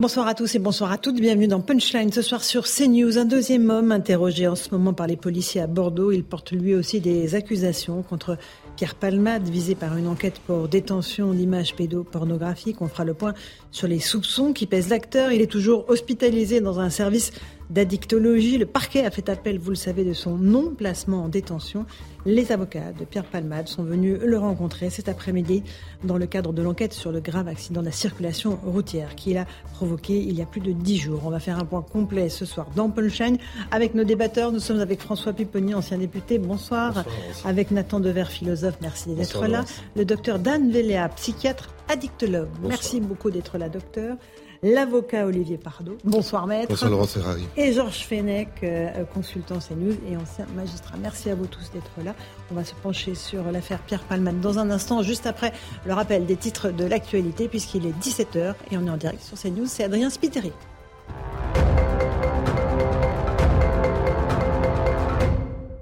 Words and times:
Bonsoir 0.00 0.28
à 0.28 0.34
tous 0.36 0.54
et 0.54 0.60
bonsoir 0.60 0.92
à 0.92 0.96
toutes. 0.96 1.16
Bienvenue 1.16 1.48
dans 1.48 1.60
Punchline 1.60 2.12
ce 2.12 2.22
soir 2.22 2.44
sur 2.44 2.66
CNews. 2.68 3.18
Un 3.18 3.24
deuxième 3.24 3.68
homme 3.68 3.90
interrogé 3.90 4.46
en 4.46 4.54
ce 4.54 4.70
moment 4.70 4.92
par 4.92 5.08
les 5.08 5.16
policiers 5.16 5.60
à 5.60 5.66
Bordeaux. 5.66 6.12
Il 6.12 6.22
porte 6.22 6.52
lui 6.52 6.76
aussi 6.76 7.00
des 7.00 7.34
accusations 7.34 8.02
contre 8.02 8.38
Pierre 8.76 8.94
Palmade, 8.94 9.48
visé 9.48 9.74
par 9.74 9.96
une 9.96 10.06
enquête 10.06 10.38
pour 10.46 10.68
détention 10.68 11.34
d'images 11.34 11.74
pédopornographiques. 11.74 12.80
On 12.80 12.86
fera 12.86 13.02
le 13.02 13.14
point 13.14 13.34
sur 13.72 13.88
les 13.88 13.98
soupçons 13.98 14.52
qui 14.52 14.66
pèsent 14.66 14.88
l'acteur. 14.88 15.32
Il 15.32 15.40
est 15.40 15.50
toujours 15.50 15.90
hospitalisé 15.90 16.60
dans 16.60 16.78
un 16.78 16.90
service 16.90 17.32
d'addictologie. 17.70 18.58
Le 18.58 18.66
parquet 18.66 19.04
a 19.04 19.10
fait 19.10 19.28
appel, 19.28 19.58
vous 19.58 19.70
le 19.70 19.76
savez, 19.76 20.04
de 20.04 20.12
son 20.12 20.36
non-placement 20.36 21.24
en 21.24 21.28
détention. 21.28 21.86
Les 22.26 22.52
avocats 22.52 22.92
de 22.98 23.04
Pierre 23.04 23.24
Palmade 23.24 23.68
sont 23.68 23.82
venus 23.82 24.18
le 24.20 24.38
rencontrer 24.38 24.90
cet 24.90 25.08
après-midi 25.08 25.62
dans 26.04 26.18
le 26.18 26.26
cadre 26.26 26.52
de 26.52 26.62
l'enquête 26.62 26.92
sur 26.92 27.12
le 27.12 27.20
grave 27.20 27.48
accident 27.48 27.80
de 27.80 27.86
la 27.86 27.92
circulation 27.92 28.58
routière 28.66 29.14
qu'il 29.14 29.38
a 29.38 29.46
provoqué 29.74 30.18
il 30.18 30.36
y 30.36 30.42
a 30.42 30.46
plus 30.46 30.60
de 30.60 30.72
dix 30.72 30.98
jours. 30.98 31.22
On 31.24 31.30
va 31.30 31.40
faire 31.40 31.58
un 31.58 31.64
point 31.64 31.82
complet 31.82 32.28
ce 32.28 32.44
soir 32.44 32.66
dans 32.74 32.90
Punchline 32.90 33.38
avec 33.70 33.94
nos 33.94 34.04
débatteurs. 34.04 34.52
Nous 34.52 34.60
sommes 34.60 34.80
avec 34.80 35.00
François 35.00 35.32
Pupponi, 35.32 35.74
ancien 35.74 35.98
député. 35.98 36.38
Bonsoir. 36.38 37.04
Avec 37.44 37.70
Nathan 37.70 38.00
Dever, 38.00 38.24
philosophe. 38.24 38.78
Merci 38.80 39.14
d'être 39.14 39.46
là. 39.46 39.64
Le 39.96 40.04
docteur 40.04 40.38
Dan 40.38 40.70
Véléa, 40.70 41.08
psychiatre 41.10 41.68
addictologue. 41.88 42.48
Merci 42.62 43.00
beaucoup 43.00 43.30
d'être 43.30 43.58
là, 43.58 43.68
docteur 43.68 44.16
l'avocat 44.62 45.26
Olivier 45.26 45.58
Pardo. 45.58 45.96
Bonsoir 46.04 46.46
maître. 46.46 46.68
Bonsoir 46.68 46.90
Laurent 46.90 47.06
Ferrari. 47.06 47.44
Et 47.56 47.72
Georges 47.72 48.04
Fenech, 48.06 48.48
euh, 48.62 49.04
consultant 49.14 49.58
CNews 49.58 49.96
et 50.10 50.16
ancien 50.16 50.46
magistrat. 50.56 50.96
Merci 51.00 51.30
à 51.30 51.34
vous 51.34 51.46
tous 51.46 51.70
d'être 51.72 51.90
là. 52.04 52.14
On 52.50 52.54
va 52.54 52.64
se 52.64 52.74
pencher 52.74 53.14
sur 53.14 53.50
l'affaire 53.50 53.80
Pierre 53.80 54.02
Palman 54.02 54.40
dans 54.40 54.58
un 54.58 54.70
instant, 54.70 55.02
juste 55.02 55.26
après 55.26 55.52
le 55.86 55.92
rappel 55.92 56.26
des 56.26 56.36
titres 56.36 56.70
de 56.70 56.84
l'actualité, 56.84 57.48
puisqu'il 57.48 57.86
est 57.86 57.98
17h 58.00 58.54
et 58.70 58.78
on 58.78 58.86
est 58.86 58.90
en 58.90 58.96
direct 58.96 59.22
sur 59.22 59.38
CNews. 59.38 59.66
C'est 59.66 59.84
Adrien 59.84 60.10
Spiteri. 60.10 60.52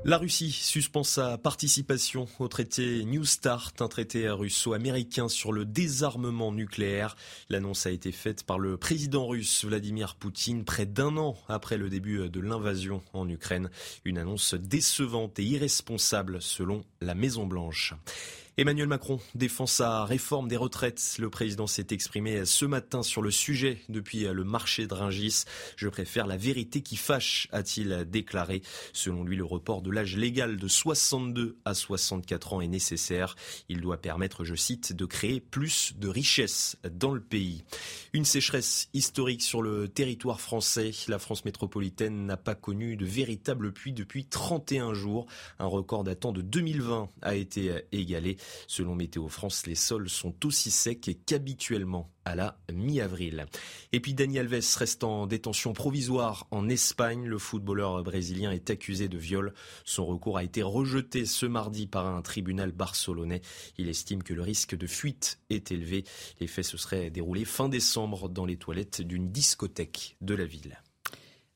La 0.09 0.19
Russie 0.19 0.53
suspend 0.53 1.03
sa 1.03 1.37
participation 1.37 2.29
au 2.39 2.47
traité 2.47 3.05
New 3.05 3.25
Start, 3.25 3.83
un 3.83 3.89
traité 3.89 4.29
russo-américain 4.31 5.29
sur 5.29 5.53
le 5.53 5.65
désarmement 5.65 6.53
nucléaire. 6.53 7.17
L'annonce 7.49 7.87
a 7.87 7.91
été 7.91 8.13
faite 8.13 8.45
par 8.45 8.61
le 8.61 8.77
président 8.77 9.27
russe 9.27 9.65
Vladimir 9.65 10.15
Poutine 10.15 10.65
près 10.65 10.87
d'un 10.87 11.17
an 11.17 11.37
après 11.49 11.77
le 11.77 11.91
début 11.91 12.29
de 12.29 12.39
l'invasion 12.39 13.03
en 13.15 13.29
Ukraine. 13.29 13.69
Une 14.05 14.19
annonce 14.19 14.55
décevante 14.55 15.41
et 15.41 15.45
irresponsable 15.45 16.41
selon 16.41 16.85
la 17.01 17.17
Maison-Blanche. 17.17 17.95
Emmanuel 18.59 18.89
Macron 18.89 19.21
défend 19.35 19.67
sa 19.67 20.07
réforme 20.07 20.49
des 20.49 20.57
retraites. 20.57 21.17
Le 21.19 21.29
président 21.29 21.67
s'est 21.67 21.89
exprimé 21.91 22.47
ce 22.47 22.65
matin 22.65 23.03
sur 23.03 23.21
le 23.21 23.31
sujet 23.31 23.83
depuis 23.91 24.21
le 24.21 24.45
marché 24.45 24.87
de 24.87 24.95
Ringis. 24.95 25.45
Je 25.77 25.91
préfère 25.91 26.27
la 26.27 26.39
vérité 26.39 26.81
qui 26.81 26.97
fâche, 26.97 27.49
a-t-il 27.53 28.07
déclaré. 28.09 28.63
Selon 28.95 29.25
lui, 29.25 29.37
le 29.37 29.45
report 29.45 29.83
de 29.83 29.91
l'âge 29.91 30.17
légal 30.17 30.57
de 30.57 30.69
62 30.69 31.59
à 31.67 31.75
64 31.75 32.55
ans 32.55 32.63
est 32.63 32.67
nécessaire. 32.67 33.37
Il 33.69 33.83
doit 33.83 33.99
permettre, 33.99 34.43
je 34.45 34.55
cite, 34.55 34.95
de 34.95 35.05
créer 35.05 35.41
plus 35.41 35.93
de 35.99 36.09
richesses 36.09 36.79
dans 36.91 37.13
le 37.13 37.21
pays. 37.21 37.63
Une 38.15 38.25
sécheresse 38.25 38.89
historique 38.95 39.43
sur 39.43 39.61
le 39.61 39.87
territoire 39.87 40.41
français. 40.41 40.93
La 41.09 41.19
France 41.19 41.45
métropolitaine 41.45 42.25
n'a 42.25 42.39
pas 42.39 42.55
connu 42.55 42.97
de 42.97 43.05
véritable 43.05 43.73
pluie 43.75 43.93
depuis 43.93 44.25
31 44.25 44.95
jours. 44.95 45.27
Un 45.59 45.67
record 45.67 46.05
datant 46.05 46.33
de 46.33 46.41
2020 46.41 47.11
a 47.21 47.35
été 47.35 47.83
égalé. 47.93 48.39
Selon 48.67 48.95
Météo 48.95 49.29
France, 49.29 49.67
les 49.67 49.75
sols 49.75 50.09
sont 50.09 50.35
aussi 50.45 50.71
secs 50.71 51.17
qu'habituellement 51.27 52.11
à 52.25 52.35
la 52.35 52.59
mi-avril. 52.73 53.47
Et 53.93 54.01
puis 54.01 54.13
Daniel 54.13 54.47
Alves 54.53 54.77
reste 54.77 55.05
en 55.05 55.27
détention 55.27 55.73
provisoire 55.73 56.47
en 56.51 56.69
Espagne. 56.69 57.27
Le 57.27 57.39
footballeur 57.39 58.03
brésilien 58.03 58.51
est 58.51 58.69
accusé 58.69 59.09
de 59.09 59.17
viol. 59.17 59.55
Son 59.85 60.05
recours 60.05 60.37
a 60.37 60.45
été 60.45 60.63
rejeté 60.63 61.25
ce 61.25 61.47
mardi 61.47 61.87
par 61.87 62.07
un 62.07 62.23
tribunal 62.23 62.73
barcelonais. 62.73 63.43
Il 63.79 63.89
estime 63.89 64.23
que 64.23 64.35
le 64.35 64.43
risque 64.43 64.77
de 64.77 64.87
fuite 64.87 65.39
est 65.51 65.71
élevé. 65.71 66.05
Les 66.41 66.49
faits 66.49 66.65
se 66.65 66.77
seraient 66.77 67.11
déroulés 67.11 67.45
fin 67.45 67.69
décembre 67.69 68.29
dans 68.29 68.45
les 68.45 68.57
toilettes 68.57 69.03
d'une 69.03 69.31
discothèque 69.31 70.17
de 70.21 70.35
la 70.35 70.45
ville. 70.45 70.79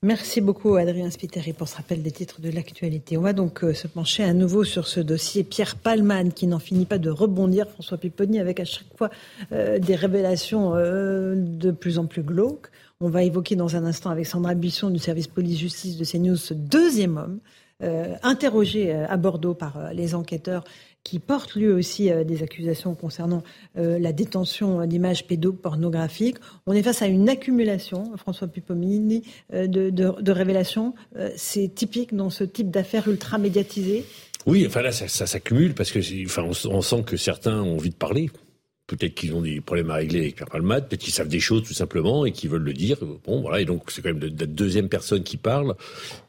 Merci 0.03 0.41
beaucoup 0.41 0.77
Adrien 0.77 1.11
Spiteri 1.11 1.53
pour 1.53 1.69
ce 1.69 1.77
rappel 1.77 2.03
des 2.03 2.11
titres 2.11 2.41
de 2.41 2.49
l'actualité. 2.49 3.19
On 3.19 3.21
va 3.21 3.35
donc 3.35 3.63
euh, 3.63 3.75
se 3.75 3.87
pencher 3.87 4.25
à 4.25 4.33
nouveau 4.33 4.65
sur 4.65 4.87
ce 4.87 4.99
dossier 4.99 5.45
Pierre 5.45 5.77
Palman 5.77 6.33
qui 6.33 6.47
n'en 6.47 6.59
finit 6.59 6.87
pas 6.87 6.97
de 6.97 7.11
rebondir, 7.11 7.69
François 7.69 7.99
Pipponi, 7.99 8.41
avec 8.41 8.61
à 8.61 8.65
chaque 8.65 8.97
fois 8.97 9.11
euh, 9.53 9.79
des 9.79 9.95
révélations 9.95 10.75
euh, 10.75 11.35
de 11.37 11.71
plus 11.71 11.99
en 11.99 12.07
plus 12.07 12.23
glauques. 12.23 12.69
On 13.01 13.11
va 13.11 13.25
évoquer 13.25 13.57
dans 13.57 13.77
un 13.77 13.85
instant 13.85 14.09
avec 14.09 14.25
Sandra 14.25 14.55
Buisson 14.55 14.89
du 14.89 14.99
service 14.99 15.29
police-justice 15.29 15.99
de 15.99 16.05
CNews 16.07 16.37
ce 16.37 16.55
deuxième 16.55 17.19
homme 17.19 17.41
interrogé 18.23 18.93
à 18.93 19.17
Bordeaux 19.17 19.55
par 19.55 19.93
les 19.93 20.15
enquêteurs 20.15 20.65
qui 21.05 21.19
porte 21.19 21.55
lui 21.55 21.69
aussi 21.69 22.11
euh, 22.11 22.25
des 22.25 22.43
accusations 22.43 22.95
concernant 22.95 23.43
euh, 23.79 23.99
la 23.99 24.13
détention 24.13 24.87
d'images 24.87 25.27
pédopornographiques. 25.27 26.37
On 26.67 26.73
est 26.73 26.83
face 26.83 27.03
à 27.03 27.07
une 27.07 27.29
accumulation, 27.29 28.17
François 28.17 28.49
Puppomini, 28.49 29.23
euh, 29.55 29.67
de, 29.67 30.31
révélations. 30.31 30.95
C'est 31.37 31.75
typique 31.75 32.15
dans 32.15 32.31
ce 32.31 32.45
type 32.45 32.71
d'affaires 32.71 33.09
ultra 33.09 33.39
médiatisées. 33.39 34.05
Oui, 34.47 34.65
enfin 34.67 34.83
là, 34.83 34.93
ça, 34.93 35.09
s'accumule 35.27 35.75
parce 35.75 35.91
que, 35.91 35.99
on, 36.69 36.83
sent 36.83 37.03
que 37.05 37.17
certains 37.17 37.61
ont 37.61 37.75
envie 37.75 37.91
de 37.91 37.95
parler. 37.95 38.31
Peut-être 38.91 39.15
qu'ils 39.15 39.35
ont 39.37 39.41
des 39.41 39.61
problèmes 39.61 39.89
à 39.93 39.95
régler 39.95 40.19
avec 40.19 40.35
Pierre 40.35 40.49
Palmade, 40.49 40.89
peut-être 40.89 41.03
qu'ils 41.03 41.13
savent 41.13 41.29
des 41.29 41.39
choses 41.39 41.63
tout 41.63 41.75
simplement 41.75 42.27
et 42.27 42.33
qu'ils 42.33 42.51
veulent 42.51 42.65
le 42.65 42.73
dire. 42.73 42.97
Bon, 43.25 43.41
voilà, 43.41 43.61
et 43.61 43.65
donc 43.65 43.89
c'est 43.93 44.03
quand 44.03 44.13
même 44.13 44.19
la 44.19 44.47
deuxième 44.47 44.89
personne 44.89 45.23
qui 45.23 45.37
parle, 45.37 45.77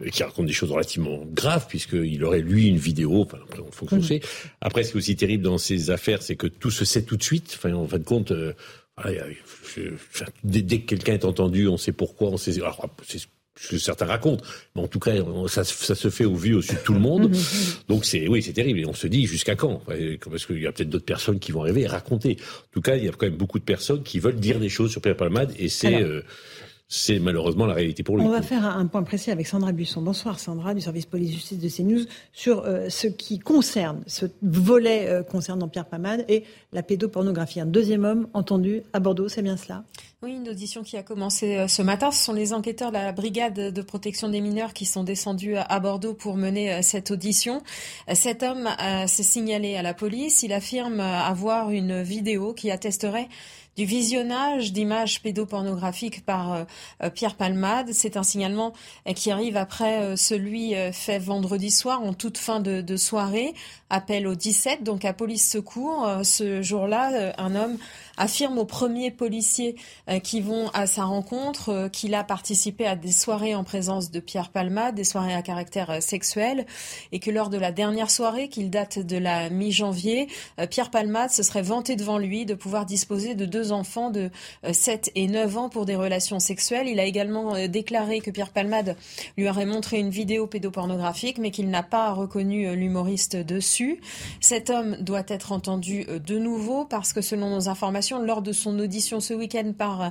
euh, 0.03 0.09
qui 0.09 0.21
raconte 0.21 0.45
des 0.45 0.53
choses 0.53 0.69
relativement 0.69 1.25
graves, 1.33 1.65
puisqu'il 1.67 2.23
aurait 2.23 2.41
lui 2.41 2.67
une 2.67 2.77
vidéo, 2.77 3.23
enfin, 3.23 3.39
après, 3.43 3.63
on 3.67 3.71
faut 3.71 3.87
que 3.87 3.95
mmh. 3.95 4.19
Après, 4.61 4.83
ce 4.83 4.91
qui 4.91 4.97
est 4.97 4.99
aussi 4.99 5.15
terrible 5.15 5.43
dans 5.43 5.57
ces 5.57 5.89
affaires, 5.89 6.21
c'est 6.21 6.35
que 6.35 6.45
tout 6.45 6.69
se 6.69 6.85
sait 6.85 7.01
tout 7.01 7.17
de 7.17 7.23
suite. 7.23 7.57
Enfin, 7.57 7.73
en 7.73 7.87
fin 7.87 7.97
de 7.97 8.03
compte, 8.03 8.29
euh, 8.29 8.53
dès, 10.43 10.81
que 10.81 10.85
quelqu'un 10.85 11.13
est 11.13 11.25
entendu, 11.25 11.67
on 11.67 11.77
sait 11.77 11.93
pourquoi, 11.93 12.29
on 12.29 12.37
sait. 12.37 12.55
Alors, 12.61 12.87
c'est 13.07 13.27
que 13.67 13.77
certains 13.77 14.05
racontent. 14.05 14.43
Mais 14.75 14.81
en 14.81 14.87
tout 14.87 14.99
cas, 14.99 15.13
ça, 15.47 15.63
ça 15.63 15.95
se 15.95 16.09
fait 16.09 16.25
au 16.25 16.35
vu 16.35 16.55
au-dessus 16.55 16.75
de 16.75 16.79
tout 16.79 16.93
le 16.93 16.99
monde. 16.99 17.31
Donc 17.87 18.05
c'est, 18.05 18.27
oui, 18.27 18.41
c'est 18.41 18.53
terrible. 18.53 18.79
Et 18.79 18.85
on 18.85 18.93
se 18.93 19.07
dit 19.07 19.25
jusqu'à 19.25 19.55
quand? 19.55 19.81
Parce 20.29 20.45
qu'il 20.45 20.61
y 20.61 20.67
a 20.67 20.71
peut-être 20.71 20.89
d'autres 20.89 21.05
personnes 21.05 21.39
qui 21.39 21.51
vont 21.51 21.61
arriver 21.61 21.81
et 21.81 21.87
raconter. 21.87 22.37
En 22.39 22.73
tout 22.73 22.81
cas, 22.81 22.95
il 22.95 23.05
y 23.05 23.07
a 23.07 23.11
quand 23.11 23.25
même 23.25 23.35
beaucoup 23.35 23.59
de 23.59 23.63
personnes 23.63 24.03
qui 24.03 24.19
veulent 24.19 24.39
dire 24.39 24.59
des 24.59 24.69
choses 24.69 24.91
sur 24.91 25.01
Pierre 25.01 25.17
Palmade 25.17 25.53
et 25.57 25.69
c'est 25.69 26.01
euh, 26.01 26.21
c'est 26.93 27.19
malheureusement 27.19 27.65
la 27.65 27.73
réalité 27.73 28.03
pour 28.03 28.17
lui. 28.17 28.25
On 28.25 28.29
va 28.29 28.41
faire 28.41 28.65
un 28.65 28.85
point 28.85 29.03
précis 29.03 29.31
avec 29.31 29.47
Sandra 29.47 29.71
Buisson. 29.71 30.01
Bonsoir 30.01 30.39
Sandra 30.39 30.73
du 30.73 30.81
service 30.81 31.05
police-justice 31.05 31.57
de 31.57 31.69
CNews 31.69 32.05
sur 32.33 32.65
euh, 32.65 32.89
ce 32.89 33.07
qui 33.07 33.39
concerne 33.39 34.01
ce 34.07 34.25
volet 34.41 35.07
euh, 35.07 35.23
concernant 35.23 35.69
Pierre 35.69 35.85
Palmade 35.85 36.25
et 36.27 36.43
la 36.73 36.83
pédopornographie. 36.83 37.61
Un 37.61 37.65
deuxième 37.65 38.03
homme 38.03 38.27
entendu 38.33 38.81
à 38.91 38.99
Bordeaux, 38.99 39.29
c'est 39.29 39.41
bien 39.41 39.55
cela? 39.55 39.85
Oui, 40.23 40.33
une 40.35 40.49
audition 40.49 40.83
qui 40.83 40.97
a 40.97 41.01
commencé 41.01 41.55
euh, 41.57 41.67
ce 41.67 41.81
matin. 41.81 42.11
Ce 42.11 42.23
sont 42.23 42.33
les 42.33 42.53
enquêteurs 42.53 42.91
de 42.91 42.97
la 42.97 43.11
brigade 43.11 43.55
de 43.55 43.81
protection 43.81 44.29
des 44.29 44.39
mineurs 44.39 44.71
qui 44.71 44.85
sont 44.85 45.03
descendus 45.03 45.55
à 45.57 45.79
Bordeaux 45.79 46.13
pour 46.13 46.37
mener 46.37 46.71
euh, 46.71 46.81
cette 46.83 47.09
audition. 47.09 47.63
Euh, 48.07 48.13
cet 48.13 48.43
homme 48.43 48.69
s'est 49.07 49.23
signalé 49.23 49.75
à 49.77 49.81
la 49.81 49.95
police. 49.95 50.43
Il 50.43 50.53
affirme 50.53 50.99
avoir 50.99 51.71
une 51.71 52.03
vidéo 52.03 52.53
qui 52.53 52.69
attesterait 52.69 53.29
du 53.77 53.85
visionnage 53.85 54.73
d'images 54.73 55.23
pédopornographiques 55.23 56.25
par 56.25 56.65
Pierre 57.15 57.35
Palmade. 57.35 57.93
C'est 57.93 58.17
un 58.17 58.23
signalement 58.23 58.73
qui 59.15 59.31
arrive 59.31 59.55
après 59.55 60.17
celui 60.17 60.75
fait 60.91 61.19
vendredi 61.19 61.71
soir 61.71 62.01
en 62.03 62.13
toute 62.13 62.37
fin 62.37 62.59
de, 62.59 62.81
de 62.81 62.97
soirée. 62.97 63.53
Appel 63.89 64.27
au 64.27 64.35
17, 64.35 64.83
donc 64.83 65.05
à 65.05 65.13
police 65.13 65.49
secours. 65.49 66.05
Ce 66.23 66.61
jour-là, 66.61 67.33
un 67.37 67.55
homme 67.55 67.77
affirme 68.21 68.57
aux 68.57 68.65
premiers 68.65 69.11
policiers 69.11 69.75
qui 70.23 70.41
vont 70.41 70.69
à 70.73 70.87
sa 70.87 71.03
rencontre 71.03 71.89
qu'il 71.91 72.13
a 72.13 72.23
participé 72.23 72.85
à 72.85 72.95
des 72.95 73.11
soirées 73.11 73.55
en 73.55 73.63
présence 73.63 74.11
de 74.11 74.19
Pierre 74.19 74.49
Palma, 74.49 74.91
des 74.91 75.03
soirées 75.03 75.33
à 75.33 75.41
caractère 75.41 76.01
sexuel, 76.01 76.65
et 77.11 77.19
que 77.19 77.31
lors 77.31 77.49
de 77.49 77.57
la 77.57 77.71
dernière 77.71 78.11
soirée, 78.11 78.49
qu'il 78.49 78.69
date 78.69 78.99
de 78.99 79.17
la 79.17 79.49
mi-janvier, 79.49 80.27
Pierre 80.69 80.91
Palma 80.91 81.29
se 81.29 81.43
serait 81.43 81.61
vanté 81.61 81.95
devant 81.95 82.17
lui 82.17 82.45
de 82.45 82.53
pouvoir 82.53 82.85
disposer 82.85 83.35
de 83.35 83.45
deux 83.45 83.71
enfants 83.71 84.11
de 84.11 84.29
7 84.71 85.11
et 85.15 85.27
9 85.27 85.57
ans 85.57 85.69
pour 85.69 85.85
des 85.85 85.95
relations 85.95 86.39
sexuelles. 86.39 86.87
Il 86.87 86.99
a 86.99 87.05
également 87.05 87.67
déclaré 87.67 88.19
que 88.19 88.31
Pierre 88.31 88.51
Palmade 88.51 88.95
lui 89.37 89.49
aurait 89.49 89.65
montré 89.65 89.99
une 89.99 90.09
vidéo 90.09 90.47
pédopornographique, 90.47 91.37
mais 91.37 91.51
qu'il 91.51 91.69
n'a 91.69 91.83
pas 91.83 92.11
reconnu 92.11 92.75
l'humoriste 92.75 93.35
dessus. 93.35 93.99
Cet 94.39 94.69
homme 94.69 94.97
doit 94.99 95.23
être 95.27 95.51
entendu 95.51 96.05
euh, 96.09 96.19
de 96.19 96.37
nouveau 96.37 96.85
parce 96.85 97.13
que 97.13 97.21
selon 97.21 97.49
nos 97.49 97.69
informations, 97.69 98.10
lors 98.19 98.41
de 98.41 98.51
son 98.51 98.77
audition 98.79 99.19
ce 99.19 99.33
week-end 99.33 99.73
par 99.77 100.01
euh, 100.01 100.09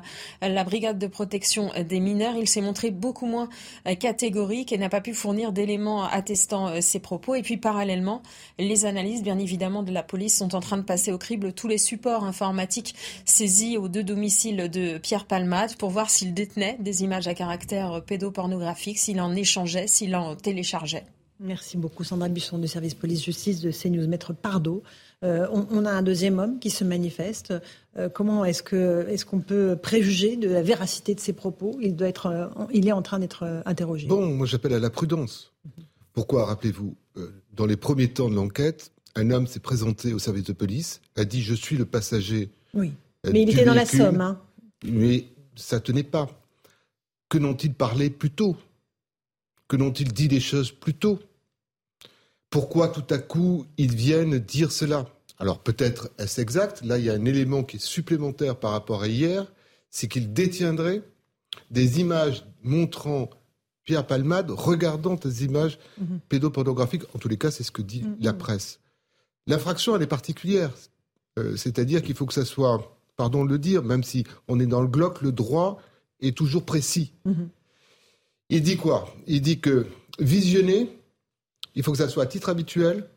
la 0.49 0.65
brigade 0.65 0.99
de 0.99 1.07
protection 1.07 1.71
des 1.89 2.01
mineurs, 2.01 2.37
il 2.37 2.49
s'est 2.49 2.61
montré 2.61 2.91
beaucoup 2.91 3.27
moins 3.27 3.49
euh, 3.89 3.95
catégorique 3.95 4.73
et 4.73 4.79
n'a 4.79 4.89
pas 4.89 5.01
pu 5.01 5.15
fournir 5.15 5.53
d'éléments 5.53 6.05
attestant 6.05 6.81
ses 6.81 7.01
propos. 7.01 7.35
Et 7.35 7.43
puis 7.43 7.57
parallèlement, 7.57 8.23
les 8.59 8.85
analyses, 8.87 9.23
bien 9.23 9.39
évidemment, 9.39 9.83
de 9.83 9.93
la 9.93 10.03
police 10.03 10.37
sont 10.37 10.55
en 10.55 10.61
train 10.61 10.77
de 10.77 10.83
passer 10.83 11.13
au 11.13 11.19
crible 11.19 11.53
tous 11.53 11.69
les 11.69 11.79
supports 11.79 12.25
informatiques 12.25 12.95
saisis 13.25 13.77
aux 13.77 13.89
deux 13.89 14.05
domiciles 14.05 14.69
de 14.71 14.99
Pierre 14.99 15.27
Palmade 15.27 15.77
pour 15.77 15.91
voir 15.91 16.11
s'il 16.11 16.35
détenait 16.35 16.77
des 16.81 17.03
images 17.03 17.29
à 17.29 17.35
caractère 17.35 18.03
pédopornographique, 18.05 18.99
s'il 18.99 19.21
en 19.21 19.35
échangeait, 19.35 19.87
s'il 19.87 20.15
en 20.15 20.37
téléchargeait. 20.37 21.05
Merci 21.43 21.79
beaucoup 21.79 22.05
Sandra 22.05 22.29
Busson 22.29 22.59
du 22.59 22.69
service 22.69 22.93
police-justice 22.93 23.61
de 23.63 23.71
CNews. 23.71 24.07
Maître 24.07 24.35
Pardo, 24.35 24.83
euh, 25.23 25.47
on, 25.53 25.85
a 25.85 25.91
un 25.91 26.03
deuxième 26.03 26.39
homme 26.39 26.59
qui 26.59 26.71
se 26.71 26.83
manifeste. 26.83 27.53
Euh, 27.99 28.09
comment 28.09 28.45
est-ce 28.47 28.63
que 28.63 29.07
est-ce 29.09 29.27
qu'on 29.27 29.41
peut 29.41 29.77
préjuger 29.81 30.37
de 30.37 30.49
la 30.49 30.63
véracité 30.63 31.15
de 31.15 31.21
ses 31.21 31.35
propos? 31.35 31.77
Il 31.83 31.95
doit 31.95 32.09
être, 32.09 32.27
euh, 32.27 32.47
il 32.73 32.89
est 32.89 32.93
en 32.93 33.03
train 33.03 33.19
d'être 33.19 33.63
interrogé. 33.67 34.07
Bon, 34.07 34.27
moi 34.35 34.47
j'appelle 34.47 34.73
à 34.73 34.79
la 34.79 34.89
prudence. 34.89 35.53
Pourquoi 36.15 36.47
Rappelez-vous, 36.47 36.95
dans 37.53 37.67
les 37.67 37.77
premiers 37.77 38.09
temps 38.09 38.31
de 38.31 38.35
l'enquête, 38.35 38.93
un 39.15 39.31
homme 39.31 39.47
s'est 39.47 39.61
présenté 39.61 40.15
au 40.15 40.19
service 40.19 40.45
de 40.45 40.53
police, 40.53 41.03
a 41.17 41.25
dit 41.25 41.43
je 41.43 41.55
suis 41.55 41.77
le 41.77 41.85
passager. 41.85 42.51
Oui. 42.73 42.93
Mais 43.31 43.43
il 43.43 43.51
était 43.51 43.67
dans 43.67 43.75
la 43.75 43.85
Somme. 43.85 44.23
Hein. 44.23 44.41
Mais 44.85 45.27
ça 45.55 45.81
tenait 45.81 46.03
pas. 46.03 46.29
Que 47.29 47.37
n'ont-ils 47.37 47.75
parlé 47.75 48.09
plus 48.09 48.31
tôt? 48.31 48.57
Que 49.69 49.77
n'ont-ils 49.77 50.13
dit 50.13 50.29
des 50.29 50.41
choses 50.41 50.73
plus 50.73 50.95
tôt? 50.95 51.21
Pourquoi 52.51 52.89
tout 52.89 53.05
à 53.11 53.19
coup 53.19 53.65
ils 53.79 53.95
viennent 53.95 54.39
dire 54.39 54.73
cela 54.73 55.07
Alors 55.39 55.61
peut-être 55.61 56.11
est-ce 56.19 56.41
exact 56.41 56.85
Là, 56.85 56.99
il 56.99 57.05
y 57.05 57.11
a 57.11 57.15
un 57.15 57.25
élément 57.25 57.63
qui 57.63 57.77
est 57.77 57.81
supplémentaire 57.81 58.57
par 58.57 58.73
rapport 58.73 59.03
à 59.03 59.09
hier, 59.09 59.47
c'est 59.89 60.09
qu'ils 60.09 60.33
détiendraient 60.33 61.03
des 61.71 62.01
images 62.01 62.45
montrant 62.63 63.31
Pierre 63.85 64.07
Palmade 64.07 64.51
regardant 64.51 65.15
des 65.15 65.45
images 65.45 65.79
mhm. 65.99 66.21
pédopornographiques. 66.29 67.03
En 67.15 67.19
tous 67.19 67.29
les 67.29 67.39
cas, 67.39 67.51
c'est 67.51 67.65
ce 67.65 67.71
que 67.71 67.83
dit 67.83 68.03
mhm. 68.03 68.17
la 68.21 68.33
presse. 68.33 68.81
L'infraction, 69.47 69.97
elle 69.97 70.03
est 70.03 70.07
particulière. 70.07 70.71
Euh, 71.39 71.57
c'est-à-dire 71.57 72.03
qu'il 72.03 72.15
faut 72.15 72.27
que 72.27 72.35
ça 72.35 72.45
soit, 72.45 72.97
pardon 73.17 73.45
de 73.45 73.51
le 73.51 73.59
dire, 73.59 73.83
même 73.83 74.05
si 74.05 74.25
on 74.49 74.61
est 74.61 74.67
dans 74.67 74.83
le 74.83 74.89
glock, 74.89 75.23
le 75.23 75.33
droit 75.33 75.81
est 76.21 76.37
toujours 76.37 76.65
précis. 76.65 77.13
Mhm. 77.25 77.49
Il 78.51 78.63
dit 78.63 78.77
quoi? 78.77 79.15
Il 79.27 79.41
dit 79.41 79.61
que 79.61 79.87
visionner, 80.19 81.00
il 81.81 81.83
faut 81.83 81.93
que 81.93 81.99
ça 81.99 82.11
soit 82.11 82.25
à 82.25 82.27
titre 82.27 82.51
habituel 82.51 83.09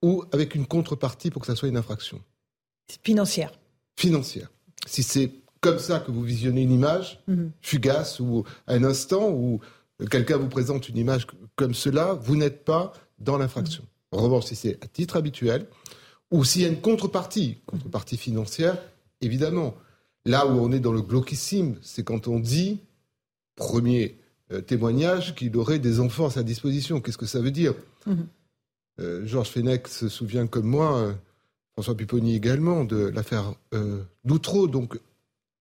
ou 0.00 0.24
avec 0.32 0.54
une 0.54 0.66
contrepartie 0.66 1.30
pour 1.30 1.42
que 1.42 1.46
ça 1.46 1.54
soit 1.54 1.68
une 1.68 1.76
infraction. 1.76 2.22
Financière. 3.02 3.52
Financière. 3.94 4.50
Si 4.86 5.02
c'est 5.02 5.32
comme 5.60 5.78
ça 5.78 6.00
que 6.00 6.10
vous 6.10 6.22
visionnez 6.22 6.62
une 6.62 6.70
image, 6.70 7.20
mhm. 7.26 7.50
fugace 7.60 8.18
ou 8.18 8.44
à 8.66 8.72
un 8.72 8.84
instant 8.84 9.28
où 9.30 9.60
quelqu'un 10.10 10.38
vous 10.38 10.48
présente 10.48 10.88
une 10.88 10.96
image 10.96 11.26
comme 11.56 11.74
cela, 11.74 12.14
vous 12.14 12.36
n'êtes 12.36 12.64
pas 12.64 12.94
dans 13.18 13.36
l'infraction. 13.36 13.84
En 14.12 14.22
revanche, 14.22 14.46
si 14.46 14.56
c'est 14.56 14.82
à 14.82 14.86
titre 14.86 15.16
habituel, 15.16 15.66
ou 16.30 16.42
s'il 16.42 16.62
y 16.62 16.64
a 16.64 16.68
une 16.68 16.80
contrepartie, 16.80 17.58
contrepartie 17.66 18.16
financière, 18.16 18.78
évidemment. 19.20 19.74
Là 20.24 20.46
où 20.46 20.58
on 20.58 20.72
est 20.72 20.80
dans 20.80 20.92
le 20.92 21.02
glauquissime, 21.02 21.78
c'est 21.82 22.02
quand 22.02 22.28
on 22.28 22.40
dit, 22.40 22.80
premier 23.56 24.18
témoignage, 24.66 25.34
qu'il 25.34 25.56
aurait 25.56 25.78
des 25.78 25.98
enfants 26.00 26.26
à 26.26 26.30
sa 26.30 26.42
disposition. 26.42 27.00
Qu'est-ce 27.00 27.18
que 27.18 27.26
ça 27.26 27.40
veut 27.40 27.50
dire 27.50 27.74
Mhm. 28.06 28.26
Euh, 29.00 29.26
Georges 29.26 29.50
Fenech 29.50 29.88
se 29.88 30.08
souvient 30.08 30.46
comme 30.46 30.66
moi, 30.66 30.98
euh, 30.98 31.12
François 31.74 31.96
Pupponi 31.96 32.34
également, 32.34 32.84
de 32.84 32.96
l'affaire 33.08 33.54
euh, 33.74 34.02
d'Outreau. 34.24 34.68
Donc 34.68 34.98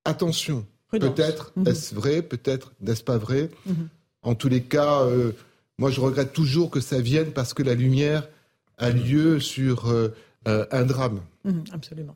attention, 0.05 0.65
peut-être 0.89 1.51
mhm. 1.55 1.67
est-ce 1.67 1.93
vrai, 1.93 2.21
peut-être 2.21 2.73
n'est-ce 2.79 3.03
pas 3.03 3.17
vrai. 3.17 3.49
Mhm. 3.65 3.89
En 4.21 4.35
tous 4.35 4.49
les 4.49 4.63
cas, 4.63 5.07
moi 5.77 5.91
je 5.91 6.01
regrette 6.01 6.33
toujours 6.33 6.71
que 6.71 6.79
ça 6.79 6.99
vienne 6.99 7.31
parce 7.31 7.53
que 7.53 7.61
la 7.61 7.75
lumière 7.75 8.27
a 8.79 8.89
lieu 8.89 9.39
sur 9.39 9.93
un 10.47 10.83
drame. 10.83 11.21
absolument. 11.71 12.15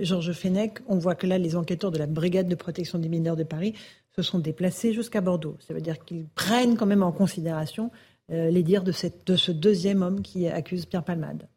Georges 0.00 0.32
Fenech, 0.32 0.78
on 0.88 0.96
voit 0.96 1.14
que 1.14 1.26
là, 1.26 1.36
les 1.36 1.54
enquêteurs 1.54 1.90
de 1.90 1.98
la 1.98 2.06
Brigade 2.06 2.48
de 2.48 2.54
protection 2.54 2.98
des 2.98 3.10
mineurs 3.10 3.36
de 3.36 3.44
Paris 3.44 3.74
se 4.14 4.22
sont 4.22 4.38
déplacés 4.38 4.92
jusqu'à 4.92 5.20
Bordeaux. 5.20 5.56
Ça 5.60 5.74
veut 5.74 5.80
dire 5.80 6.04
qu'ils 6.04 6.26
prennent 6.28 6.76
quand 6.76 6.86
même 6.86 7.02
en 7.02 7.12
considération 7.12 7.90
euh, 8.30 8.50
les 8.50 8.62
dires 8.62 8.84
de, 8.84 8.92
ce 8.92 9.50
deuxième 9.50 10.02
homme 10.02 10.22
qui 10.22 10.46
accuse 10.48 10.86
Pierre 10.86 11.04
Palmade. 11.04 11.48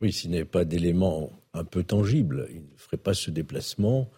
Oui, 0.00 0.12
s'il 0.12 0.30
n'avait 0.30 0.44
pas 0.44 0.64
d'éléments 0.64 1.30
un 1.54 1.64
peu 1.64 1.84
tangibles, 1.84 2.48
il 2.50 2.62
ne 2.62 2.76
ferait 2.76 2.96
pas 2.96 3.14
ce 3.14 3.30
déplacement 3.30 4.10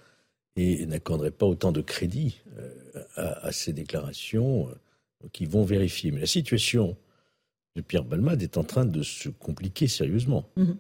et 0.57 0.87
n'accorderait 0.87 1.33
pas 1.33 1.47
autant 1.47 1.73
de 1.73 1.81
crédit 1.81 2.41
euh, 2.59 3.03
à, 3.17 3.53
ces 3.53 3.73
déclarations 3.73 4.69
euh, 4.69 5.29
qui 5.33 5.47
vont 5.47 5.65
vérifier. 5.65 6.11
Mais 6.11 6.21
la 6.21 6.27
situation 6.27 6.97
de 7.77 7.83
Pierre 7.83 8.07
Palmade 8.07 8.43
est 8.43 8.57
en 8.57 8.65
train 8.65 8.85
de 8.85 9.03
se 9.03 9.29
compliquer 9.29 9.89
sérieusement. 9.89 10.49
Mhm. 10.57 10.77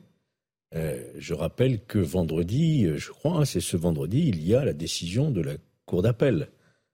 je 1.19 1.35
rappelle 1.35 1.81
que 1.85 1.99
vendredi, 1.99 2.89
je 2.97 3.11
crois, 3.11 3.39
hein, 3.39 3.45
c'est 3.45 3.61
ce 3.61 3.77
vendredi, 3.77 4.29
il 4.29 4.47
y 4.47 4.55
a 4.55 4.65
la 4.65 4.73
décision 4.73 5.31
de 5.31 5.41
la 5.41 5.55
Cour 5.87 6.03
d'appel 6.03 6.49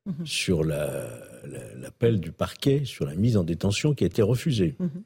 Mhm. 0.07 0.27
sur 0.27 0.65
l'appel 0.65 2.21
du 2.21 2.33
parquet 2.33 2.87
sur 2.87 3.05
la 3.05 3.15
mise 3.15 3.37
en 3.37 3.45
détention 3.45 3.95
qui 3.95 4.05
a 4.05 4.07
été 4.07 4.23
refusée, 4.23 4.75
mhm. 4.79 5.03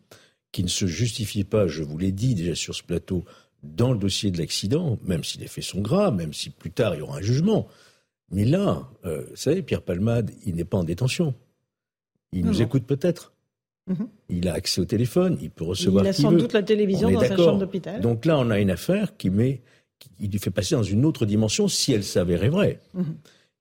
qui 0.53 0.63
ne 0.63 0.69
se 0.69 0.87
justifie 0.87 1.43
pas, 1.43 1.67
je 1.67 1.83
vous 1.83 1.99
l'ai 1.99 2.13
dit 2.13 2.37
déjà 2.37 2.55
sur 2.55 2.77
ce 2.77 2.83
plateau, 2.85 3.25
dans 3.65 3.93
le 3.93 3.99
dossier 3.99 4.31
de 4.31 4.39
l'accident, 4.39 4.99
même 5.05 5.25
si 5.25 5.39
les 5.39 5.49
faits 5.49 5.65
sont 5.65 5.81
graves, 5.81 6.15
même 6.15 6.33
si 6.33 6.51
plus 6.51 6.71
tard 6.71 6.95
il 6.95 6.99
y 6.99 7.03
aura 7.03 7.19
un 7.19 7.23
jugement. 7.23 7.67
Mais 8.31 8.45
là, 8.45 8.89
euh, 9.05 9.25
vous 9.31 9.37
savez, 9.37 9.63
Pierre 9.63 9.83
Palmade, 9.83 10.31
il 10.47 10.55
n'est 10.55 10.65
pas 10.65 10.79
en 10.79 10.85
détention. 10.85 11.35
Il 12.33 12.45
nous 12.45 12.63
écoute 12.63 12.85
peut-être. 12.85 13.33
Mhm. 13.87 14.09
Il 14.29 14.49
a 14.49 14.55
accès 14.55 14.81
au 14.81 14.85
téléphone, 14.85 15.39
il 15.43 15.51
peut 15.51 15.65
recevoir. 15.65 16.05
Il 16.05 16.09
a 16.09 16.13
sans 16.13 16.33
doute 16.33 16.53
la 16.53 16.63
télévision 16.63 17.11
dans 17.11 17.21
sa 17.21 17.37
chambre 17.37 17.59
d'hôpital. 17.59 18.01
Donc 18.01 18.25
là, 18.27 18.39
on 18.39 18.51
a 18.51 18.61
une 18.61 18.71
affaire 18.71 19.17
qui 19.17 19.29
met, 19.29 19.63
qui, 19.99 20.29
lui 20.29 20.39
fait 20.39 20.51
passer 20.51 20.77
dans 20.77 20.83
une 20.83 21.05
autre 21.05 21.27
dimension 21.27 21.67
si 21.67 21.93
elle 21.93 22.05
s'avérait 22.05 22.49
vraie 22.49 22.81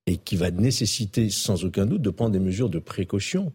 et 0.06 0.18
qui 0.18 0.36
va 0.36 0.52
nécessiter 0.52 1.30
sans 1.30 1.64
aucun 1.66 1.86
doute 1.86 2.02
de 2.02 2.10
prendre 2.10 2.32
des 2.32 2.40
mesures 2.40 2.70
de 2.70 2.80
précaution. 2.80 3.54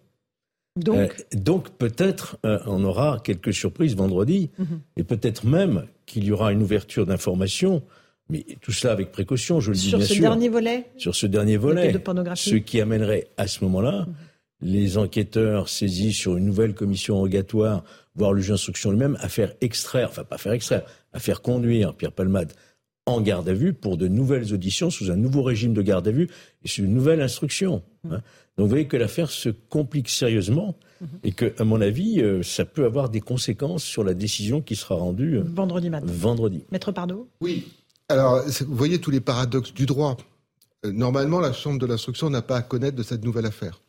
Donc, 0.76 0.98
euh, 0.98 1.36
donc 1.36 1.70
peut-être 1.70 2.38
euh, 2.46 2.58
on 2.66 2.84
aura 2.84 3.20
quelques 3.22 3.52
surprises 3.52 3.96
vendredi, 3.96 4.50
mhm. 4.58 4.80
et 4.96 5.04
peut-être 5.04 5.44
même 5.44 5.86
qu'il 6.06 6.24
y 6.24 6.32
aura 6.32 6.52
une 6.52 6.62
ouverture 6.62 7.04
d'information, 7.04 7.82
mais 8.30 8.44
tout 8.60 8.72
cela 8.72 8.92
avec 8.92 9.10
précaution, 9.10 9.60
je 9.60 9.72
le 9.72 9.76
dis 9.76 9.88
bien 9.88 9.98
sûr. 9.98 10.06
Sur 10.06 10.16
ce 10.16 10.20
dernier 10.20 10.48
volet 10.48 10.86
Sur 10.96 11.14
ce 11.14 11.26
dernier 11.26 11.56
volet. 11.56 11.92
Ce 12.34 12.54
qui 12.54 12.80
amènerait 12.80 13.28
à 13.36 13.46
ce 13.46 13.64
moment-là 13.64 14.06
mhm. 14.06 14.14
les 14.62 14.98
enquêteurs 14.98 15.68
saisis 15.68 16.12
sur 16.12 16.36
une 16.36 16.46
nouvelle 16.46 16.74
commission 16.74 17.16
rogatoire, 17.16 17.82
voire 18.14 18.32
le 18.32 18.40
juge 18.40 18.50
d'instruction 18.50 18.90
lui-même, 18.90 19.18
à 19.20 19.28
faire 19.28 19.52
extraire, 19.60 20.08
enfin 20.10 20.24
pas 20.24 20.38
faire 20.38 20.52
extraire, 20.52 20.82
à 21.12 21.18
faire 21.18 21.42
conduire 21.42 21.94
Pierre 21.94 22.12
Palmade 22.12 22.52
en 23.08 23.20
garde 23.20 23.48
à 23.48 23.54
vue 23.54 23.72
pour 23.72 23.96
de 23.96 24.06
nouvelles 24.06 24.52
auditions 24.52 24.90
sous 24.90 25.10
un 25.10 25.16
nouveau 25.16 25.42
régime 25.42 25.72
de 25.72 25.82
garde 25.82 26.06
à 26.06 26.10
vue 26.10 26.28
et 26.64 26.68
sous 26.68 26.82
une 26.82 26.94
nouvelle 26.94 27.20
instruction. 27.20 27.82
Hein. 28.04 28.20
Donc 28.56 28.66
vous 28.66 28.68
voyez 28.68 28.86
que 28.86 28.96
l'affaire 28.96 29.30
se 29.30 29.48
complique 29.48 30.08
sérieusement 30.08 30.76
et 31.22 31.32
que, 31.32 31.54
à 31.58 31.64
mon 31.64 31.80
avis, 31.80 32.20
euh, 32.20 32.42
ça 32.42 32.64
peut 32.64 32.84
avoir 32.84 33.08
des 33.08 33.20
conséquences 33.20 33.84
sur 33.84 34.04
la 34.04 34.14
décision 34.14 34.60
qui 34.60 34.76
sera 34.76 34.96
rendue 34.96 35.38
euh, 35.38 35.44
vendredi 35.44 35.90
matin. 35.90 36.06
Vendredi. 36.08 36.64
Maître 36.72 36.92
Pardo? 36.92 37.28
Oui. 37.40 37.68
Alors, 38.08 38.42
vous 38.44 38.74
voyez 38.74 39.00
tous 39.00 39.10
les 39.10 39.20
paradoxes 39.20 39.72
du 39.72 39.86
droit. 39.86 40.16
Euh, 40.84 40.92
normalement, 40.92 41.40
la 41.40 41.52
Chambre 41.52 41.78
de 41.78 41.86
l'instruction 41.86 42.30
n'a 42.30 42.42
pas 42.42 42.56
à 42.56 42.62
connaître 42.62 42.96
de 42.96 43.02
cette 43.02 43.24
nouvelle 43.24 43.46
affaire. 43.46 43.80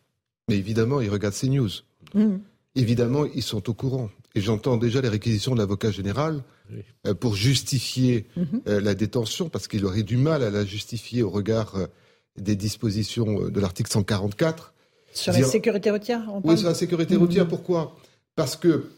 Mais 0.50 0.58
évidemment, 0.58 1.02
ils 1.02 1.10
regardent 1.10 1.34
ces 1.34 1.50
news. 1.50 1.70
Mmh. 2.14 2.38
Évidemment, 2.76 3.26
ils 3.34 3.44
sont 3.44 3.70
au 3.70 3.74
courant. 3.74 4.10
Et 4.36 4.42
j'entends 4.42 4.78
déjà 4.78 5.02
les 5.02 5.10
réquisitions 5.10 5.56
de 5.56 5.60
l'avocat 5.60 5.92
général 5.92 6.44
euh, 7.08 7.14
pour 7.14 7.36
justifier 7.36 8.28
mhm. 8.36 8.62
euh, 8.68 8.82
la 8.82 8.96
détention, 8.96 9.50
parce 9.50 9.68
qu'il 9.68 9.86
aurait 9.86 10.04
du 10.04 10.18
mal 10.18 10.44
à 10.44 10.50
la 10.50 10.66
justifier 10.66 11.24
au 11.24 11.30
regard 11.30 11.76
euh, 11.76 11.88
des 12.38 12.56
dispositions 12.56 13.50
de 13.50 13.60
l'article 13.60 13.92
144. 13.92 14.74
Sur 15.14 15.34
la 15.34 15.44
sécurité 15.44 15.90
routière 15.92 16.24
Oui, 16.44 16.58
sur 16.58 16.68
la 16.68 16.76
sécurité 16.76 17.16
routière. 17.16 17.48
Pourquoi? 17.48 17.98
Parce 18.36 18.56
que 18.56 18.90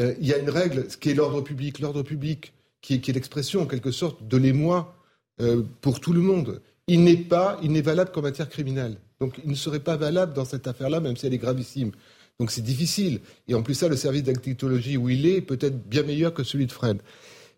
il 0.00 0.26
y 0.26 0.32
a 0.32 0.38
une 0.38 0.50
règle, 0.50 0.88
ce 0.88 0.96
qui 0.96 1.10
est 1.10 1.14
l'ordre 1.14 1.40
public. 1.40 1.80
L'ordre 1.80 2.02
public, 2.02 2.52
qui 2.80 2.94
est, 2.94 3.08
l'expression 3.08 3.62
en 3.62 3.66
quelque 3.66 3.90
sorte 3.90 4.26
de 4.26 4.36
l'émoi 4.36 4.94
euh, 5.40 5.62
pour 5.80 6.00
tout 6.00 6.12
le 6.12 6.20
monde. 6.20 6.60
Il 6.86 7.04
n'est 7.04 7.16
pas, 7.16 7.58
il 7.62 7.72
n'est 7.72 7.82
valable 7.82 8.10
qu'en 8.10 8.22
matière 8.22 8.48
criminelle. 8.48 8.96
Donc 9.20 9.38
il 9.44 9.50
ne 9.50 9.56
serait 9.56 9.80
pas 9.80 9.96
valable 9.96 10.32
dans 10.32 10.44
cette 10.44 10.66
affaire-là, 10.66 11.00
même 11.00 11.16
si 11.16 11.26
elle 11.26 11.34
est 11.34 11.38
gravissime. 11.38 11.92
Donc 12.38 12.50
c'est 12.50 12.62
difficile. 12.62 13.20
Et 13.48 13.54
en 13.54 13.62
plus 13.62 13.74
ça, 13.74 13.88
le 13.88 13.96
service 13.96 14.22
d'actologie 14.22 14.96
où 14.96 15.08
il 15.08 15.26
est 15.26 15.40
peut 15.40 15.58
être 15.60 15.88
bien 15.88 16.02
meilleur 16.02 16.32
que 16.32 16.44
celui 16.44 16.66
de 16.66 16.72
Fred. 16.72 16.98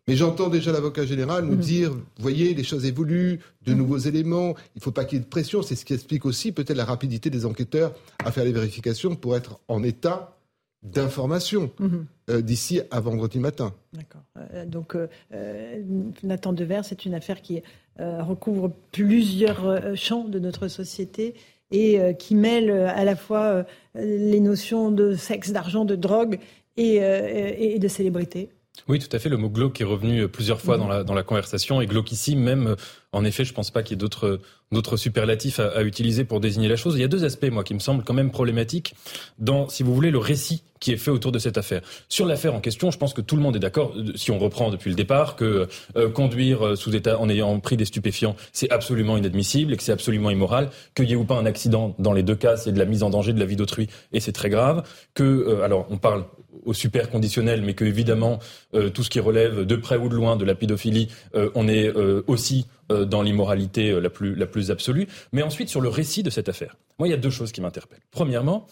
Mais 0.09 0.17
j'entends 0.17 0.49
déjà 0.49 0.73
l'avocat 0.73 1.05
général 1.05 1.45
nous 1.45 1.53
mhm. 1.53 1.61
dire, 1.61 1.91
vous 1.93 2.03
voyez, 2.19 2.55
les 2.55 2.65
choses 2.65 2.85
évoluent, 2.85 3.41
de 3.65 3.75
nouveaux 3.75 3.99
éléments, 3.99 4.55
il 4.75 4.79
ne 4.79 4.81
faut 4.81 4.91
pas 4.91 5.05
qu'il 5.05 5.19
y 5.19 5.21
ait 5.21 5.25
de 5.25 5.29
pression. 5.29 5.63
C'est 5.63 5.77
ce 5.77 5.85
qui 5.85 5.93
explique 5.93 6.25
aussi 6.25 6.53
peut-être 6.53 6.77
la 6.77 6.85
rapidité 6.85 7.31
des 7.31 7.45
enquêteurs 7.47 7.95
à 8.25 8.33
faire 8.33 8.45
les 8.45 8.53
vérifications 8.53 9.15
pour 9.15 9.37
être 9.37 9.61
en 9.69 9.83
état 9.83 10.37
d'information 10.83 11.71
mhm. 11.79 12.07
euh, 12.31 12.41
d'ici 12.41 12.81
à 12.91 13.01
vendredi 13.01 13.39
matin. 13.39 13.75
D'accord. 13.93 14.23
Euh, 14.55 14.65
donc 14.65 14.97
euh, 14.97 15.83
Nathan 16.23 16.55
Devers, 16.55 16.85
c'est 16.85 17.05
une 17.05 17.15
affaire 17.15 17.43
qui 17.43 17.63
recouvre 17.99 18.73
plusieurs 18.93 19.95
champs 19.95 20.25
de 20.25 20.39
notre 20.39 20.69
société 20.69 21.35
et 21.71 22.01
qui 22.19 22.35
mêle 22.35 22.71
à 22.71 23.05
la 23.05 23.15
fois 23.15 23.65
les 23.95 24.41
notions 24.41 24.91
de 24.91 25.15
sexe, 25.15 25.53
d'argent, 25.53 25.85
de 25.85 25.97
drogue 25.97 26.39
et, 26.77 26.97
et 26.97 27.79
de 27.79 27.89
célébrité. 27.89 28.51
Oui, 28.89 28.99
tout 28.99 29.15
à 29.15 29.19
fait. 29.19 29.29
Le 29.29 29.37
mot 29.37 29.51
glauque 29.51 29.81
est 29.81 29.85
revenu 29.85 30.27
plusieurs 30.29 30.61
fois 30.61 30.77
dans, 30.77 30.89
la, 30.89 31.05
dans 31.05 31.15
la 31.15 31.23
conversation. 31.23 31.81
Et 31.81 31.87
glauque 31.87 32.13
ici, 32.13 32.35
même, 32.35 32.77
en 33.13 33.25
effet, 33.25 33.45
je 33.45 33.53
pense 33.53 33.71
pas 33.71 33.83
qu'il 33.83 33.93
y 33.93 33.95
ait 33.95 33.99
d'autres, 33.99 34.41
d'autres 34.73 34.97
superlatifs 34.97 35.59
à, 35.59 35.83
utiliser 35.83 36.25
pour 36.25 36.41
désigner 36.41 36.69
la 36.69 36.77
chose. 36.77 36.95
Il 36.97 37.01
y 37.01 37.05
a 37.05 37.09
deux 37.09 37.25
aspects, 37.25 37.51
moi, 37.51 37.65
qui 37.65 37.75
me 37.75 37.81
semblent 37.81 38.05
quand 38.05 38.15
même 38.15 38.31
problématiques 38.31 38.95
dans, 39.39 39.69
si 39.69 39.83
vous 39.83 39.95
voulez, 39.95 40.11
le 40.11 40.19
récit 40.19 40.63
qui 40.79 40.93
est 40.93 40.97
fait 40.97 41.11
autour 41.11 41.31
de 41.31 41.39
cette 41.39 41.59
affaire. 41.59 41.83
Sur 42.09 42.25
l'affaire 42.25 42.55
en 42.55 42.61
question, 42.61 42.91
je 42.91 42.99
pense 42.99 43.13
que 43.13 43.21
tout 43.21 43.37
le 43.37 43.43
monde 43.43 43.55
est 43.55 43.61
d'accord, 43.61 43.93
euh, 43.97 44.13
si 44.15 44.31
on 44.31 44.39
reprend 44.39 44.71
depuis 44.71 44.89
le 44.89 44.97
départ, 44.97 45.37
que 45.37 45.69
euh, 45.97 46.09
conduire 46.09 46.69
euh, 46.69 46.75
sous 46.77 46.97
état 46.97 47.19
en 47.19 47.29
ayant 47.29 47.61
pris 47.61 47.77
des 47.77 47.85
stupéfiants, 47.85 48.35
c'est 48.53 48.71
absolument 48.71 49.19
inadmissible 49.19 49.75
et 49.75 49.77
que 49.77 49.83
c'est 49.83 49.93
absolument 49.93 50.31
immoral. 50.31 50.71
Qu'il 50.95 51.11
y 51.11 51.13
ait 51.13 51.17
ou 51.17 51.25
pas 51.25 51.37
un 51.37 51.47
accident, 51.47 51.95
dans 51.99 52.13
les 52.13 52.23
deux 52.23 52.35
cas, 52.35 52.57
c'est 52.57 52.73
de 52.73 52.79
la 52.79 52.87
mise 52.87 53.03
en 53.03 53.11
danger 53.11 53.33
de 53.33 53.39
la 53.39 53.45
vie 53.45 53.57
d'autrui 53.57 53.89
et 54.13 54.21
c'est 54.21 54.33
très 54.33 54.49
grave. 54.49 54.83
Que, 55.15 55.61
alors, 55.63 55.87
on 55.91 55.99
parle 55.99 56.25
au 56.65 56.73
super 56.73 57.11
conditionnel, 57.11 57.63
mais 57.63 57.75
que 57.75 57.85
évidemment 57.85 58.39
euh, 58.75 58.91
tout 58.91 59.03
ce 59.03 59.11
qui 59.11 59.21
relève 59.21 59.65
de 59.65 59.77
près 59.77 59.97
ou 59.97 60.09
de 60.09 60.15
loin 60.15 60.37
de 60.37 60.45
la 60.45 60.55
pédophilie, 60.55 61.09
euh, 61.35 61.51
on 61.55 61.69
est 61.69 61.87
euh, 61.87 62.23
aussi 62.27 62.67
dans 63.09 63.23
l'immoralité 63.23 64.01
la 64.01 64.11
plus 64.11 64.35
la 64.35 64.47
plus 64.47 64.73
absolue. 64.73 65.07
Mais 65.33 65.45
ensuite 65.45 65.69
sur 65.69 65.81
le 65.81 65.89
récit 65.89 66.25
de 66.25 66.31
cette 66.31 66.49
affaire, 66.49 66.77
moi 66.99 67.07
il 67.07 67.13
y 67.13 67.15
a 67.15 67.17
deux 67.17 67.31
choses 67.31 67.53
qui 67.53 67.61
m'interpellent. 67.61 68.03
Premièrement, 68.11 68.67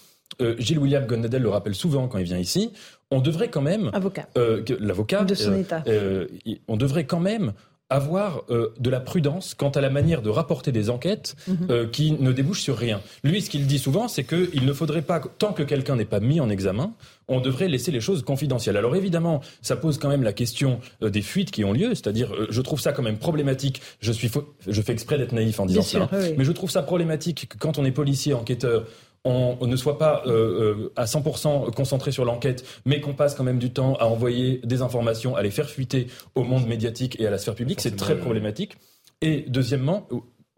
Gilles 0.59 0.81
William 0.81 1.07
Gonnadel 1.07 1.43
le 1.43 1.49
rappelle 1.49 1.77
souvent 1.77 2.09
quand 2.09 2.19
il 2.19 2.25
vient 2.25 2.39
ici, 2.39 2.73
on 3.13 3.21
devrait 3.21 3.49
quand 3.49 3.63
même 3.63 3.93
avocat 3.93 4.27
l'avocat 4.81 5.23
de 5.23 5.37
son 5.37 5.55
état, 5.55 5.85
on 6.67 6.77
devrait 6.77 7.07
quand 7.07 7.21
même 7.21 7.53
avoir 7.91 8.43
euh, 8.51 8.75
de 8.79 8.91
la 8.91 9.01
prudence 9.01 9.55
quant 9.55 9.71
à 9.71 9.81
la 9.81 9.89
manière 9.89 10.21
de 10.21 10.29
rapporter 10.29 10.73
des 10.73 10.91
enquêtes 10.91 11.37
mhm. 11.47 11.57
euh, 11.71 11.87
qui 11.87 12.13
ne 12.13 12.33
débouchent 12.33 12.61
sur 12.61 12.77
rien. 12.77 13.01
Lui, 13.25 13.41
ce 13.41 13.49
qu'il 13.49 13.67
dit 13.67 13.79
souvent, 13.79 14.09
c'est 14.09 14.25
qu'il 14.25 14.65
ne 14.67 14.73
faudrait 14.73 15.03
pas, 15.03 15.21
tant 15.21 15.53
que 15.53 15.63
quelqu'un 15.63 15.97
n'est 15.97 16.05
pas 16.05 16.21
mis 16.21 16.41
en 16.41 16.51
examen, 16.51 16.93
on 17.29 17.41
devrait 17.41 17.69
laisser 17.69 17.91
les 17.91 18.01
choses 18.01 18.23
confidentielles. 18.23 18.77
Alors 18.77 18.95
évidemment, 18.95 19.41
ça 19.63 19.77
pose 19.77 19.99
quand 19.99 20.09
même 20.09 20.23
la 20.23 20.35
question 20.35 20.81
euh, 21.03 21.09
des 21.09 21.23
fuites 21.23 21.51
qui 21.51 21.65
ont 21.65 21.73
lieu, 21.73 21.95
c'est-à-dire, 21.95 22.33
je 22.51 22.61
trouve 22.61 22.81
ça 22.81 22.93
quand 22.93 23.03
même 23.03 23.19
problématique. 23.19 23.81
Je 24.01 24.13
suis, 24.13 24.31
je 24.67 24.83
fais 24.83 24.93
exprès 24.93 25.17
d'être 25.17 25.33
naïf 25.33 25.59
en 25.59 25.67
disant 25.67 25.83
ça, 25.83 26.11
mais 26.37 26.45
je 26.45 26.53
trouve 26.53 26.71
ça 26.71 26.83
problématique 26.83 27.49
que 27.49 27.59
quand 27.59 27.79
on 27.79 27.85
est 27.85 27.91
policier, 27.91 28.35
enquêteur, 28.35 28.85
on, 29.25 29.67
ne 29.67 29.77
soit 29.77 29.99
pas 29.99 30.23
euh, 30.27 30.31
euh, 30.31 30.93
à 30.97 31.05
100% 31.05 31.73
concentré 31.75 32.13
sur 32.13 32.25
l'enquête, 32.25 32.65
mais 32.85 33.01
qu'on 33.01 33.15
passe 33.15 33.35
quand 33.35 33.45
même 33.45 33.59
du 33.59 33.73
temps 33.73 33.95
à 33.97 34.07
envoyer 34.07 34.61
des 34.65 34.83
informations, 34.83 35.37
à 35.37 35.43
les 35.43 35.51
faire 35.51 35.69
fuiter 35.69 36.07
au 36.35 36.45
monde 36.45 36.67
médiatique 36.67 37.21
et 37.21 37.27
à 37.27 37.31
la 37.31 37.39
sphère 37.39 37.55
publique, 37.55 37.81
c'est 37.81 37.97
très 37.97 38.17
problématique. 38.17 38.77
Et 39.21 39.45
deuxièmement, 39.49 40.09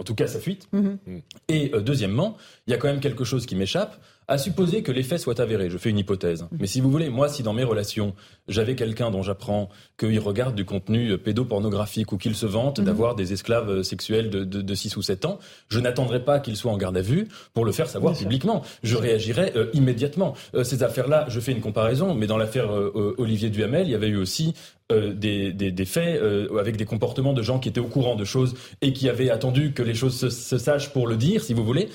en 0.01 0.03
tout 0.03 0.15
cas 0.15 0.27
ça 0.27 0.41
fuite. 0.41 0.69
Mm-hmm. 0.73 1.23
Et 1.49 1.71
euh, 1.75 1.81
deuxièmement, 1.81 2.37
il 2.67 2.71
y 2.71 2.75
a 2.75 2.79
quand 2.79 2.89
même 2.89 3.01
quelque 3.01 3.25
chose 3.25 3.47
qui 3.47 3.55
m'échappe, 3.55 4.01
à 4.31 4.39
supposer 4.39 4.85
que 4.85 4.93
les 4.93 5.03
faits 5.03 5.19
soient 5.19 5.41
avérés. 5.41 5.69
Je 5.69 5.77
fais 5.77 5.91
une 5.91 5.99
hypothèse. 5.99 6.47
Mais 6.57 6.69
si 6.69 6.81
vous 6.81 6.89
voulez, 6.89 7.11
moi, 7.11 7.29
si 7.29 7.43
dans 7.43 7.53
mes 7.53 7.65
relations, 7.65 8.15
j'avais 8.47 8.77
quelqu'un 8.77 9.11
dont 9.11 9.23
j'apprends 9.23 9.69
qu'il 9.99 10.21
regarde 10.21 10.55
du 10.55 10.65
contenu 10.65 11.19
pédopornographique 11.19 12.13
ou 12.13 12.17
qu'il 12.17 12.37
se 12.37 12.47
vante 12.47 12.79
mhm. 12.79 12.85
d'avoir 12.85 13.17
des 13.17 13.33
esclaves 13.33 13.83
sexuels 13.83 14.31
de, 14.31 14.45
de, 14.45 14.75
6 14.75 14.97
ou 14.97 15.03
7 15.03 15.25
ans, 15.25 15.41
je 15.69 15.81
n'attendrai 15.81 16.25
pas 16.25 16.39
qu'il 16.39 16.57
soit 16.57 16.71
en 16.71 16.77
garde 16.77 16.97
à 16.97 17.03
vue 17.03 17.27
pour 17.55 17.65
le 17.65 17.73
faire 17.73 17.89
savoir 17.89 18.17
publiquement. 18.17 18.63
Je 18.85 18.97
réagirai 18.97 19.53
euh, 19.57 19.67
immédiatement. 19.73 20.35
Euh, 20.55 20.63
ces 20.63 20.85
affaires-là, 20.85 21.27
je 21.29 21.41
fais 21.41 21.51
une 21.51 21.61
comparaison, 21.61 22.15
mais 22.15 22.29
dans 22.29 22.39
l'affaire 22.39 22.73
euh, 22.73 23.17
Olivier 23.19 23.51
Duhamel, 23.51 23.89
il 23.89 23.91
y 23.91 23.97
avait 23.97 24.09
eu 24.09 24.17
aussi 24.17 24.55
des, 24.91 25.53
des, 25.53 25.71
des, 25.71 25.85
faits 25.85 26.21
avec 26.59 26.77
des 26.77 26.85
comportements 26.85 27.33
de 27.33 27.43
gens 27.43 27.59
qui 27.59 27.69
étaient 27.69 27.81
au 27.81 27.87
courant 27.87 28.17
de 28.17 28.25
choses 28.25 28.55
et 28.81 28.93
qui 28.93 29.09
avaient 29.09 29.31
attendu 29.31 29.73
que 29.73 29.83
les 29.83 29.95
choses 29.95 30.17
se, 30.17 30.31
se 30.31 30.59
sachent 30.59 30.93
pour 30.93 31.07
le 31.07 31.17
dire, 31.17 31.43
si 31.43 31.55
vous 31.55 31.65
voulez. 31.65 31.89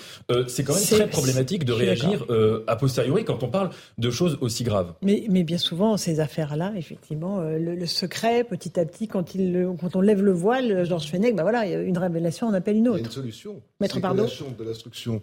c'est 0.47 0.63
quand 0.63 0.75
même 0.75 0.83
très 0.83 1.07
problématique 1.07 1.65
de 1.65 1.73
réagir 1.73 2.25
euh, 2.29 2.63
a 2.67 2.75
posteriori 2.75 3.25
quand 3.25 3.43
on 3.43 3.49
parle 3.49 3.69
de 3.97 4.09
choses 4.09 4.37
aussi 4.41 4.63
graves. 4.63 4.93
Mais, 5.01 5.25
mais 5.29 5.43
bien 5.43 5.57
souvent, 5.57 5.97
ces 5.97 6.19
affaires-là, 6.19 6.73
effectivement, 6.75 7.39
euh, 7.39 7.57
le, 7.57 7.85
secret, 7.85 8.43
petit 8.43 8.79
à 8.79 8.85
petit, 8.85 9.07
quand, 9.07 9.35
il, 9.35 9.67
quand 9.79 9.95
on 9.95 10.01
lève 10.01 10.23
le 10.23 10.31
voile, 10.31 10.85
Georges 10.85 11.07
Fenech, 11.07 11.35
ben 11.35 11.43
voilà, 11.43 11.65
une 11.65 11.97
révélation, 11.97 12.47
on 12.47 12.53
appelle 12.53 12.77
une 12.77 12.87
autre. 12.87 12.99
Il 12.99 13.01
y 13.01 13.05
a 13.05 13.07
une 13.07 13.13
solution. 13.13 13.61
Maître 13.79 13.99
Pardot. 13.99 14.23
La 14.23 14.29
chambre 14.29 14.55
de 14.57 14.63
l'instruction 14.63 15.21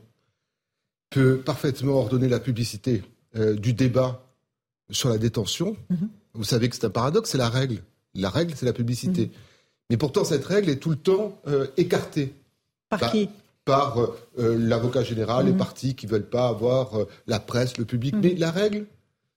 peut 1.11 1.39
parfaitement 1.39 1.95
ordonner 1.95 2.29
la 2.29 2.41
publicité 2.41 3.03
euh, 3.37 3.55
du 3.57 3.75
débat 3.75 4.25
sur 4.91 5.09
la 5.09 5.19
détention. 5.19 5.77
Mhm. 5.91 6.09
Vous 6.35 6.45
savez 6.45 6.69
que 6.69 6.77
c'est 6.77 6.87
un 6.87 6.91
paradoxe, 6.91 7.31
c'est 7.31 7.39
la 7.39 7.49
règle. 7.49 7.83
La 8.15 8.31
règle, 8.31 8.55
c'est 8.57 8.67
la 8.67 8.73
publicité. 8.73 9.27
Mhm. 9.27 9.33
Mais 9.91 9.97
pourtant, 9.97 10.25
cette 10.25 10.45
règle 10.45 10.71
est 10.71 10.77
tout 10.77 10.91
le 10.91 10.97
temps 10.97 11.41
écartée. 11.77 12.35
Par 12.89 13.01
bah, 13.01 13.09
qui? 13.11 13.29
par 13.65 13.99
euh, 14.39 14.57
l'avocat 14.59 15.03
général, 15.03 15.47
les 15.47 15.53
mhm. 15.53 15.59
partis 15.59 15.95
qui 15.95 16.07
veulent 16.07 16.29
pas 16.29 16.49
avoir 16.49 16.99
euh, 16.99 17.09
la 17.27 17.39
presse, 17.39 17.79
le 17.79 17.85
public. 17.85 18.15
Mhm. 18.15 18.21
Mais 18.23 18.35
la 18.35 18.51
règle 18.51 18.87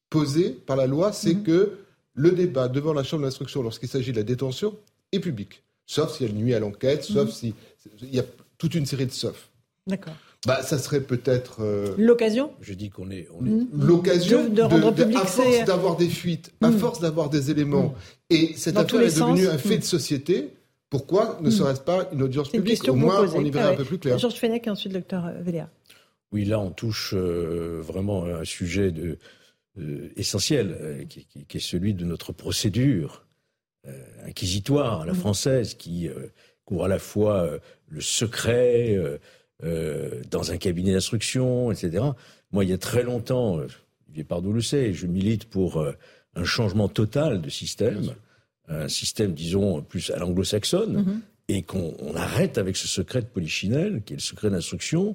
posée 0.10 0.50
par 0.50 0.76
la 0.76 0.88
loi, 0.88 1.12
c'est 1.12 1.36
mhm. 1.36 1.44
que 1.44 1.78
le 2.14 2.32
débat 2.32 2.68
devant 2.68 2.94
la 2.94 3.04
chambre 3.04 3.24
d'instruction 3.24 3.62
lorsqu'il 3.62 3.90
s'agit 3.90 4.12
de 4.12 4.18
la 4.18 4.24
détention 4.24 4.76
est 5.12 5.20
public. 5.20 5.64
Sauf 5.86 6.18
si 6.18 6.26
elle 6.26 6.34
nuit 6.34 6.54
à 6.54 6.60
l'enquête, 6.60 7.04
sauf 7.04 7.30
si... 7.30 7.54
Il 8.02 8.16
y 8.16 8.20
a 8.20 8.24
toute 8.58 8.74
une 8.74 8.88
série 8.88 9.06
de 9.06 9.12
saufs. 9.12 9.50
D'accord. 9.88 10.16
Bah, 10.48 10.62
ça 10.62 10.78
serait 10.78 11.02
peut-être 11.02 11.58
euh, 11.62 11.96
l'occasion. 11.98 12.52
Je 12.62 12.74
dis 12.74 12.90
qu'on 12.90 13.10
est, 13.12 13.28
l'occasion 13.74 14.48
de, 14.48 14.62
rendre 14.62 14.94
public, 14.94 15.18
à 15.18 15.26
force 15.26 15.66
d'avoir 15.66 15.96
des 15.96 16.10
fuites, 16.10 16.52
à 16.62 16.72
force 16.72 17.00
d'avoir 17.00 17.30
des 17.30 17.52
éléments, 17.52 17.96
et 18.30 18.54
cette 18.56 18.78
affaire 18.78 19.02
est 19.02 19.20
devenue 19.20 19.48
un 19.48 19.58
fait 19.58 19.78
de 19.78 19.84
société. 19.84 20.54
Pourquoi 20.90 21.40
ne 21.42 21.50
serait-ce 21.50 21.82
pas 21.82 22.08
une 22.14 22.22
audience 22.22 22.50
publique? 22.50 22.88
Au 22.88 22.96
moins, 22.96 23.28
on 23.34 23.44
y 23.44 23.50
verrait 23.50 23.74
un 23.74 23.76
peu 23.76 23.84
plus 23.84 23.98
clair. 23.98 24.18
Georges 24.18 24.36
Fenech 24.36 24.68
et 24.68 24.70
ensuite 24.70 24.94
le 24.94 25.00
docteur 25.00 25.26
euh, 25.26 25.42
Véléa. 25.42 25.70
Oui, 26.32 26.46
là, 26.46 26.60
on 26.60 26.70
touche 26.70 27.14
euh, 27.14 27.82
vraiment 27.82 28.24
à 28.24 28.40
un 28.40 28.44
sujet 28.46 28.92
de, 28.92 29.18
euh, 29.80 30.10
essentiel, 30.16 31.06
qui, 31.10 31.28
est 31.54 31.60
celui 31.60 31.94
de 31.94 32.06
notre 32.06 32.32
procédure 32.34 33.24
inquisitoire 34.26 35.02
à 35.02 35.06
la 35.06 35.14
française, 35.14 35.76
qui 35.76 36.10
couvre 36.64 36.86
à 36.86 36.88
la 36.88 36.98
fois 36.98 37.48
le 37.88 38.02
secret 38.02 38.98
dans 39.62 40.52
un 40.52 40.58
cabinet 40.58 40.94
d'instruction, 40.94 41.72
etc. 41.72 42.04
Moi, 42.52 42.66
il 42.66 42.70
y 42.70 42.74
a 42.74 42.78
très 42.78 43.04
longtemps, 43.04 43.60
Olivier 44.08 44.24
Pardot 44.24 44.52
le 44.52 44.62
sait, 44.62 44.94
je 44.94 45.08
milite 45.08 45.46
pour 45.46 45.86
un 46.36 46.44
changement 46.44 46.88
total 46.88 47.42
de 47.42 47.50
système 47.50 48.14
un 48.68 48.88
système, 48.88 49.34
disons, 49.34 49.82
plus 49.82 50.12
à 50.12 50.18
l'anglo-saxonne, 50.18 50.98
mhm. 50.98 51.22
et 51.50 51.62
qu'on 51.64 52.16
arrête 52.16 52.58
avec 52.58 52.78
ce 52.78 52.88
secret 52.88 53.22
de 53.22 53.28
polichinelle, 53.28 54.02
qui 54.06 54.14
est 54.14 54.18
le 54.18 54.22
secret 54.22 54.50
d'instruction, 54.50 55.14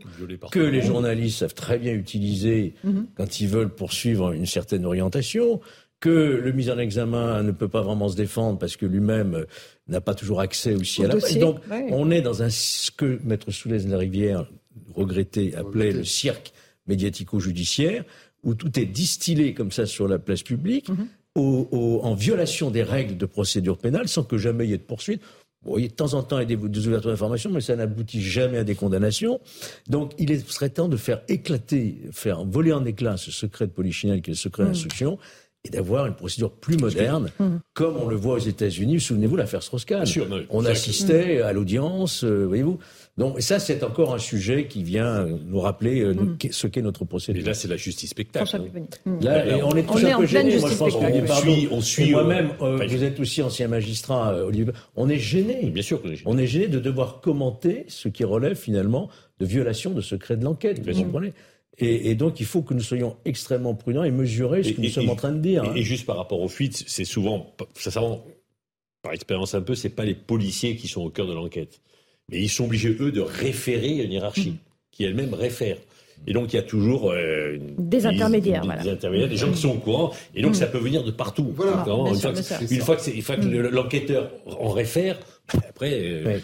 que 0.51 0.61
les 0.61 0.83
journalistes 0.83 1.39
savent 1.39 1.55
très 1.55 1.79
bien 1.79 1.93
utiliser 1.93 2.75
mhm. 2.85 3.07
quand 3.15 3.41
ils 3.41 3.49
veulent 3.49 3.75
poursuivre 3.75 4.33
une 4.33 4.47
certaine 4.47 4.85
orientation, 4.85 5.61
que 5.99 6.09
le 6.43 6.53
mis 6.53 6.71
en 6.71 6.79
examen 6.79 7.43
ne 7.43 7.51
peut 7.51 7.69
pas 7.69 7.83
vraiment 7.83 8.09
se 8.09 8.17
défendre 8.17 8.59
parce 8.59 8.77
que 8.77 8.87
lui-même 8.87 9.45
n'a 9.91 10.01
pas 10.01 10.15
toujours 10.15 10.41
accès 10.41 10.75
aussi 10.75 11.05
à 11.05 11.09
la 11.09 11.17
presse. 11.17 11.39
Donc, 11.39 11.59
on 11.91 12.11
est 12.11 12.23
dans 12.23 12.43
un, 12.43 12.51
ce 12.51 12.91
que 12.91 13.21
Maître 13.25 13.51
Soulez 13.51 13.81
de 13.81 13.91
la 13.91 13.99
Rivière, 13.99 14.47
regretté, 14.95 15.55
appelait 15.55 15.93
le 15.93 16.05
cirque 16.05 16.53
médiatico-judiciaire, 16.87 18.05
où 18.43 18.55
tout 18.55 18.79
est 18.79 18.87
distillé 18.87 19.53
comme 19.55 19.71
ça 19.71 19.87
sur 19.87 20.09
la 20.09 20.19
place 20.19 20.43
publique. 20.43 20.89
Mhm 20.89 21.09
en 21.37 22.15
violation 22.15 22.71
des 22.71 22.83
règles 22.83 23.17
de 23.17 23.27
procédure 23.27 23.79
pénale 23.79 24.09
sans 24.09 24.25
que 24.25 24.39
jamais 24.39 24.65
il 24.65 24.71
y 24.71 24.75
ait 24.75 24.79
de 24.79 24.83
poursuite. 24.83 25.23
Bon, 25.63 25.77
il 25.77 25.83
y 25.83 25.85
a 25.85 25.89
de 25.89 25.95
temps 25.95 26.15
en 26.15 26.23
temps 26.23 26.43
des, 26.43 26.57
des 26.57 26.87
ouvertures 26.87 27.11
d'informations, 27.11 27.51
mais 27.51 27.61
ça 27.61 27.77
n'aboutit 27.77 28.23
jamais 28.23 28.59
à 28.59 28.65
des 28.65 28.75
condamnations. 28.75 29.41
Donc, 29.89 30.13
il 30.19 30.41
serait 30.47 30.71
temps 30.71 30.89
de 30.89 30.97
faire 30.97 31.21
éclater, 31.29 31.99
faire 32.13 32.45
voler 32.47 32.73
en 32.73 32.85
éclats 32.87 33.19
ce 33.19 33.31
secret 33.31 33.67
de 33.67 33.73
polichinelle 33.73 34.23
qui 34.23 34.31
est 34.31 34.33
le 34.33 34.39
secret 34.39 34.63
mmh. 34.63 34.67
d'instruction, 34.69 35.19
et 35.65 35.71
d'avoir 35.71 36.07
une 36.07 36.15
procédure 36.15 36.53
plus 36.53 36.79
moderne, 36.79 37.31
mmh. 37.39 37.47
comme 37.75 37.97
on 37.99 38.09
le 38.09 38.17
voit 38.17 38.35
aux 38.35 38.39
États-Unis. 38.39 38.99
Souvenez-vous 39.01 39.37
l'affaire 39.37 39.63
Strauss-Kahn. 39.63 40.05
On 40.49 40.65
assistait 40.65 41.43
à 41.43 41.53
l'audience, 41.53 42.25
euh, 42.25 42.47
voyez-vous. 42.47 42.79
Et 43.37 43.43
ça, 43.43 43.59
c'est 43.59 43.83
encore 43.83 44.15
un 44.15 44.19
sujet 44.19 44.67
qui 44.67 44.83
vient 44.83 45.27
nous 45.27 45.61
rappeler 45.61 46.01
euh, 46.01 46.15
mm. 46.15 46.39
ce 46.51 46.67
qu'est 46.67 46.81
notre 46.81 47.05
procédure. 47.05 47.43
Et 47.43 47.47
là, 47.47 47.55
c'est 47.55 47.69
la 47.69 47.77
justice 47.77 48.11
spectacle. 48.11 48.61
Là, 49.21 49.45
on 49.65 49.77
est 49.77 49.83
tous 49.83 50.05
un 50.05 50.17
peu 50.19 50.27
gênés. 50.27 50.59
Moi, 50.59 50.71
je 50.71 50.77
pense 50.77 50.95
qu'on 50.95 51.35
suit, 51.37 51.69
on 51.71 51.81
suit. 51.81 52.11
Moi-même, 52.13 52.51
euh, 52.63 52.87
vous 52.89 53.05
êtes 53.05 53.21
aussi 53.21 53.43
ancien 53.43 53.69
magistrat, 53.69 54.33
euh, 54.33 54.47
Olivier. 54.47 54.73
On 54.97 55.09
est 55.09 55.19
gêné. 55.19 55.67
Bien 55.71 55.83
sûr 55.83 56.01
qu'on 56.01 56.09
est 56.09 56.17
gêné. 56.17 56.31
On 56.31 56.39
est 56.39 56.47
gêné 56.47 56.69
de 56.69 56.79
devoir 56.79 57.21
commenter 57.21 57.85
ce 57.89 58.09
qui 58.09 58.25
relève 58.25 58.57
finalement 58.57 59.11
de 59.39 59.47
violation 59.47 59.91
de 59.91 60.01
secret 60.01 60.37
de 60.37 60.45
l'enquête. 60.45 60.81
Vous 60.87 61.05
comprenez 61.05 61.33
et, 61.81 62.11
et, 62.11 62.15
donc, 62.15 62.41
il 62.41 62.47
faut 62.47 62.63
que 62.63 62.75
nous 62.75 62.83
soyons 62.83 63.17
extrêmement 63.25 63.75
prudents 63.75 64.05
et 64.05 64.11
mesurer 64.11 64.63
ce 64.63 64.73
que 64.73 64.81
nous 64.81 64.89
sommes 64.89 65.11
en 65.11 65.17
train 65.17 65.33
de 65.33 65.41
dire. 65.41 65.65
Et, 65.75 65.83
juste 65.83 66.07
par 66.07 66.17
rapport 66.17 66.41
aux 66.41 66.49
fuites, 66.49 66.85
c'est 66.87 67.05
souvent, 67.05 67.55
ça, 67.75 67.91
ça, 67.91 68.03
par 69.03 69.13
expérience 69.13 69.55
un 69.55 69.63
peu, 69.63 69.75
c'est 69.75 69.89
pas 69.89 70.05
les 70.05 70.15
policiers 70.15 70.77
qui 70.77 70.89
sont 70.89 71.03
au 71.03 71.11
cœur 71.11 71.27
de 71.27 71.33
l'enquête. 71.33 71.81
Mais 72.31 72.41
ils 72.41 72.49
sont 72.49 72.65
obligés, 72.65 72.97
eux, 73.01 73.13
de 73.13 73.21
référer 73.21 74.01
à 74.01 74.05
une 74.05 74.13
hiérarchie, 74.13 74.57
qui 74.91 75.05
elle-même 75.05 75.35
réfère. 75.35 75.79
Et 76.27 76.35
donc, 76.35 76.53
il 76.53 76.57
y 76.57 76.59
a 76.59 76.63
toujours 76.63 77.11
euh, 77.11 77.57
des 77.79 78.05
intermédiaires, 78.05 78.63
des, 78.83 78.91
intermédiaires, 78.91 79.29
des 79.29 79.37
gens 79.39 79.51
qui 79.51 79.61
sont 79.61 79.71
au 79.71 79.79
courant. 79.79 80.13
Et 80.35 80.43
donc, 80.43 80.55
ça 80.55 80.67
peut 80.67 80.79
venir 80.79 81.03
de 81.03 81.11
partout. 81.11 81.51
Voilà. 81.57 81.83
Une, 81.87 82.15
fois 82.15 82.33
que, 82.97 83.11
une, 83.11 83.23
fois 83.23 83.37
que, 83.37 83.47
l'enquêteur 83.47 84.31
en 84.47 84.69
réfère, 84.69 85.19
après, 85.49 85.99
euh, 85.99 86.39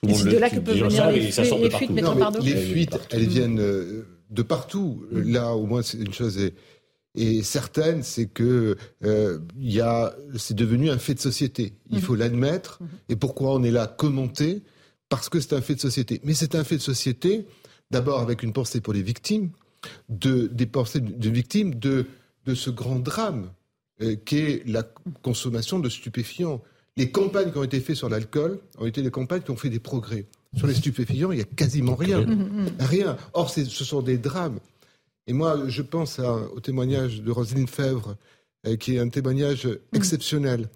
tout 0.00 0.08
le 0.08 0.12
monde 0.12 0.28
de 0.28 0.38
là 0.38 0.48
que 0.48 0.60
peuvent 0.60 0.78
venir 0.78 1.10
les, 1.10 1.20
les, 1.20 1.70
fuites, 1.70 1.90
Les 2.40 2.56
fuites, 2.56 2.98
elles 3.10 3.26
viennent 3.26 3.58
euh, 3.58 4.15
de 4.36 4.42
partout. 4.42 5.04
Là, 5.10 5.54
au 5.54 5.66
moins, 5.66 5.82
une 5.82 6.12
chose 6.12 6.38
est, 6.38 6.54
est 7.16 7.42
certaine, 7.42 8.02
c'est 8.02 8.26
que 8.26 8.76
euh, 9.04 9.38
y 9.58 9.80
a, 9.80 10.14
c'est 10.36 10.54
devenu 10.54 10.90
un 10.90 10.98
fait 10.98 11.14
de 11.14 11.20
société. 11.20 11.72
Il 11.90 12.00
faut 12.00 12.14
l'admettre. 12.14 12.78
Et 13.08 13.16
pourquoi 13.16 13.54
on 13.54 13.62
est 13.64 13.70
là 13.70 13.86
commenter? 13.86 14.62
Parce 15.08 15.28
que 15.28 15.40
c'est 15.40 15.54
un 15.54 15.62
fait 15.62 15.74
de 15.74 15.80
société. 15.80 16.20
Mais 16.24 16.34
c'est 16.34 16.54
un 16.54 16.64
fait 16.64 16.76
de 16.76 16.82
société, 16.82 17.46
d'abord 17.90 18.20
avec 18.20 18.42
une 18.42 18.52
pensée 18.52 18.80
pour 18.80 18.92
les 18.92 19.02
victimes, 19.02 19.50
de, 20.08 20.48
des 20.52 20.66
pensées 20.66 21.00
de 21.00 21.30
victimes 21.30 21.74
de, 21.76 22.06
de 22.44 22.54
ce 22.54 22.70
grand 22.70 22.98
drame 22.98 23.50
euh, 24.02 24.16
qu'est 24.24 24.62
la 24.66 24.82
consommation 25.22 25.78
de 25.78 25.88
stupéfiants. 25.88 26.60
Les 26.96 27.10
campagnes 27.10 27.50
qui 27.52 27.58
ont 27.58 27.64
été 27.64 27.80
faites 27.80 27.96
sur 27.96 28.08
l'alcool 28.08 28.58
ont 28.78 28.86
été 28.86 29.02
des 29.02 29.10
campagnes 29.10 29.42
qui 29.42 29.50
ont 29.50 29.56
fait 29.56 29.70
des 29.70 29.80
progrès. 29.80 30.26
Sur 30.56 30.66
les 30.66 30.74
stupéfiants, 30.74 31.32
il 31.32 31.36
n'y 31.36 31.42
a 31.42 31.46
quasiment 31.56 31.94
rien. 31.94 32.24
Rien. 32.78 33.16
Or, 33.34 33.50
ce 33.50 33.64
sont 33.64 34.02
des 34.02 34.18
drames. 34.18 34.58
Et 35.26 35.32
moi, 35.32 35.68
je 35.68 35.82
pense 35.82 36.18
au 36.18 36.60
témoignage 36.60 37.22
de 37.22 37.30
Roselyne 37.30 37.66
Fèvre, 37.66 38.16
euh, 38.66 38.76
qui 38.76 38.96
est 38.96 39.00
un 39.00 39.08
témoignage 39.08 39.68
exceptionnel. 39.92 40.68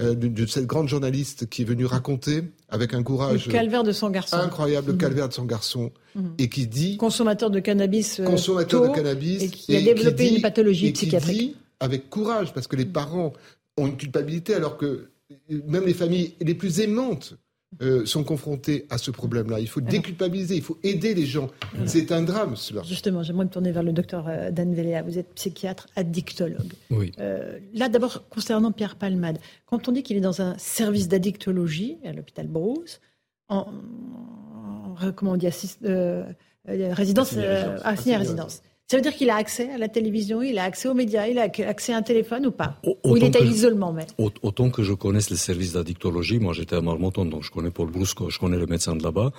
Euh, 0.00 0.14
de, 0.14 0.46
cette 0.46 0.66
grande 0.66 0.88
journaliste 0.88 1.50
qui 1.50 1.62
est 1.62 1.64
venue 1.66 1.84
raconter 1.84 2.44
avec 2.70 2.94
un 2.94 3.02
courage 3.02 3.44
le 3.44 3.52
calvaire 3.52 3.84
de 3.84 3.92
son 3.92 4.08
garçon 4.08 4.36
incroyable 4.36 4.86
le 4.86 4.92
mhm. 4.94 4.98
calvaire 4.98 5.28
de 5.28 5.34
son 5.34 5.44
garçon 5.44 5.92
mhm. 6.14 6.32
et 6.38 6.48
qui 6.48 6.66
dit 6.66 6.96
consommateur 6.96 7.50
de 7.50 7.60
cannabis 7.60 8.18
euh, 8.18 8.24
consommateur 8.24 8.88
de 8.88 8.94
cannabis 8.94 9.42
et 9.42 9.48
qui 9.50 9.76
a 9.76 9.82
développé 9.82 10.34
une 10.34 10.40
pathologie 10.40 10.86
et 10.86 10.92
psychiatrique 10.92 11.38
qui 11.38 11.46
dit, 11.48 11.56
avec 11.78 12.08
courage 12.08 12.54
parce 12.54 12.68
que 12.68 12.76
les 12.76 12.86
parents 12.86 13.34
ont 13.76 13.86
une 13.86 13.98
culpabilité 13.98 14.54
alors 14.54 14.78
que 14.78 15.10
même 15.50 15.84
les 15.84 15.92
familles 15.92 16.32
les 16.40 16.54
plus 16.54 16.80
aimantes 16.80 17.34
euh, 17.80 18.04
sont 18.04 18.22
confrontés 18.22 18.86
à 18.90 18.98
ce 18.98 19.10
problème-là. 19.10 19.58
Il 19.58 19.68
faut 19.68 19.80
déculpabiliser, 19.80 20.56
il 20.56 20.62
faut 20.62 20.78
aider 20.82 21.14
les 21.14 21.24
gens. 21.24 21.48
C'est 21.86 22.12
un 22.12 22.22
drame, 22.22 22.54
cela. 22.54 22.82
Justement, 22.82 23.22
j'aimerais 23.22 23.46
me 23.46 23.50
tourner 23.50 23.72
vers 23.72 23.82
le 23.82 23.92
docteur 23.92 24.26
euh, 24.28 24.50
Dan 24.50 24.74
Véléa. 24.74 25.02
Vous 25.02 25.18
êtes 25.18 25.34
psychiatre, 25.34 25.86
addictologue. 25.96 26.72
Oui. 26.90 27.12
Euh, 27.18 27.58
là, 27.72 27.88
d'abord, 27.88 28.28
concernant 28.28 28.72
Pierre 28.72 28.96
Palmade, 28.96 29.38
quand 29.66 29.88
on 29.88 29.92
dit 29.92 30.02
qu'il 30.02 30.16
est 30.16 30.20
dans 30.20 30.42
un 30.42 30.56
service 30.58 31.08
d'addictologie 31.08 31.98
à 32.04 32.12
l'hôpital 32.12 32.46
Brousse, 32.46 33.00
en, 33.48 33.66
comment 35.16 35.32
on 35.32 35.36
dit, 35.36 35.48
résidence, 36.66 37.36
assigné 37.84 38.14
à 38.14 38.18
résidence. 38.18 38.62
Ça 38.92 38.98
veut 38.98 39.02
dire 39.02 39.14
qu'il 39.14 39.30
a 39.30 39.36
accès 39.36 39.70
à 39.70 39.78
la 39.78 39.88
télévision, 39.88 40.42
il 40.42 40.58
a 40.58 40.64
accès 40.64 40.86
aux 40.86 40.92
médias, 40.92 41.26
il 41.26 41.38
a 41.38 41.44
accès 41.44 41.94
à 41.94 41.96
un 41.96 42.02
téléphone 42.02 42.44
ou 42.44 42.50
pas? 42.50 42.76
Ou 42.84 43.16
il 43.16 43.24
est 43.24 43.34
à 43.34 43.40
l'isolement 43.40 43.90
même? 43.90 44.04
Autant 44.18 44.68
que 44.68 44.82
je 44.82 44.92
connaisse 44.92 45.30
les 45.30 45.38
services 45.38 45.72
d'addictologie, 45.72 46.38
moi 46.38 46.52
j'étais 46.52 46.76
à 46.76 46.82
Marmotton, 46.82 47.24
donc 47.24 47.42
je 47.42 47.50
connais 47.50 47.70
Paul 47.70 47.90
Brusco, 47.90 48.28
je 48.28 48.38
connais 48.38 48.58
le 48.58 48.66
médecin 48.66 48.94
de 48.94 49.02
là-bas. 49.02 49.32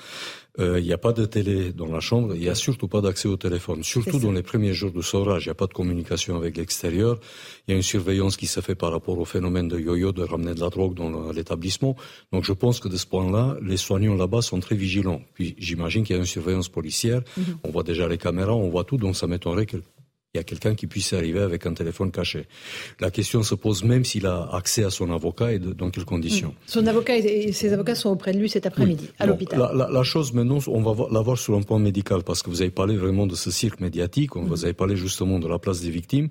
Euh, 0.59 0.79
il 0.79 0.85
n'y 0.85 0.93
a 0.93 0.99
pas 0.99 1.13
de 1.13 1.25
télé 1.25 1.73
dans 1.73 1.87
la 1.87 1.99
chambre, 1.99 2.35
il 2.35 2.41
n'y 2.41 2.49
a 2.49 2.53
surtout 2.53 2.87
pas 2.87 3.01
d'accès 3.01 3.27
au 3.27 3.37
téléphone. 3.37 3.83
Surtout 3.83 4.19
dans 4.19 4.31
les 4.31 4.43
premiers 4.43 4.73
jours 4.73 4.91
de 4.91 5.01
saurage, 5.01 5.45
il 5.45 5.47
n'y 5.47 5.51
a 5.51 5.55
pas 5.55 5.65
de 5.65 5.73
communication 5.73 6.35
avec 6.35 6.57
l'extérieur. 6.57 7.19
Il 7.67 7.71
y 7.71 7.73
a 7.73 7.77
une 7.77 7.81
surveillance 7.83 8.37
qui 8.37 8.45
se 8.45 8.59
fait 8.59 8.75
par 8.75 8.91
rapport 8.91 9.17
au 9.17 9.25
phénomène 9.25 9.67
de 9.67 9.79
yo-yo, 9.79 10.11
de 10.11 10.21
ramener 10.21 10.53
de 10.53 10.59
la 10.59 10.69
drogue 10.69 10.93
dans 10.93 11.31
l'établissement. 11.31 11.95
Donc 12.31 12.43
je 12.43 12.53
pense 12.53 12.79
que 12.79 12.87
de 12.87 12.97
ce 12.97 13.07
point-là, 13.07 13.57
les 13.63 13.77
soignants 13.77 14.13
là-bas 14.13 14.43
sont 14.43 14.59
très 14.59 14.75
vigilants. 14.75 15.21
Puis 15.33 15.55
j'imagine 15.57 16.03
qu'il 16.03 16.15
y 16.15 16.19
a 16.19 16.21
une 16.21 16.27
surveillance 16.27 16.69
policière. 16.69 17.21
Mhm. 17.35 17.57
On 17.63 17.71
voit 17.71 17.83
déjà 17.83 18.07
les 18.07 18.19
caméras, 18.19 18.53
on 18.53 18.69
voit 18.69 18.83
tout, 18.83 18.97
donc 18.97 19.15
ça 19.15 19.25
m'étonnerait 19.25 19.65
que 19.65 19.77
il 20.35 20.39
y 20.39 20.41
a 20.41 20.43
quelqu'un 20.43 20.73
qui 20.73 20.87
puisse 20.87 21.13
arriver 21.13 21.41
avec 21.41 21.67
un 21.67 21.75
téléphone 21.75 22.09
caché. 22.09 22.47
La 22.99 23.11
question 23.11 23.43
se 23.43 23.53
pose 23.53 23.83
même 23.83 24.03
s'il 24.03 24.25
a 24.25 24.49
accès 24.51 24.83
à 24.83 24.89
son 24.89 25.11
avocat 25.11 25.53
et 25.53 25.59
dans 25.59 25.91
quelles 25.91 26.05
conditions. 26.05 26.49
Hmm. 26.49 26.65
Son 26.65 26.87
avocat 26.87 27.17
et 27.17 27.51
ses 27.51 27.71
avocats 27.71 27.93
sont 27.93 28.09
auprès 28.09 28.33
de 28.33 28.39
lui 28.39 28.49
cet 28.49 28.65
après-midi, 28.65 29.11
à 29.19 29.27
l'hôpital. 29.27 29.59
La, 29.91 30.03
chose 30.03 30.33
maintenant, 30.33 30.57
on 30.65 30.81
va 30.81 31.07
la 31.11 31.21
voir 31.21 31.37
sur 31.37 31.55
un 31.55 31.61
point 31.61 31.77
médical, 31.77 32.23
parce 32.23 32.41
que 32.41 32.49
vous 32.49 32.63
avez 32.63 32.71
parlé 32.71 32.97
vraiment 32.97 33.27
de 33.27 33.35
ce 33.35 33.51
cirque 33.51 33.79
médiatique, 33.79 34.35
on 34.35 34.41
vous 34.41 34.61
hmm. 34.61 34.65
avez 34.65 34.73
parlé 34.73 34.95
justement 34.95 35.37
de 35.37 35.47
la 35.47 35.59
place 35.59 35.81
des 35.81 35.91
victimes. 35.91 36.29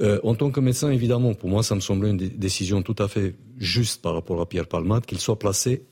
Euh, 0.00 0.20
en 0.24 0.34
tant 0.34 0.50
que 0.50 0.60
médecin, 0.60 0.90
évidemment, 0.90 1.34
pour 1.34 1.50
moi, 1.50 1.62
ça 1.62 1.74
me 1.74 1.80
semblait 1.80 2.08
une 2.08 2.16
décision 2.16 2.80
tout 2.80 2.96
à 2.98 3.08
fait 3.08 3.34
juste 3.58 4.00
par 4.00 4.14
rapport 4.14 4.40
à 4.40 4.48
Pierre 4.48 4.68
Palmade, 4.68 5.04
qu'il 5.04 5.18
soit 5.20 5.38
placé 5.38 5.84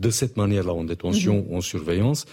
de 0.00 0.10
cette 0.10 0.36
manière-là 0.36 0.72
en 0.72 0.84
détention 0.84 1.36
mhm. 1.36 1.46
ou 1.48 1.56
en 1.56 1.60
surveillance, 1.60 2.26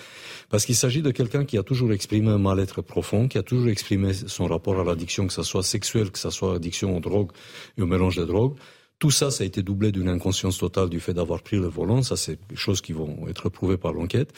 parce 0.50 0.66
qu'il 0.66 0.76
s'agit 0.76 1.02
de 1.02 1.12
quelqu'un 1.12 1.46
qui 1.46 1.58
a 1.58 1.64
toujours 1.64 1.92
exprimé 1.92 2.30
un 2.30 2.38
mal-être 2.38 2.82
profond, 2.82 3.28
qui 3.28 3.38
a 3.38 3.44
toujours 3.44 3.70
exprimé 3.70 4.14
son 4.14 4.46
rapport 4.46 4.80
à 4.80 4.84
l'addiction, 4.84 5.28
que 5.28 5.34
ce 5.34 5.44
soit 5.44 5.64
sexuelle, 5.64 6.12
que 6.12 6.20
ce 6.20 6.30
soit 6.30 6.56
addiction 6.56 6.96
aux 6.96 7.00
drogues 7.00 7.32
et 7.78 7.82
au 7.82 7.86
mélange 7.86 8.18
de 8.18 8.26
drogues. 8.26 8.56
Tout 9.00 9.12
ça, 9.12 9.32
ça 9.32 9.44
a 9.44 9.48
été 9.48 9.64
doublé 9.64 9.92
d'une 9.92 10.10
inconscience 10.10 10.60
totale 10.60 10.88
du 10.90 11.00
fait 11.00 11.14
d'avoir 11.14 11.42
pris 11.42 11.58
le 11.58 11.68
volant. 11.68 12.04
Ça, 12.04 12.16
c'est 12.16 12.38
des 12.50 12.56
choses 12.56 12.82
qui 12.82 12.94
vont 12.94 13.28
être 13.28 13.50
prouvées 13.50 13.78
par 13.78 13.94
l'enquête. 13.94 14.32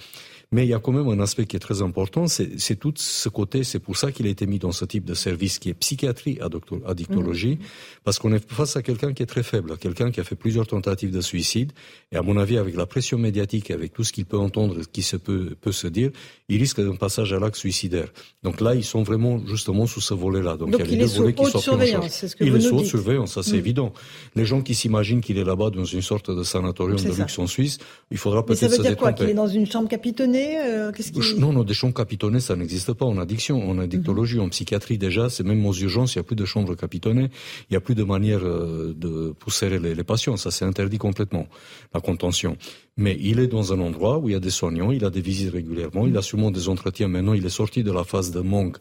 Mais 0.54 0.68
il 0.68 0.70
y 0.70 0.74
a 0.76 0.80
quand 0.80 0.92
même 0.92 1.08
un 1.08 1.20
aspect 1.20 1.48
qui 1.48 1.56
est 1.56 1.60
très 1.60 1.82
important, 1.82 2.28
c'est 2.28 2.76
tout 2.76 2.94
ce 2.96 3.28
côté, 3.28 3.64
c'est 3.64 3.80
pour 3.80 3.98
ça 3.98 4.12
qu'il 4.12 4.28
a 4.28 4.30
été 4.30 4.46
mis 4.46 4.60
dans 4.60 4.72
ce 4.72 4.86
type 4.86 5.04
de 5.04 5.16
service 5.16 5.58
qui 5.58 5.70
est 5.70 5.74
psychiatrie 5.74 6.38
addictologie, 6.86 7.56
mmh. 7.56 7.66
parce 8.04 8.20
qu'on 8.20 8.32
est 8.34 8.52
face 8.52 8.76
à 8.76 8.84
quelqu'un 8.84 9.14
qui 9.14 9.24
est 9.24 9.26
très 9.26 9.42
faible, 9.42 9.80
quelqu'un 9.80 10.12
qui 10.12 10.20
a 10.20 10.24
fait 10.24 10.36
plusieurs 10.36 10.68
tentatives 10.68 11.10
de 11.10 11.22
suicide, 11.22 11.72
et 12.12 12.18
à 12.18 12.22
mon 12.22 12.38
avis, 12.38 12.60
avec 12.60 12.76
la 12.76 12.86
pression 12.86 13.18
médiatique, 13.18 13.72
avec 13.72 13.94
tout 13.94 14.04
ce 14.04 14.14
qu'il 14.14 14.26
peut 14.26 14.38
entendre, 14.38 14.76
qui 14.92 15.02
se 15.02 15.18
peut, 15.18 15.56
peut 15.60 15.72
se 15.72 15.88
dire, 15.88 16.12
il 16.50 16.60
risque 16.60 16.80
d'un 16.80 16.98
passage 16.98 17.34
à 17.34 17.40
l'acte 17.40 17.56
suicidaire. 17.56 18.10
Donc 18.44 18.62
là, 18.62 18.76
ils 18.76 18.84
sont 18.84 19.02
vraiment 19.02 19.42
justement 19.48 19.88
sous 19.88 20.02
ce 20.02 20.14
volet-là. 20.14 20.58
Donc, 20.58 20.70
il 20.74 20.78
y 20.78 20.82
a 20.82 20.86
les 20.86 20.98
deux 20.98 21.06
volets 21.06 21.34
qui 21.34 21.46
sont 21.46 21.58
surveillance, 21.58 22.12
c'est 22.12 22.28
ce 22.28 22.36
que 22.36 22.44
Il 22.44 22.56
est 22.56 22.60
sous 22.60 22.76
haute 22.76 22.86
surveillance, 22.86 23.34
ça 23.34 23.42
c'est 23.42 23.54
mmh. 23.54 23.66
évident. 23.66 23.94
Les 24.36 24.46
gens 24.46 24.62
qui 24.62 24.76
s'imaginent 24.76 25.22
qu'il 25.22 25.40
est 25.40 25.44
là-bas 25.44 25.72
dans 25.72 25.86
une 25.86 26.04
sorte 26.04 26.30
de 26.30 26.44
sanatorium 26.44 27.00
de 27.00 27.12
luxe 27.12 27.40
en 27.40 27.48
Suisse, 27.48 27.80
il 28.12 28.20
faudra 28.20 28.46
peut-être 28.46 28.60
se 28.60 28.66
détromper. 28.66 28.84
Ça 28.84 28.90
veut 28.90 28.96
dire 28.96 28.98
quoi 28.98 29.14
Qu'il 29.14 29.30
est 29.30 29.34
dans 29.34 29.48
une 29.48 29.66
chambre 29.66 29.90
capitonnée 29.90 30.43
euh, 30.58 30.92
non, 31.38 31.54
non, 31.54 31.64
des 31.64 31.74
chambres 31.74 31.94
capitonnées, 31.94 32.40
ça 32.40 32.56
n'existe 32.56 32.94
pas 32.94 33.06
en 33.06 33.18
addiction. 33.18 33.70
En 33.70 33.78
addictologie, 33.80 34.40
en 34.40 34.50
psychiatrie 34.50 34.98
déjà, 34.98 35.30
c'est 35.30 35.44
même 35.44 35.66
aux 35.66 35.74
urgences, 35.74 36.16
il 36.16 36.20
n'y 36.20 36.22
a 36.22 36.24
plus 36.24 36.36
de 36.36 36.46
chambres 36.46 36.76
capitonnées, 36.76 37.30
il 37.70 37.72
n'y 37.72 37.78
a 37.78 37.82
plus 37.82 37.96
de 37.96 38.04
manière 38.04 38.44
euh, 38.44 38.94
de 38.96 39.34
pousser 39.38 39.70
les, 39.80 40.04
patients. 40.04 40.38
Ça, 40.38 40.52
c'est 40.52 40.66
interdit 40.66 40.98
complètement, 40.98 41.48
la 41.94 42.02
contention. 42.02 42.58
Mais 42.98 43.18
il 43.20 43.40
est 43.40 43.48
dans 43.48 43.74
un 43.74 43.80
endroit 43.80 44.20
où 44.20 44.30
il 44.30 44.34
y 44.34 44.36
a 44.36 44.40
des 44.40 44.50
soignants, 44.50 44.92
il 44.92 45.04
a 45.06 45.10
des 45.10 45.22
visites 45.22 45.52
régulièrement, 45.52 46.06
il 46.08 46.16
a 46.18 46.22
sûrement 46.22 46.52
des 46.52 46.70
entretiens. 46.70 47.08
Maintenant, 47.08 47.34
il 47.34 47.46
est 47.46 47.50
sorti 47.50 47.84
de 47.84 47.92
la 47.92 48.04
phase 48.04 48.32
de 48.32 48.42
manque 48.42 48.78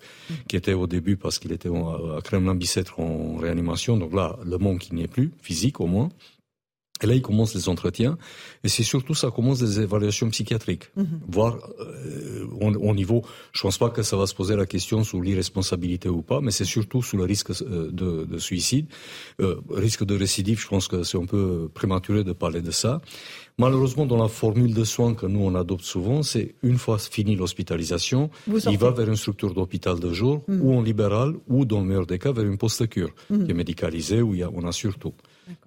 qui 0.48 0.56
était 0.56 0.74
au 0.74 0.86
début 0.86 1.16
parce 1.16 1.38
qu'il 1.38 1.52
était 1.52 1.70
à 1.70 2.20
Kremlin-Bicêtre 2.22 3.00
en 3.00 3.36
réanimation. 3.36 3.96
Donc 3.96 4.14
là, 4.14 4.38
le 4.44 4.58
manque, 4.58 4.88
il 4.88 4.96
n'y 4.96 5.02
est 5.02 5.08
plus, 5.08 5.32
physique 5.40 5.80
au 5.80 5.86
moins. 5.86 6.10
Et 7.02 7.06
là, 7.06 7.14
il 7.14 7.22
commence 7.22 7.54
les 7.54 7.68
entretiens, 7.68 8.16
et 8.64 8.68
c'est 8.68 8.82
surtout 8.82 9.14
ça 9.14 9.30
commence 9.30 9.58
des 9.58 9.80
évaluations 9.80 10.30
psychiatriques, 10.30 10.90
mm 10.96 11.02
voir 11.28 11.56
euh, 11.80 12.46
au, 12.60 12.94
niveau. 12.94 13.22
Je 13.52 13.62
pense 13.62 13.78
pas 13.78 13.90
que 13.90 14.02
ça 14.02 14.16
va 14.16 14.26
se 14.26 14.34
poser 14.34 14.56
la 14.56 14.66
question 14.66 15.02
sur 15.04 15.20
l'irresponsabilité 15.20 16.08
ou 16.08 16.22
pas, 16.22 16.40
mais 16.40 16.50
c'est 16.50 16.64
surtout 16.64 17.02
sur 17.02 17.16
le 17.16 17.24
risque 17.24 17.50
euh, 17.50 17.90
de, 17.90 18.24
de 18.24 18.38
suicide, 18.38 18.86
euh, 19.40 19.60
risque 19.70 20.04
de 20.04 20.16
récidive. 20.16 20.60
Je 20.60 20.68
pense 20.68 20.88
que 20.88 21.02
c'est 21.02 21.18
un 21.18 21.26
peu 21.26 21.68
prématuré 21.72 22.24
de 22.24 22.32
parler 22.32 22.60
de 22.60 22.70
ça. 22.70 23.00
Malheureusement, 23.58 24.06
dans 24.06 24.16
la 24.16 24.28
formule 24.28 24.74
de 24.74 24.84
soins 24.84 25.14
que 25.14 25.26
nous 25.26 25.40
on 25.40 25.54
adopte 25.54 25.84
souvent, 25.84 26.22
c'est 26.22 26.54
une 26.62 26.78
fois 26.78 26.98
fini 26.98 27.36
l'hospitalisation, 27.36 28.30
il 28.48 28.78
va 28.78 28.90
vers 28.90 29.08
une 29.08 29.16
structure 29.16 29.52
d'hôpital 29.54 30.00
de 30.00 30.12
jour, 30.12 30.42
mm. 30.48 30.60
ou 30.62 30.74
en 30.74 30.82
libéral, 30.82 31.34
ou 31.48 31.64
dans 31.64 31.80
le 31.80 31.86
meilleur 31.86 32.06
des 32.06 32.18
cas 32.18 32.32
vers 32.32 32.44
une 32.44 32.58
post-cure, 32.58 33.10
mm. 33.30 33.44
qui 33.44 33.50
est 33.50 33.54
médicalisée, 33.54 34.22
où 34.22 34.34
il 34.34 34.40
y 34.40 34.42
a, 34.42 34.50
on 34.52 34.66
assure 34.66 34.98
tout. 34.98 35.14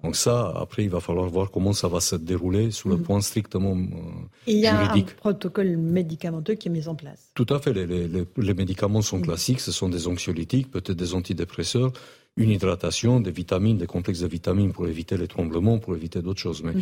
Donc 0.02 0.16
ça, 0.16 0.52
après, 0.56 0.84
il 0.84 0.90
va 0.90 1.00
falloir 1.00 1.28
voir 1.28 1.50
comment 1.50 1.72
ça 1.72 1.88
va 1.88 2.00
se 2.00 2.16
dérouler 2.16 2.70
sur 2.70 2.88
le 2.88 2.96
mhm. 2.96 3.02
point 3.02 3.20
strictement 3.20 3.74
juridique. 3.74 4.30
il 4.46 4.58
y 4.58 4.66
a 4.66 4.80
un 4.80 5.02
protocole 5.16 5.76
médicamenteux 5.76 6.54
qui 6.54 6.68
est 6.68 6.70
mis 6.70 6.88
en 6.88 6.94
place. 6.94 7.30
Tout 7.34 7.46
à 7.50 7.58
fait. 7.58 7.72
Les, 7.72 7.86
les, 7.86 8.24
les 8.36 8.54
médicaments 8.54 9.02
sont 9.02 9.20
classiques. 9.20 9.60
Ce 9.60 9.72
sont 9.72 9.88
des 9.88 10.08
anxiolytiques, 10.08 10.70
peut-être 10.70 10.96
des 10.96 11.14
antidépresseurs, 11.14 11.92
une 12.36 12.50
hydratation, 12.50 13.20
des 13.20 13.30
vitamines, 13.30 13.78
des 13.78 13.86
complexes 13.86 14.20
de 14.20 14.26
vitamines 14.26 14.72
pour 14.72 14.86
éviter 14.86 15.16
les 15.16 15.26
tremblements, 15.26 15.78
pour 15.78 15.94
éviter 15.96 16.20
d'autres 16.20 16.40
choses. 16.40 16.62
Mais 16.62 16.72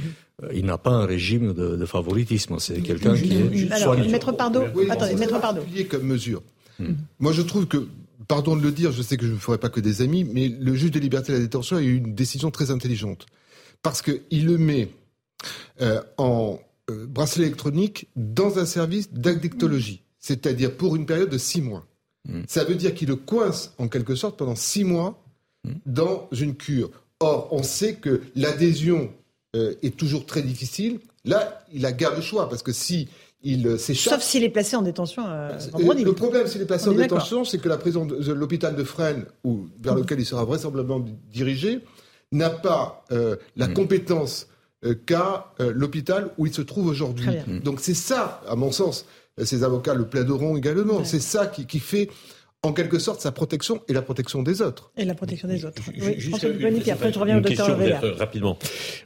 euh, 0.43 0.49
il 0.53 0.65
n'a 0.65 0.79
pas 0.79 0.91
un 0.91 1.07
régime 1.07 1.53
de, 1.53 1.77
de 1.77 1.87
favoritisme. 1.87 2.59
C'est 2.59 2.81
quelqu'un 2.81 3.15
qui 3.17 3.33
est 3.33 3.71
Alors, 3.73 3.97
Maître 3.97 4.33
Pardo, 4.33 4.63
Oui, 4.75 4.87
attendez, 4.91 5.15
Maître 5.15 5.41
Pardo. 5.41 5.61
particulier 5.61 5.87
comme 5.87 6.03
mesure. 6.05 6.43
Moi, 7.21 7.33
je 7.33 7.43
trouve 7.43 7.67
que, 7.67 7.87
pardon 8.27 8.57
de 8.57 8.63
le 8.63 8.73
dire, 8.73 8.91
je 8.91 9.01
sais 9.01 9.17
que 9.17 9.27
je 9.27 9.33
ne 9.33 9.37
ferai 9.39 9.59
pas 9.59 9.69
que 9.69 9.79
des 9.81 10.03
amis, 10.03 10.25
mais 10.25 10.49
le 10.49 10.75
juge 10.75 10.91
des 10.91 10.99
libertés 11.01 11.31
de 11.33 11.37
la 11.39 11.43
détention 11.45 11.77
a 11.77 11.83
eu 11.83 11.97
une 11.99 12.15
décision 12.17 12.51
très 12.51 12.73
intelligente. 12.73 13.27
Parce 13.83 14.03
qu'il 14.03 14.47
le 14.47 14.59
met 14.59 14.89
euh, 15.83 16.01
en 16.17 16.59
euh, 16.91 17.07
bracelet 17.07 17.45
électronique 17.47 18.09
dans 18.17 18.59
un 18.59 18.65
service 18.67 19.13
d'addictologie, 19.13 20.03
c'est-à-dire 20.19 20.77
pour 20.77 20.97
une 20.97 21.07
période 21.07 21.31
de 21.31 21.39
six 21.39 21.63
mois. 21.63 21.87
Ça 22.49 22.65
veut 22.65 22.75
dire 22.75 22.95
qu'il 22.95 23.09
le 23.09 23.17
coince 23.17 23.75
en 23.77 23.87
quelque 23.89 24.15
sorte 24.15 24.39
pendant 24.39 24.55
six 24.57 24.83
mois 24.83 25.23
dans 25.87 26.29
une 26.33 26.55
cure. 26.55 26.91
Or, 27.21 27.49
on 27.53 27.63
sait 27.63 27.95
que 27.95 28.23
l'adhésion 28.35 29.11
euh, 29.57 29.75
est 29.83 29.97
toujours 29.97 30.27
très 30.27 30.43
difficile. 30.43 31.01
Là, 31.25 31.65
il 31.73 31.87
a 31.87 31.93
garde 31.93 32.17
le 32.17 32.23
choix 32.23 32.49
parce 32.49 32.63
que 32.63 32.73
si 32.73 33.09
il 33.43 33.67
euh, 33.67 33.79
s'échappe, 33.79 34.15
Sauf 34.15 34.23
s'il 34.23 34.43
est 34.43 34.51
placé 34.51 34.75
en 34.77 34.83
détention 34.83 35.27
euh, 35.27 35.51
euh. 35.75 35.95
Le 35.95 36.13
problème, 36.13 36.47
s'il 36.47 36.63
est 36.63 36.71
On 36.71 36.89
en 36.89 36.93
est 36.93 36.97
détention, 36.97 37.45
c'est 37.45 37.59
que 37.59 37.69
la 37.69 37.77
prison 37.77 38.07
de, 38.07 38.17
de 38.17 38.33
l'hôpital 38.33 38.75
de 38.75 38.85
Fresnes, 38.85 39.27
ou 39.45 39.69
vers 39.81 39.95
lequel 39.95 40.19
il 40.19 40.27
sera 40.27 40.45
vraisemblablement 40.45 41.05
dirigé, 41.33 41.81
n'a 42.33 42.51
pas 42.51 43.05
euh, 43.13 43.37
la 43.57 43.69
compétence 43.69 44.49
euh, 44.85 44.95
qu'a 44.95 45.53
euh, 45.61 45.73
l'hôpital 45.75 46.31
où 46.37 46.47
il 46.47 46.53
se 46.53 46.63
trouve 46.63 46.87
aujourd'hui. 46.87 47.29
Donc 47.63 47.81
c'est 47.81 47.95
ça, 47.95 48.43
à 48.49 48.57
mon 48.57 48.71
sens, 48.71 49.07
euh, 49.41 49.45
ces 49.45 49.63
avocats 49.63 49.95
le 49.95 50.07
plaideront 50.07 50.57
également. 50.57 51.05
C'est 51.05 51.21
ça 51.21 51.47
qui, 51.47 51.67
qui 51.67 51.79
fait, 51.79 52.11
en 52.65 52.73
quelque 52.73 52.99
sorte, 52.99 53.21
sa 53.21 53.33
protection 53.33 53.83
et 53.89 53.93
la 53.93 54.03
protection 54.03 54.43
des 54.43 54.63
autres. 54.63 54.91
Et 54.97 55.05
la 55.05 55.15
protection 55.15 55.49
des 55.49 55.65
autres. 55.65 55.83
Oui, 55.89 56.15
juste 56.17 56.29
François 56.31 56.49
une- 56.51 56.57
Pupponi, 56.57 56.81
puis 56.81 56.91
après 56.91 57.13
je 57.13 57.19
reviens 57.19 57.35
au 57.37 57.39
une 57.39 57.45
docteur 57.45 57.79
euh, 57.81 58.13
rapidement. 58.15 58.59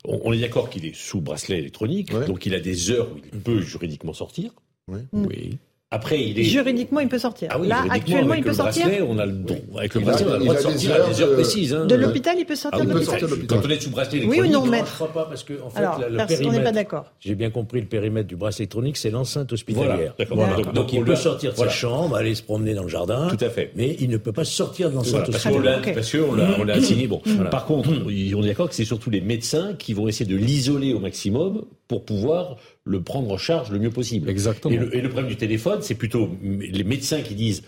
On, 0.04 0.20
on 0.24 0.32
est 0.32 0.40
d'accord 0.40 0.70
qu'il 0.70 0.86
est 0.86 0.94
sous 0.94 1.20
bracelet 1.20 1.58
électronique, 1.58 2.12
Ouais. 2.14 2.26
donc 2.26 2.46
il 2.46 2.54
a 2.54 2.60
des 2.60 2.90
heures 2.90 3.08
où 3.12 3.18
il 3.32 3.40
peut 3.40 3.60
juridiquement 3.60 4.12
sortir. 4.14 4.52
Ouais. 4.88 5.00
Oui. 5.12 5.58
Après, 5.90 6.22
il 6.22 6.38
est. 6.38 6.42
Juridiquement, 6.44 7.00
il 7.00 7.08
peut 7.08 7.18
sortir. 7.18 7.48
Ah 7.50 7.58
oui, 7.58 7.66
Là, 7.66 7.82
actuellement, 7.88 8.32
avec 8.32 8.40
il 8.40 8.42
peut 8.44 8.48
le 8.50 8.54
sortir. 8.56 8.84
bracelet, 8.84 9.06
on 9.08 9.18
a 9.18 9.24
le 9.24 9.32
droit. 9.32 9.56
Avec 9.78 9.94
le 9.94 10.00
bracelet, 10.02 10.26
on 10.28 10.32
a 10.32 10.36
le 10.36 10.40
droit 10.44 10.54
de 10.54 10.60
sortir 10.60 10.94
à 10.94 11.08
des 11.08 11.22
heures, 11.22 11.32
précises. 11.32 11.72
hein. 11.74 11.86
De 11.86 11.94
l'hôpital, 11.94 12.36
il 12.38 12.44
peut 12.44 12.52
Ah 12.52 12.56
sortir 12.56 12.84
de 12.84 12.92
l'hôpital. 12.92 13.20
Quand 13.48 13.60
on 13.64 13.70
est 13.70 13.80
sous 13.80 13.88
bracelet 13.90 14.18
Oui 14.20 14.26
ou 14.26 14.32
électronique, 14.44 14.52
non, 14.52 14.62
on- 14.64 14.66
maître 14.66 14.88
Je 14.90 14.94
crois 14.96 15.12
pas 15.14 15.24
parce 15.24 15.44
que 15.44 15.54
en 15.64 15.70
fait, 15.70 15.78
Alors, 15.78 15.98
la- 15.98 16.08
le 16.10 16.16
personne- 16.18 16.46
on 16.46 16.52
n'est 16.52 16.62
pas 16.62 16.72
d'accord. 16.72 17.06
j'ai 17.20 17.34
bien 17.34 17.48
compris 17.48 17.80
le 17.80 17.86
périmètre 17.86 18.28
du 18.28 18.36
bracelet 18.36 18.64
électronique, 18.64 18.98
c'est 18.98 19.08
l'enceinte 19.10 19.50
hospitalière. 19.50 19.96
Voilà, 19.96 20.12
d'accord. 20.18 20.36
Voilà. 20.36 20.56
D'accord. 20.56 20.72
Donc, 20.74 20.92
il 20.92 21.02
peut 21.04 21.16
sortir 21.16 21.52
de 21.52 21.56
voilà. 21.56 21.70
sa 21.72 21.78
chambre, 21.78 22.16
aller 22.16 22.34
se 22.34 22.42
promener 22.42 22.74
dans 22.74 22.82
le 22.82 22.88
jardin. 22.90 23.28
Tout 23.34 23.42
à 23.42 23.48
fait. 23.48 23.72
Mais 23.74 23.96
il 23.98 24.10
ne 24.10 24.18
peut 24.18 24.32
pas 24.32 24.44
sortir 24.44 24.90
de 24.90 24.94
l'enceinte 24.96 25.26
hospitalière. 25.30 25.58
qu'on 25.58 25.64
l'a, 25.66 25.78
Ok. 25.78 25.94
parce 25.94 26.12
qu'on 26.12 26.34
l'a, 26.34 26.48
on 26.60 26.64
l'a 26.64 26.74
assigné. 26.76 27.06
Bon, 27.06 27.22
par 27.50 27.64
contre, 27.64 27.88
on 28.04 28.10
est 28.10 28.46
d'accord 28.46 28.68
que 28.68 28.74
c'est 28.74 28.84
surtout 28.84 29.08
les 29.08 29.22
médecins 29.22 29.72
qui 29.78 29.94
vont 29.94 30.06
essayer 30.06 30.26
de 30.30 30.36
l'isoler 30.36 30.92
au 30.92 30.98
maximum 31.00 31.64
pour 31.88 32.04
pouvoir 32.04 32.56
le 32.84 33.02
prendre 33.02 33.30
en 33.32 33.38
charge 33.38 33.70
le 33.70 33.78
mieux 33.78 33.90
possible. 33.90 34.28
Exactement. 34.30 34.72
Et 34.74 34.76
le, 34.76 34.94
et 34.94 35.00
le 35.00 35.08
problème 35.08 35.28
du 35.30 35.36
téléphone, 35.36 35.80
c'est 35.82 35.94
plutôt 35.94 36.28
les 36.42 36.84
médecins 36.84 37.22
qui 37.22 37.34
disent 37.34 37.62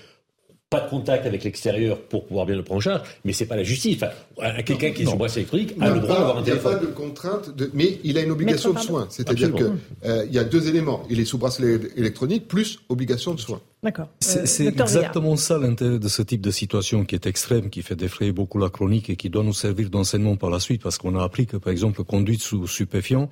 pas 0.69 0.81
de 0.83 0.89
contact 0.89 1.27
avec 1.27 1.43
l'extérieur 1.43 2.01
pour 2.01 2.27
pouvoir 2.27 2.47
bien 2.47 2.55
le 2.55 2.63
prendre 2.63 2.77
en 2.79 2.81
charge, 2.81 3.01
mais 3.25 3.33
c'est 3.33 3.47
pas 3.47 3.57
la 3.57 3.65
justice. 3.65 3.97
Enfin, 4.01 4.63
quelqu'un 4.63 4.93
qui 4.93 5.03
est 5.03 5.07
sous 5.07 5.17
bracelet 5.17 5.41
électronique 5.41 5.75
Il 5.77 5.83
a 5.83 5.89
n'y 5.89 5.95
le 5.97 6.01
droit 6.01 6.17
d'avoir 6.17 6.37
un 6.39 6.43
il 6.43 6.49
y 6.49 6.53
a 6.53 6.57
pas 6.57 6.69
téléphone. 6.77 6.89
de 6.91 6.95
contrainte, 6.95 7.57
de, 7.57 7.71
mais 7.75 7.99
il 8.05 8.17
a 8.19 8.21
une 8.23 8.31
obligation 8.31 8.73
de 8.73 8.79
soins. 8.79 9.09
C'est-à-dire 9.11 9.53
qu'il 9.53 9.67
Absolument. 9.67 10.31
y 10.31 10.39
a 10.39 10.45
deux 10.45 10.69
éléments. 10.69 11.03
Il 11.11 11.19
est 11.19 11.25
sous 11.25 11.39
bracelet 11.39 11.81
électronique 11.97 12.47
plus 12.47 12.79
obligation 12.89 13.35
de 13.35 13.41
soins. 13.41 13.61
D'accord. 13.83 14.09
C'est 14.21 14.67
Euh, 14.67 14.71
exactement 14.71 15.37
ça 15.37 15.57
l'intérêt 15.57 15.99
de 15.99 16.09
ce 16.09 16.21
type 16.21 16.43
de 16.43 16.51
situation 16.51 17.05
qui 17.07 17.15
est 17.15 17.27
extrême, 17.27 17.71
qui 17.71 17.81
fait 17.81 17.97
défrayer 17.97 18.31
beaucoup 18.31 18.59
la 18.59 18.69
chronique 18.69 19.09
et 19.09 19.17
qui 19.17 19.31
doit 19.31 19.43
nous 19.43 19.55
servir 19.55 19.89
d'enseignement 19.89 20.37
par 20.37 20.51
la 20.51 20.61
suite, 20.61 20.83
parce 20.83 20.99
qu'on 20.99 21.17
a 21.19 21.23
appris 21.25 21.47
que, 21.47 21.57
par 21.57 21.73
exemple, 21.73 22.05
conduite 22.05 22.43
sous 22.43 22.67
stupéfiant, 22.67 23.31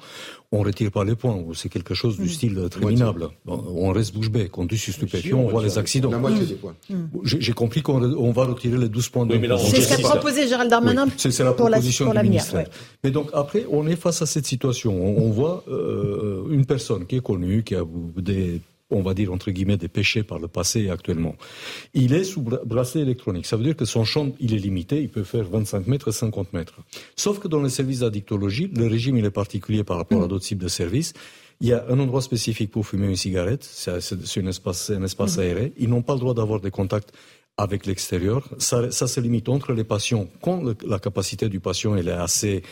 on 0.51 0.63
retire 0.63 0.91
pas 0.91 1.05
les 1.05 1.17
points, 1.17 1.35
ou 1.37 1.53
c'est 1.53 1.69
quelque 1.69 1.93
chose 1.93 2.17
du 2.19 2.31
style 2.31 2.57
euh, 2.57 2.69
très 2.71 2.83
minable. 2.87 3.29
Bon, 3.45 3.63
on 3.77 3.91
reste 3.93 4.15
bouche 4.15 4.31
bée. 4.31 4.49
Conduite 4.49 4.81
sous 4.81 4.93
stupéfiant, 4.93 5.39
on 5.39 5.49
voit 5.49 5.63
les 5.63 5.77
accidents. 5.77 6.11
La 6.11 6.19
moitié 6.19 6.47
des 6.47 6.55
points. 6.55 6.75
J'ai 7.25 7.41
j'ai 7.43 7.53
compris 7.53 7.83
qu'on 7.83 8.33
va 8.33 8.45
retirer 8.47 8.79
les 8.79 8.89
12 8.89 9.09
points 9.11 9.27
de 9.27 9.37
Oui, 9.37 9.49
C'est 9.71 9.83
ce 9.83 9.89
qu'a 10.01 10.09
proposé 10.09 10.49
Gérald 10.49 10.71
Darmanin 10.71 11.05
Oui, 11.07 11.13
c'est 11.19 11.45
la 11.45 11.53
pour 11.53 11.69
la- 11.69 11.79
pour 11.79 11.89
du 11.91 12.05
l'avenir, 12.05 12.23
ministère. 12.31 12.61
ouais. 12.61 12.67
Mais 13.05 13.11
donc 13.11 13.29
après, 13.35 13.67
on 13.71 13.87
est 13.87 13.97
face 13.97 14.23
à 14.23 14.27
cette 14.27 14.47
situation. 14.47 14.93
On, 14.95 15.25
on 15.27 15.31
voit 15.31 15.63
euh, 15.69 16.45
une 16.51 16.65
personne 16.65 17.05
qui 17.07 17.17
est 17.17 17.23
connue, 17.23 17.63
qui 17.65 17.75
a 17.75 17.83
des, 18.17 18.63
on 18.91 19.03
va 19.03 19.15
dire 19.15 19.33
entre 19.33 19.51
guillemets, 19.51 19.77
des 19.77 19.89
péchés 19.89 20.23
par 20.23 20.39
le 20.39 20.49
passé 20.49 20.81
et 20.83 20.91
actuellement. 20.91 21.37
Il 21.95 22.15
est 22.15 22.25
sous 22.25 22.41
bra- 22.43 22.61
bracelet 22.65 23.03
électronique. 23.03 23.47
Ça 23.47 23.57
veut 23.57 23.65
dire 23.65 23.77
que 23.77 23.85
son 23.85 24.05
champ, 24.05 24.33
il 24.41 24.55
est 24.55 24.59
limité. 24.59 25.01
Il 25.03 25.09
peut 25.11 25.25
faire 25.25 25.45
25 25.45 25.87
mètres, 25.87 26.11
50 26.11 26.53
mètres. 26.53 26.75
Sauf 27.17 27.39
que 27.39 27.49
dans 27.49 27.63
les 27.63 27.69
services 27.71 28.01
d'addictologie, 28.01 28.71
le 28.75 28.87
régime 28.87 29.17
il 29.19 29.25
est 29.25 29.31
particulier 29.31 29.85
par 29.85 29.97
rapport 29.99 30.23
à 30.23 30.27
d'autres 30.29 30.45
types 30.45 30.59
de 30.59 30.69
services. 30.69 31.13
Il 31.61 31.67
y 31.67 31.73
a 31.73 31.85
un 31.89 31.99
endroit 31.99 32.23
spécifique 32.23 32.71
pour 32.71 32.87
fumer 32.87 33.09
une 33.09 33.17
cigarette. 33.17 33.65
C'est 33.65 33.91
un 33.91 34.47
espace, 34.47 34.85
c'est 34.87 34.95
un 34.95 35.03
espace 35.03 35.39
aéré. 35.39 35.73
Ils 35.77 35.89
n'ont 35.89 36.03
pas 36.03 36.15
le 36.15 36.21
droit 36.21 36.33
d'avoir 36.33 36.61
des 36.61 36.71
contacts 36.71 37.13
avec 37.59 37.85
l'extérieur. 37.87 38.49
Ça, 38.59 38.91
ça 38.91 39.07
se 39.09 39.21
limite 39.21 39.49
entre 39.49 39.73
les 39.73 39.85
patients 39.85 40.27
quand 40.41 40.63
le- 40.63 40.77
la 40.87 40.99
capacité 40.99 41.49
du 41.49 41.61
patient 41.61 41.97
elle 41.97 42.09
est 42.09 42.13
assez 42.13 42.63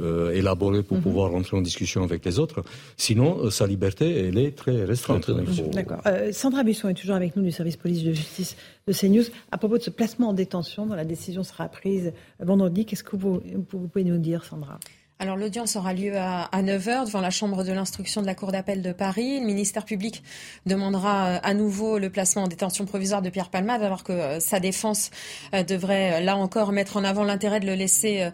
euh, 0.00 0.30
élaborée 0.32 0.82
pour 0.82 0.98
pouvoir 1.00 1.30
rentrer 1.32 1.56
en 1.56 1.62
discussion 1.62 2.02
avec 2.04 2.24
les 2.24 2.38
autres. 2.38 2.62
Sinon, 2.96 3.38
euh, 3.44 3.50
sa 3.50 3.66
liberté 3.66 4.04
elle 4.28 4.38
est 4.38 4.52
très 4.56 4.84
restreinte. 4.84 5.24
Faut- 5.26 5.70
D'accord. 5.72 6.00
Euh, 6.06 6.32
Sandra 6.32 6.62
Busson 6.62 6.88
est 6.88 6.94
toujours 6.94 7.16
avec 7.16 7.34
nous 7.36 7.42
du 7.42 7.50
service 7.50 7.76
police 7.76 8.02
de 8.04 8.12
justice 8.12 8.56
de 8.86 8.92
CNews. 8.92 9.24
À 9.50 9.58
propos 9.58 9.78
de 9.78 9.82
ce 9.82 9.90
placement 9.90 10.28
en 10.28 10.32
détention, 10.32 10.86
dont 10.86 10.94
la 10.94 11.04
décision 11.04 11.42
sera 11.42 11.68
prise 11.68 12.12
vendredi, 12.38 12.84
qu'est-ce 12.86 13.04
que 13.04 13.16
vous, 13.16 13.40
vous 13.72 13.88
pouvez 13.88 14.04
nous 14.04 14.18
dire, 14.18 14.44
Sandra? 14.44 14.78
Alors 15.18 15.38
l'audience 15.38 15.76
aura 15.76 15.94
lieu 15.94 16.18
à, 16.18 16.42
à 16.42 16.62
9h 16.62 17.06
devant 17.06 17.22
la 17.22 17.30
chambre 17.30 17.64
de 17.64 17.72
l'instruction 17.72 18.20
de 18.20 18.26
la 18.26 18.34
Cour 18.34 18.52
d'appel 18.52 18.82
de 18.82 18.92
Paris. 18.92 19.40
Le 19.40 19.46
ministère 19.46 19.86
public 19.86 20.22
demandera 20.66 21.26
euh, 21.28 21.38
à 21.42 21.54
nouveau 21.54 21.98
le 21.98 22.10
placement 22.10 22.42
en 22.42 22.48
détention 22.48 22.84
provisoire 22.84 23.22
de 23.22 23.30
Pierre 23.30 23.48
Palmade 23.48 23.82
alors 23.82 24.04
que 24.04 24.12
euh, 24.12 24.40
sa 24.40 24.60
défense 24.60 25.10
euh, 25.54 25.62
devrait 25.62 26.20
là 26.20 26.36
encore 26.36 26.70
mettre 26.70 26.98
en 26.98 27.04
avant 27.04 27.24
l'intérêt 27.24 27.60
de 27.60 27.66
le 27.66 27.74
laisser 27.74 28.30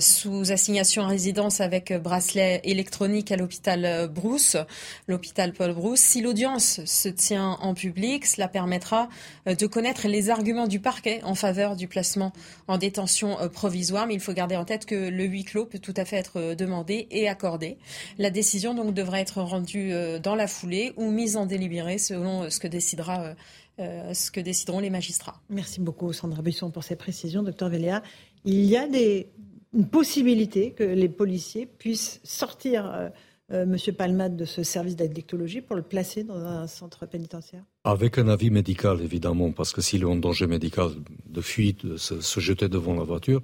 sous 0.00 0.52
assignation 0.52 1.04
à 1.04 1.06
résidence 1.06 1.60
avec 1.60 1.92
bracelet 1.92 2.60
électronique 2.64 3.32
à 3.32 3.36
l'hôpital 3.36 4.08
Brousse, 4.08 4.56
l'hôpital 5.08 5.52
Paul 5.52 5.72
Brousse. 5.72 6.00
Si 6.00 6.20
l'audience 6.20 6.84
se 6.84 7.08
tient 7.08 7.56
en 7.60 7.74
public, 7.74 8.26
cela 8.26 8.48
permettra 8.48 9.08
de 9.46 9.66
connaître 9.66 10.08
les 10.08 10.30
arguments 10.30 10.66
du 10.66 10.80
parquet 10.80 11.20
en 11.24 11.34
faveur 11.34 11.76
du 11.76 11.88
placement 11.88 12.32
en 12.68 12.78
détention 12.78 13.36
provisoire, 13.52 14.06
mais 14.06 14.14
il 14.14 14.20
faut 14.20 14.32
garder 14.32 14.56
en 14.56 14.64
tête 14.64 14.86
que 14.86 15.08
le 15.08 15.24
huis 15.24 15.44
clos 15.44 15.66
peut 15.66 15.78
tout 15.78 15.94
à 15.96 16.04
fait 16.04 16.16
être 16.16 16.25
euh, 16.36 16.54
demandé 16.56 17.06
et 17.10 17.28
accordé. 17.28 17.78
La 18.18 18.30
décision 18.30 18.74
donc 18.74 18.92
devrait 18.94 19.20
être 19.20 19.40
rendue 19.40 19.92
euh, 19.92 20.18
dans 20.18 20.34
la 20.34 20.48
foulée 20.48 20.92
ou 20.96 21.10
mise 21.10 21.36
en 21.36 21.46
délibéré 21.46 21.98
selon 21.98 22.42
euh, 22.42 22.50
ce 22.50 22.58
que 22.60 22.68
décidera 22.68 23.34
ce 23.78 24.30
que 24.30 24.40
décideront 24.40 24.80
les 24.80 24.88
magistrats. 24.88 25.42
Merci 25.50 25.82
beaucoup, 25.82 26.10
Sandra 26.14 26.40
Busson, 26.40 26.70
pour 26.70 26.82
ces 26.82 26.96
précisions. 26.96 27.42
Docteur 27.42 27.68
Véléa, 27.68 28.02
il 28.46 28.64
y 28.64 28.74
a 28.74 28.88
des, 28.88 29.28
une 29.76 29.86
possibilité 29.86 30.72
que 30.72 30.84
les 30.84 31.08
policiers 31.08 31.66
puissent 31.66 32.20
sortir 32.24 32.86
euh, 32.86 33.08
euh, 33.52 33.66
Monsieur 33.66 33.92
Palmade 33.92 34.36
de 34.36 34.44
ce 34.44 34.62
service 34.62 34.96
d'addictologie 34.96 35.60
pour 35.60 35.76
le 35.76 35.82
placer 35.82 36.24
dans 36.24 36.38
un 36.44 36.66
centre 36.66 37.06
pénitentiaire? 37.06 37.62
Avec 37.86 38.18
un 38.18 38.26
avis 38.26 38.50
médical, 38.50 39.00
évidemment, 39.00 39.52
parce 39.52 39.72
que 39.72 39.80
s'il 39.80 40.02
est 40.02 40.06
en 40.06 40.16
danger 40.16 40.48
médical 40.48 40.90
de 41.30 41.40
fuite, 41.40 41.86
de 41.86 41.96
se, 41.96 42.20
se 42.20 42.40
jeter 42.40 42.68
devant 42.68 42.94
la 42.94 43.04
voiture, 43.04 43.40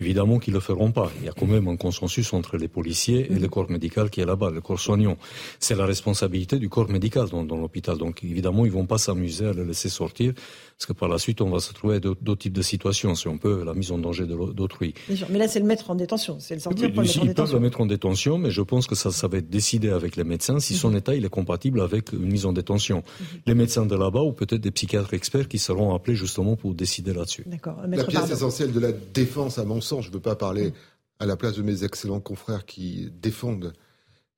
évidemment 0.00 0.38
qu'ils 0.38 0.54
le 0.54 0.60
feront 0.60 0.92
pas. 0.92 1.10
Il 1.18 1.26
y 1.26 1.28
a 1.28 1.32
quand 1.32 1.46
même 1.46 1.66
un 1.66 1.76
consensus 1.76 2.32
entre 2.32 2.56
les 2.56 2.68
policiers 2.68 3.26
et 3.32 3.38
le 3.40 3.48
corps 3.48 3.68
médical 3.68 4.08
qui 4.08 4.20
est 4.20 4.24
là-bas, 4.24 4.50
le 4.50 4.60
corps 4.60 4.78
soignant. 4.78 5.16
C'est 5.58 5.74
la 5.74 5.86
responsabilité 5.86 6.60
du 6.60 6.68
corps 6.68 6.88
médical 6.88 7.28
dans, 7.28 7.42
dans 7.42 7.56
l'hôpital. 7.56 7.98
Donc, 7.98 8.22
évidemment, 8.22 8.64
ils 8.64 8.70
vont 8.70 8.86
pas 8.86 8.98
s'amuser 8.98 9.46
à 9.46 9.52
le 9.52 9.64
laisser 9.64 9.88
sortir, 9.88 10.34
parce 10.78 10.86
que 10.86 10.92
par 10.92 11.08
la 11.08 11.18
suite, 11.18 11.40
on 11.40 11.50
va 11.50 11.58
se 11.58 11.72
trouver 11.72 11.98
d'autres 11.98 12.22
d'autres 12.22 12.42
types 12.42 12.52
de 12.52 12.62
situations, 12.62 13.16
si 13.16 13.26
on 13.26 13.38
peut, 13.38 13.64
la 13.64 13.74
mise 13.74 13.90
en 13.90 13.98
danger 13.98 14.24
d'autrui. 14.26 14.94
Mais 15.30 15.38
là, 15.38 15.48
c'est 15.48 15.58
le 15.58 15.66
mettre 15.66 15.90
en 15.90 15.96
détention. 15.96 16.36
C'est 16.38 16.54
le 16.54 16.60
sortir 16.60 16.92
pour 16.92 17.02
le 17.02 17.08
mettre 17.08 17.18
en 17.18 17.22
Ils 17.22 17.26
peuvent 17.26 17.26
le 17.26 17.34
détention. 17.34 17.60
mettre 17.60 17.80
en 17.80 17.86
détention, 17.86 18.38
mais 18.38 18.50
je 18.50 18.62
pense 18.62 18.86
que 18.86 18.94
ça, 18.94 19.10
ça 19.10 19.26
va 19.26 19.38
être 19.38 19.50
décidé 19.50 19.90
avec 19.90 20.16
les 20.16 20.24
médecins 20.24 20.60
si 20.60 20.74
son 20.74 20.94
état 20.94 21.14
il 21.14 21.24
est 21.24 21.30
compatible 21.30 21.80
avec 21.80 22.12
une 22.12 22.30
mise 22.30 22.46
en 22.46 22.52
détention. 22.52 23.02
Les 23.46 23.54
médecins 23.54 23.79
de 23.86 23.96
là-bas 23.96 24.20
ou 24.22 24.32
peut-être 24.32 24.60
des 24.60 24.70
psychiatres 24.70 25.14
experts 25.14 25.48
qui 25.48 25.58
seront 25.58 25.94
appelés 25.94 26.14
justement 26.16 26.56
pour 26.56 26.74
décider 26.74 27.12
là-dessus. 27.12 27.44
D'accord. 27.46 27.80
La 27.86 28.04
pièce 28.04 28.30
essentielle 28.30 28.72
de 28.72 28.80
la 28.80 28.92
défense, 28.92 29.58
à 29.58 29.64
mon 29.64 29.80
sens, 29.80 30.04
je 30.04 30.08
ne 30.10 30.14
veux 30.14 30.20
pas 30.20 30.36
parler 30.36 30.72
à 31.18 31.26
la 31.26 31.36
place 31.36 31.56
de 31.56 31.62
mes 31.62 31.84
excellents 31.84 32.20
confrères 32.20 32.64
qui 32.66 33.10
défendent 33.20 33.72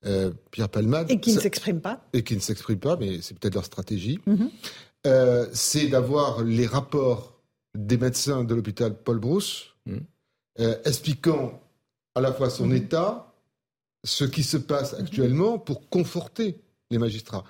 euh, 0.04 0.32
Pierre 0.50 0.68
Palmade. 0.68 1.10
Et 1.12 1.20
qui 1.20 1.30
ne 1.30 1.36
Ça- 1.36 1.42
s'exprime 1.42 1.80
pas. 1.80 2.04
et 2.12 2.24
qui 2.24 2.34
ne 2.34 2.40
s'expriment 2.40 2.80
pas, 2.80 2.96
mais 2.96 3.20
c'est 3.22 3.38
peut-être 3.38 3.54
leur 3.54 3.64
stratégie, 3.64 4.18
Mhm. 4.26 4.50
euh, 5.06 5.46
c'est 5.52 5.86
d'avoir 5.86 6.42
les 6.42 6.66
rapports 6.66 7.40
des 7.78 7.96
médecins 7.98 8.42
de 8.42 8.52
l'hôpital 8.54 8.96
Paul 8.96 9.20
Brousse, 9.20 9.68
Mhm. 9.86 10.00
euh, 10.60 10.74
expliquant 10.84 11.60
à 12.16 12.20
la 12.20 12.32
fois 12.32 12.50
son 12.50 12.72
état, 12.72 13.32
ce 14.04 14.24
qui 14.24 14.42
se 14.42 14.56
passe 14.56 14.94
actuellement 14.94 15.56
pour 15.58 15.88
conforter 15.88 16.58
les 16.90 16.98
magistrats. 16.98 17.44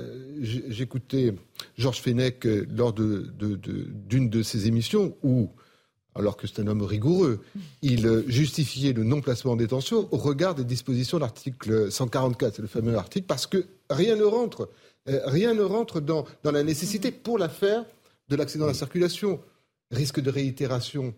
Euh, 0.00 0.36
J'écoutais 0.40 1.34
Georges 1.76 2.00
Fenech 2.00 2.46
euh, 2.46 2.66
lors 2.74 2.92
de- 2.92 3.30
de- 3.38 3.56
de- 3.56 3.86
d'une 4.08 4.30
de, 4.30 4.42
ses 4.42 4.66
émissions 4.66 5.16
où, 5.22 5.50
alors 6.14 6.36
que 6.36 6.46
c'est 6.46 6.60
un 6.60 6.66
homme 6.66 6.82
rigoureux. 6.82 7.40
Il 7.82 8.06
euh, 8.06 8.24
justifiait 8.26 8.92
le 8.94 9.04
non-placement 9.04 9.52
en 9.52 9.56
détention 9.56 10.08
au 10.10 10.16
regard 10.16 10.54
des 10.54 10.64
dispositions 10.64 11.18
de 11.18 11.22
l'article 11.22 11.90
144, 11.92 12.56
c'est 12.56 12.62
le 12.62 12.68
fameux 12.68 12.96
article, 12.96 13.26
parce 13.26 13.46
que 13.46 13.66
rien 13.90 14.16
ne 14.16 14.24
rentre, 14.24 14.70
rien 15.06 15.52
ne 15.54 15.62
rentre 15.62 16.00
dans, 16.00 16.24
dans 16.42 16.52
la 16.52 16.62
nécessité 16.62 17.10
pour 17.12 17.38
l'affaire 17.38 17.84
de 18.28 18.36
l'accident 18.36 18.64
de 18.64 18.70
la 18.70 18.74
circulation. 18.74 19.40
Risque 19.90 20.20
de 20.20 20.30
réitération 20.30 21.14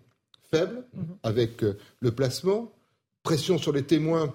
faible 0.51 0.85
avec 1.23 1.63
euh, 1.63 1.79
le 2.01 2.11
placement, 2.11 2.73
pression 3.23 3.57
sur 3.57 3.73
les 3.73 3.85
témoins. 3.85 4.35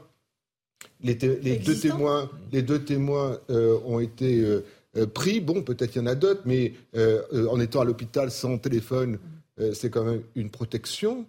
Les, 1.02 1.16
deux 1.16 1.76
témoins, 1.76 2.30
les 2.52 2.62
deux 2.62 2.84
témoins 2.84 3.40
euh, 3.50 3.80
ont 3.86 4.00
été 4.00 4.42
euh, 4.42 4.66
euh, 4.98 5.06
pris. 5.06 5.40
Bon, 5.40 5.62
peut-être 5.62 5.96
il 5.96 6.00
y 6.00 6.02
en 6.02 6.08
a 6.08 6.16
d'autres, 6.16 6.42
mais 6.46 6.74
euh, 6.96 7.22
en 7.50 7.60
étant 7.60 7.82
à 7.82 7.86
l'hôpital 7.86 8.32
sans 8.32 8.58
téléphone, 8.58 9.20
c'est 9.74 9.90
quand 9.90 10.06
même 10.06 10.22
une 10.36 10.50
protection. 10.50 11.26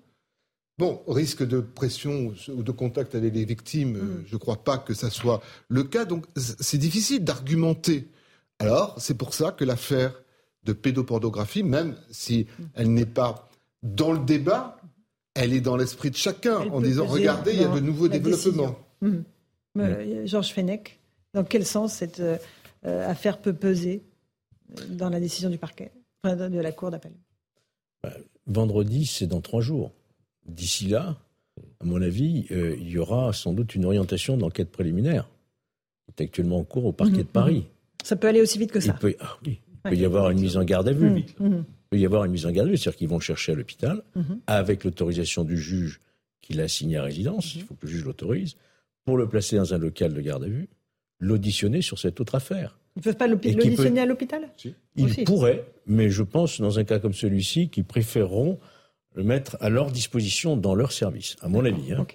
Bon, 0.79 1.03
risque 1.09 1.47
de 1.47 1.61
pression 1.61 2.33
ou 2.49 2.63
de 2.63 2.73
contact 2.73 3.15
avec 3.15 3.35
les 3.35 3.45
victimes, 3.45 3.97
euh, 3.97 4.25
je 4.27 4.35
ne 4.35 4.39
crois 4.39 4.65
pas 4.65 4.79
que 4.79 4.95
ça 4.95 5.11
soit 5.11 5.43
le 5.69 5.83
cas. 5.83 6.07
Donc 6.07 6.25
c'est 6.37 6.79
difficile 6.79 7.23
d'argumenter. 7.23 8.09
Alors, 8.61 8.95
c'est 8.99 9.13
pour 9.13 9.35
ça 9.35 9.53
que 9.53 9.63
l'affaire 9.65 10.15
de 10.65 10.73
pédopornographie, 10.73 11.63
même 11.65 11.97
si 12.11 12.47
elle 12.75 12.95
n'est 12.95 13.05
pas 13.05 13.51
dans 13.83 14.13
le 14.13 14.21
débat, 14.21 14.81
elle 15.35 15.53
est 15.53 15.61
dans 15.61 15.77
l'esprit 15.77 16.11
de 16.11 16.17
chacun 16.17 16.63
Elle 16.63 16.71
en 16.71 16.81
disant 16.81 17.05
regardez, 17.05 17.53
il 17.53 17.61
y 17.61 17.65
a 17.65 17.69
de 17.69 17.81
nouveaux 17.81 18.09
développements. 18.09 18.79
Euh, 19.81 20.27
Georges 20.27 20.53
Fenech, 20.53 20.99
dans 21.35 21.45
quel 21.45 21.65
sens 21.65 21.93
cette 21.95 22.21
euh, 22.21 22.37
euh, 22.87 23.09
affaire 23.09 23.39
peut 23.39 23.53
peser 23.53 24.03
dans 24.89 25.09
la 25.11 25.21
décision 25.21 25.51
du 25.51 25.59
parquet, 25.59 25.91
enfin, 26.23 26.37
de, 26.49 26.59
la 26.61 26.73
cour 26.73 26.91
d'appel? 26.91 27.13
Vendredi, 28.47 29.07
c'est 29.07 29.27
dans 29.27 29.41
trois 29.41 29.61
jours. 29.61 29.93
D'ici 30.47 30.87
là, 30.89 31.19
à 31.81 31.85
mon 31.85 32.01
avis, 32.01 32.47
il 32.51 32.89
y 32.89 32.99
aura 32.99 33.33
sans 33.33 33.53
doute 33.53 33.75
une 33.75 33.85
orientation 33.85 34.37
d'enquête 34.37 34.71
préliminaire 34.71 35.29
qui 36.17 36.23
est 36.23 36.27
actuellement 36.27 36.59
en 36.59 36.65
cours 36.65 36.87
au 36.87 36.93
parquet 36.93 37.13
Mhm, 37.19 37.23
de 37.23 37.29
Paris. 37.29 37.67
Ça 38.03 38.17
peut 38.17 38.29
aller 38.29 38.41
aussi 38.41 38.59
vite 38.59 38.73
que 38.73 38.79
Il 38.79 38.83
ça. 38.83 38.93
peut, 38.95 39.15
ah 39.21 39.37
oui, 39.45 39.61
il 39.69 39.77
peut 39.83 39.89
Ouais. 39.91 39.97
y 39.99 40.05
avoir 40.05 40.31
une 40.31 40.41
mise 40.41 40.57
en 40.57 40.65
garde 40.65 40.89
à 40.89 40.93
vue. 40.93 41.11
Mhm, 41.11 41.25
mhm. 41.39 41.65
Il 41.69 41.89
peut 41.91 41.99
y 41.99 42.07
avoir 42.07 42.25
une 42.25 42.33
mise 42.33 42.47
en 42.47 42.51
garde 42.51 42.69
à 42.69 42.71
vue, 42.71 42.77
c'est-à-dire 42.77 42.99
qu'ils 42.99 43.09
vont 43.09 43.17
le 43.19 43.23
chercher 43.23 43.53
à 43.53 43.55
l'hôpital 43.55 44.03
avec 44.47 44.85
l'autorisation 44.85 45.45
du 45.45 45.59
juge 45.59 46.01
qui 46.41 46.55
l'a 46.55 46.65
assigné 46.65 46.97
à 46.97 47.03
résidence. 47.03 47.55
Il 47.57 47.63
faut 47.63 47.75
que 47.75 47.87
le 47.87 47.93
juge 47.93 48.05
l'autorise 48.05 48.57
pour 49.11 49.19
le 49.19 49.29
placer 49.29 49.57
dans 49.57 49.75
un 49.75 49.79
local 49.79 50.15
de 50.15 50.21
garde 50.21 50.45
à 50.45 50.47
vue, 50.47 50.69
l'auditionner 51.19 51.83
sur 51.83 51.99
cette 51.99 52.21
autre 52.21 52.37
affaire. 52.37 52.79
Ils 52.95 53.01
ne 53.01 53.03
peuvent 53.03 53.17
pas 53.17 53.27
l'auditionner 53.27 53.75
peut- 53.75 53.99
à 54.01 54.07
l'hôpital? 54.07 54.49
Ils 54.95 55.05
Aussi. 55.05 55.25
pourraient, 55.25 55.65
mais 55.85 56.11
je 56.11 56.23
pense, 56.23 56.61
dans 56.61 56.79
un 56.79 56.85
cas 56.85 57.01
comme 57.01 57.13
celui-ci, 57.13 57.71
qu'ils 57.71 57.83
préféreront 57.85 58.61
le 59.17 59.25
mettre 59.25 59.57
à 59.61 59.69
leur 59.69 59.91
disposition 59.91 60.57
dans 60.57 60.77
leur 60.77 60.93
service, 60.93 61.35
à 61.41 61.49
mon 61.49 61.65
avis. 61.65 61.93
hein. 61.93 62.07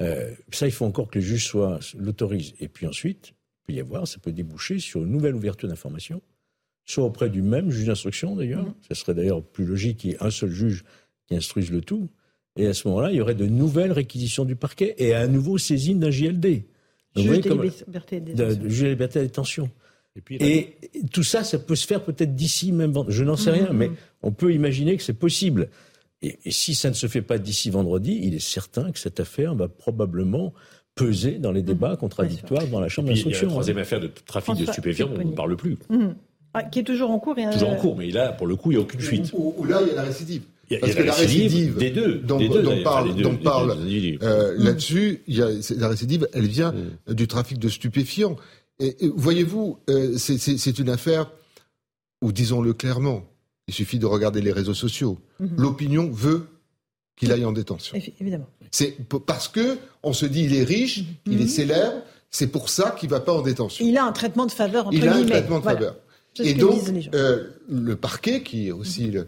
Euh, 0.00 0.30
ça, 0.50 0.66
il 0.66 0.72
faut 0.72 0.86
encore 0.86 1.10
que 1.10 1.18
le 1.18 1.24
juge 1.24 1.44
soit 1.46 1.78
l'autorise. 1.98 2.54
Et 2.60 2.68
puis 2.68 2.86
ensuite, 2.86 3.34
il 3.34 3.66
peut 3.66 3.72
y 3.74 3.80
avoir, 3.80 4.08
ça 4.08 4.18
peut 4.18 4.32
déboucher 4.32 4.78
sur 4.78 5.02
une 5.02 5.10
nouvelle 5.10 5.34
ouverture 5.34 5.68
d'information, 5.68 6.22
soit 6.86 7.04
auprès 7.04 7.28
du 7.28 7.42
même 7.42 7.70
juge 7.70 7.88
d'instruction 7.88 8.34
d'ailleurs. 8.36 8.64
Ce 8.88 8.94
serait 8.94 9.12
d'ailleurs 9.12 9.42
plus 9.42 9.66
logique 9.66 9.98
qu'il 9.98 10.12
y 10.12 10.14
ait 10.14 10.22
un 10.22 10.30
seul 10.30 10.48
juge 10.50 10.82
qui 11.28 11.36
instruise 11.36 11.70
le 11.70 11.82
tout. 11.82 12.08
Et 12.56 12.66
à 12.66 12.74
ce 12.74 12.86
moment-là, 12.88 13.10
il 13.10 13.16
y 13.16 13.20
aurait 13.20 13.34
de 13.34 13.46
nouvelles 13.46 13.92
réquisitions 13.92 14.44
du 14.44 14.56
parquet 14.56 14.94
et 14.98 15.14
à 15.14 15.26
nouveau 15.26 15.56
saisine 15.58 15.98
d'un 16.00 16.10
JLD. 16.10 16.64
Donc, 17.14 17.26
vous 17.26 17.34
Juge 17.34 17.44
comme- 17.44 17.62
libertés 17.62 18.16
et 18.16 18.20
des 18.20 18.34
de, 18.34 18.68
juge 18.68 18.80
de 18.80 18.84
la 18.84 18.90
liberté 18.90 19.18
de 19.20 19.24
détention. 19.24 19.70
Et 20.16 20.20
puis, 20.20 20.38
là, 20.38 20.46
Et 20.46 20.76
tout 21.12 21.22
ça, 21.22 21.44
ça 21.44 21.58
peut 21.58 21.74
se 21.76 21.86
faire 21.86 22.04
peut-être 22.04 22.34
d'ici 22.34 22.72
même 22.72 22.92
vendredi. 22.92 23.16
Je 23.16 23.24
n'en 23.24 23.36
sais 23.36 23.50
rien, 23.50 23.70
Mhm. 23.70 23.76
mais 23.76 23.90
on 24.22 24.32
peut 24.32 24.52
imaginer 24.52 24.96
que 24.96 25.02
c'est 25.02 25.14
possible. 25.14 25.68
Et, 26.20 26.38
et 26.44 26.50
si 26.50 26.74
ça 26.74 26.88
ne 26.90 26.94
se 26.94 27.06
fait 27.06 27.22
pas 27.22 27.38
d'ici 27.38 27.70
vendredi, 27.70 28.20
il 28.22 28.34
est 28.34 28.38
certain 28.38 28.92
que 28.92 28.98
cette 28.98 29.18
affaire 29.20 29.54
va 29.54 29.68
probablement 29.68 30.52
peser 30.94 31.38
dans 31.38 31.52
les 31.52 31.62
débats 31.62 31.96
contradictoires 31.96 32.66
dans 32.66 32.78
la 32.80 32.88
Chambre 32.88 33.08
puis, 33.08 33.16
il 33.16 33.18
y 33.18 33.22
a 33.22 33.24
la 33.24 33.30
d'instruction. 33.30 33.48
hein. 33.48 33.50
troisième 33.52 33.78
affaire 33.78 34.00
de 34.00 34.10
trafic 34.26 34.54
de 34.56 34.66
stupéfiants, 34.66 35.06
on 35.06 35.12
Pupponi. 35.12 35.30
ne 35.30 35.34
parle 35.34 35.56
plus. 35.56 35.78
Mhm. 35.88 36.14
Ah, 36.54 36.64
qui 36.64 36.80
est 36.80 36.84
toujours 36.84 37.10
en 37.10 37.18
cours 37.18 37.38
et 37.38 37.48
Toujours 37.50 37.70
euh, 37.70 37.72
en 37.72 37.76
cours, 37.76 37.96
mais 37.96 38.10
là, 38.10 38.32
pour 38.32 38.46
le 38.46 38.56
coup, 38.56 38.70
il 38.72 38.74
n'y 38.74 38.80
a 38.80 38.84
aucune 38.84 39.00
fuite. 39.00 39.30
Où, 39.32 39.54
où 39.56 39.64
là, 39.64 39.80
il 39.80 39.88
y 39.88 39.90
a 39.92 39.94
la 39.94 40.02
récidive. 40.02 40.42
Il 40.72 40.74
y 40.74 40.76
a, 40.76 40.80
Parce 40.80 40.92
il 40.92 40.94
y 40.94 40.98
a 40.98 41.02
que 41.02 41.06
la 41.06 41.14
récidive 41.14 41.42
récidive 41.52 41.76
des 41.76 41.90
deux, 41.90 42.14
dont- 42.14 42.38
des 42.38 42.48
deux, 42.48 42.62
dont 42.62 42.70
d'ailleurs, 42.70 42.84
parle- 42.84 43.14
deux- 43.14 43.22
dont 43.22 43.30
les 43.32 43.36
deux 43.36 43.42
parle. 43.42 43.76
Euh, 44.22 44.54
Là-dessus, 44.58 45.22
la 45.28 45.88
récidive, 45.88 46.28
elle 46.32 46.46
vient 46.46 46.72
Mm. 47.08 47.12
du 47.14 47.28
trafic 47.28 47.58
de 47.58 47.68
stupéfiants. 47.68 48.36
Et, 48.80 49.04
et 49.04 49.10
voyez-vous, 49.14 49.78
euh, 49.90 50.16
c'est- 50.16 50.78
une 50.78 50.88
affaire 50.88 51.30
où, 52.22 52.32
disons-le 52.32 52.72
clairement, 52.72 53.24
il 53.68 53.74
suffit 53.74 53.98
de 53.98 54.06
regarder 54.06 54.40
les 54.40 54.52
réseaux 54.52 54.74
sociaux. 54.74 55.18
Mhm. 55.40 55.50
L'opinion 55.58 56.10
veut 56.10 56.46
qu'il 57.16 57.30
aille 57.32 57.44
en 57.44 57.52
détention. 57.52 57.96
Évi- 57.96 58.14
Évidemment. 58.20 58.48
C'est 58.70 58.96
parce 59.26 59.48
que 59.48 59.76
on 60.02 60.12
se 60.14 60.24
dit 60.24 60.44
il 60.44 60.54
est 60.54 60.64
riche, 60.64 61.04
il 61.26 61.42
est 61.42 61.46
célèbre, 61.46 62.02
c'est 62.30 62.46
pour 62.46 62.70
ça 62.70 62.96
qu'il 62.98 63.10
va 63.10 63.20
pas 63.20 63.34
en 63.34 63.42
détention. 63.42 63.84
Il 63.84 63.96
a 63.98 64.04
un 64.06 64.12
traitement 64.12 64.46
de 64.46 64.52
faveur 64.52 64.86
entre 64.86 64.96
Il 64.96 65.06
a 65.06 65.16
un 65.16 65.26
traitement 65.26 65.58
de 65.58 65.62
Voilà. 65.62 65.78
faveur. 65.78 65.96
Et 66.42 66.54
donc, 66.54 66.80
euh, 67.14 67.44
le 67.68 67.94
parquet, 67.94 68.42
qui 68.42 68.68
est 68.68 68.72
aussi 68.72 69.10
le- 69.10 69.20
euh, 69.20 69.24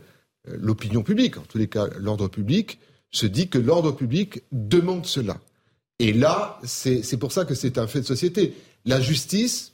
l'opinion 0.47 1.03
publique, 1.03 1.39
en 1.39 1.43
tous 1.43 1.59
les 1.59 1.69
cas 1.69 1.87
l'ordre 1.99 2.29
public, 2.29 2.79
se 3.11 3.27
dit 3.27 3.49
que 3.49 3.59
l'ordre 3.59 3.93
public 3.93 4.43
demande 4.53 5.07
cela. 5.07 5.39
Et 6.01 6.13
là, 6.13 6.59
c'est 6.65 7.17
pour 7.19 7.33
ça 7.33 7.45
que 7.45 7.55
c'est 7.55 7.79
un 7.79 7.87
fait 7.87 8.01
de 8.01 8.07
société. 8.07 8.55
La 8.85 9.01
justice, 9.01 9.73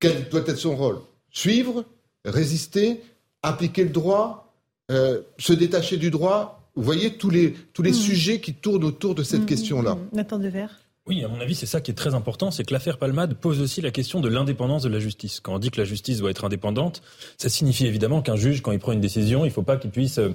quel 0.00 0.28
doit 0.28 0.42
être 0.46 0.58
son 0.58 0.76
rôle? 0.76 0.98
Suivre, 1.30 1.84
résister, 2.24 3.00
appliquer 3.42 3.84
le 3.84 3.90
droit, 3.90 4.52
euh, 4.90 5.22
se 5.38 5.52
détacher 5.54 5.96
du 5.96 6.10
droit. 6.10 6.60
Vous 6.76 6.82
voyez 6.82 7.14
tous 7.14 7.30
les, 7.30 7.54
tous 7.72 7.82
les 7.82 7.92
sujets 7.92 8.40
qui 8.40 8.54
tournent 8.54 8.84
autour 8.84 9.14
de 9.14 9.22
cette 9.22 9.40
Mhm, 9.40 9.46
question-là. 9.46 9.94
mhm. 9.94 10.08
Nathan 10.12 10.38
Dever. 10.38 10.66
Oui, 11.08 11.24
à 11.24 11.28
mon 11.28 11.40
avis, 11.40 11.56
c'est 11.56 11.66
ça 11.66 11.80
qui 11.80 11.90
est 11.90 11.94
très 11.94 12.14
important, 12.14 12.52
c'est 12.52 12.62
que 12.62 12.72
l'affaire 12.72 12.96
Palmade 12.96 13.34
pose 13.34 13.60
aussi 13.60 13.80
la 13.80 13.90
question 13.90 14.20
de 14.20 14.28
l'indépendance 14.28 14.84
de 14.84 14.88
la 14.88 15.00
justice. 15.00 15.40
Quand 15.40 15.54
on 15.54 15.58
dit 15.58 15.72
que 15.72 15.80
la 15.80 15.84
justice 15.84 16.18
doit 16.18 16.30
être 16.30 16.44
indépendante, 16.44 17.02
ça 17.38 17.48
signifie 17.48 17.86
évidemment 17.86 18.22
qu'un 18.22 18.36
juge, 18.36 18.62
quand 18.62 18.70
il 18.70 18.78
prend 18.78 18.92
une 18.92 19.00
décision, 19.00 19.44
il 19.44 19.48
ne 19.48 19.52
faut 19.52 19.64
pas 19.64 19.76
qu'il 19.76 19.90
puisse 19.90 20.18
euh, 20.18 20.30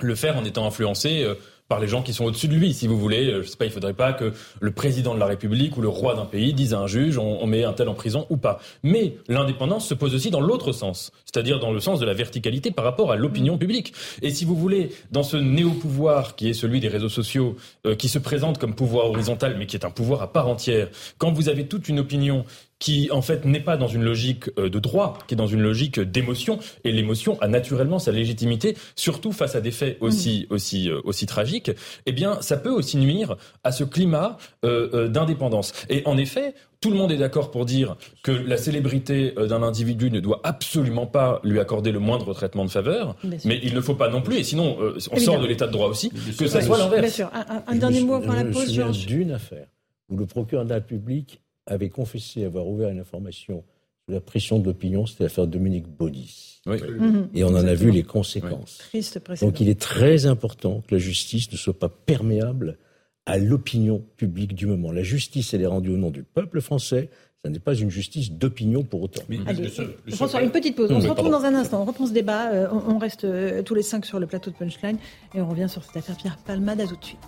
le 0.00 0.14
faire 0.16 0.36
en 0.36 0.44
étant 0.44 0.66
influencé 0.66 1.22
euh, 1.22 1.34
par 1.68 1.80
les 1.80 1.88
gens 1.88 2.02
qui 2.02 2.12
sont 2.12 2.24
au-dessus 2.24 2.48
de 2.48 2.54
lui. 2.54 2.74
Si 2.74 2.86
vous 2.86 2.98
voulez, 2.98 3.42
je 3.42 3.48
sais 3.48 3.56
pas, 3.56 3.64
il 3.64 3.70
faudrait 3.70 3.94
pas 3.94 4.12
que 4.12 4.32
le 4.60 4.70
président 4.72 5.14
de 5.14 5.20
la 5.20 5.26
République 5.26 5.76
ou 5.76 5.80
le 5.80 5.88
roi 5.88 6.14
d'un 6.14 6.26
pays 6.26 6.52
dise 6.52 6.74
à 6.74 6.80
un 6.80 6.86
juge 6.86 7.18
on, 7.18 7.42
on 7.42 7.46
met 7.46 7.64
un 7.64 7.72
tel 7.72 7.88
en 7.88 7.94
prison 7.94 8.26
ou 8.30 8.36
pas. 8.36 8.60
Mais 8.82 9.16
l'indépendance 9.28 9.86
se 9.86 9.94
pose 9.94 10.14
aussi 10.14 10.30
dans 10.30 10.40
l'autre 10.40 10.72
sens, 10.72 11.12
c'est-à-dire 11.24 11.60
dans 11.60 11.72
le 11.72 11.80
sens 11.80 12.00
de 12.00 12.06
la 12.06 12.14
verticalité 12.14 12.70
par 12.70 12.84
rapport 12.84 13.12
à 13.12 13.16
l'opinion 13.16 13.58
publique. 13.58 13.94
Et 14.20 14.30
si 14.30 14.44
vous 14.44 14.56
voulez, 14.56 14.90
dans 15.10 15.22
ce 15.22 15.36
néo-pouvoir 15.36 16.36
qui 16.36 16.48
est 16.48 16.54
celui 16.54 16.80
des 16.80 16.88
réseaux 16.88 17.08
sociaux, 17.08 17.56
euh, 17.86 17.94
qui 17.94 18.08
se 18.08 18.18
présente 18.18 18.58
comme 18.58 18.74
pouvoir 18.74 19.06
horizontal, 19.06 19.56
mais 19.58 19.66
qui 19.66 19.76
est 19.76 19.84
un 19.84 19.90
pouvoir 19.90 20.22
à 20.22 20.32
part 20.32 20.48
entière, 20.48 20.88
quand 21.18 21.32
vous 21.32 21.48
avez 21.48 21.66
toute 21.66 21.88
une 21.88 22.00
opinion 22.00 22.44
qui 22.82 23.08
en 23.12 23.22
fait 23.22 23.44
n'est 23.44 23.60
pas 23.70 23.76
dans 23.76 23.86
une 23.86 24.02
logique 24.02 24.46
euh, 24.58 24.68
de 24.68 24.80
droit, 24.80 25.16
qui 25.28 25.34
est 25.34 25.36
dans 25.36 25.46
une 25.56 25.62
logique 25.62 26.00
d'émotion, 26.00 26.58
et 26.82 26.90
l'émotion 26.90 27.38
a 27.40 27.46
naturellement 27.46 28.00
sa 28.00 28.10
légitimité, 28.10 28.76
surtout 28.96 29.30
face 29.30 29.54
à 29.54 29.60
des 29.60 29.70
faits 29.70 29.98
aussi 30.00 30.48
aussi 30.50 30.90
euh, 30.90 31.00
aussi 31.04 31.26
tragiques. 31.26 31.70
Eh 32.06 32.12
bien, 32.12 32.42
ça 32.42 32.56
peut 32.56 32.70
aussi 32.80 32.96
nuire 32.96 33.36
à 33.62 33.70
ce 33.70 33.84
climat 33.84 34.36
euh, 34.64 35.06
d'indépendance. 35.06 35.72
Et 35.88 36.02
en 36.06 36.16
effet, 36.16 36.54
tout 36.80 36.90
le 36.90 36.96
monde 36.96 37.12
est 37.12 37.18
d'accord 37.18 37.52
pour 37.52 37.66
dire 37.66 37.96
que 38.24 38.32
la 38.32 38.56
célébrité 38.56 39.32
d'un 39.48 39.62
individu 39.62 40.10
ne 40.10 40.18
doit 40.18 40.40
absolument 40.42 41.06
pas 41.06 41.40
lui 41.44 41.60
accorder 41.60 41.92
le 41.92 42.00
moindre 42.00 42.34
traitement 42.34 42.64
de 42.64 42.70
faveur, 42.70 43.14
Bien 43.22 43.38
mais 43.44 43.60
il 43.62 43.74
ne 43.74 43.80
faut 43.80 43.94
pas 43.94 44.08
non 44.08 44.22
plus, 44.22 44.38
et 44.38 44.42
sinon 44.42 44.76
euh, 44.80 44.94
on 45.12 45.16
Évidemment. 45.16 45.20
sort 45.20 45.40
de 45.40 45.46
l'état 45.46 45.68
de 45.68 45.72
droit 45.72 45.86
aussi, 45.86 46.10
que 46.10 46.48
ça 46.48 46.60
soit 46.60 46.78
Bien 46.78 46.86
l'inverse. 46.90 47.14
sûr. 47.14 47.30
Un, 47.32 47.62
un- 47.68 47.76
dernier 47.76 48.00
me 48.00 48.06
mot 48.06 48.14
avant 48.14 48.32
la 48.32 48.44
pause, 48.46 48.72
Georges. 48.74 49.06
d'une 49.06 49.30
affaire 49.30 49.68
où 50.08 50.16
le 50.16 50.26
procureur 50.26 50.64
de 50.64 50.70
la 50.70 50.76
République 50.76 51.41
avait 51.66 51.88
confessé 51.90 52.44
avoir 52.44 52.66
ouvert 52.66 52.88
une 52.90 52.98
information 53.00 53.64
sous 54.06 54.12
la 54.14 54.20
pression 54.20 54.58
de 54.58 54.64
l'opinion, 54.64 55.06
c'était 55.06 55.24
l'affaire 55.24 55.46
Dominique 55.46 55.86
Baudis. 55.86 56.60
Oui. 56.66 56.76
Mhm. 56.82 57.28
Et 57.34 57.44
on 57.44 57.48
en 57.50 57.64
a 57.66 57.74
vu 57.74 57.90
les 57.92 58.02
conséquences. 58.02 58.78
Triste 58.78 59.20
précédent. 59.20 59.50
Donc 59.50 59.60
il 59.60 59.68
est 59.68 59.80
très 59.80 60.26
important 60.26 60.82
que 60.86 60.94
la 60.94 60.98
justice 60.98 61.50
ne 61.52 61.56
soit 61.56 61.78
pas 61.78 61.88
perméable 61.88 62.78
à 63.26 63.38
l'opinion 63.38 64.04
publique 64.16 64.54
du 64.54 64.66
moment. 64.66 64.90
La 64.90 65.04
justice, 65.04 65.54
elle 65.54 65.62
est 65.62 65.66
rendue 65.66 65.90
au 65.90 65.96
nom 65.96 66.10
du 66.10 66.24
peuple 66.24 66.60
français. 66.60 67.10
Ça 67.44 67.50
n'est 67.50 67.58
pas 67.60 67.74
une 67.74 67.90
justice 67.90 68.30
d'opinion 68.32 68.82
pour 68.84 69.02
autant. 69.02 69.22
Allez, 69.46 69.62
Le 69.64 69.68
seul- 69.68 69.86
le 70.04 70.10
seul 70.10 70.16
François, 70.16 70.42
une 70.42 70.50
petite 70.50 70.76
pause. 70.76 70.90
On 70.90 70.96
Oui, 70.96 71.02
se 71.02 71.08
retrouve 71.08 71.30
pardon. 71.30 71.42
dans 71.48 71.56
un 71.56 71.60
instant. 71.60 71.82
On 71.82 71.84
reprend 71.84 72.06
ce 72.06 72.12
débat. 72.12 72.52
Euh, 72.52 72.68
on, 72.72 72.94
on 72.94 72.98
reste 72.98 73.24
euh, 73.24 73.62
tous 73.62 73.74
les 73.76 73.82
cinq 73.82 74.04
sur 74.06 74.18
le 74.20 74.26
plateau 74.26 74.50
de 74.50 74.56
Punchline 74.56 74.96
et 75.34 75.40
on 75.40 75.48
revient 75.48 75.68
sur 75.68 75.82
cette 75.84 75.96
affaire 75.96 76.16
Pierre 76.16 76.38
Palmade. 76.38 76.80
À 76.80 76.86
tout 76.86 76.96
de 76.96 77.04
suite. 77.04 77.18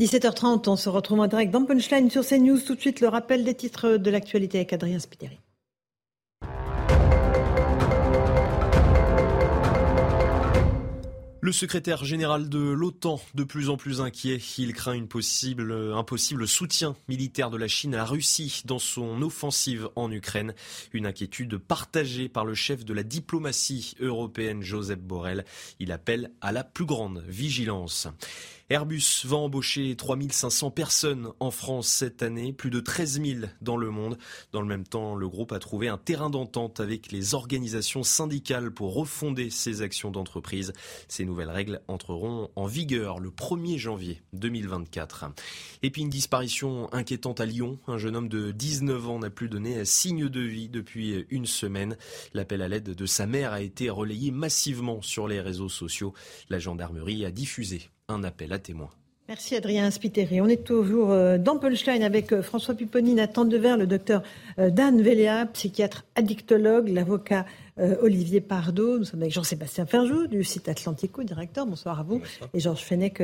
17h30, 0.00 0.68
on 0.68 0.74
se 0.74 0.88
retrouve 0.88 1.20
en 1.20 1.28
direct 1.28 1.52
dans 1.52 1.64
Punchline 1.64 2.10
sur 2.10 2.26
CNews. 2.26 2.58
Tout 2.58 2.74
de 2.74 2.80
suite, 2.80 3.00
le 3.00 3.06
rappel 3.06 3.44
des 3.44 3.54
titres 3.54 3.96
de 3.96 4.10
l'actualité 4.10 4.58
avec 4.58 4.72
Adrien 4.72 4.98
Spiteri. 4.98 5.38
Le 11.40 11.52
secrétaire 11.52 12.04
général 12.04 12.48
de 12.48 12.58
l'OTAN, 12.58 13.20
de 13.34 13.44
plus 13.44 13.68
en 13.68 13.76
plus 13.76 14.00
inquiet, 14.00 14.40
il 14.56 14.72
craint 14.72 14.94
une 14.94 15.08
possible, 15.08 15.72
un 15.94 16.02
possible 16.02 16.48
soutien 16.48 16.96
militaire 17.06 17.50
de 17.50 17.58
la 17.58 17.68
Chine 17.68 17.94
à 17.94 17.98
la 17.98 18.04
Russie 18.06 18.62
dans 18.64 18.78
son 18.78 19.20
offensive 19.20 19.90
en 19.94 20.10
Ukraine. 20.10 20.54
Une 20.94 21.06
inquiétude 21.06 21.58
partagée 21.58 22.30
par 22.30 22.46
le 22.46 22.54
chef 22.54 22.84
de 22.86 22.94
la 22.94 23.02
diplomatie 23.02 23.94
européenne, 24.00 24.62
Joseph 24.62 25.00
Borrell. 25.00 25.44
Il 25.80 25.92
appelle 25.92 26.32
à 26.40 26.50
la 26.50 26.64
plus 26.64 26.86
grande 26.86 27.22
vigilance. 27.28 28.08
Airbus 28.70 29.26
va 29.26 29.36
embaucher 29.36 29.94
3500 29.94 30.70
personnes 30.70 31.32
en 31.38 31.50
France 31.50 31.86
cette 31.86 32.22
année, 32.22 32.54
plus 32.54 32.70
de 32.70 32.80
13 32.80 33.20
000 33.22 33.40
dans 33.60 33.76
le 33.76 33.90
monde. 33.90 34.16
Dans 34.52 34.62
le 34.62 34.66
même 34.66 34.86
temps, 34.86 35.14
le 35.14 35.28
groupe 35.28 35.52
a 35.52 35.58
trouvé 35.58 35.88
un 35.88 35.98
terrain 35.98 36.30
d'entente 36.30 36.80
avec 36.80 37.12
les 37.12 37.34
organisations 37.34 38.02
syndicales 38.02 38.70
pour 38.70 38.94
refonder 38.94 39.50
ses 39.50 39.82
actions 39.82 40.10
d'entreprise. 40.10 40.72
Ces 41.08 41.26
nouvelles 41.26 41.50
règles 41.50 41.82
entreront 41.88 42.50
en 42.56 42.64
vigueur 42.64 43.20
le 43.20 43.28
1er 43.28 43.76
janvier 43.76 44.22
2024. 44.32 45.26
Et 45.82 45.90
puis 45.90 46.00
une 46.00 46.08
disparition 46.08 46.90
inquiétante 46.94 47.40
à 47.40 47.46
Lyon. 47.46 47.78
Un 47.86 47.98
jeune 47.98 48.16
homme 48.16 48.30
de 48.30 48.50
19 48.50 49.10
ans 49.10 49.18
n'a 49.18 49.28
plus 49.28 49.50
donné 49.50 49.84
signe 49.84 50.30
de 50.30 50.40
vie 50.40 50.70
depuis 50.70 51.26
une 51.28 51.44
semaine. 51.44 51.98
L'appel 52.32 52.62
à 52.62 52.68
l'aide 52.68 52.94
de 52.94 53.06
sa 53.06 53.26
mère 53.26 53.52
a 53.52 53.60
été 53.60 53.90
relayé 53.90 54.30
massivement 54.30 55.02
sur 55.02 55.28
les 55.28 55.42
réseaux 55.42 55.68
sociaux. 55.68 56.14
La 56.48 56.58
gendarmerie 56.58 57.26
a 57.26 57.30
diffusé 57.30 57.90
un 58.08 58.24
appel 58.24 58.52
à 58.52 58.58
témoins. 58.58 58.90
Merci 59.26 59.56
Adrien 59.56 59.90
Spiteri. 59.90 60.42
On 60.42 60.48
est 60.48 60.64
toujours 60.64 61.10
euh, 61.10 61.38
dans 61.38 61.56
Punchline 61.56 62.02
avec 62.02 62.30
euh, 62.30 62.42
François 62.42 62.74
Pupponi, 62.74 63.14
Nathan 63.14 63.46
Devers, 63.46 63.78
le 63.78 63.86
docteur 63.86 64.22
euh, 64.58 64.68
Dan 64.68 65.00
Véléa, 65.00 65.46
psychiatre 65.46 66.04
addictologue, 66.14 66.88
l'avocat 66.88 67.46
Olivier 68.02 68.40
Pardo. 68.40 69.00
Nous 69.00 69.04
sommes 69.04 69.22
avec 69.22 69.32
Jean-Sébastien 69.32 69.84
Ferjou 69.84 70.28
du 70.28 70.44
site 70.44 70.68
Atlantico, 70.68 71.24
directeur. 71.24 71.66
Bonsoir 71.66 71.98
à 71.98 72.02
vous. 72.04 72.22
Et 72.52 72.60
Georges 72.60 72.84
Fenech, 72.84 73.20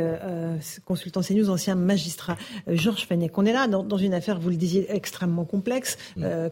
consultant 0.85 1.21
CNews, 1.21 1.51
ancien 1.51 1.77
magistrat. 1.77 2.37
Georges 2.67 3.07
Fenech, 3.07 3.39
on 3.39 3.47
est 3.47 3.53
là 3.53 3.69
dans, 3.69 3.97
une 3.97 4.13
affaire, 4.13 4.41
vous 4.41 4.51
le 4.51 4.57
disiez, 4.57 4.93
extrêmement 4.93 5.45
complexe 5.45 5.99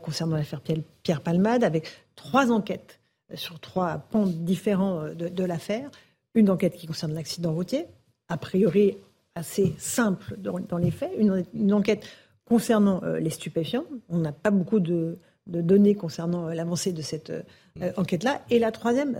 concernant 0.00 0.36
l'affaire 0.36 0.60
Pierre, 1.02 1.22
Palmade, 1.22 1.64
avec 1.64 1.88
trois 2.14 2.52
enquêtes 2.52 3.00
sur 3.34 3.58
trois 3.58 3.98
pans 4.12 4.26
différents 4.26 5.08
de 5.12 5.44
l'affaire. 5.44 5.90
Une 6.36 6.50
enquête 6.50 6.76
qui 6.76 6.86
concerne 6.86 7.14
l'accident 7.14 7.52
routier, 7.52 7.86
a 8.28 8.36
priori 8.36 8.96
assez 9.34 9.74
simple 9.78 10.36
dans, 10.38 10.78
les 10.78 10.90
faits, 10.90 11.12
une, 11.18 11.72
enquête 11.72 12.04
concernant 12.44 13.02
euh, 13.04 13.18
les 13.18 13.30
stupéfiants. 13.30 13.84
On 14.08 14.18
n'a 14.18 14.32
pas 14.32 14.50
beaucoup 14.50 14.80
de, 14.80 15.18
données 15.46 15.94
concernant 15.94 16.48
euh, 16.48 16.54
l'avancée 16.54 16.92
de 16.92 17.02
cette 17.02 17.30
euh, 17.30 17.92
enquête-là. 17.96 18.42
Et 18.50 18.58
la 18.58 18.72
troisième, 18.72 19.16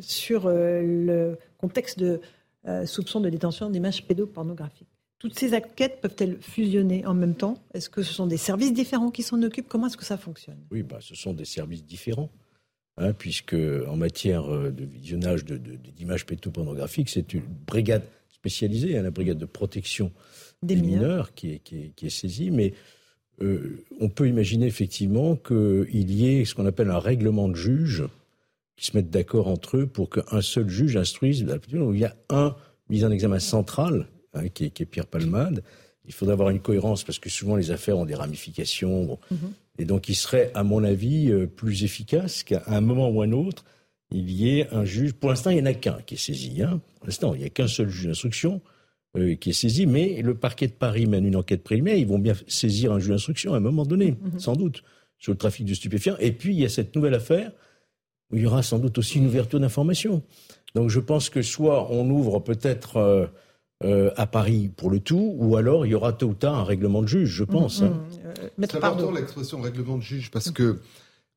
sur 0.00 0.48
le 0.48 1.36
contexte 1.58 1.98
de 1.98 2.20
soupçon 2.84 3.20
de 3.20 3.28
détention 3.28 3.70
d'images 3.70 4.04
pédopornographiques. 4.06 4.88
Toutes 5.18 5.38
ces 5.38 5.54
enquêtes 5.54 6.00
peuvent-elles 6.00 6.38
fusionner 6.40 7.06
en 7.06 7.14
même 7.14 7.34
temps? 7.34 7.58
Est-ce 7.74 7.88
que 7.88 8.02
ce 8.02 8.12
sont 8.12 8.26
des 8.26 8.36
services 8.36 8.72
différents 8.72 9.10
qui 9.10 9.22
s'en 9.22 9.42
occupent? 9.42 9.68
Comment 9.68 9.86
est-ce 9.86 9.96
que 9.96 10.04
ça 10.04 10.16
fonctionne? 10.16 10.58
Oui, 10.70 10.82
bah, 10.82 10.98
ce 11.00 11.14
sont 11.14 11.32
des 11.32 11.44
services 11.44 11.84
différents. 11.84 12.30
Hein, 12.98 13.12
puisque 13.12 13.54
en 13.54 13.94
matière 13.94 14.48
de 14.48 14.84
visionnage 14.84 15.44
d'images 15.44 16.24
pédopornographiques, 16.24 17.10
c'est 17.10 17.34
une 17.34 17.42
brigade 17.66 18.04
spécialisée, 18.30 18.96
hein, 18.96 19.02
la 19.02 19.10
brigade 19.10 19.36
de 19.36 19.44
protection 19.44 20.12
des, 20.62 20.76
mineurs, 20.76 21.34
qui, 21.34 21.52
est, 21.52 21.94
qui, 21.94 22.10
saisie, 22.10 22.50
mais 22.50 22.72
euh, 23.42 23.84
on 24.00 24.08
peut 24.08 24.28
imaginer 24.28 24.66
effectivement 24.66 25.36
qu'il 25.36 26.10
y 26.10 26.28
ait 26.28 26.44
ce 26.44 26.54
qu'on 26.54 26.64
appelle 26.64 26.90
un 26.90 26.98
règlement 26.98 27.48
de 27.48 27.54
juges 27.54 28.04
qui 28.76 28.86
se 28.86 28.96
mettent 28.96 29.10
d'accord 29.10 29.48
entre 29.48 29.78
eux 29.78 29.86
pour 29.86 30.10
qu'un 30.10 30.40
seul 30.40 30.68
juge 30.68 30.96
instruise. 30.96 31.44
Il 31.72 31.98
y 31.98 32.04
a 32.04 32.16
un 32.30 32.56
mis 32.88 33.04
en 33.04 33.10
examen 33.10 33.38
central, 33.38 34.06
hein, 34.34 34.48
qui, 34.48 34.64
est, 34.64 34.86
Pierre 34.86 35.06
Palmade. 35.06 35.62
Il 36.06 36.12
faudrait 36.12 36.34
avoir 36.34 36.50
une 36.50 36.60
cohérence 36.60 37.04
parce 37.04 37.18
que 37.18 37.28
souvent 37.28 37.56
les 37.56 37.70
affaires 37.70 37.98
ont 37.98 38.04
des 38.04 38.14
ramifications. 38.14 39.18
Mm-hmm. 39.32 39.36
Et 39.78 39.84
donc 39.84 40.08
il 40.08 40.14
serait, 40.14 40.50
à 40.54 40.62
mon 40.62 40.84
avis, 40.84 41.30
euh, 41.30 41.46
plus 41.46 41.84
efficace 41.84 42.42
qu'à 42.42 42.62
un 42.66 42.80
moment 42.80 43.08
ou 43.08 43.22
un 43.22 43.32
autre, 43.32 43.64
il 44.10 44.30
y 44.30 44.58
ait 44.58 44.68
un 44.72 44.84
juge. 44.84 45.12
Pour 45.12 45.30
l'instant, 45.30 45.50
il 45.50 45.56
n'y 45.56 45.62
en 45.62 45.66
a 45.66 45.74
qu'un 45.74 45.98
qui 46.06 46.14
est 46.14 46.18
saisi. 46.18 46.62
Hein. 46.62 46.80
Pour 46.98 47.06
l'instant, 47.06 47.34
il 47.34 47.40
n'y 47.40 47.46
a 47.46 47.50
qu'un 47.50 47.66
seul 47.66 47.88
juge 47.88 48.06
d'instruction 48.06 48.60
euh, 49.16 49.34
qui 49.34 49.50
est 49.50 49.52
saisi, 49.52 49.86
mais 49.86 50.22
le 50.22 50.34
parquet 50.34 50.68
de 50.68 50.72
Paris 50.72 51.06
mène 51.06 51.26
une 51.26 51.36
enquête 51.36 51.62
préliminaire. 51.62 51.98
Ils 51.98 52.06
vont 52.06 52.18
bien 52.18 52.34
saisir 52.46 52.92
un 52.92 52.98
juge 52.98 53.10
d'instruction 53.10 53.54
à 53.54 53.56
un 53.56 53.60
moment 53.60 53.84
donné, 53.84 54.12
mhm. 54.12 54.38
sans 54.38 54.54
doute, 54.54 54.82
sur 55.18 55.32
le 55.32 55.38
trafic 55.38 55.66
de 55.66 55.74
stupéfiants. 55.74 56.16
Et 56.20 56.32
puis, 56.32 56.54
il 56.54 56.60
y 56.60 56.64
a 56.64 56.68
cette 56.68 56.94
nouvelle 56.94 57.14
affaire 57.14 57.50
où 58.30 58.36
il 58.36 58.42
y 58.42 58.46
aura 58.46 58.62
sans 58.62 58.78
doute 58.78 58.98
aussi 58.98 59.18
une 59.18 59.26
ouverture 59.26 59.60
d'information. 59.60 60.22
Donc, 60.74 60.90
je 60.90 61.00
pense 61.00 61.30
que 61.30 61.42
soit 61.42 61.90
on 61.90 62.08
ouvre 62.10 62.40
peut-être. 62.40 62.96
Euh, 62.96 63.26
euh, 63.84 64.10
à 64.16 64.26
Paris 64.26 64.70
pour 64.74 64.90
le 64.90 65.00
tout, 65.00 65.34
ou 65.38 65.56
alors 65.56 65.84
il 65.84 65.90
y 65.90 65.94
aura 65.94 66.14
tôt 66.14 66.28
ou 66.28 66.34
tard 66.34 66.54
un 66.54 66.64
règlement 66.64 67.02
de 67.02 67.08
juge, 67.08 67.28
je 67.28 67.42
mhm, 67.42 67.50
pense. 67.50 67.82
Hein. 67.82 68.00
Mhm. 68.58 68.66
C'est 68.66 68.76
important 68.76 69.10
l'expression 69.10 69.60
règlement 69.60 69.98
de 69.98 70.02
juge 70.02 70.30
parce 70.30 70.50
que. 70.50 70.78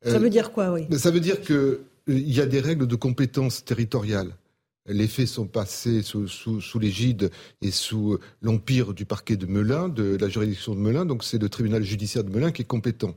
ça 0.04 0.20
veut 0.20 0.30
dire 0.30 0.52
quoi, 0.52 0.72
oui? 0.72 0.88
Ça 0.98 1.12
veut 1.12 1.20
dire 1.20 1.42
que 1.42 1.82
il 2.08 2.34
y 2.34 2.42
a 2.42 2.46
des 2.46 2.60
règles 2.60 2.88
de 2.88 2.96
compétence 2.96 3.64
territoriale. 3.66 4.32
Les 4.88 5.08
faits 5.08 5.28
sont 5.28 5.46
passés 5.46 6.02
sous, 6.02 6.80
l'égide 6.80 7.30
et 7.62 7.70
sous 7.70 8.18
l'empire 8.42 8.94
du 8.94 9.06
parquet 9.06 9.36
de 9.38 9.46
Melun, 9.46 9.90
de 9.90 10.18
la 10.20 10.30
juridiction 10.30 10.74
de 10.74 10.80
Melun, 10.80 11.06
donc 11.06 11.24
c'est 11.24 11.38
le 11.38 11.50
tribunal 11.50 11.84
judiciaire 11.84 12.24
de 12.24 12.32
Melun 12.32 12.52
qui 12.52 12.64
est 12.64 12.66
compétent. 12.66 13.16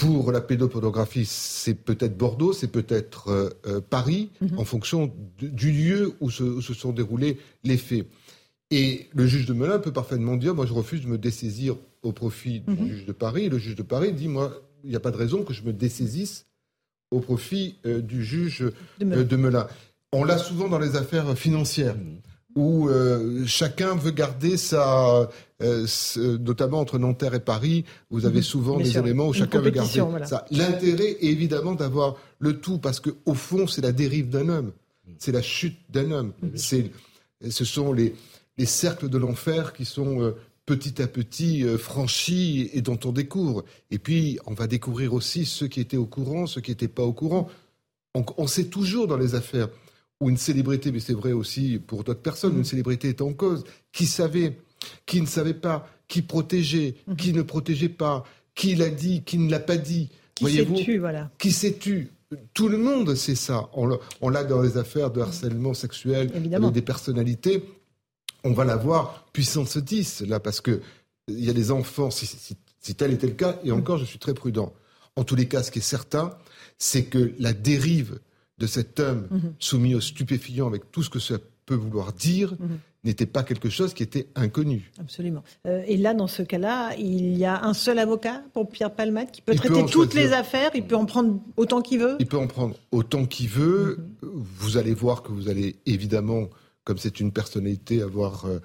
Pour 0.00 0.32
la 0.32 0.40
pédopornographie, 0.40 1.26
c'est 1.26 1.74
peut-être 1.74 2.16
Bordeaux, 2.16 2.54
c'est 2.54 2.68
peut-être 2.68 3.28
euh, 3.28 3.50
euh, 3.66 3.80
Paris, 3.80 4.30
mhm. 4.40 4.58
en 4.58 4.64
fonction 4.64 5.12
du 5.38 5.70
lieu 5.70 6.14
où 6.20 6.30
se, 6.30 6.60
sont 6.60 6.92
déroulés 6.92 7.38
les 7.64 7.76
faits. 7.76 8.06
Et 8.70 9.08
le 9.12 9.26
juge 9.26 9.44
de 9.44 9.52
Melun 9.52 9.78
peut 9.78 9.92
parfaitement 9.92 10.36
dire, 10.36 10.54
moi 10.54 10.64
je 10.64 10.72
refuse 10.72 11.02
de 11.02 11.06
me 11.06 11.18
dessaisir 11.18 11.76
au 12.02 12.12
profit 12.12 12.60
du 12.60 12.70
mhm. 12.70 12.88
juge 12.88 13.06
de 13.06 13.12
Paris. 13.12 13.44
Et 13.44 13.48
le 13.50 13.58
juge 13.58 13.76
de 13.76 13.82
Paris 13.82 14.12
dit, 14.12 14.28
moi, 14.28 14.54
il 14.84 14.90
n'y 14.90 14.96
a 14.96 15.00
pas 15.00 15.10
de 15.10 15.18
raison 15.18 15.42
que 15.42 15.52
je 15.52 15.62
me 15.62 15.72
dessaisisse 15.72 16.46
au 17.10 17.20
profit 17.20 17.76
euh, 17.84 18.00
du 18.00 18.24
juge 18.24 18.64
de 19.00 19.36
Melun. 19.36 19.60
Euh, 19.60 19.64
On 20.12 20.24
l'a 20.24 20.38
souvent 20.38 20.68
dans 20.68 20.78
les 20.78 20.96
affaires 20.96 21.36
financières. 21.36 21.96
Mm. 21.96 22.58
où 22.60 22.88
chacun 23.46 23.94
veut 23.94 24.10
garder 24.10 24.56
sa, 24.56 25.28
notamment 25.60 26.80
entre 26.80 26.98
Nanterre 26.98 27.34
et 27.34 27.40
Paris, 27.40 27.84
vous 28.10 28.26
avez 28.26 28.40
mm-hmm. 28.40 28.42
souvent 28.42 28.78
des 28.78 28.96
éléments 28.96 29.28
où 29.28 29.32
chacun 29.32 29.60
veut 29.60 29.70
garder 29.70 30.00
ça. 30.26 30.46
L'intérêt 30.50 31.16
est 31.20 31.26
évidemment 31.26 31.74
d'avoir 31.74 32.16
le 32.38 32.60
tout, 32.60 32.78
parce 32.78 33.00
que 33.00 33.10
au 33.26 33.34
fond, 33.34 33.66
c'est 33.66 33.82
la 33.82 33.92
dérive 33.92 34.28
d'un 34.28 34.48
homme, 34.48 34.72
mm. 35.06 35.12
c'est 35.18 35.32
la 35.32 35.42
chute 35.42 35.78
d'un 35.90 36.10
homme, 36.10 36.32
c'est, 36.54 36.90
ce 37.48 37.64
sont 37.64 37.92
les, 37.92 38.14
les 38.58 38.66
cercles 38.66 39.08
de 39.08 39.18
l'enfer 39.18 39.72
qui 39.72 39.84
sont 39.84 40.34
petit 40.70 41.02
à 41.02 41.08
petit 41.08 41.64
euh, 41.64 41.78
franchi 41.78 42.70
et 42.72 42.80
dont 42.80 42.98
on 43.04 43.10
découvre. 43.10 43.64
Et 43.90 43.98
puis, 43.98 44.38
on 44.46 44.54
va 44.54 44.68
découvrir 44.68 45.14
aussi 45.14 45.44
ceux 45.44 45.66
qui 45.66 45.80
étaient 45.80 45.96
au 45.96 46.06
courant, 46.06 46.46
ceux 46.46 46.60
qui 46.60 46.70
n'étaient 46.70 46.86
pas 46.86 47.02
au 47.02 47.12
courant. 47.12 47.48
On, 48.14 48.46
sait 48.46 48.66
toujours 48.66 49.08
dans 49.08 49.16
les 49.16 49.34
affaires 49.34 49.68
où 50.20 50.30
une 50.30 50.36
célébrité, 50.36 50.92
mais 50.92 51.00
c'est 51.00 51.14
vrai 51.14 51.32
aussi 51.32 51.80
pour 51.84 52.04
d'autres 52.04 52.22
personnes, 52.22 52.56
une 52.56 52.64
célébrité 52.64 53.08
est 53.08 53.20
en 53.20 53.32
cause, 53.32 53.64
qui 53.92 54.06
savait, 54.06 54.58
qui 55.06 55.20
ne 55.20 55.26
savait 55.26 55.54
pas, 55.54 55.88
qui 56.08 56.22
protégeait, 56.22 56.96
mhm. 57.06 57.16
qui 57.16 57.32
ne 57.32 57.42
protégeait 57.42 57.88
pas, 57.88 58.24
qui 58.54 58.74
l'a 58.74 58.90
dit, 58.90 59.22
qui 59.22 59.38
ne 59.38 59.50
l'a 59.50 59.60
pas 59.60 59.76
dit. 59.76 60.10
Qui 60.34 60.56
s'est 60.56 60.66
tu, 60.66 60.98
voilà. 60.98 61.30
Qui 61.38 61.52
s'est 61.52 61.76
tu? 61.78 62.10
Tout 62.54 62.68
le 62.68 62.78
monde 62.78 63.14
sait 63.14 63.34
ça. 63.34 63.70
On 63.72 64.28
l'a 64.28 64.44
dans 64.44 64.62
les 64.62 64.76
affaires 64.76 65.10
de 65.10 65.20
harcèlement 65.20 65.74
sexuel 65.74 66.30
des 66.72 66.82
personnalités 66.82 67.64
on 68.44 68.52
va 68.52 68.64
l'avoir 68.64 69.26
puissance 69.32 69.76
10, 69.76 70.22
là, 70.22 70.40
parce 70.40 70.60
que 70.60 70.80
il 71.28 71.44
y 71.44 71.50
a 71.50 71.52
des 71.52 71.70
enfants, 71.70 72.10
si, 72.10 72.94
tel 72.96 73.12
était 73.12 73.26
le 73.26 73.34
cas, 73.34 73.58
et 73.62 73.70
encore, 73.70 73.98
je 73.98 74.04
suis 74.04 74.18
très 74.18 74.34
prudent. 74.34 74.72
En 75.16 75.24
tous 75.24 75.36
les 75.36 75.46
cas, 75.46 75.62
ce 75.62 75.70
qui 75.70 75.78
est 75.78 75.82
certain, 75.82 76.36
c'est 76.78 77.04
que 77.04 77.34
la 77.38 77.52
dérive 77.52 78.18
de 78.58 78.66
cet 78.66 79.00
homme 79.00 79.28
mhm. 79.30 79.54
soumis 79.58 79.94
aux 79.94 80.00
stupéfiants, 80.00 80.66
avec 80.66 80.90
tout 80.90 81.02
ce 81.02 81.10
que 81.10 81.18
ça 81.18 81.36
peut 81.66 81.74
vouloir 81.74 82.12
dire, 82.12 82.52
mhm. 82.58 82.78
N'était 83.04 83.26
pas 83.26 83.42
quelque 83.42 83.70
chose 83.70 83.94
qui 83.94 84.02
était 84.02 84.28
inconnu. 84.34 84.90
Absolument. 85.00 85.42
Euh, 85.66 85.82
et 85.86 85.96
là, 85.96 86.14
dans 86.14 86.26
ce 86.26 86.42
cas-là, 86.42 86.94
il 86.98 87.36
y 87.36 87.44
a 87.44 87.64
un 87.64 87.74
seul 87.74 87.98
avocat 87.98 88.42
pour 88.52 88.68
Pierre 88.68 88.94
Palmade 88.94 89.30
qui 89.30 89.40
peut 89.40 89.54
traiter 89.54 89.86
toutes 89.86 90.14
les 90.14 90.32
affaires, 90.32 90.70
il 90.74 90.84
peut 90.84 90.96
en 90.96 91.06
prendre 91.06 91.40
autant 91.56 91.80
qu'il 91.80 92.00
veut 92.00 92.16
Il 92.18 92.26
peut 92.26 92.38
en 92.38 92.46
prendre 92.46 92.76
autant 92.92 93.24
qu'il 93.24 93.48
veut. 93.48 93.98
Mhm. 94.22 94.30
Vous 94.32 94.76
allez 94.76 94.94
voir 94.94 95.22
que 95.22 95.32
vous 95.32 95.48
allez 95.48 95.76
évidemment 95.86 96.48
comme 96.84 96.98
c'est 96.98 97.20
une 97.20 97.32
personnalité, 97.32 98.02
avoir 98.02 98.46
euh, 98.46 98.58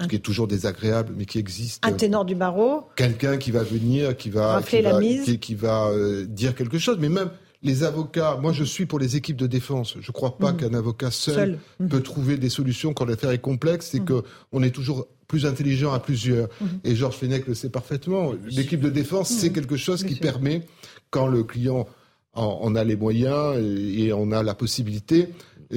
ce 0.00 0.06
qui 0.06 0.16
est 0.16 0.20
toujours 0.20 0.48
désagréable, 0.48 1.14
mais 1.16 1.26
qui 1.26 1.38
existe. 1.38 1.84
Un 1.84 1.92
ténor 1.92 2.24
du 2.24 2.34
barreau. 2.34 2.84
Quelqu'un 2.96 3.36
qui 3.36 3.50
va 3.50 3.62
venir, 3.62 4.16
qui 4.16 4.30
va, 4.30 4.62
qui 4.62 4.80
va, 4.80 5.00
qui, 5.40 5.54
va 5.54 5.86
euh, 5.88 6.24
dire 6.24 6.54
quelque 6.54 6.78
chose. 6.78 6.98
Mais 7.00 7.08
même 7.08 7.30
les 7.62 7.82
avocats, 7.82 8.38
moi 8.40 8.52
je 8.52 8.64
suis 8.64 8.86
pour 8.86 8.98
les 8.98 9.16
équipes 9.16 9.36
de 9.36 9.46
défense. 9.46 9.96
Je 10.00 10.08
ne 10.08 10.12
crois 10.12 10.38
pas 10.38 10.52
mhm. 10.52 10.58
qu'un 10.58 10.74
avocat 10.74 11.10
seul, 11.10 11.58
mhm. 11.80 11.88
peut 11.88 12.02
trouver 12.02 12.36
des 12.36 12.48
solutions 12.48 12.94
quand 12.94 13.04
l'affaire 13.04 13.30
est 13.30 13.40
complexe 13.40 13.94
et 13.94 14.00
mhm. 14.00 14.22
qu'on 14.50 14.62
est 14.62 14.70
toujours 14.70 15.08
plus 15.26 15.44
intelligent 15.44 15.92
à 15.92 16.00
plusieurs. 16.00 16.48
Et 16.84 16.94
Georges 16.94 17.16
Fenech 17.16 17.46
le 17.46 17.54
sait 17.54 17.68
parfaitement. 17.68 18.32
L'équipe 18.46 18.80
de 18.80 18.88
défense, 18.88 19.28
c'est 19.28 19.50
quelque 19.50 19.76
chose 19.76 20.02
qui 20.02 20.14
permet, 20.14 20.62
quand 21.10 21.26
le 21.26 21.44
client 21.44 21.86
en, 22.32 22.74
a 22.74 22.82
les 22.82 22.96
moyens 22.96 23.58
et, 23.58 24.04
et 24.04 24.12
on 24.14 24.32
a 24.32 24.42
la 24.42 24.54
possibilité, 24.54 25.28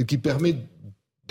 qui 0.08 0.18
permet 0.18 0.56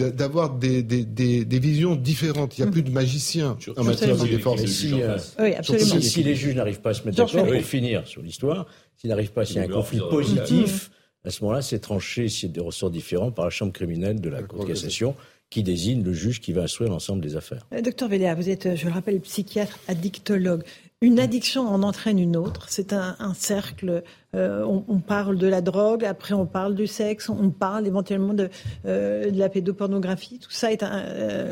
d'avoir 0.09 0.55
des, 0.55 0.83
des, 0.83 1.05
des, 1.05 1.59
visions 1.59 1.95
différentes. 1.97 2.57
Il 2.59 2.63
n'y 2.63 2.69
a 2.69 2.71
plus 2.71 2.83
de 2.83 2.91
magiciens 2.91 3.57
en 3.77 3.85
matière 3.85 4.17
de 4.17 4.27
défense. 4.27 4.65
Si, 4.67 4.95
oui, 5.39 5.55
absolument. 5.55 6.01
Si, 6.01 6.23
les 6.23 6.35
juges 6.35 6.55
n'arrivent 6.55 6.81
pas 6.81 6.91
à 6.91 6.95
se 6.95 7.05
mettre 7.05 7.19
d'accord, 7.19 7.47
pour 7.47 7.63
finir 7.63 8.07
sur 8.07 8.23
l'histoire, 8.23 8.67
s'ils 9.01 9.09
n'arrivent 9.09 9.33
pas, 9.33 9.47
s'il 9.47 9.57
y 9.57 9.61
a 9.61 9.63
un 9.63 9.69
conflit 9.69 9.99
positif, 10.11 10.91
à 11.25 11.31
ce 11.31 11.43
moment-là, 11.43 11.63
c'est 11.63 11.79
tranché, 11.79 12.29
s'il 12.29 12.51
y 12.51 12.53
a 12.53 12.55
des 12.55 12.61
ressorts 12.61 12.91
différents, 12.91 13.33
par 13.33 13.47
la 13.47 13.51
chambre 13.51 13.73
criminelle 13.73 14.21
de 14.21 14.29
la 14.29 14.43
Cour 14.43 14.65
de 14.65 14.69
cassation 14.69 15.15
qui 15.49 15.63
désigne 15.63 16.05
le 16.05 16.13
juge 16.13 16.41
qui 16.41 16.53
va 16.53 16.63
instruire 16.63 16.91
l'ensemble 16.91 17.23
des 17.23 17.35
affaires. 17.35 17.67
Euh, 17.73 17.81
docteur 17.81 18.09
Véléa, 18.09 18.35
vous 18.35 18.51
êtes, 18.51 18.77
je 18.77 18.87
le 18.87 18.93
rappelle, 18.93 19.21
psychiatre 19.21 19.79
addictologue. 19.89 20.63
Une 21.01 21.19
addiction 21.19 21.67
en 21.67 21.83
entraîne 21.83 22.19
une 22.19 22.37
autre. 22.37 22.67
C'est 22.69 22.93
un, 22.93 23.17
cercle. 23.35 24.05
Euh, 24.37 24.65
on, 24.65 25.01
parle 25.01 25.39
de 25.39 25.49
la 25.49 25.61
drogue, 25.61 26.05
après 26.05 26.35
on 26.35 26.47
parle 26.47 26.77
du 26.77 26.87
sexe, 26.87 27.29
on 27.29 27.51
parle 27.51 27.87
éventuellement 27.89 28.33
de, 28.33 28.49
euh, 28.87 29.29
la 29.33 29.49
pédopornographie. 29.49 30.39
Tout 30.39 30.53
ça 30.53 30.71
est 30.71 30.85
un, 30.85 31.03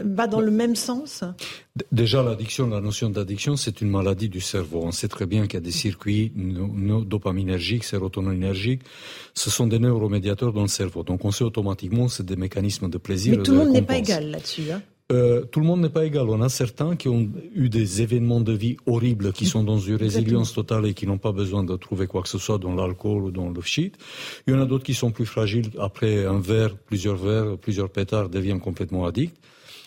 va 0.04 0.28
dans 0.28 0.40
le 0.40 0.52
même 0.52 0.76
sens. 0.76 1.24
Déjà, 1.90 2.22
l'addiction, 2.22 2.68
la 2.68 2.80
notion 2.80 3.10
d'addiction, 3.10 3.56
c'est 3.56 3.80
une 3.80 3.90
maladie 3.90 4.28
du 4.28 4.40
cerveau. 4.40 4.82
On 4.84 4.92
sait 4.92 5.08
très 5.08 5.26
bien 5.26 5.46
qu'il 5.46 5.54
y 5.54 5.56
a 5.56 5.60
des 5.60 5.72
circuits 5.72 6.32
dopaminergiques, 6.36 7.82
sérotoninergiques. 7.82 8.82
Ce 9.34 9.50
sont 9.50 9.66
des 9.66 9.80
neuromédiateurs 9.80 10.52
dans 10.52 10.62
le 10.62 10.68
cerveau. 10.68 11.02
Donc 11.02 11.24
on 11.24 11.32
sait 11.32 11.44
automatiquement 11.44 12.08
c'est 12.08 12.26
des 12.26 12.36
mécanismes 12.36 12.88
de 12.88 12.98
plaisir. 12.98 13.38
Mais 13.38 13.42
tout 13.42 13.52
le 13.52 13.58
monde 13.58 13.70
n'est 13.70 13.82
pas 13.82 13.98
égal 13.98 14.30
là-dessus. 14.30 14.70
Hein 14.72 14.82
euh, 15.10 15.44
tout 15.46 15.60
le 15.60 15.66
monde 15.66 15.80
n'est 15.80 15.88
pas 15.88 16.04
égal. 16.04 16.28
On 16.28 16.42
a 16.42 16.50
certains 16.50 16.94
qui 16.94 17.08
ont 17.08 17.30
eu 17.54 17.70
des 17.70 18.02
événements 18.02 18.42
de 18.42 18.52
vie 18.52 18.76
horribles, 18.84 19.32
qui 19.32 19.46
sont 19.46 19.64
dans 19.64 19.78
une 19.78 19.96
résilience 19.96 20.52
totale 20.52 20.86
et 20.86 20.92
qui 20.92 21.06
n'ont 21.06 21.18
pas 21.18 21.32
besoin 21.32 21.64
de 21.64 21.74
trouver 21.76 22.06
quoi 22.06 22.20
que 22.20 22.28
ce 22.28 22.36
soit 22.36 22.58
dans 22.58 22.74
l'alcool 22.74 23.24
ou 23.24 23.30
dans 23.30 23.48
le 23.48 23.60
shit. 23.62 23.96
Il 24.46 24.52
y 24.52 24.56
en 24.56 24.60
a 24.60 24.66
d'autres 24.66 24.84
qui 24.84 24.92
sont 24.92 25.10
plus 25.10 25.24
fragiles. 25.24 25.70
Après 25.78 26.26
un 26.26 26.40
verre, 26.40 26.76
plusieurs 26.76 27.16
verres, 27.16 27.56
plusieurs 27.56 27.88
pétards, 27.88 28.28
deviennent 28.28 28.60
complètement 28.60 29.06
addicts. 29.06 29.36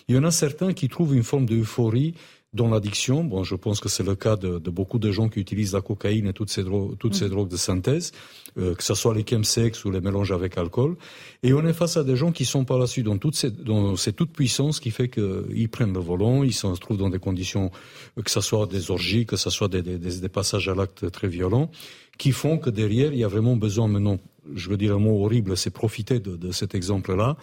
Il 0.07 0.15
y 0.15 0.17
en 0.17 0.23
a 0.23 0.31
certains 0.31 0.73
qui 0.73 0.89
trouvent 0.89 1.15
une 1.15 1.23
forme 1.23 1.45
d'euphorie 1.45 2.15
dans 2.53 2.69
l'addiction. 2.69 3.23
Bon, 3.23 3.43
je 3.43 3.55
pense 3.55 3.79
que 3.79 3.87
c'est 3.87 4.03
le 4.03 4.15
cas 4.15 4.35
de, 4.35 4.57
beaucoup 4.69 4.99
de 4.99 5.09
gens 5.11 5.29
qui 5.29 5.39
utilisent 5.39 5.73
la 5.73 5.81
cocaïne 5.81 6.27
et 6.27 6.33
toutes 6.33 6.49
ces, 6.49 6.63
drogues, 6.63 6.97
toutes 6.97 7.15
ces 7.15 7.25
mm. 7.25 7.29
drogues 7.29 7.47
de 7.47 7.57
synthèse, 7.57 8.11
euh, 8.57 8.75
que 8.75 8.83
ce 8.83 8.93
soit 8.93 9.13
les 9.15 9.25
chemsex 9.27 9.85
ou 9.85 9.91
les 9.91 10.01
mélanges 10.01 10.31
avec 10.31 10.57
alcool. 10.57 10.97
Et 11.43 11.53
on 11.53 11.65
est 11.65 11.73
face 11.73 11.95
à 11.95 12.03
des 12.03 12.17
gens 12.17 12.31
qui 12.31 12.43
sont 12.43 12.65
par 12.65 12.77
la 12.77 12.87
suite 12.87 13.05
dans 13.05 13.17
toute 13.17 13.35
cette, 13.35 13.63
dans 13.63 13.95
cette 13.95 14.17
toute 14.17 14.31
puissance 14.31 14.79
qui 14.81 14.91
fait 14.91 15.09
qu'ils 15.09 15.69
prennent 15.69 15.93
le 15.93 15.99
volant, 15.99 16.43
ils 16.43 16.53
se 16.53 16.67
trouvent 16.77 16.97
dans 16.97 17.09
des 17.09 17.19
conditions, 17.19 17.71
euh, 18.17 18.21
que 18.21 18.31
ce 18.31 18.41
soit 18.41 18.65
des 18.67 18.91
orgies, 18.91 19.25
que 19.25 19.37
ce 19.37 19.49
soit 19.49 19.69
des, 19.69 19.81
des, 19.81 19.97
des 19.97 20.29
passages 20.29 20.67
à 20.67 20.75
l'acte 20.75 21.09
très 21.09 21.29
violents, 21.29 21.71
qui 22.17 22.33
font 22.33 22.57
que 22.57 22.69
derrière, 22.69 23.13
il 23.13 23.19
y 23.19 23.23
a 23.23 23.29
vraiment 23.29 23.55
besoin 23.55 23.87
maintenant, 23.87 24.19
je 24.53 24.69
veux 24.69 24.77
dire 24.77 24.95
un 24.95 24.99
mot 24.99 25.23
horrible, 25.23 25.55
c'est 25.55 25.69
profiter 25.69 26.19
de, 26.19 26.35
de 26.35 26.51
cet 26.51 26.75
exemple-là 26.75 27.37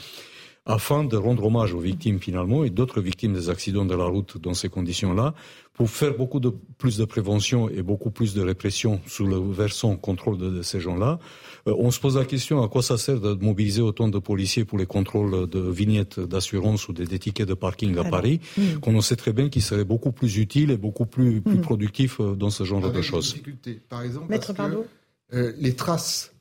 afin 0.69 1.03
de 1.03 1.17
rendre 1.17 1.45
hommage 1.47 1.73
aux 1.73 1.81
victimes 1.81 2.21
finalement 2.21 2.63
et 2.63 2.71
d'autres 2.71 3.01
victimes 3.01 3.33
des 3.33 3.49
accidents 3.49 3.87
de 3.87 3.95
la 3.95 4.05
route 4.05 4.37
dans 4.39 4.53
ces 4.53 4.69
conditions-là, 4.69 5.35
pour 5.73 5.89
faire 5.89 6.15
beaucoup 6.15 6.41
de, 6.41 6.53
plus 6.77 6.99
de 6.99 7.07
prévention 7.07 7.71
et 7.71 7.83
beaucoup 7.83 8.11
plus 8.11 8.35
de 8.35 8.43
répression 8.43 9.01
sous 9.07 9.27
le 9.27 9.39
versant 9.39 9.97
contrôle 9.97 10.37
de, 10.37 10.61
ces 10.61 10.79
gens-là. 10.79 11.19
Euh, 11.67 11.75
on 11.79 11.91
se 11.91 11.99
pose 11.99 12.19
la 12.19 12.27
question 12.27 12.63
à 12.63 12.69
quoi 12.69 12.83
ça 12.83 12.99
sert 12.99 13.19
de 13.19 13.33
mobiliser 13.35 13.81
autant 13.81 14.09
de 14.09 14.19
policiers 14.19 14.67
pour 14.67 14.77
les 14.77 14.85
contrôles 14.87 15.49
de 15.49 15.61
vignettes 15.61 16.21
d'assurance 16.21 16.89
ou 16.89 16.93
des 16.93 17.19
tickets 17.19 17.49
de 17.49 17.55
parking 17.55 17.97
à 17.97 18.05
Paris, 18.05 18.41
mmh. 18.59 18.81
qu'on 18.81 19.01
sait 19.01 19.17
très 19.17 19.33
bien 19.33 19.49
qu'ils 19.49 19.63
seraient 19.63 19.85
beaucoup 19.85 20.13
plus 20.13 20.37
utiles 20.37 20.71
et 20.71 20.77
beaucoup 20.77 21.07
plus, 21.07 21.41
plus 21.41 21.59
mmh. 21.59 21.63
productifs 21.63 22.21
euh, 22.21 22.35
dans 22.35 22.51
ce 22.51 22.65
genre 22.65 22.93
de 22.93 23.03
choses. 23.03 23.37
Par 23.89 24.03
exemple, 24.03 24.27
parce 24.29 24.53
que, 24.53 24.85
euh, 25.33 25.53
les 25.59 25.75
traces 25.75 26.35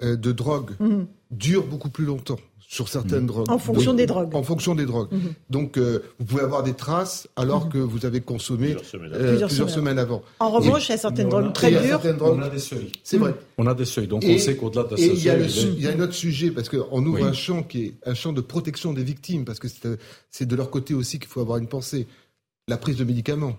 de 0.00 0.32
drogue 0.32 0.70
mmh. 0.78 1.02
durent 1.32 1.66
beaucoup 1.66 1.90
plus 1.90 2.06
longtemps 2.06 2.38
sur 2.70 2.86
certaines 2.86 3.24
mmh. 3.24 3.28
drogues. 3.28 3.50
En 3.50 3.58
fonction 3.58 3.94
des 3.94 4.04
drogues. 4.04 4.34
En 4.34 4.42
fonction 4.42 4.74
des 4.74 4.84
drogues. 4.84 5.08
Mmh. 5.10 5.18
Donc, 5.48 5.78
euh, 5.78 6.04
vous 6.18 6.26
pouvez 6.26 6.42
avoir 6.42 6.62
des 6.62 6.74
traces 6.74 7.26
alors 7.34 7.66
mmh. 7.66 7.70
que 7.70 7.78
vous 7.78 8.04
avez 8.04 8.20
consommé 8.20 8.76
plusieurs 8.76 9.70
semaines, 9.70 9.98
avant. 9.98 10.22
En 10.38 10.50
revanche, 10.50 10.86
il 10.88 10.92
y 10.92 10.94
a 10.94 10.98
certaines 10.98 11.30
drogues 11.30 11.54
très 11.54 11.70
dures. 11.70 11.98
on 12.20 12.42
a 12.42 12.50
des 12.50 12.58
seuils. 12.58 12.92
C'est 13.02 13.16
vrai. 13.16 13.34
On 13.56 13.66
a 13.66 13.74
des 13.74 13.86
seuils. 13.86 14.06
Donc, 14.06 14.22
on 14.28 14.38
sait 14.38 14.54
qu'au-delà 14.54 14.84
de 14.84 14.96
ce 14.96 15.02
seuil. 15.02 15.16
Il 15.16 15.82
y, 15.82 15.88
a 15.88 15.92
un 15.92 16.00
autre 16.00 16.12
sujet, 16.12 16.50
parce 16.50 16.68
qu'on 16.68 17.06
ouvre 17.06 17.24
un 17.24 17.32
champ 17.32 17.62
qui 17.62 17.86
est 17.86 17.94
un 18.04 18.14
champ 18.14 18.34
de 18.34 18.42
protection 18.42 18.92
des 18.92 19.02
victimes, 19.02 19.46
parce 19.46 19.58
que 19.58 19.68
c'est 20.30 20.46
de 20.46 20.56
leur 20.56 20.68
côté 20.70 20.92
aussi 20.92 21.18
qu'il 21.18 21.28
faut 21.28 21.40
avoir 21.40 21.56
une 21.56 21.68
pensée. 21.68 22.06
La 22.68 22.76
prise 22.76 22.96
de 22.96 23.04
médicaments. 23.04 23.56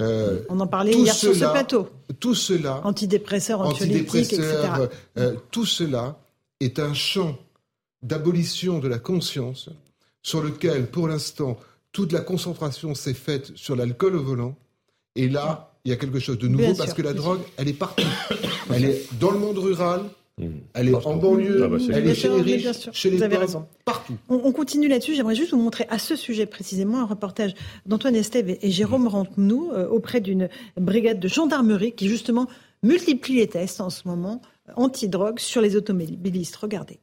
Euh, 0.00 0.42
on 0.48 0.60
en 0.60 0.68
parlait 0.68 0.92
hier 0.92 1.12
sur 1.12 1.34
ce 1.34 1.44
plateau. 1.44 1.88
Tout 2.20 2.36
cela. 2.36 2.80
Antidépresseurs, 2.84 3.62
anxiolytiques, 3.62 4.32
etc. 4.32 4.42
Euh, 5.18 5.34
tout 5.50 5.66
cela 5.66 6.20
est 6.60 6.78
un 6.78 6.94
champ 6.94 7.36
d'abolition 8.04 8.78
de 8.78 8.86
la 8.86 8.98
conscience 8.98 9.70
sur 10.22 10.42
lequel, 10.42 10.86
pour 10.86 11.08
l'instant, 11.08 11.58
toute 11.90 12.12
la 12.12 12.20
concentration 12.20 12.94
s'est 12.94 13.14
faite 13.14 13.52
sur 13.56 13.74
l'alcool 13.74 14.16
au 14.16 14.22
volant. 14.22 14.56
Et 15.16 15.28
là, 15.28 15.72
il 15.84 15.90
y 15.90 15.92
a 15.92 15.96
quelque 15.96 16.18
chose 16.18 16.38
de 16.38 16.48
nouveau 16.48 16.74
parce 16.74 16.94
que 16.94 17.02
la 17.02 17.12
drogue, 17.12 17.40
elle 17.56 17.68
est 17.68 17.72
partout. 17.72 18.06
elle 18.72 18.84
est 18.84 19.06
dans 19.20 19.30
le 19.30 19.38
monde 19.38 19.58
rural, 19.58 20.02
mmh. 20.38 20.46
Elle 20.74 20.88
est 20.88 20.94
en 20.94 21.16
banlieue, 21.16 21.62
ah 21.64 21.68
bah, 21.68 21.76
elle 21.92 22.08
est 22.08 22.14
chez 22.14 22.28
les 22.28 22.56
riches, 22.56 22.90
chez 22.92 23.10
les 23.10 23.28
pauvres, 23.28 23.66
partout. 23.84 24.16
On, 24.28 24.52
continue 24.52 24.88
là-dessus. 24.88 25.14
J'aimerais 25.14 25.34
juste 25.34 25.52
vous 25.52 25.60
montrer 25.60 25.86
à 25.88 25.98
ce 25.98 26.16
sujet 26.16 26.46
précisément 26.46 27.00
un 27.00 27.06
reportage 27.06 27.54
d'Antoine 27.86 28.16
Estève 28.16 28.56
et 28.60 28.70
Jérôme 28.70 29.06
Rampenou 29.06 29.70
euh, 29.72 29.88
auprès 29.88 30.20
d'une 30.20 30.48
brigade 30.76 31.20
de 31.20 31.28
gendarmerie 31.28 31.92
qui 31.92 32.08
justement 32.08 32.48
multiplie 32.82 33.36
les 33.36 33.46
tests 33.46 33.80
en 33.80 33.90
ce 33.90 34.08
moment 34.08 34.42
anti-drogue 34.76 35.38
sur 35.38 35.60
les 35.60 35.76
automobilistes. 35.76 36.56
Regardez. 36.56 36.98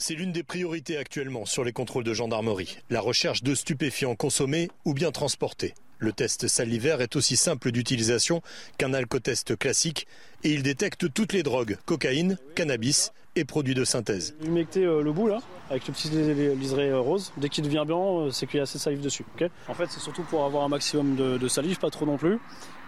C'est 0.00 0.14
l'une 0.14 0.30
des 0.30 0.44
priorités 0.44 0.96
actuellement 0.96 1.44
sur 1.44 1.64
les 1.64 1.72
contrôles 1.72 2.04
de 2.04 2.14
gendarmerie, 2.14 2.78
la 2.88 3.00
recherche 3.00 3.42
de 3.42 3.52
stupéfiants 3.56 4.14
consommés 4.14 4.68
ou 4.84 4.94
bien 4.94 5.10
transportés. 5.10 5.74
Le 5.98 6.12
test 6.12 6.46
salivaire 6.46 7.00
est 7.00 7.16
aussi 7.16 7.36
simple 7.36 7.72
d'utilisation 7.72 8.40
qu'un 8.78 8.94
alcotest 8.94 9.58
classique 9.58 10.06
et 10.44 10.52
il 10.52 10.62
détecte 10.62 11.12
toutes 11.12 11.32
les 11.32 11.42
drogues, 11.42 11.78
cocaïne, 11.84 12.38
cannabis 12.54 13.12
et 13.34 13.44
produits 13.44 13.74
de 13.74 13.84
synthèse. 13.84 14.36
Humectez 14.44 14.84
euh, 14.84 15.02
le 15.02 15.12
bout 15.12 15.26
là, 15.26 15.40
avec 15.68 15.88
le 15.88 15.92
petit 15.92 16.10
liseré 16.10 16.90
euh, 16.90 17.00
rose. 17.00 17.32
Dès 17.36 17.48
qu'il 17.48 17.64
devient 17.64 17.82
blanc, 17.84 18.20
euh, 18.20 18.30
c'est 18.30 18.46
qu'il 18.46 18.58
y 18.58 18.60
a 18.60 18.62
assez 18.62 18.78
de 18.78 18.82
salive 18.82 19.00
dessus. 19.00 19.24
en 19.66 19.74
fait, 19.74 19.86
c'est 19.90 20.00
surtout 20.00 20.22
pour 20.22 20.44
avoir 20.44 20.62
un 20.62 20.68
maximum 20.68 21.16
de 21.16 21.48
salive, 21.48 21.78
pas 21.80 21.90
trop 21.90 22.06
non 22.06 22.16
plus. 22.16 22.38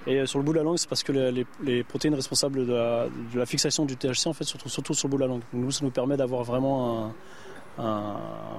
Et 0.07 0.25
sur 0.27 0.39
le 0.39 0.45
bout 0.45 0.53
de 0.53 0.59
la 0.59 0.65
langue, 0.65 0.79
c'est 0.79 0.89
parce 0.89 1.03
que 1.03 1.13
les, 1.13 1.85
protéines 1.85 2.15
responsables 2.15 2.67
de 2.67 3.39
la, 3.39 3.47
fixation 3.47 3.85
du 3.85 3.97
THC, 3.97 4.27
en 4.27 4.33
fait, 4.33 4.45
se 4.45 4.57
trouvent 4.57 4.73
surtout 4.73 4.95
sur 4.95 5.09
le 5.09 5.11
bout 5.11 5.17
de 5.19 5.23
la 5.23 5.29
langue. 5.29 5.43
Donc 5.53 5.63
nous, 5.63 5.71
ça 5.71 5.85
nous 5.85 5.91
permet 5.91 6.17
d'avoir 6.17 6.43
vraiment 6.45 7.13
un, 7.79 8.17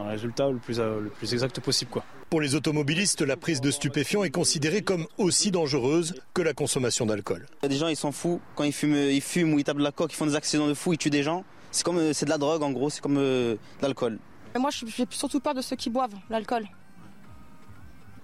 résultat 0.08 0.50
le 0.50 0.58
plus, 0.58 0.80
le 0.80 1.12
plus 1.18 1.34
exact 1.34 1.60
possible. 1.60 1.92
Quoi. 1.92 2.04
Pour 2.30 2.42
les 2.42 2.56
automobilistes, 2.56 3.22
la 3.22 3.38
prise 3.38 3.62
de 3.62 3.72
stupéfiants 3.72 4.24
est 4.24 4.30
considérée 4.30 4.82
comme 4.82 5.06
aussi 5.18 5.52
dangereuse 5.52 6.16
que 6.34 6.42
la 6.42 6.54
consommation 6.54 7.06
d'alcool. 7.06 7.46
Il 7.62 7.64
y 7.64 7.66
a 7.66 7.70
des 7.70 7.76
gens, 7.78 7.88
ils 7.88 7.96
s'en 7.96 8.12
foutent. 8.12 8.42
Quand 8.56 8.64
ils 8.64 8.74
fument, 8.74 8.96
ils 8.96 9.22
fument 9.22 9.54
ou 9.54 9.60
ils 9.60 9.64
tapent 9.64 9.78
de 9.78 9.84
la 9.84 9.92
coque, 9.92 10.14
ils 10.14 10.16
font 10.16 10.26
des 10.26 10.36
accidents 10.36 10.68
de 10.68 10.74
fou, 10.74 10.94
ils 10.94 10.98
tuent 10.98 11.10
des 11.10 11.24
gens. 11.24 11.44
C'est 11.72 11.84
comme 11.84 12.14
c'est 12.14 12.26
de 12.26 12.30
la 12.30 12.38
drogue, 12.38 12.64
en 12.64 12.72
gros, 12.72 12.90
c'est 12.90 13.02
comme 13.02 13.18
euh, 13.18 13.54
de 13.54 13.82
l'alcool. 13.82 14.20
Moi, 14.60 14.70
j'ai 14.72 15.06
surtout 15.10 15.40
peur 15.40 15.54
de 15.54 15.62
ceux 15.62 15.76
qui 15.76 15.90
boivent 15.90 16.16
l'alcool. 16.30 16.66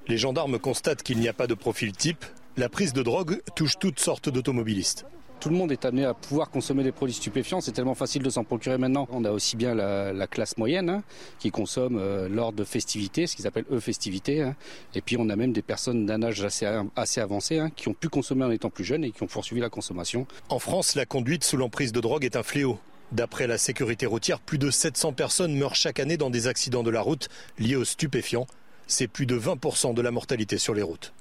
Les 0.08 0.18
gendarmes 0.18 0.60
constatent 0.60 1.04
qu'il 1.04 1.20
n'y 1.20 1.28
a 1.28 1.34
pas 1.34 1.48
de 1.48 1.54
profil 1.54 1.92
type 1.92 2.26
la 2.58 2.70
prise 2.70 2.92
de 2.92 3.04
drogue 3.04 3.40
touche 3.56 3.78
toutes 3.80 4.00
sortes 4.00 4.30
d'automobilistes. 4.30 5.06
Tout 5.40 5.50
le 5.50 5.56
monde 5.56 5.72
est 5.72 5.86
amené 5.86 6.04
à 6.04 6.16
pouvoir 6.16 6.50
consommer 6.50 6.84
des 6.84 6.92
produits 6.92 7.14
stupéfiants. 7.14 7.62
C'est 7.62 7.72
tellement 7.72 7.94
facile 7.94 8.24
de 8.24 8.30
s'en 8.32 8.44
procurer 8.44 8.80
maintenant. 8.80 9.08
On 9.12 9.24
a 9.24 9.30
aussi 9.30 9.56
bien 9.56 9.76
la, 9.76 10.26
classe 10.26 10.58
moyenne 10.58 10.90
hein, 10.90 11.04
qui 11.38 11.52
consomme 11.52 12.00
euh, 12.00 12.28
lors 12.28 12.54
de 12.54 12.64
festivités, 12.64 13.28
ce 13.28 13.36
qu'ils 13.36 13.46
appellent 13.46 13.68
eux 13.72 13.80
festivités. 13.80 14.42
Hein. 14.42 14.56
Et 14.96 15.02
puis 15.02 15.16
on 15.20 15.30
a 15.30 15.36
même 15.36 15.54
des 15.54 15.62
personnes 15.62 16.08
d'un 16.08 16.24
âge 16.24 16.44
assez, 16.44 16.66
assez 16.96 17.22
avancé 17.22 17.60
hein, 17.60 17.70
qui 17.76 17.88
ont 17.88 17.94
pu 17.94 18.10
consommer 18.10 18.46
en 18.46 18.50
étant 18.50 18.72
plus 18.72 18.84
jeunes 18.84 19.04
et 19.04 19.12
qui 19.12 19.22
ont 19.22 19.28
poursuivi 19.28 19.62
la 19.62 19.70
consommation. 19.70 20.26
En 20.50 20.58
France, 20.58 20.96
la 20.96 21.06
conduite 21.06 21.44
sous 21.44 21.58
l'emprise 21.58 21.92
de 21.92 22.02
drogue 22.02 22.26
est 22.26 22.36
un 22.36 22.44
fléau. 22.44 22.80
D'après 23.12 23.46
la 23.46 23.60
sécurité 23.60 24.08
routière, 24.08 24.40
plus 24.40 24.58
de 24.58 24.72
700 24.72 25.14
personnes 25.14 25.56
meurent 25.56 25.76
chaque 25.76 26.00
année 26.00 26.18
dans 26.18 26.32
des 26.32 26.48
accidents 26.48 26.84
de 26.84 26.90
la 26.90 27.02
route 27.02 27.30
liés 27.60 27.76
aux 27.76 27.86
stupéfiants. 27.86 28.48
C'est 28.88 29.08
plus 29.08 29.28
de 29.28 29.40
20% 29.40 29.94
de 29.94 30.02
la 30.02 30.12
mortalité 30.12 30.58
sur 30.58 30.74
les 30.74 30.82
routes. 30.82 31.14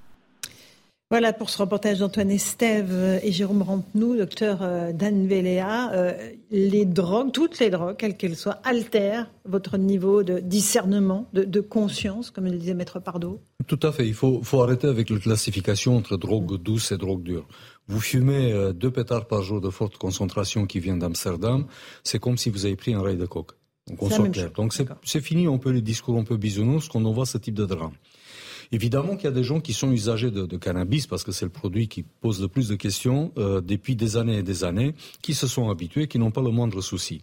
Voilà 1.08 1.32
pour 1.32 1.50
ce 1.50 1.58
reportage 1.58 2.00
d'Antoine 2.00 2.32
Estève 2.32 3.20
et 3.22 3.30
Jérôme 3.30 3.62
Rampenou, 3.62 4.16
docteur 4.16 4.58
euh, 4.62 4.92
Dan 4.92 5.28
Véléa. 5.28 5.92
Euh, 5.92 6.12
les 6.50 6.84
drogues, 6.84 7.30
toutes 7.30 7.60
les 7.60 7.70
drogues, 7.70 7.96
quelles 7.96 8.16
qu'elles 8.16 8.34
soient, 8.34 8.58
altèrent 8.64 9.30
votre 9.44 9.78
niveau 9.78 10.24
de 10.24 10.40
discernement, 10.40 11.28
de, 11.32 11.60
conscience, 11.60 12.32
comme 12.32 12.46
le 12.46 12.58
disait 12.58 12.74
Maître 12.74 12.98
Pardo 12.98 13.40
Tout 13.68 13.78
à 13.84 13.92
fait. 13.92 14.04
Il 14.04 14.14
faut, 14.14 14.42
arrêter 14.60 14.88
avec 14.88 15.08
la 15.10 15.20
classification 15.20 15.96
entre 15.96 16.16
drogue 16.16 16.60
douce 16.60 16.90
et 16.90 16.96
drogue 16.96 17.22
dure. 17.22 17.46
Vous 17.86 18.00
fumez 18.00 18.52
euh, 18.52 18.72
deux 18.72 18.90
pétards 18.90 19.28
par 19.28 19.42
jour 19.42 19.60
de 19.60 19.70
forte 19.70 19.98
concentration 19.98 20.66
qui 20.66 20.80
viennent 20.80 20.98
d'Amsterdam, 20.98 21.66
c'est 22.02 22.18
comme 22.18 22.36
si 22.36 22.50
vous 22.50 22.66
avez 22.66 22.74
pris 22.74 22.94
un 22.94 23.02
rail 23.02 23.16
de 23.16 23.26
coke. 23.26 23.52
Donc 23.88 24.02
on 24.02 24.30
clair. 24.30 24.50
Donc 24.50 24.74
c'est 25.04 25.20
fini, 25.20 25.46
on 25.46 25.58
peut 25.58 25.70
les 25.70 25.82
discours 25.82 26.18
un 26.18 26.24
peu 26.24 26.36
bisounours 26.36 26.88
qu'on 26.88 27.04
envoie 27.04 27.26
ce 27.26 27.38
type 27.38 27.54
de 27.54 27.64
drame. 27.64 27.92
Évidemment 28.72 29.16
qu'il 29.16 29.24
y 29.24 29.28
a 29.28 29.32
des 29.32 29.44
gens 29.44 29.60
qui 29.60 29.72
sont 29.72 29.92
usagers 29.92 30.30
de, 30.30 30.56
cannabis 30.56 31.06
parce 31.06 31.24
que 31.24 31.32
c'est 31.32 31.44
le 31.44 31.50
produit 31.50 31.88
qui 31.88 32.02
pose 32.02 32.40
le 32.40 32.48
plus 32.48 32.68
de 32.68 32.74
questions 32.74 33.32
euh, 33.38 33.60
depuis 33.60 33.96
des 33.96 34.16
années 34.16 34.38
et 34.38 34.42
des 34.42 34.64
années, 34.64 34.94
qui 35.22 35.34
se 35.34 35.46
sont 35.46 35.70
habitués, 35.70 36.08
qui 36.08 36.18
n'ont 36.18 36.30
pas 36.30 36.42
le 36.42 36.50
moindre 36.50 36.80
souci. 36.80 37.20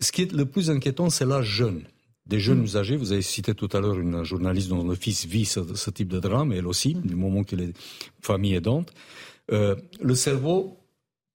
Ce 0.00 0.12
qui 0.12 0.22
est 0.22 0.32
le 0.32 0.46
plus 0.46 0.70
inquiétant, 0.70 1.10
c'est 1.10 1.26
l'âge 1.26 1.46
jeune. 1.46 1.84
Des 2.26 2.40
jeunes 2.40 2.60
mm. 2.60 2.64
usagers, 2.64 2.96
vous 2.96 3.12
avez 3.12 3.22
cité 3.22 3.54
tout 3.54 3.68
à 3.72 3.80
l'heure 3.80 3.98
une 3.98 4.24
journaliste 4.24 4.68
dont 4.68 4.86
le 4.86 4.94
fils 4.94 5.26
vit 5.26 5.44
ce, 5.44 5.90
type 5.90 6.08
de 6.08 6.20
drame, 6.20 6.52
elle 6.52 6.66
aussi, 6.66 6.94
du 6.94 7.14
moment 7.14 7.44
qu'elle 7.44 7.60
est 7.60 7.72
famille 8.20 8.54
aidante. 8.54 8.92
Euh, 9.52 9.76
le 10.00 10.14
cerveau 10.14 10.78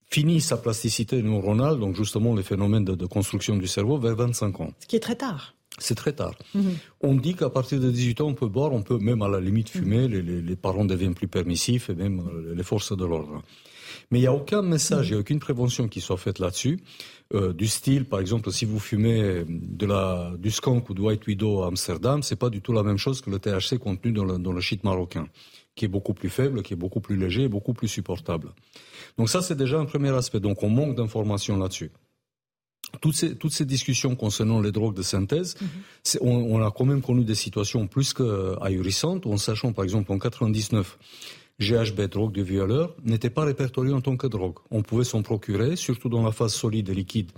finit 0.10 0.42
sa 0.42 0.58
plasticité 0.58 1.22
neuronale, 1.22 1.80
donc 1.80 1.96
justement 1.96 2.36
les 2.36 2.44
phénomènes 2.44 2.86
de, 2.86 3.06
construction 3.06 3.56
du 3.56 3.68
cerveau, 3.68 4.00
vers 4.00 4.16
25 4.16 4.62
ans. 4.62 4.72
Ce 4.80 4.88
qui 4.88 4.96
est 4.96 5.02
très 5.02 5.16
tard. 5.16 5.54
C'est 5.80 5.96
très 5.96 6.14
tard. 6.14 6.34
Mm-hmm. 6.56 6.62
On 7.02 7.16
dit 7.16 7.36
qu'à 7.36 7.50
partir 7.50 7.80
de 7.80 7.90
18 7.90 8.22
ans, 8.22 8.28
on 8.28 8.34
peut 8.34 8.48
boire, 8.48 8.74
on 8.74 8.82
peut 8.82 8.98
même 8.98 9.22
à 9.22 9.28
la 9.28 9.40
limite 9.40 9.70
fumer, 9.70 10.08
mm. 10.08 10.46
les, 10.46 10.56
parents 10.56 10.86
deviennent 10.86 11.16
plus 11.16 11.28
permissifs 11.28 11.90
et 11.90 11.96
même 11.96 12.20
euh, 12.20 12.54
les 12.56 12.64
forces 12.64 12.96
de 12.96 13.06
l'ordre. 13.06 13.42
Mais 14.12 14.20
il 14.20 14.22
n'y 14.22 14.28
a 14.28 14.34
aucun 14.34 14.62
message, 14.62 15.10
il 15.10 15.12
n'y 15.12 15.18
a 15.18 15.20
aucune 15.20 15.40
prévention 15.40 15.88
qui 15.88 16.02
soit 16.02 16.18
faite 16.18 16.40
là-dessus. 16.40 16.80
Euh, 17.34 17.54
du 17.54 17.68
style, 17.68 18.06
par 18.06 18.20
exemple, 18.20 18.52
si 18.52 18.66
vous 18.66 18.80
fumez 18.80 19.46
de 19.48 19.86
la, 19.86 20.34
du 20.38 20.50
skunk 20.50 20.90
ou 20.90 20.94
du 20.94 21.02
white 21.02 21.26
widow 21.28 21.64
à 21.64 21.68
Amsterdam, 21.68 22.24
c'est 22.24 22.36
pas 22.36 22.50
du 22.50 22.62
tout 22.62 22.74
la 22.74 22.84
même 22.84 22.98
chose 22.98 23.22
que 23.22 23.30
le 23.30 23.40
THC 23.40 23.78
contenu 23.78 24.12
dans 24.12 24.26
le, 24.26 24.40
dans 24.40 24.52
le 24.52 24.62
shit 24.62 24.84
marocain, 24.84 25.28
qui 25.76 25.86
est 25.86 25.90
beaucoup 25.90 26.14
plus 26.14 26.30
faible, 26.30 26.64
qui 26.64 26.74
est 26.74 26.78
beaucoup 26.78 27.02
plus 27.02 27.18
léger 27.18 27.44
et 27.44 27.48
beaucoup 27.48 27.74
plus 27.74 27.88
supportable. 27.88 28.50
Donc 29.18 29.30
ça, 29.30 29.42
c'est 29.42 29.56
déjà 29.56 29.80
un 29.80 29.86
premier 29.86 30.10
aspect. 30.10 30.40
Donc 30.40 30.64
on 30.64 30.70
manque 30.70 30.96
d'informations 30.96 31.58
là-dessus. 31.58 31.92
Toutes 33.02 33.16
ces, 33.16 33.36
toutes 33.36 33.54
ces 33.54 33.66
discussions 33.66 34.16
concernant 34.16 34.60
les 34.60 34.72
drogues 34.72 34.96
de 34.96 35.02
synthèse, 35.02 35.56
mm-hmm. 35.56 36.18
on, 36.22 36.56
on, 36.56 36.66
a 36.66 36.72
quand 36.72 36.86
même 36.86 37.02
connu 37.02 37.24
des 37.24 37.36
situations 37.36 37.88
plus 37.88 38.14
qu'ahurissantes, 38.14 39.26
en 39.26 39.38
sachant 39.38 39.74
par 39.74 39.84
exemple 39.84 40.12
en 40.12 40.20
99 40.20 40.98
GHB, 41.60 42.02
drogue 42.08 42.34
de 42.34 42.42
violeur, 42.42 42.96
n'était 43.04 43.30
pas 43.30 43.44
répertorié 43.44 43.94
en 43.94 44.02
tant 44.02 44.16
que 44.16 44.28
drogue. 44.28 44.56
On 44.72 44.82
pouvait 44.82 45.04
s'en 45.04 45.22
procurer, 45.22 45.76
surtout 45.76 46.10
dans 46.10 46.24
la 46.24 46.32
phase 46.32 46.54
solide 46.54 46.90
et 46.90 46.94
liquide, 46.94 47.32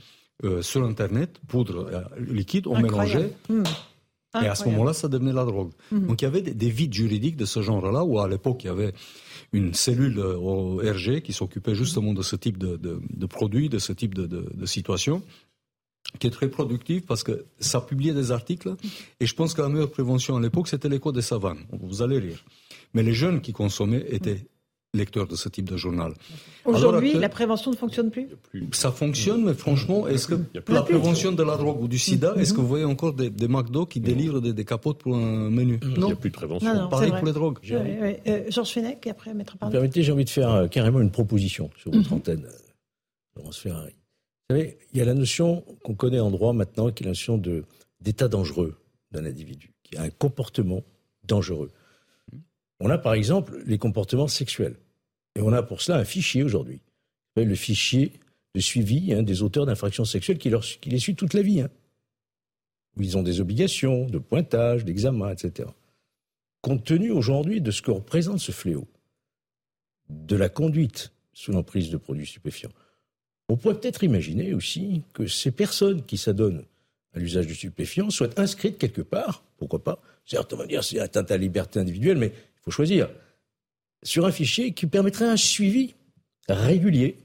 euh, 0.44 0.62
sur 0.62 0.84
Internet, 0.84 1.40
poudre 1.48 1.90
euh, 1.92 2.02
liquide, 2.20 2.68
on 2.68 2.80
mélangeait. 2.80 3.34
Hmm. 3.50 3.64
Et 4.42 4.48
à 4.48 4.56
ce 4.56 4.66
moment-là, 4.66 4.94
ça 4.94 5.08
devenait 5.08 5.34
la 5.34 5.44
drogue. 5.44 5.72
Hmm. 5.92 6.08
Donc 6.08 6.22
il 6.22 6.26
y 6.26 6.28
avait 6.28 6.42
des, 6.42 6.70
vides 6.70 6.94
juridiques 6.94 7.36
de 7.36 7.46
ce 7.46 7.62
genre-là, 7.62 8.04
où 8.04 8.20
à 8.20 8.28
l'époque, 8.28 8.64
il 8.64 8.68
y 8.68 8.70
avait 8.70 8.94
une 9.54 9.74
cellule 9.74 10.20
euh, 10.20 10.38
au 10.38 10.78
RG 10.78 11.22
qui 11.22 11.34
s'occupait 11.34 11.76
justement 11.76 12.14
de 12.14 12.22
ce 12.22 12.36
type 12.36 12.58
de, 12.58 12.78
de, 12.78 13.26
produits, 13.26 13.70
de 13.70 13.80
ce 13.80 13.94
type 13.94 14.14
de, 14.14 14.66
situation 14.66 15.22
qui 16.20 16.28
est 16.28 16.32
très 16.32 16.50
productive 16.50 17.04
parce 17.04 17.24
que 17.24 17.46
ça 17.60 17.80
publiait 17.80 18.14
des 18.14 18.32
articles 18.32 18.76
et 19.20 19.26
je 19.26 19.36
pense 19.36 19.54
que 19.54 19.62
la 19.62 19.70
meilleure 19.70 19.92
prévention 19.92 20.36
à 20.36 20.42
l'époque 20.42 20.68
c'était 20.68 20.90
l'écho 20.90 21.12
des 21.12 21.22
savanes. 21.22 21.66
Vous 21.72 22.02
allez 22.02 22.20
rire. 22.20 22.44
Mais 22.94 23.04
les 23.04 23.14
jeunes 23.14 23.42
qui 23.42 23.54
consommaient 23.54 24.06
étaient 24.10 24.46
lecteurs 24.94 25.28
de 25.28 25.36
ce 25.36 25.48
type 25.48 25.70
de 25.70 25.78
journal. 25.78 26.14
Aujourd'hui, 26.66 27.14
la 27.14 27.30
prévention 27.30 27.72
ne 27.72 27.76
fonctionne 27.78 28.12
plus? 28.12 28.28
Ça 28.74 28.92
fonctionne, 28.92 29.46
mais 29.46 29.54
franchement, 29.54 30.08
est-ce 30.08 30.28
que 30.28 30.36
la 30.68 30.82
prévention 30.82 31.32
de 31.32 31.44
la 31.44 31.56
drogue 31.56 31.82
ou 31.82 31.88
du 31.88 31.98
sida, 31.98 32.34
est-ce 32.38 32.54
que 32.54 32.60
vous 32.60 32.68
voyez 32.68 32.86
encore 32.86 33.14
des, 33.14 33.48
McDo 33.48 33.86
qui 33.86 34.00
délivrent 34.00 34.42
des, 34.42 34.66
capotes 34.66 35.00
pour 35.00 35.16
un 35.16 35.50
menu? 35.50 35.80
Non. 35.84 35.94
Il 35.96 36.06
n'y 36.06 36.12
a 36.12 36.16
plus 36.16 36.30
de 36.30 36.36
prévention. 36.36 36.90
Pareil 36.90 37.12
pour 37.12 37.26
les 37.26 37.34
drogues. 37.34 37.60
Euh, 37.72 38.44
Georges 38.50 38.72
Fenech, 38.72 39.06
et 39.08 39.10
après 39.10 39.34
Maître 39.34 39.58
Pardon. 39.58 39.72
Permettez, 39.72 40.04
j'ai 40.04 40.12
envie 40.12 40.26
de 40.26 40.30
faire 40.30 40.52
euh, 40.52 40.68
carrément 40.68 41.02
une 41.02 41.12
proposition 41.12 41.70
sur 41.78 41.92
votre 41.92 42.10
mhm. 42.10 42.18
antenne, 42.18 42.46
euh, 42.46 43.38
Laurence 43.38 43.58
Ferrari. 43.58 43.96
Vous 44.50 44.58
savez, 44.58 44.78
il 44.94 45.00
y 45.00 45.02
a 45.02 45.06
la 45.06 45.14
notion 45.14 45.64
qu'on 45.84 45.96
connaît 45.96 46.20
en 46.20 46.32
droit 46.32 46.54
maintenant, 46.54 46.92
qui 46.92 47.04
est 47.04 47.06
la 47.06 47.12
notion 47.12 47.42
d'état 48.02 48.28
dangereux 48.28 48.76
d'un 49.12 49.26
individu, 49.26 49.74
qui 49.84 49.98
a 49.98 50.04
un 50.04 50.10
comportement 50.10 50.84
dangereux. 51.24 51.72
On 52.82 52.90
a 52.90 52.98
par 52.98 53.14
exemple 53.14 53.62
les 53.66 53.78
comportements 53.78 54.28
sexuels. 54.28 54.76
Et 55.36 55.42
on 55.42 55.54
a 55.54 55.64
pour 55.64 55.82
cela 55.82 56.00
un 56.00 56.04
fichier 56.04 56.44
aujourd'hui. 56.44 56.82
Le 57.36 57.56
fichier 57.56 58.14
de 58.56 58.60
suivi 58.60 59.14
hein, 59.14 59.24
des 59.24 59.44
auteurs 59.44 59.66
d'infractions 59.66 60.04
sexuelles 60.04 60.38
qui, 60.38 60.50
les 60.50 61.00
suit 61.00 61.16
toute 61.16 61.34
la 61.34 61.42
vie. 61.42 61.62
Hein. 61.62 61.70
Ils 63.00 63.18
ont 63.18 63.24
des 63.24 63.40
obligations 63.40 64.08
de 64.08 64.18
pointage, 64.18 64.84
d'examen, 64.84 65.32
etc. 65.32 65.70
Compte 66.62 66.84
tenu 66.84 67.12
aujourd'hui 67.12 67.62
de 67.62 67.72
ce 67.72 67.82
que 67.82 67.92
représente 67.92 68.40
ce 68.40 68.52
fléau, 68.52 68.88
de 70.10 70.36
la 70.36 70.50
conduite 70.50 71.14
sous 71.34 71.52
l'emprise 71.52 71.90
de 71.90 71.98
produits 71.98 72.26
stupéfiants, 72.26 72.72
on 73.48 73.58
pourrait 73.58 73.80
peut-être 73.80 74.04
imaginer 74.04 74.54
aussi 74.54 75.04
que 75.14 75.28
ces 75.28 75.52
personnes 75.52 76.04
qui 76.06 76.18
s'adonnent 76.18 76.66
à 77.14 77.20
l'usage 77.20 77.48
du 77.48 77.56
stupéfiant 77.56 78.10
soient 78.10 78.40
inscrites 78.40 78.78
quelque 78.78 79.02
part, 79.02 79.44
pourquoi 79.58 79.84
pas, 79.84 80.02
certes 80.26 80.54
on 80.54 80.58
va 80.58 80.68
dire 80.68 80.84
c'est 80.84 81.00
atteinte 81.00 81.32
à 81.32 81.36
la 81.36 81.42
liberté 81.42 81.80
individuelle, 81.80 82.18
mais 82.18 82.34
il 82.62 82.66
faut 82.66 82.72
choisir, 82.72 83.10
sur 84.04 84.26
un 84.26 84.32
fichier 84.32 84.74
qui 84.74 84.86
permettrait 84.88 85.26
un 85.26 85.38
suivi 85.38 85.96
régulier 86.48 87.18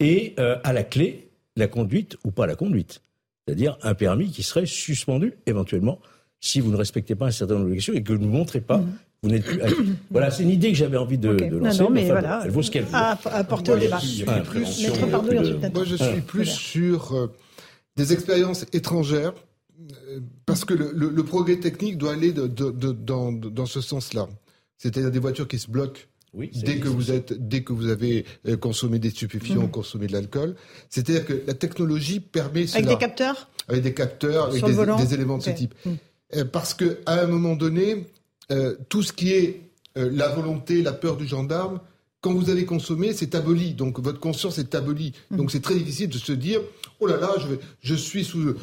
et 0.00 0.34
euh, 0.38 0.58
à 0.62 0.72
la 0.72 0.84
clé, 0.84 1.30
la 1.56 1.68
conduite 1.68 2.16
ou 2.24 2.30
pas 2.30 2.46
la 2.46 2.54
conduite. 2.54 3.02
C'est-à-dire 3.46 3.78
un 3.82 3.94
permis 3.94 4.30
qui 4.30 4.42
serait 4.42 4.66
suspendu 4.66 5.34
éventuellement 5.46 6.00
si 6.40 6.60
vous 6.60 6.70
ne 6.70 6.76
respectez 6.76 7.14
pas 7.14 7.26
un 7.26 7.30
certain 7.30 7.54
nombre 7.54 7.64
d'obligations 7.64 7.94
et 7.94 8.02
que 8.02 8.12
vous 8.12 8.18
ne 8.18 8.26
montrez 8.26 8.60
pas. 8.60 8.78
Mhm. 8.78 8.92
Vous 9.22 9.30
n'êtes 9.30 9.44
plus. 9.44 9.60
Voilà, 10.10 10.30
c'est 10.30 10.44
une 10.44 10.50
idée 10.50 10.70
que 10.70 10.76
j'avais 10.76 10.96
envie 10.96 11.18
de, 11.18 11.30
lancer. 11.30 11.82
Non, 11.82 11.90
mais 11.90 12.04
voilà. 12.04 12.42
Elle 12.44 12.50
vaut 12.50 12.62
ce 12.62 12.70
qu'elle 12.70 12.84
vaut. 12.84 12.94
À, 12.94 13.18
apporter 13.32 13.72
au 13.72 13.78
débat. 13.78 14.00
Moi, 15.74 15.84
je 15.84 15.96
suis 15.96 16.20
plus 16.20 16.46
sur 16.46 17.14
euh, 17.14 17.32
des 17.96 18.12
expériences 18.12 18.64
étrangères 18.72 19.32
euh, 20.08 20.20
parce 20.46 20.64
que 20.64 20.74
le, 20.74 21.24
progrès 21.24 21.56
technique 21.56 21.98
doit 21.98 22.12
aller 22.12 22.32
dans 22.32 23.66
ce 23.66 23.80
sens-là 23.80 24.28
c'est-à-dire 24.78 25.10
des 25.10 25.18
voitures 25.18 25.48
qui 25.48 25.58
se 25.58 25.70
bloquent 25.70 26.00
dès 26.34 26.78
que 26.78 26.88
vous 26.88 27.10
êtes, 27.10 27.32
dès 27.32 27.62
que 27.62 27.72
vous 27.72 27.88
avez 27.88 28.24
euh, 28.46 28.56
consommé 28.56 28.98
des 28.98 29.10
stupéfiants, 29.10 29.64
mmh. 29.64 29.70
consommé 29.70 30.06
de 30.06 30.12
l'alcool. 30.12 30.54
C'est-à-dire 30.90 31.26
que 31.26 31.42
la 31.46 31.54
technologie 31.54 32.20
permet 32.20 32.66
cela. 32.66 32.84
Avec 32.84 32.98
des 32.98 32.98
capteurs 32.98 33.48
Avec 33.68 33.82
des 33.82 33.94
capteurs, 33.94 34.46
avec 34.46 34.64
des, 34.64 35.14
éléments 35.14 35.38
de 35.38 35.42
ce 35.42 35.50
type. 35.50 35.74
Mmh. 35.84 35.90
Euh, 36.36 36.44
parce 36.44 36.74
que 36.74 36.98
à 37.06 37.20
un 37.20 37.26
moment 37.26 37.56
donné, 37.56 38.06
euh, 38.52 38.76
tout 38.88 39.02
ce 39.02 39.12
qui 39.12 39.32
est 39.32 39.62
la 39.94 40.28
volonté, 40.28 40.80
la 40.82 40.92
peur 40.92 41.16
du 41.16 41.26
gendarme, 41.26 41.80
quand 42.20 42.32
vous 42.32 42.50
avez 42.50 42.64
consommé, 42.64 43.12
c'est 43.12 43.34
aboli. 43.34 43.74
Donc 43.74 43.98
votre 43.98 44.20
conscience 44.20 44.58
est 44.58 44.76
abolie. 44.76 45.12
Mmh. 45.30 45.36
Donc 45.36 45.50
c'est 45.50 45.62
très 45.62 45.74
difficile 45.74 46.08
de 46.08 46.18
se 46.18 46.32
dire, 46.32 46.60
oh 47.00 47.06
là 47.08 47.16
là, 47.16 47.30
je, 47.38 47.56
je 47.80 47.94
suis 47.96 48.24
sous, 48.24 48.54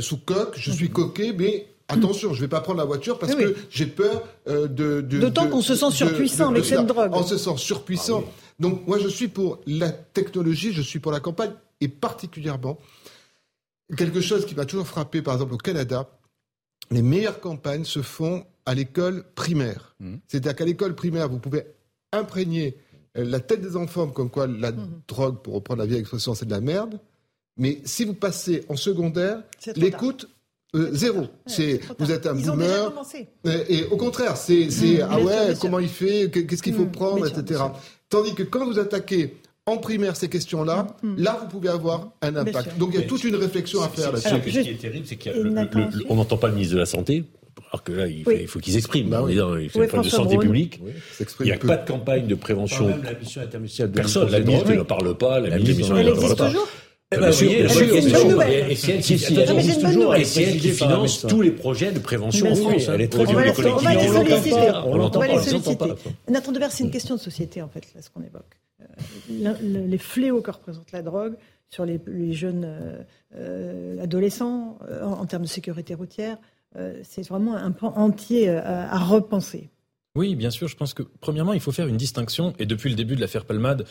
sous 0.00 0.18
coque, 0.18 0.58
je 0.58 0.70
suis 0.70 0.90
coqué, 0.90 1.32
mais 1.32 1.66
attention, 1.92 2.32
je 2.32 2.38
ne 2.38 2.40
vais 2.42 2.48
pas 2.48 2.60
prendre 2.60 2.78
la 2.78 2.84
voiture 2.84 3.18
parce 3.18 3.34
que 3.34 3.54
j'ai 3.70 3.86
peur 3.86 4.22
euh, 4.48 4.66
de, 4.66 5.00
D'autant 5.00 5.48
qu'on 5.48 5.62
se 5.62 5.74
sent 5.74 5.90
surpuissant 5.90 6.50
avec 6.50 6.64
cette 6.64 6.86
drogue. 6.86 7.10
On 7.12 7.22
se 7.24 7.38
sent 7.38 7.56
surpuissant. 7.56 8.24
Ah 8.26 8.30
Donc 8.60 8.86
moi, 8.86 8.98
je 8.98 9.08
suis 9.08 9.28
pour 9.28 9.60
la 9.66 9.90
technologie, 9.90 10.72
je 10.72 10.82
suis 10.82 10.98
pour 10.98 11.12
la 11.12 11.20
campagne, 11.20 11.52
et 11.80 11.88
particulièrement 11.88 12.78
quelque 13.96 14.20
chose 14.20 14.46
qui 14.46 14.54
m'a 14.54 14.64
toujours 14.64 14.86
frappé, 14.86 15.22
par 15.22 15.34
exemple 15.34 15.54
au 15.54 15.58
Canada, 15.58 16.08
les 16.90 17.02
meilleures 17.02 17.40
campagnes 17.40 17.84
se 17.84 18.02
font 18.02 18.44
à 18.66 18.74
l'école 18.74 19.24
primaire. 19.34 19.94
Mmh. 20.00 20.16
C'est-à-dire 20.28 20.54
qu'à 20.54 20.64
l'école 20.64 20.94
primaire, 20.94 21.28
vous 21.28 21.38
pouvez 21.38 21.64
imprégner 22.12 22.76
euh, 23.16 23.24
la 23.24 23.40
tête 23.40 23.60
des 23.60 23.76
enfants 23.76 24.08
comme 24.08 24.30
quoi 24.30 24.46
la 24.46 24.72
mmh. 24.72 25.02
drogue, 25.08 25.42
pour 25.42 25.54
reprendre 25.54 25.80
la 25.80 25.86
vieille 25.86 26.00
expression, 26.00 26.34
c'est 26.34 26.46
de 26.46 26.50
la 26.50 26.60
merde. 26.60 27.00
Mais 27.56 27.80
si 27.84 28.04
vous 28.04 28.14
passez 28.14 28.64
en 28.68 28.76
secondaire, 28.76 29.42
l'écoute 29.76 30.28
euh, 30.74 30.88
zéro. 30.92 31.26
C'est 31.46 31.80
vous 31.98 32.10
êtes 32.10 32.26
un 32.26 32.34
boomer. 32.34 32.92
Et, 33.68 33.84
au 33.90 33.96
contraire, 33.96 34.36
c'est 34.36 34.66
mmh, 34.66 35.06
ah 35.08 35.20
ouais, 35.20 35.54
comment 35.60 35.78
il 35.78 35.88
fait, 35.88 36.30
qu'est-ce 36.30 36.62
qu'il 36.62 36.74
faut 36.74 36.84
mmh, 36.84 36.92
prendre, 36.92 37.26
etc. 37.26 37.60
Tandis 38.08 38.34
que 38.34 38.42
quand 38.42 38.64
vous 38.64 38.78
attaquez 38.78 39.36
en 39.66 39.76
primaire 39.76 40.16
ces 40.16 40.28
questions-là, 40.28 40.96
mmh, 41.02 41.14
là 41.18 41.38
vous 41.40 41.48
pouvez 41.48 41.68
avoir 41.68 42.12
un 42.22 42.36
impact. 42.36 42.78
Donc 42.78 42.90
il 42.94 43.00
y 43.00 43.02
a 43.02 43.06
toute 43.06 43.24
une 43.24 43.36
réflection 43.36 43.82
à 43.82 43.88
faire 43.88 44.12
là-dessus. 44.12 44.50
Ce 44.50 44.60
qui 44.60 44.70
est 44.70 44.80
terrible, 44.80 45.06
c'est 45.06 45.16
qu'on 45.16 46.14
n'entend 46.14 46.38
pas 46.38 46.48
le 46.48 46.54
ministre 46.54 46.74
de 46.74 46.80
la 46.80 46.86
santé. 46.86 47.24
Alors 47.70 47.84
que 47.84 47.92
là, 47.92 48.06
il, 48.06 48.48
faut 48.48 48.58
qu'ils 48.58 48.76
expriment. 48.76 49.10
Bah 49.10 49.24
il 49.28 49.70
fait 49.70 49.90
une 49.90 50.02
de 50.02 50.08
santé 50.08 50.38
publique. 50.38 50.80
il 51.40 51.46
n'y 51.46 51.52
a 51.52 51.58
pas 51.58 51.76
de 51.76 51.86
campagne 51.86 52.26
de 52.26 52.34
prévention. 52.34 52.88
Même 52.88 53.02
la 53.02 53.14
mission 53.14 53.88
Personne. 53.94 54.30
La 54.30 54.40
ministre 54.40 54.72
ne 54.72 54.82
parle 54.82 55.16
pas. 55.16 55.40
La 55.40 55.58
ministre 55.58 55.94
ne 55.94 56.12
parle 56.12 56.36
pas. 56.36 56.52
Eh 57.12 57.18
ben, 57.18 57.28
Et 57.28 57.32
c'est 57.32 58.92
elle 58.92 59.00
qui, 59.02 59.18
toujours, 59.78 60.14
et 60.14 60.24
c'est 60.24 60.42
elle 60.42 60.58
qui 60.58 60.70
finance 60.70 61.26
tous 61.28 61.42
les 61.42 61.50
projets 61.50 61.92
de 61.92 61.98
prévention 61.98 62.50
en 62.50 62.54
France. 62.54 62.88
Elle 62.88 63.02
est 63.02 63.08
très 63.08 63.26
On 63.28 63.32
va 63.32 63.44
les 63.44 63.54
solliciter. 63.54 64.70
On 64.84 65.08
va 65.08 65.26
les 65.26 65.38
solliciter. 65.38 65.92
Nathan 66.28 66.52
Devers, 66.52 66.72
c'est 66.72 66.84
une 66.84 66.90
question 66.90 67.14
de 67.16 67.20
société, 67.20 67.62
en 67.62 67.68
fait, 67.68 67.84
là, 67.94 68.02
ce 68.02 68.10
qu'on 68.10 68.22
évoque. 68.22 68.58
Euh, 69.30 69.54
les 69.60 69.98
fléaux 69.98 70.40
que 70.40 70.50
représente 70.50 70.92
la 70.92 71.02
drogue 71.02 71.36
sur 71.68 71.84
les, 71.84 72.00
jeunes 72.32 72.64
euh, 72.66 73.02
euh, 73.36 74.02
adolescents 74.02 74.78
en, 75.02 75.24
termes 75.26 75.44
de 75.44 75.48
sécurité 75.48 75.94
routière, 75.94 76.38
c'est 77.02 77.26
vraiment 77.28 77.54
un 77.54 77.70
pan 77.70 77.92
entier 77.96 78.48
à 78.48 78.98
repenser. 78.98 79.68
Oui, 80.14 80.36
bien 80.36 80.50
sûr. 80.50 80.68
Je 80.68 80.76
pense 80.76 80.94
que, 80.94 81.02
premièrement, 81.20 81.52
il 81.52 81.60
faut 81.60 81.72
faire 81.72 81.86
une 81.86 81.96
distinction. 81.96 82.52
Et 82.58 82.66
depuis 82.66 82.90
le 82.90 82.96
début 82.96 83.16
de 83.16 83.20
l'affaire 83.20 83.44
Palmade, 83.44 83.86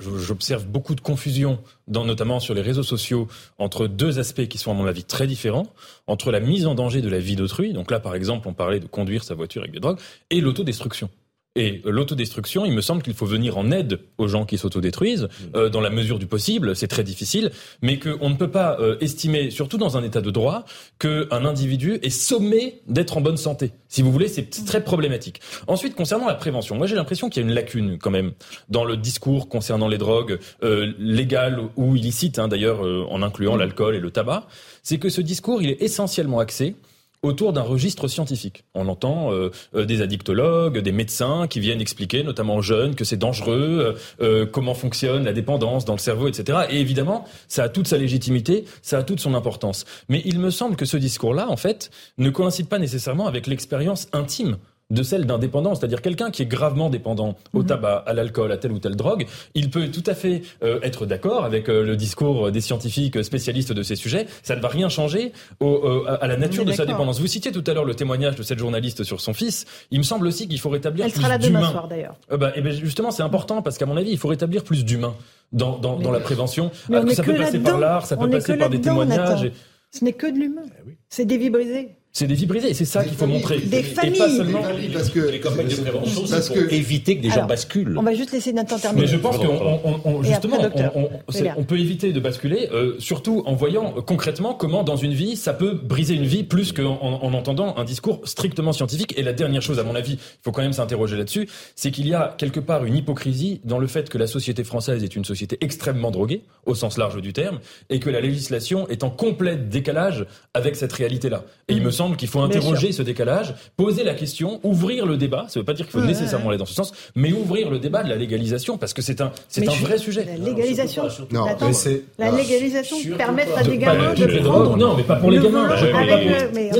j'observe 0.00 0.66
beaucoup 0.66 0.94
de 0.94 1.00
confusion, 1.00 1.58
dans, 1.88 2.04
notamment 2.04 2.40
sur 2.40 2.54
les 2.54 2.62
réseaux 2.62 2.82
sociaux, 2.82 3.28
entre 3.58 3.86
deux 3.86 4.18
aspects 4.18 4.46
qui 4.46 4.58
sont 4.58 4.70
à 4.70 4.74
mon 4.74 4.86
avis 4.86 5.04
très 5.04 5.26
différents, 5.26 5.66
entre 6.06 6.30
la 6.30 6.40
mise 6.40 6.66
en 6.66 6.74
danger 6.74 7.02
de 7.02 7.08
la 7.08 7.18
vie 7.18 7.36
d'autrui, 7.36 7.72
donc 7.72 7.90
là 7.90 8.00
par 8.00 8.14
exemple 8.14 8.48
on 8.48 8.54
parlait 8.54 8.80
de 8.80 8.86
conduire 8.86 9.24
sa 9.24 9.34
voiture 9.34 9.62
avec 9.62 9.72
des 9.72 9.80
drogues, 9.80 9.98
et 10.30 10.40
l'autodestruction. 10.40 11.10
Et 11.56 11.82
l'autodestruction, 11.84 12.64
il 12.64 12.72
me 12.72 12.80
semble 12.80 13.02
qu'il 13.02 13.14
faut 13.14 13.26
venir 13.26 13.58
en 13.58 13.72
aide 13.72 13.98
aux 14.18 14.28
gens 14.28 14.44
qui 14.44 14.56
s'autodétruisent, 14.56 15.24
mm. 15.24 15.56
euh, 15.56 15.68
dans 15.68 15.80
la 15.80 15.90
mesure 15.90 16.20
du 16.20 16.26
possible, 16.26 16.76
c'est 16.76 16.86
très 16.86 17.02
difficile, 17.02 17.50
mais 17.82 17.98
qu'on 17.98 18.30
ne 18.30 18.36
peut 18.36 18.52
pas 18.52 18.78
euh, 18.78 18.96
estimer, 19.00 19.50
surtout 19.50 19.76
dans 19.76 19.96
un 19.96 20.04
état 20.04 20.20
de 20.20 20.30
droit, 20.30 20.64
qu'un 21.00 21.44
individu 21.44 21.98
est 22.02 22.10
sommé 22.10 22.82
d'être 22.86 23.16
en 23.16 23.20
bonne 23.20 23.36
santé. 23.36 23.72
Si 23.88 24.00
vous 24.00 24.12
voulez, 24.12 24.28
c'est 24.28 24.48
très 24.64 24.84
problématique. 24.84 25.40
Ensuite, 25.66 25.96
concernant 25.96 26.28
la 26.28 26.36
prévention, 26.36 26.76
moi 26.76 26.86
j'ai 26.86 26.94
l'impression 26.94 27.28
qu'il 27.28 27.42
y 27.42 27.44
a 27.44 27.48
une 27.48 27.54
lacune 27.54 27.98
quand 27.98 28.12
même 28.12 28.30
dans 28.68 28.84
le 28.84 28.96
discours 28.96 29.48
concernant 29.48 29.88
les 29.88 29.98
drogues 29.98 30.38
euh, 30.62 30.92
légales 31.00 31.60
ou 31.74 31.96
illicites, 31.96 32.38
hein, 32.38 32.46
d'ailleurs 32.46 32.86
euh, 32.86 33.04
en 33.10 33.22
incluant 33.22 33.56
mm. 33.56 33.58
l'alcool 33.58 33.96
et 33.96 34.00
le 34.00 34.12
tabac, 34.12 34.46
c'est 34.84 34.98
que 34.98 35.08
ce 35.08 35.20
discours, 35.20 35.62
il 35.62 35.70
est 35.70 35.82
essentiellement 35.82 36.38
axé 36.38 36.76
autour 37.22 37.52
d'un 37.52 37.62
registre 37.62 38.08
scientifique. 38.08 38.64
On 38.74 38.88
entend 38.88 39.32
euh, 39.32 39.50
euh, 39.74 39.84
des 39.84 40.00
addictologues, 40.00 40.78
des 40.78 40.92
médecins 40.92 41.46
qui 41.48 41.60
viennent 41.60 41.80
expliquer, 41.80 42.22
notamment 42.22 42.56
aux 42.56 42.62
jeunes, 42.62 42.94
que 42.94 43.04
c'est 43.04 43.18
dangereux, 43.18 43.96
euh, 44.20 44.46
comment 44.46 44.74
fonctionne 44.74 45.24
la 45.24 45.32
dépendance 45.32 45.84
dans 45.84 45.92
le 45.92 45.98
cerveau, 45.98 46.28
etc. 46.28 46.60
Et 46.70 46.80
évidemment, 46.80 47.26
ça 47.48 47.64
a 47.64 47.68
toute 47.68 47.88
sa 47.88 47.98
légitimité, 47.98 48.64
ça 48.80 48.98
a 48.98 49.02
toute 49.02 49.20
son 49.20 49.34
importance. 49.34 49.84
Mais 50.08 50.22
il 50.24 50.38
me 50.38 50.50
semble 50.50 50.76
que 50.76 50.86
ce 50.86 50.96
discours-là, 50.96 51.48
en 51.50 51.56
fait, 51.56 51.90
ne 52.16 52.30
coïncide 52.30 52.68
pas 52.68 52.78
nécessairement 52.78 53.26
avec 53.26 53.46
l'expérience 53.46 54.08
intime 54.12 54.56
de 54.90 55.02
celle 55.02 55.26
d'un 55.26 55.38
dépendant, 55.38 55.74
c'est-à-dire 55.74 56.02
quelqu'un 56.02 56.30
qui 56.30 56.42
est 56.42 56.46
gravement 56.46 56.90
dépendant 56.90 57.36
au 57.52 57.60
mhm. 57.60 57.66
tabac, 57.66 58.04
à 58.06 58.12
l'alcool, 58.12 58.52
à 58.52 58.56
telle 58.56 58.72
ou 58.72 58.78
telle 58.78 58.96
drogue, 58.96 59.26
il 59.54 59.70
peut 59.70 59.88
tout 59.88 60.04
à 60.06 60.14
fait 60.14 60.42
euh, 60.62 60.80
être 60.82 61.06
d'accord 61.06 61.44
avec 61.44 61.68
euh, 61.68 61.84
le 61.84 61.96
discours 61.96 62.50
des 62.50 62.60
scientifiques 62.60 63.22
spécialistes 63.24 63.72
de 63.72 63.82
ces 63.82 63.96
sujets. 63.96 64.26
Ça 64.42 64.56
ne 64.56 64.60
va 64.60 64.68
rien 64.68 64.88
changer 64.88 65.32
au, 65.60 66.04
à 66.06 66.26
la 66.26 66.36
nature 66.36 66.64
de 66.64 66.72
sa 66.72 66.86
dépendance. 66.86 67.20
Vous 67.20 67.26
citiez 67.26 67.52
tout 67.52 67.64
à 67.66 67.74
l'heure 67.74 67.84
le 67.84 67.94
témoignage 67.94 68.36
de 68.36 68.42
cette 68.42 68.58
journaliste 68.58 69.04
sur 69.04 69.20
son 69.20 69.32
fils. 69.32 69.66
Il 69.90 69.98
me 69.98 70.04
semble 70.04 70.26
aussi 70.26 70.48
qu'il 70.48 70.60
faut 70.60 70.70
rétablir 70.70 71.06
Elle 71.06 71.12
plus 71.12 71.22
d'humain. 71.22 71.38
demain 71.38 71.70
soir 71.70 71.88
d'ailleurs. 71.88 72.16
Euh, 72.32 72.36
bah, 72.36 72.52
et 72.56 72.60
ben 72.60 72.72
justement, 72.72 73.10
c'est 73.10 73.22
important 73.22 73.62
parce 73.62 73.78
qu'à 73.78 73.86
mon 73.86 73.96
avis, 73.96 74.10
il 74.10 74.18
faut 74.18 74.28
rétablir 74.28 74.64
plus 74.64 74.84
d'humain 74.84 75.14
dans, 75.52 75.78
dans, 75.78 75.98
dans, 75.98 76.10
la 76.10 76.20
prévention. 76.20 76.70
ça 76.88 77.22
peut 77.22 77.34
passer 77.34 77.58
par 77.58 77.78
l'art, 77.78 78.06
ça 78.06 78.16
peut 78.16 78.30
passer 78.30 78.56
par 78.56 78.70
des 78.70 78.80
témoignages. 78.80 79.50
Ce 79.92 80.04
n'est 80.04 80.12
que 80.12 80.26
de 80.26 80.38
l'humain. 80.38 80.62
Eh 80.86 80.96
c'est 81.08 81.24
des 81.24 81.36
vies 81.36 81.50
brisées. 81.50 81.96
C'est 82.12 82.26
des 82.26 82.34
vies 82.34 82.46
brisées, 82.46 82.70
et 82.70 82.74
c'est 82.74 82.84
ça 82.84 83.04
qu'il 83.04 83.16
faut 83.16 83.26
montrer. 83.26 83.60
Des 83.60 83.84
familles. 83.84 84.16
Et 84.16 84.18
pas 84.18 84.28
seulement 84.28 84.62
parce 84.92 85.10
que 85.10 85.20
les 85.20 85.38
campagnes 85.38 85.68
de 85.68 85.76
prévention, 85.76 86.26
c'est 86.26 86.48
pour 86.48 86.72
éviter 86.72 87.16
que 87.16 87.22
des 87.22 87.30
gens 87.30 87.46
basculent. 87.46 87.96
On 87.96 88.02
va 88.02 88.14
juste 88.14 88.32
laisser 88.32 88.52
Nathan 88.52 88.78
terminer. 88.78 89.06
Mais 89.06 89.12
je 89.12 89.16
pense 89.16 89.38
qu'on, 89.38 90.22
justement, 90.24 90.58
on, 90.94 91.08
on, 91.56 91.64
peut 91.64 91.78
éviter 91.78 92.12
de 92.12 92.18
basculer, 92.18 92.68
euh, 92.72 92.96
surtout 92.98 93.44
en 93.46 93.54
voyant 93.54 93.92
concrètement 94.04 94.54
comment 94.54 94.82
dans 94.82 94.96
une 94.96 95.12
vie 95.12 95.36
ça 95.36 95.54
peut 95.54 95.74
briser 95.74 96.14
une 96.14 96.24
vie 96.24 96.42
plus 96.42 96.72
qu'en 96.72 96.98
en, 97.00 97.32
entendant 97.32 97.76
un 97.76 97.84
discours 97.84 98.20
strictement 98.24 98.72
scientifique. 98.72 99.14
Et 99.16 99.22
la 99.22 99.32
dernière 99.32 99.62
chose, 99.62 99.78
à 99.78 99.84
mon 99.84 99.94
avis, 99.94 100.14
il 100.14 100.42
faut 100.42 100.50
quand 100.50 100.62
même 100.62 100.72
s'interroger 100.72 101.16
là-dessus, 101.16 101.48
c'est 101.76 101.92
qu'il 101.92 102.08
y 102.08 102.14
a 102.14 102.34
quelque 102.36 102.60
part 102.60 102.84
une 102.84 102.96
hypocrisie 102.96 103.60
dans 103.64 103.78
le 103.78 103.86
fait 103.86 104.08
que 104.08 104.18
la 104.18 104.26
société 104.26 104.64
française 104.64 105.04
est 105.04 105.14
une 105.14 105.24
société 105.24 105.58
extrêmement 105.60 106.10
droguée, 106.10 106.42
au 106.66 106.74
sens 106.74 106.98
large 106.98 107.20
du 107.20 107.32
terme, 107.32 107.60
et 107.88 108.00
que 108.00 108.10
la 108.10 108.20
législation 108.20 108.88
est 108.88 109.04
en 109.04 109.10
complet 109.10 109.56
décalage 109.56 110.26
avec 110.54 110.74
cette 110.74 110.92
réalité-là. 110.92 111.44
Et 111.68 111.74
il 111.74 111.82
me 111.82 111.90
semble 112.00 112.16
qu'il 112.16 112.28
faut 112.28 112.40
interroger 112.40 112.92
ce 112.92 113.02
décalage, 113.02 113.54
poser 113.76 114.04
la 114.04 114.14
question, 114.14 114.58
ouvrir 114.62 115.04
le 115.04 115.18
débat. 115.18 115.44
Ça 115.48 115.58
ne 115.58 115.60
veut 115.60 115.66
pas 115.66 115.74
dire 115.74 115.86
qu'il 115.86 116.00
faut 116.00 116.06
nécessairement 116.06 116.48
aller 116.48 116.56
dans 116.56 116.64
ce 116.64 116.72
sens, 116.72 116.92
mais 117.14 117.30
ouvrir 117.30 117.68
le 117.68 117.78
débat 117.78 118.02
de 118.02 118.08
la 118.08 118.16
légalisation 118.16 118.78
parce 118.78 118.94
que 118.94 119.02
c'est 119.02 119.20
un, 119.20 119.32
c'est 119.48 119.68
un 119.68 119.72
vrai 119.72 119.98
sujet. 119.98 120.24
La 120.24 120.38
légalisation. 120.42 121.02
Non, 121.30 121.44
mais 121.60 121.74
c'est 121.74 122.04
la 122.18 122.30
légalisation 122.30 122.96
permettre 123.18 123.58
à 123.58 123.62
des 123.62 123.76
gamins 123.76 124.14
de 124.14 124.38
prendre. 124.38 124.78
Non, 124.78 124.96
mais 124.96 125.02
pas 125.02 125.16
pour 125.16 125.30
les 125.30 125.40
gamins. 125.40 125.76
Je 125.76 125.86
parle 125.86 126.06
pas 126.08 126.16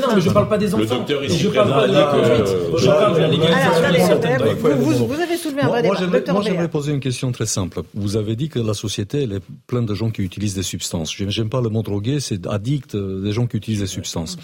non, 0.01 0.15
mais 0.15 0.21
je 0.23 0.31
parle 0.31 0.49
pas 0.49 0.59
des 0.59 0.75
enfants. 0.75 0.83
Le 0.83 0.89
docteur 0.89 1.23
Je 1.29 1.49
parle 1.49 1.71
pas 1.71 1.87
de 1.87 1.93
la 1.93 2.79
Je 2.79 2.87
parle 2.87 3.15
de 3.15 3.21
la 3.21 3.29
légalisation. 3.29 5.07
Vous 5.07 5.21
avez 5.21 5.37
soulevé 5.37 5.61
un 5.63 5.69
vrai 5.69 5.83
débat. 5.83 6.33
Moi, 6.33 6.43
j'aimerais 6.43 6.69
poser 6.69 6.93
une 6.93 7.01
question 7.01 7.31
très 7.31 7.47
simple. 7.47 7.83
Vous 7.95 8.17
avez 8.17 8.37
dit 8.37 8.49
que 8.49 8.59
la 8.59 8.75
société, 8.75 9.25
elle 9.25 9.33
est 9.33 9.43
pleine 9.67 9.85
de 9.85 9.95
gens 9.95 10.11
qui 10.11 10.23
utilisent 10.23 10.55
des 10.55 10.63
substances. 10.63 11.15
J'aime 11.15 11.51
pas 11.51 11.61
le 11.61 11.69
mot 11.69 11.83
drogué, 11.83 12.21
c'est 12.21 12.47
addict, 12.47 12.97
des 12.97 13.33
gens 13.33 13.47
qui 13.47 13.59
utilisent 13.59 13.81
des 13.81 13.87
substances. 13.87 14.39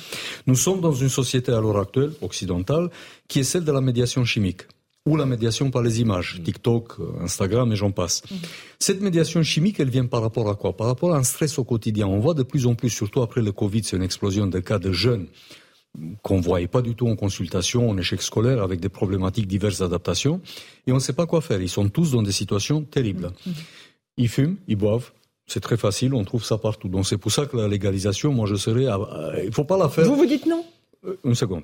Nous 0.46 0.56
sommes 0.66 0.80
dans 0.80 0.98
une 1.04 1.14
société 1.20 1.50
à 1.52 1.60
l'heure 1.60 1.80
actuelle, 1.86 2.12
occidentale, 2.28 2.86
qui 3.28 3.36
est 3.40 3.48
celle 3.52 3.64
de 3.64 3.74
la 3.78 3.80
médiation 3.88 4.24
chimique 4.24 4.62
ou 5.08 5.16
la 5.16 5.26
médiation 5.34 5.70
par 5.70 5.82
les 5.86 6.00
images, 6.00 6.30
mm. 6.40 6.42
TikTok, 6.42 6.84
euh, 6.98 7.26
Instagram 7.26 7.70
et 7.72 7.76
j'en 7.76 7.92
passe. 8.00 8.16
Mm. 8.24 8.34
Cette 8.86 9.00
médiation 9.00 9.40
chimique, 9.44 9.78
elle 9.78 9.92
vient 9.98 10.06
par 10.14 10.22
rapport 10.26 10.48
à 10.50 10.56
quoi? 10.56 10.76
Par 10.76 10.88
rapport 10.88 11.14
à 11.14 11.18
un 11.18 11.22
stress 11.32 11.52
au 11.60 11.64
quotidien. 11.72 12.06
On 12.08 12.18
voit 12.18 12.34
de 12.34 12.42
plus 12.42 12.66
en 12.66 12.74
plus, 12.74 12.90
surtout 12.90 13.22
après 13.22 13.42
le 13.48 13.52
Covid, 13.52 13.84
c'est 13.84 13.96
une 13.96 14.02
explosion 14.10 14.48
de 14.48 14.58
cas 14.58 14.80
de 14.80 14.90
jeunes 14.90 15.26
qu'on 16.22 16.38
ne 16.38 16.42
voyait 16.42 16.72
pas 16.76 16.82
du 16.82 16.94
tout 16.96 17.08
en 17.08 17.16
consultation, 17.16 17.88
en 17.88 17.96
échec 17.96 18.20
scolaire, 18.20 18.60
avec 18.68 18.80
des 18.80 18.90
problématiques 18.90 19.46
diverses 19.46 19.78
d'adaptation, 19.78 20.42
et 20.86 20.92
on 20.92 20.96
ne 20.96 21.04
sait 21.06 21.14
pas 21.20 21.26
quoi 21.26 21.40
faire. 21.40 21.60
Ils 21.62 21.74
sont 21.78 21.88
tous 21.88 22.10
dans 22.10 22.24
des 22.28 22.36
situations 22.42 22.82
terribles. 22.82 23.28
Mm. 23.28 23.50
Ils 24.18 24.28
fument, 24.28 24.56
ils 24.66 24.76
boivent, 24.76 25.12
c'est 25.46 25.60
très 25.60 25.76
facile, 25.76 26.14
on 26.14 26.24
trouve 26.24 26.44
ça 26.44 26.58
partout. 26.58 26.88
Donc 26.88 27.06
c'est 27.06 27.18
pour 27.18 27.32
ça 27.32 27.46
que 27.46 27.56
la 27.56 27.68
légalisation, 27.68 28.32
moi 28.32 28.46
je 28.46 28.56
serais... 28.56 28.86
Il 29.42 29.46
ne 29.46 29.50
faut 29.52 29.64
pas 29.64 29.78
la 29.78 29.88
faire... 29.88 30.04
Vous 30.04 30.16
vous 30.16 30.26
dites 30.26 30.46
non? 30.46 30.64
Euh, 31.06 31.16
une 31.24 31.34
seconde. 31.34 31.62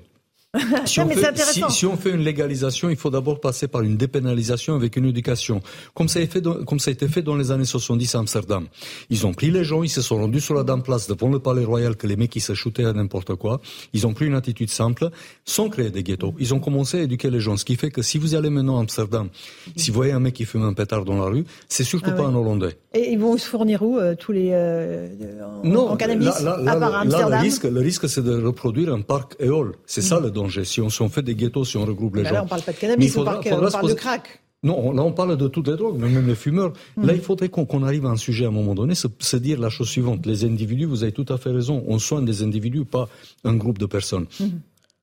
Si, 0.85 0.99
on 0.99 1.09
fait, 1.09 1.69
si, 1.69 1.85
on 1.85 1.97
fait, 1.97 2.11
une 2.11 2.21
légalisation, 2.21 2.89
il 2.89 2.95
faut 2.95 3.09
d'abord 3.09 3.39
passer 3.39 3.67
par 3.67 3.81
une 3.81 3.97
dépénalisation 3.97 4.75
avec 4.75 4.95
une 4.97 5.05
éducation, 5.05 5.61
comme 5.95 6.07
ça, 6.07 6.19
a 6.19 6.21
été 6.21 6.39
fait 6.39 6.65
comme 6.65 6.79
ça 6.79 6.91
a 6.91 6.93
été 6.93 7.07
fait 7.07 7.23
dans 7.23 7.35
les 7.35 7.51
années 7.51 7.65
70 7.65 8.15
à 8.15 8.19
Amsterdam. 8.19 8.67
Ils 9.09 9.25
ont 9.25 9.33
pris 9.33 9.49
les 9.49 9.63
gens, 9.63 9.81
ils 9.81 9.89
se 9.89 10.01
sont 10.01 10.17
rendus 10.17 10.41
sur 10.41 10.53
la 10.53 10.63
dame 10.63 10.83
place 10.83 11.07
devant 11.07 11.29
le 11.29 11.39
palais 11.39 11.63
royal 11.63 11.95
que 11.95 12.05
les 12.05 12.15
mecs 12.15 12.29
qui 12.29 12.39
se 12.39 12.53
shootaient 12.53 12.85
à 12.85 12.93
n'importe 12.93 13.35
quoi. 13.35 13.61
Ils 13.93 14.05
ont 14.05 14.13
pris 14.13 14.27
une 14.27 14.35
attitude 14.35 14.69
simple, 14.69 15.09
sans 15.45 15.69
créer 15.69 15.89
des 15.89 16.03
ghettos. 16.03 16.35
Ils 16.39 16.53
ont 16.53 16.59
commencé 16.59 16.99
à 16.99 17.03
éduquer 17.03 17.31
les 17.31 17.39
gens, 17.39 17.57
ce 17.57 17.65
qui 17.65 17.75
fait 17.75 17.89
que 17.89 18.03
si 18.03 18.19
vous 18.19 18.35
allez 18.35 18.51
maintenant 18.51 18.77
à 18.77 18.81
Amsterdam, 18.81 19.29
si 19.75 19.89
vous 19.89 19.95
voyez 19.95 20.11
un 20.11 20.19
mec 20.19 20.35
qui 20.35 20.45
fume 20.45 20.63
un 20.63 20.73
pétard 20.73 21.03
dans 21.03 21.17
la 21.17 21.25
rue, 21.25 21.45
c'est 21.67 21.83
surtout 21.83 22.11
ah 22.13 22.17
pas 22.17 22.25
un 22.25 22.35
Hollandais. 22.35 22.77
Et 22.93 23.11
ils 23.11 23.19
vont 23.19 23.37
se 23.37 23.47
fournir 23.47 23.81
où 23.81 23.97
euh, 23.97 24.13
tous 24.15 24.31
les 24.31 24.51
euh, 24.51 25.07
en, 25.43 25.67
non, 25.67 25.95
cannabis 25.95 26.41
là, 26.41 26.59
à 26.67 26.75
part 26.75 26.95
Amsterdam 26.95 27.31
le 27.31 27.37
risque, 27.39 27.63
le 27.63 27.79
risque 27.79 28.07
c'est 28.07 28.23
de 28.23 28.43
reproduire 28.43 28.93
un 28.93 29.01
parc 29.01 29.35
éole. 29.39 29.73
C'est 29.87 30.01
ça 30.01 30.19
le 30.19 30.29
danger. 30.43 30.63
Si 30.65 30.81
on, 30.81 30.89
si 30.89 31.01
on, 31.01 31.09
fait 31.09 31.21
des 31.21 31.35
ghettos, 31.35 31.65
si 31.65 31.77
on 31.77 31.85
regroupe 31.85 32.15
les 32.15 32.25
gens. 32.25 32.33
Là, 32.33 32.43
on 32.43 32.47
parle 32.47 32.61
pas 32.61 32.71
de 32.71 32.77
cannabis, 32.77 33.17
on, 33.17 33.23
parle, 33.23 33.43
de 33.43 33.93
crack. 33.93 34.41
Non, 34.63 34.93
là 34.93 35.03
on 35.03 35.11
parle 35.11 35.35
de 35.37 35.47
toutes 35.47 35.67
les 35.67 35.75
drogues, 35.75 35.97
mais 35.99 36.09
même 36.09 36.27
les 36.27 36.35
fumeurs. 36.35 36.73
Hmm. 36.95 37.05
Là, 37.05 37.13
il 37.13 37.21
faudrait 37.21 37.49
qu'on 37.49 37.83
arrive 37.83 38.05
à 38.05 38.09
un 38.09 38.17
sujet 38.17 38.45
à 38.45 38.47
un 38.47 38.51
moment 38.51 38.75
donné, 38.75 38.95
se, 38.95 39.35
dire 39.37 39.59
la 39.59 39.69
chose 39.69 39.89
suivante. 39.89 40.25
Les 40.25 40.45
individus, 40.45 40.85
vous 40.85 41.03
avez 41.03 41.11
tout 41.11 41.25
à 41.29 41.37
fait 41.37 41.51
raison, 41.51 41.83
on 41.87 41.99
soigne 41.99 42.25
des 42.25 42.43
individus, 42.43 42.85
pas 42.85 43.09
un 43.43 43.55
groupe 43.55 43.77
de 43.77 43.85
personnes. 43.85 44.25
Hmm. 44.39 44.49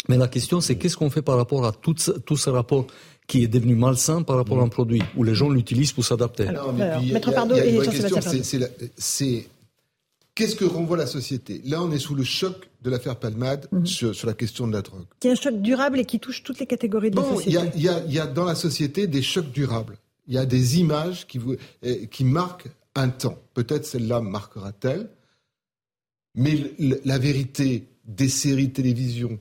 Mais 0.09 0.17
la 0.17 0.29
question, 0.29 0.61
c'est 0.61 0.77
qu'est-ce 0.77 0.97
qu'on 0.97 1.11
fait 1.11 1.23
par 1.23 1.37
rapport 1.37 1.67
à 1.67 1.73
tout 1.73 1.95
ce, 1.99 2.13
tout 2.13 2.39
ce 2.39 2.49
rapport 2.49 2.87
qui 3.27 3.45
est 3.45 3.49
devenu 3.49 3.75
malsain 3.75 4.23
par 4.23 4.37
rapport 4.37 4.59
à 4.59 4.63
un 4.63 4.67
hmm. 4.67 4.71
produit, 4.71 5.03
où 5.17 5.25
les 5.25 5.35
gens 5.35 5.51
l'utilisent 5.51 5.93
pour 5.93 6.05
s'adapter? 6.05 6.47
Maître 7.13 7.33
Pardo 7.33 7.55
et 7.55 7.81
c'est 8.97 9.47
Qu'est-ce 10.35 10.57
que 10.57 10.65
renvoie 10.65 10.97
la 10.97 11.07
société? 11.07 11.61
Là, 11.67 11.83
on 11.83 11.91
est 11.93 11.99
sous 11.99 12.15
le 12.15 12.25
choc 12.25 12.70
de 12.83 12.91
l'affaire 12.91 13.17
Palmade 13.17 13.69
mhm. 13.73 13.87
sur, 13.87 14.27
la 14.27 14.35
question 14.35 14.67
de 14.67 14.73
la 14.73 14.83
drogue. 14.83 15.07
Qui 15.21 15.29
est 15.29 15.33
un 15.33 15.35
choc 15.35 15.61
durable 15.61 16.01
et 16.01 16.05
qui 16.05 16.19
touche 16.19 16.43
toutes 16.43 16.59
les 16.59 16.67
catégories 16.67 17.11
de 17.11 17.17
la 17.17 17.23
société. 17.23 17.71
Il 17.77 17.83
y, 17.83 18.19
a, 18.19 18.27
dans 18.27 18.45
la 18.45 18.55
société 18.55 19.07
des 19.07 19.23
chocs 19.23 19.51
durables. 19.51 19.99
Il 20.27 20.35
y 20.35 20.39
a 20.39 20.47
des 20.47 20.79
images 20.79 21.27
qui, 21.27 21.39
vous, 21.39 21.57
eh, 21.83 22.07
qui 22.09 22.25
marquent 22.25 22.69
un 22.95 23.09
temps. 23.09 23.39
Peut-être 23.55 23.85
celle-là 23.85 24.21
marquera-t-elle. 24.21 25.11
Mais 26.35 26.73
la 27.05 27.19
vérité 27.19 27.89
des 28.05 28.29
séries 28.29 28.69
de 28.69 28.73
télévision, 28.73 29.39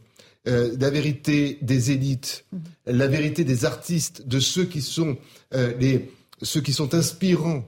euh, 0.48 0.76
la 0.80 0.90
vérité 0.90 1.60
des 1.62 1.92
élites, 1.92 2.46
mhm. 2.52 2.62
la 2.88 3.08
vérité 3.08 3.44
des 3.44 3.66
artistes, 3.66 4.28
de 4.28 4.40
ceux 4.40 4.66
qui 4.66 4.82
sont, 4.82 5.18
euh, 5.54 5.74
les, 5.80 6.12
ceux 6.42 6.62
qui 6.62 6.74
sont 6.74 6.94
inspirants 6.96 7.68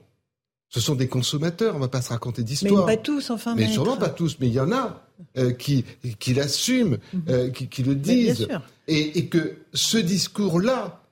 ce 0.72 0.80
sont 0.80 0.96
des 0.96 1.10
consommateurs, 1.10 1.76
on 1.76 1.80
ne 1.80 1.84
va 1.84 1.90
pas 1.90 2.02
se 2.02 2.10
raconter 2.10 2.44
d'histoire. 2.44 2.86
Mais 2.86 2.96
pas 2.96 3.02
tous, 3.02 3.30
enfin. 3.30 3.56
Mais 3.56 3.68
sûrement 3.68 3.98
pas 3.98 4.10
tous, 4.10 4.38
mais 4.40 4.48
il 4.48 4.54
y 4.54 4.60
en 4.60 4.72
a 4.72 5.06
euh, 5.38 5.52
qui, 5.52 5.84
qui 6.18 6.34
l'assument, 6.34 6.98
mhm. 7.14 7.24
euh, 7.28 7.50
qui, 7.50 7.84
le 7.84 7.94
disent. 7.94 8.48
Et, 8.88 9.20
et, 9.20 9.26
que 9.28 9.58
ce 9.74 9.98
discours-là, 9.98 11.04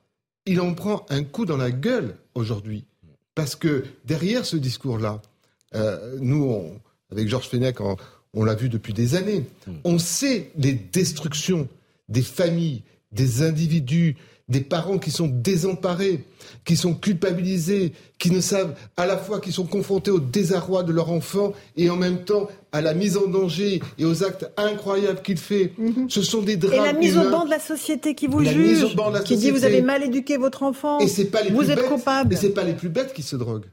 il 0.46 0.62
en 0.62 0.72
prend 0.72 1.04
un 1.10 1.22
coup 1.24 1.44
dans 1.44 1.58
la 1.58 1.70
gueule 1.70 2.16
aujourd'hui. 2.34 2.84
Parce 3.34 3.54
que 3.54 3.84
derrière 4.06 4.46
ce 4.46 4.56
discours-là, 4.56 5.20
euh, 5.74 6.16
nous, 6.20 6.72
avec 7.12 7.28
Georges 7.28 7.48
Fenech, 7.48 7.82
on, 7.82 7.96
on 8.32 8.44
l'a 8.44 8.54
vu 8.54 8.70
depuis 8.70 8.94
des 8.94 9.14
années, 9.14 9.44
mhm. 9.66 9.80
on 9.84 9.98
sait 9.98 10.52
les 10.56 10.72
destructions 10.72 11.68
des 12.08 12.22
familles, 12.22 12.82
des 13.12 13.42
individus, 13.42 14.16
des 14.50 14.60
parents 14.60 14.98
qui 14.98 15.10
sont 15.10 15.28
désemparés, 15.28 16.24
qui 16.64 16.76
sont 16.76 16.94
culpabilisés, 16.94 17.92
qui 18.18 18.30
ne 18.30 18.40
savent 18.40 18.74
à 18.96 19.06
la 19.06 19.16
fois 19.16 19.40
qu'ils 19.40 19.52
sont 19.52 19.64
confrontés 19.64 20.10
au 20.10 20.20
désarroi 20.20 20.82
de 20.82 20.92
leur 20.92 21.10
enfant 21.10 21.52
et 21.76 21.88
en 21.88 21.96
même 21.96 22.24
temps 22.24 22.48
à 22.72 22.80
la 22.80 22.92
mise 22.92 23.16
en 23.16 23.26
danger 23.28 23.80
et 23.98 24.04
aux 24.04 24.24
actes 24.24 24.50
incroyables 24.56 25.22
qu'il 25.22 25.38
fait. 25.38 25.72
Mhm. 25.78 26.10
Ce 26.10 26.22
sont 26.22 26.42
des 26.42 26.56
drames. 26.56 26.74
Et 26.74 26.92
la 26.92 26.92
mise 26.92 27.16
au 27.16 27.30
banc 27.30 27.44
de 27.44 27.50
la 27.50 27.60
société 27.60 28.14
qui 28.14 28.26
vous 28.26 28.44
juge, 28.44 28.84
qui 29.24 29.36
dit 29.36 29.50
vous 29.50 29.64
avez 29.64 29.82
mal 29.82 30.02
éduqué 30.02 30.36
votre 30.36 30.64
enfant, 30.64 30.98
et 30.98 31.24
pas 31.24 31.42
les 31.42 31.50
vous 31.50 31.70
êtes 31.70 31.78
bêtes, 31.78 31.88
coupable. 31.88 32.34
Et 32.34 32.36
c'est 32.36 32.50
pas 32.50 32.64
les 32.64 32.74
plus 32.74 32.88
bêtes 32.88 33.14
qui 33.14 33.22
se 33.22 33.36
droguent. 33.36 33.70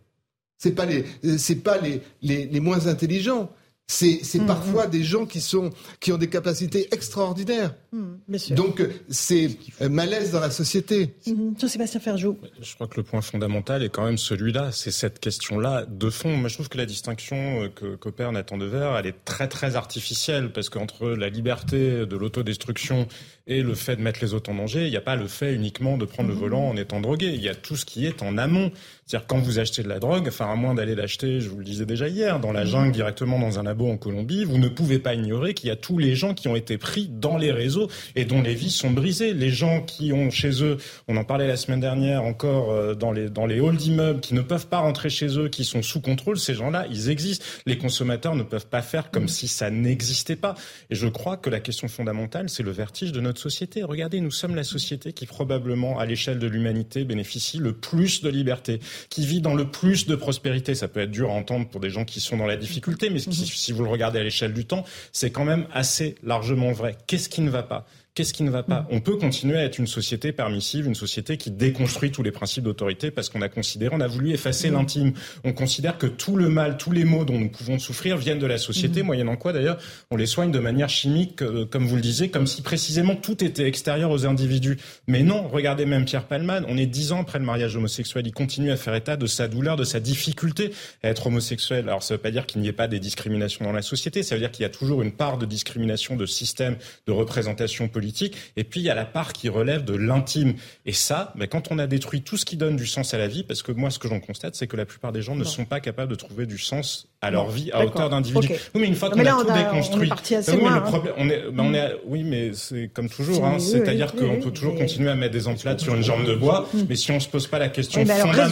C'est 0.59 0.71
pas 0.71 0.85
les, 0.85 1.05
c'est 1.37 1.57
pas 1.57 1.77
les, 1.77 2.01
les, 2.21 2.45
les 2.45 2.59
moins 2.59 2.87
intelligents 2.87 3.49
c'est 3.89 4.19
mmh, 4.35 4.45
parfois 4.45 4.87
des 4.87 5.03
gens 5.03 5.25
qui 5.25 5.39
sont 5.39 5.69
qui 6.01 6.11
ont 6.11 6.17
des 6.17 6.27
capacités 6.29 6.89
extraordinaires. 6.93 7.73
Mmh, 7.93 8.53
Donc 8.55 8.81
c'est 9.09 9.57
malaise 9.79 10.31
dans 10.31 10.41
la 10.41 10.51
société. 10.51 11.15
Jean-Sébastien 11.57 12.01
Ferjou. 12.01 12.37
Je 12.61 12.75
crois 12.75 12.87
que 12.87 12.97
le 12.97 13.03
point 13.03 13.21
fondamental 13.21 13.83
est 13.83 13.89
quand 13.89 14.03
même 14.03 14.17
celui-là, 14.17 14.73
c'est 14.73 14.91
cette 14.91 15.19
question-là 15.19 15.85
de 15.87 16.09
fond. 16.09 16.35
Moi, 16.35 16.49
je 16.49 16.55
trouve 16.55 16.67
que 16.67 16.77
la 16.77 16.85
distinction 16.85 17.71
que 17.73 17.95
qu'opère 17.95 18.33
Nathan 18.33 18.57
Dever, 18.57 18.93
elle 18.99 19.07
est 19.07 19.23
très 19.23 19.47
très 19.47 19.77
artificielle 19.77 20.51
parce 20.51 20.67
qu'entre 20.67 21.07
la 21.07 21.29
liberté 21.29 22.05
de 22.05 22.17
l'autodestruction 22.17 23.07
et 23.47 23.63
le 23.63 23.73
fait 23.73 23.95
de 23.95 24.01
mettre 24.01 24.19
les 24.21 24.33
autres 24.33 24.49
en 24.51 24.55
danger, 24.55 24.85
il 24.85 24.89
n'y 24.89 24.97
a 24.97 25.01
pas 25.01 25.15
le 25.15 25.27
fait 25.27 25.53
uniquement 25.53 25.97
de 25.97 26.03
prendre 26.03 26.27
le 26.27 26.35
mmh. 26.35 26.39
volant 26.39 26.67
en 26.67 26.75
étant 26.75 26.99
drogué. 26.99 27.27
Il 27.27 27.41
y 27.41 27.47
a 27.47 27.55
tout 27.55 27.77
ce 27.77 27.85
qui 27.85 28.05
est 28.05 28.21
en 28.21 28.37
amont. 28.37 28.71
C'est-à-dire 29.07 29.25
quand 29.27 29.39
vous 29.39 29.57
achetez 29.57 29.83
de 29.83 29.87
la 29.87 29.99
drogue, 29.99 30.25
enfin 30.27 30.51
à 30.51 30.55
moins 30.55 30.75
d'aller 30.75 30.93
l'acheter, 30.93 31.39
je 31.39 31.47
vous 31.47 31.59
le 31.59 31.63
disais 31.63 31.85
déjà 31.85 32.09
hier, 32.09 32.41
dans 32.41 32.51
la 32.51 32.65
mmh. 32.65 32.67
jungle 32.67 32.91
directement 32.91 33.39
dans 33.39 33.57
un 33.57 33.63
labo 33.63 33.89
en 33.89 33.95
Colombie, 33.95 34.43
vous 34.43 34.57
ne 34.57 34.67
pouvez 34.67 34.99
pas 34.99 35.13
ignorer 35.13 35.53
qu'il 35.53 35.69
y 35.69 35.71
a 35.71 35.77
tous 35.77 35.97
les 35.97 36.13
gens 36.13 36.33
qui 36.33 36.49
ont 36.49 36.57
été 36.57 36.77
pris 36.77 37.07
dans 37.09 37.37
les 37.37 37.53
réseaux 37.53 37.89
et 38.17 38.25
dont 38.25 38.41
les 38.41 38.53
vies 38.53 38.69
sont 38.69 38.91
brisées. 38.91 39.33
Les 39.33 39.49
gens 39.49 39.81
qui 39.81 40.11
ont 40.11 40.29
chez 40.29 40.61
eux, 40.61 40.75
on 41.07 41.15
en 41.15 41.23
parlait 41.23 41.47
la 41.47 41.55
semaine 41.55 41.79
dernière 41.79 42.23
encore 42.23 42.71
euh, 42.71 42.95
dans 42.95 43.13
les 43.13 43.29
dans 43.29 43.45
les 43.45 43.59
halls 43.59 43.77
d'immeubles, 43.77 44.19
qui 44.19 44.33
ne 44.33 44.41
peuvent 44.41 44.67
pas 44.67 44.79
rentrer 44.79 45.09
chez 45.09 45.39
eux, 45.39 45.47
qui 45.47 45.63
sont 45.63 45.81
sous 45.81 46.01
contrôle, 46.01 46.37
ces 46.37 46.53
gens-là, 46.53 46.85
ils 46.91 47.09
existent. 47.09 47.45
Les 47.65 47.77
consommateurs 47.77 48.35
ne 48.35 48.43
peuvent 48.43 48.67
pas 48.67 48.81
faire 48.81 49.09
comme 49.09 49.23
mmh. 49.23 49.29
si 49.29 49.47
ça 49.47 49.69
n'existait 49.69 50.35
pas. 50.35 50.55
Et 50.89 50.95
je 50.95 51.07
crois 51.07 51.37
que 51.37 51.49
la 51.49 51.61
question 51.61 51.87
fondamentale, 51.87 52.49
c'est 52.49 52.63
le 52.63 52.71
vertige 52.71 53.13
de 53.13 53.21
notre 53.21 53.39
société. 53.39 53.83
Regardez, 53.83 54.19
nous 54.19 54.31
sommes 54.31 54.55
la 54.55 54.65
société 54.65 55.13
qui 55.13 55.27
probablement, 55.27 55.97
à 55.97 56.05
l'échelle 56.05 56.39
de 56.39 56.47
l'humanité, 56.47 57.05
bénéficie 57.05 57.59
le 57.59 57.71
plus 57.71 58.21
de 58.21 58.29
liberté, 58.29 58.81
qui 59.09 59.25
vit 59.25 59.41
dans 59.41 59.53
le 59.53 59.69
plus 59.69 60.07
de 60.07 60.15
prospérité. 60.15 60.75
Ça 60.75 60.87
peut 60.87 61.01
être 61.01 61.11
dur 61.11 61.29
à 61.29 61.33
entendre 61.33 61.67
pour 61.67 61.79
des 61.79 61.89
gens 61.89 62.05
qui 62.05 62.19
sont 62.19 62.37
dans 62.37 62.45
la 62.45 62.57
difficulté, 62.57 63.09
mais 63.09 63.19
si 63.19 63.71
vous 63.71 63.83
le 63.83 63.89
regardez 63.89 64.19
à 64.19 64.23
l'échelle 64.23 64.53
du 64.53 64.65
temps, 64.65 64.85
c'est 65.11 65.31
quand 65.31 65.45
même 65.45 65.67
assez 65.73 66.15
largement 66.23 66.71
vrai. 66.71 66.97
Qu'est-ce 67.07 67.29
qui 67.29 67.41
ne 67.41 67.49
va 67.49 67.63
pas? 67.63 67.85
Qu'est-ce 68.17 68.33
qui 68.33 68.41
ne 68.41 68.49
va 68.49 68.63
pas? 68.63 68.87
On 68.89 68.99
peut 68.99 69.15
continuer 69.15 69.59
à 69.59 69.63
être 69.63 69.77
une 69.77 69.85
société 69.85 70.31
permissive, 70.31 70.87
une 70.87 70.95
société 70.95 71.37
qui 71.37 71.51
déconstruit 71.51 72.09
tous 72.09 72.23
les 72.23 72.31
principes 72.31 72.63
d'autorité 72.63 73.11
parce 73.11 73.29
qu'on 73.29 73.43
a 73.43 73.47
considéré, 73.47 73.93
on 73.95 74.01
a 74.01 74.07
voulu 74.07 74.31
effacer 74.31 74.71
l'intime. 74.71 75.13
On 75.43 75.53
considère 75.53 75.99
que 75.99 76.07
tout 76.07 76.35
le 76.35 76.49
mal, 76.49 76.77
tous 76.77 76.91
les 76.91 77.03
maux 77.03 77.25
dont 77.25 77.37
nous 77.37 77.49
pouvons 77.49 77.77
souffrir 77.77 78.17
viennent 78.17 78.39
de 78.39 78.47
la 78.47 78.57
société, 78.57 79.01
mhm. 79.01 79.05
moyennant 79.05 79.35
quoi 79.35 79.53
d'ailleurs 79.53 79.77
on 80.09 80.15
les 80.15 80.25
soigne 80.25 80.51
de 80.51 80.57
manière 80.57 80.89
chimique, 80.89 81.43
euh, 81.43 81.67
comme 81.67 81.85
vous 81.85 81.95
le 81.95 82.01
disiez, 82.01 82.31
comme 82.31 82.47
si 82.47 82.63
précisément 82.63 83.15
tout 83.15 83.43
était 83.43 83.67
extérieur 83.67 84.09
aux 84.09 84.25
individus. 84.25 84.79
Mais 85.05 85.21
non, 85.21 85.47
regardez 85.47 85.85
même 85.85 86.05
Pierre 86.05 86.25
Palman, 86.25 86.65
on 86.67 86.75
est 86.75 86.87
dix 86.87 87.11
ans 87.11 87.21
après 87.21 87.37
le 87.37 87.45
mariage 87.45 87.75
homosexuel, 87.75 88.25
il 88.25 88.33
continue 88.33 88.71
à 88.71 88.77
faire 88.77 88.95
état 88.95 89.15
de 89.15 89.27
sa 89.27 89.47
douleur, 89.47 89.75
de 89.75 89.83
sa 89.83 89.99
difficulté 89.99 90.71
à 91.03 91.09
être 91.09 91.27
homosexuel. 91.27 91.87
Alors 91.87 92.01
ça 92.01 92.15
ne 92.15 92.17
veut 92.17 92.23
pas 92.23 92.31
dire 92.31 92.47
qu'il 92.47 92.61
n'y 92.61 92.67
ait 92.67 92.73
pas 92.73 92.87
des 92.87 92.99
discriminations 92.99 93.63
dans 93.63 93.73
la 93.73 93.83
société, 93.83 94.23
ça 94.23 94.33
veut 94.33 94.41
dire 94.41 94.49
qu'il 94.49 94.63
y 94.63 94.65
a 94.65 94.69
toujours 94.69 95.03
une 95.03 95.11
part 95.11 95.37
de 95.37 95.45
discrimination 95.45 96.15
de 96.15 96.25
système 96.25 96.77
de 97.05 97.11
représentation 97.11 97.87
politique 97.87 98.06
et 98.55 98.63
puis 98.63 98.79
il 98.79 98.83
y 98.83 98.89
a 98.89 98.95
la 98.95 99.05
part 99.05 99.33
qui 99.33 99.49
relève 99.49 99.83
de 99.83 99.95
l'intime. 99.95 100.55
Et 100.85 100.93
ça, 100.93 101.33
ben, 101.35 101.47
quand 101.47 101.71
on 101.71 101.79
a 101.79 101.87
détruit 101.87 102.21
tout 102.21 102.37
ce 102.37 102.45
qui 102.45 102.57
donne 102.57 102.75
du 102.75 102.87
sens 102.87 103.13
à 103.13 103.17
la 103.17 103.27
vie, 103.27 103.43
parce 103.43 103.61
que 103.61 103.71
moi 103.71 103.89
ce 103.89 103.99
que 103.99 104.07
j'en 104.07 104.19
constate, 104.19 104.55
c'est 104.55 104.67
que 104.67 104.77
la 104.77 104.85
plupart 104.85 105.11
des 105.11 105.21
gens 105.21 105.35
ne 105.35 105.43
sont 105.43 105.65
pas 105.65 105.79
capables 105.79 106.11
de 106.11 106.15
trouver 106.15 106.45
du 106.45 106.57
sens 106.57 107.07
à 107.19 107.31
leur 107.31 107.49
vie 107.49 107.71
à 107.71 107.83
hauteur 107.83 108.09
d'individu. 108.09 108.47
Oui, 108.75 108.81
mais 108.81 108.87
une 108.87 108.95
fois 108.95 109.09
qu'on 109.09 109.25
a 109.25 109.31
tout 109.31 109.51
déconstruit, 109.51 110.11
mais 110.29 110.37
le 110.37 111.13
on 111.17 111.29
est, 111.29 111.43
ben, 111.51 111.89
oui, 112.05 112.23
mais 112.23 112.51
c'est 112.53 112.91
comme 112.93 113.09
toujours, 113.09 113.43
hein, 113.43 113.57
c'est-à-dire 113.57 114.13
qu'on 114.13 114.39
peut 114.39 114.51
toujours 114.51 114.75
continuer 114.75 115.09
à 115.09 115.15
mettre 115.15 115.33
des 115.33 115.47
emplettes 115.47 115.79
sur 115.79 115.95
une 115.95 116.03
jambe 116.03 116.25
de 116.25 116.35
bois, 116.35 116.69
mais 116.87 116.95
si 116.95 117.11
on 117.11 117.19
se 117.19 117.27
pose 117.27 117.47
pas 117.47 117.57
la 117.57 117.69
question 117.69 118.05
fondamentale 118.05 118.51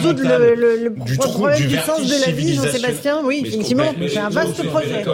le, 0.56 1.04
du 1.04 1.18
trou, 1.18 1.48
du, 1.56 1.66
du 1.66 1.76
sens 1.76 2.06
de 2.06 2.26
la 2.26 2.32
vie, 2.32 2.54
Jean-Sébastien, 2.54 3.20
oui, 3.24 3.42
effectivement, 3.46 3.94
c'est 4.08 4.18
un 4.18 4.30
vaste 4.30 4.62
projet. 4.66 5.04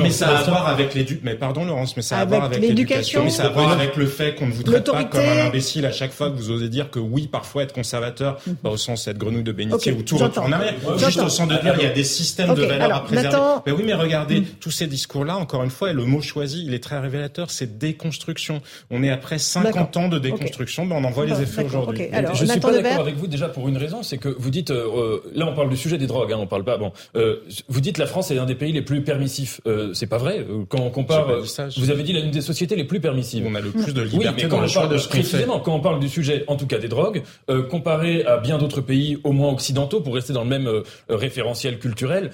mais 0.00 0.10
ça 0.10 0.28
a 0.28 0.40
à 0.40 0.42
voir 0.44 0.68
avec 0.68 0.94
l'éducation. 0.94 1.22
Mais 1.24 1.34
pardon, 1.34 1.64
Laurence, 1.64 1.96
mais 1.96 2.02
ça 2.02 2.18
a 2.18 2.20
à 2.20 2.24
voir 2.24 2.44
avec 2.44 2.60
l'éducation, 2.60 3.24
mais 3.24 3.30
ça 3.30 3.44
a 3.44 3.46
à 3.46 3.50
voir 3.50 3.72
avec 3.72 3.96
le 3.96 4.06
fait 4.06 4.36
qu'on 4.36 4.46
ne 4.46 4.52
vous 4.52 4.62
traite 4.62 4.88
pas 4.90 5.04
comme 5.04 5.20
un 5.20 5.46
imbécile 5.46 5.84
à 5.84 5.92
chaque 5.92 6.12
fois 6.12 6.30
que 6.30 6.36
vous 6.36 6.50
osez 6.50 6.68
dire 6.68 6.90
que 6.90 7.00
oui, 7.00 7.26
parfois 7.26 7.64
être 7.64 7.72
conservateur, 7.72 8.38
mm. 8.46 8.68
au 8.68 8.76
sens 8.76 9.04
cette 9.04 9.18
grenouille 9.18 9.42
de 9.42 9.52
bénitier 9.52 9.92
ou 9.92 10.02
tout 10.02 10.16
retour 10.16 10.44
en 10.44 10.52
arrière. 10.52 10.74
Juste 10.96 11.20
au 11.20 11.28
sens 11.28 11.48
de 11.48 11.56
dire 11.56 11.74
il 11.76 11.84
y 11.84 11.86
a 11.86 11.90
des 11.90 12.04
systèmes 12.04 12.54
de 12.54 12.62
valeurs 12.62 12.99
à 13.00 13.04
préserver. 13.04 13.60
Mais 13.66 13.72
oui, 13.72 13.82
mais 13.84 13.94
regardez, 13.94 14.40
mm. 14.40 14.46
tous 14.60 14.70
ces 14.70 14.86
discours-là, 14.86 15.36
encore 15.36 15.62
une 15.62 15.70
fois, 15.70 15.90
et 15.90 15.92
le 15.92 16.04
mot 16.04 16.20
choisi, 16.20 16.64
il 16.66 16.74
est 16.74 16.82
très 16.82 16.98
révélateur, 16.98 17.50
c'est 17.50 17.78
déconstruction. 17.78 18.60
On 18.90 19.02
est 19.02 19.10
après 19.10 19.38
50 19.38 19.96
ans 19.96 20.08
de 20.08 20.18
déconstruction, 20.18 20.86
ben 20.86 20.96
on 20.96 21.04
en 21.04 21.10
voit 21.10 21.26
les 21.26 21.40
effets 21.40 21.64
aujourd'hui. 21.64 22.08
Je 22.34 22.44
suis 22.44 22.60
pas 22.60 22.72
d'accord 22.72 23.00
avec 23.00 23.16
vous 23.16 23.26
déjà 23.26 23.48
pour 23.48 23.68
une 23.68 23.76
raison, 23.76 24.02
c'est 24.02 24.18
que 24.18 24.28
vous 24.28 24.50
dites, 24.50 24.70
euh, 24.70 24.86
euh, 24.96 25.32
là 25.34 25.46
on 25.46 25.54
parle 25.54 25.70
du 25.70 25.76
sujet 25.76 25.98
des 25.98 26.06
drogues, 26.06 26.32
hein, 26.32 26.38
on 26.40 26.46
parle 26.46 26.64
pas, 26.64 26.76
bon, 26.76 26.92
euh, 27.16 27.36
vous 27.68 27.80
dites 27.80 27.98
la 27.98 28.06
France 28.06 28.30
est 28.30 28.38
un 28.38 28.46
des 28.46 28.54
pays 28.54 28.72
les 28.72 28.82
plus 28.82 29.02
permissifs. 29.02 29.60
c'est 29.94 30.06
pas 30.06 30.18
vrai. 30.18 30.46
Quand 30.68 30.80
on 30.80 30.90
compare, 30.90 31.28
vous 31.76 31.90
avez 31.90 32.02
dit 32.02 32.12
l'une 32.12 32.30
des 32.30 32.40
sociétés 32.40 32.76
les 32.76 32.84
plus 32.84 33.00
permissives. 33.00 33.44
On 33.46 33.54
a 33.54 33.60
le 33.60 33.70
plus 33.70 33.94
de 33.94 34.02
liberté 34.02 34.46
dans 34.46 34.60
le 34.60 34.68
choix 34.68 34.86
de 34.86 34.96
ce 34.96 35.08
Précisément, 35.10 35.58
quand 35.60 35.74
on 35.74 35.80
parle 35.80 36.00
du 36.00 36.08
sujet, 36.08 36.44
en 36.46 36.56
tout 36.56 36.66
cas 36.66 36.78
des 36.78 36.88
drogues, 36.88 37.22
comparé 37.68 38.24
à 38.24 38.36
bien 38.36 38.58
d'autres 38.58 38.80
pays, 38.80 39.18
au 39.24 39.32
moins 39.32 39.50
occidentaux, 39.50 40.00
pour 40.00 40.14
rester 40.14 40.32
dans 40.32 40.44
le 40.44 40.48
même 40.48 40.82
référentiel 41.08 41.78
culturel, 41.78 42.30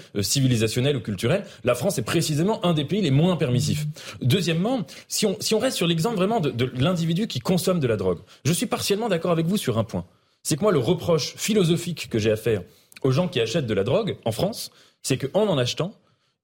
civilisationnel 0.56 0.96
ou 0.96 1.00
culturel, 1.00 1.44
la 1.64 1.74
France 1.74 1.98
est 1.98 2.02
précisément 2.02 2.64
un 2.64 2.72
des 2.72 2.84
pays 2.84 3.02
les 3.02 3.10
moins 3.10 3.36
permissifs. 3.36 3.86
Deuxièmement, 4.22 4.86
si 5.08 5.26
on, 5.26 5.36
si 5.40 5.54
on 5.54 5.58
reste 5.58 5.76
sur 5.76 5.86
l'exemple 5.86 6.16
vraiment 6.16 6.40
de, 6.40 6.50
de 6.50 6.70
l'individu 6.78 7.26
qui 7.26 7.40
consomme 7.40 7.80
de 7.80 7.86
la 7.86 7.96
drogue, 7.96 8.18
je 8.44 8.52
suis 8.52 8.66
partiellement 8.66 9.08
d'accord 9.08 9.32
avec 9.32 9.46
vous 9.46 9.56
sur 9.56 9.78
un 9.78 9.84
point. 9.84 10.04
C'est 10.42 10.56
que 10.56 10.62
moi, 10.62 10.72
le 10.72 10.78
reproche 10.78 11.34
philosophique 11.36 12.08
que 12.08 12.18
j'ai 12.18 12.30
à 12.30 12.36
faire 12.36 12.62
aux 13.02 13.10
gens 13.10 13.28
qui 13.28 13.40
achètent 13.40 13.66
de 13.66 13.74
la 13.74 13.84
drogue 13.84 14.16
en 14.24 14.32
France, 14.32 14.70
c'est 15.02 15.18
qu'en 15.18 15.46
en 15.46 15.58
achetant, 15.58 15.92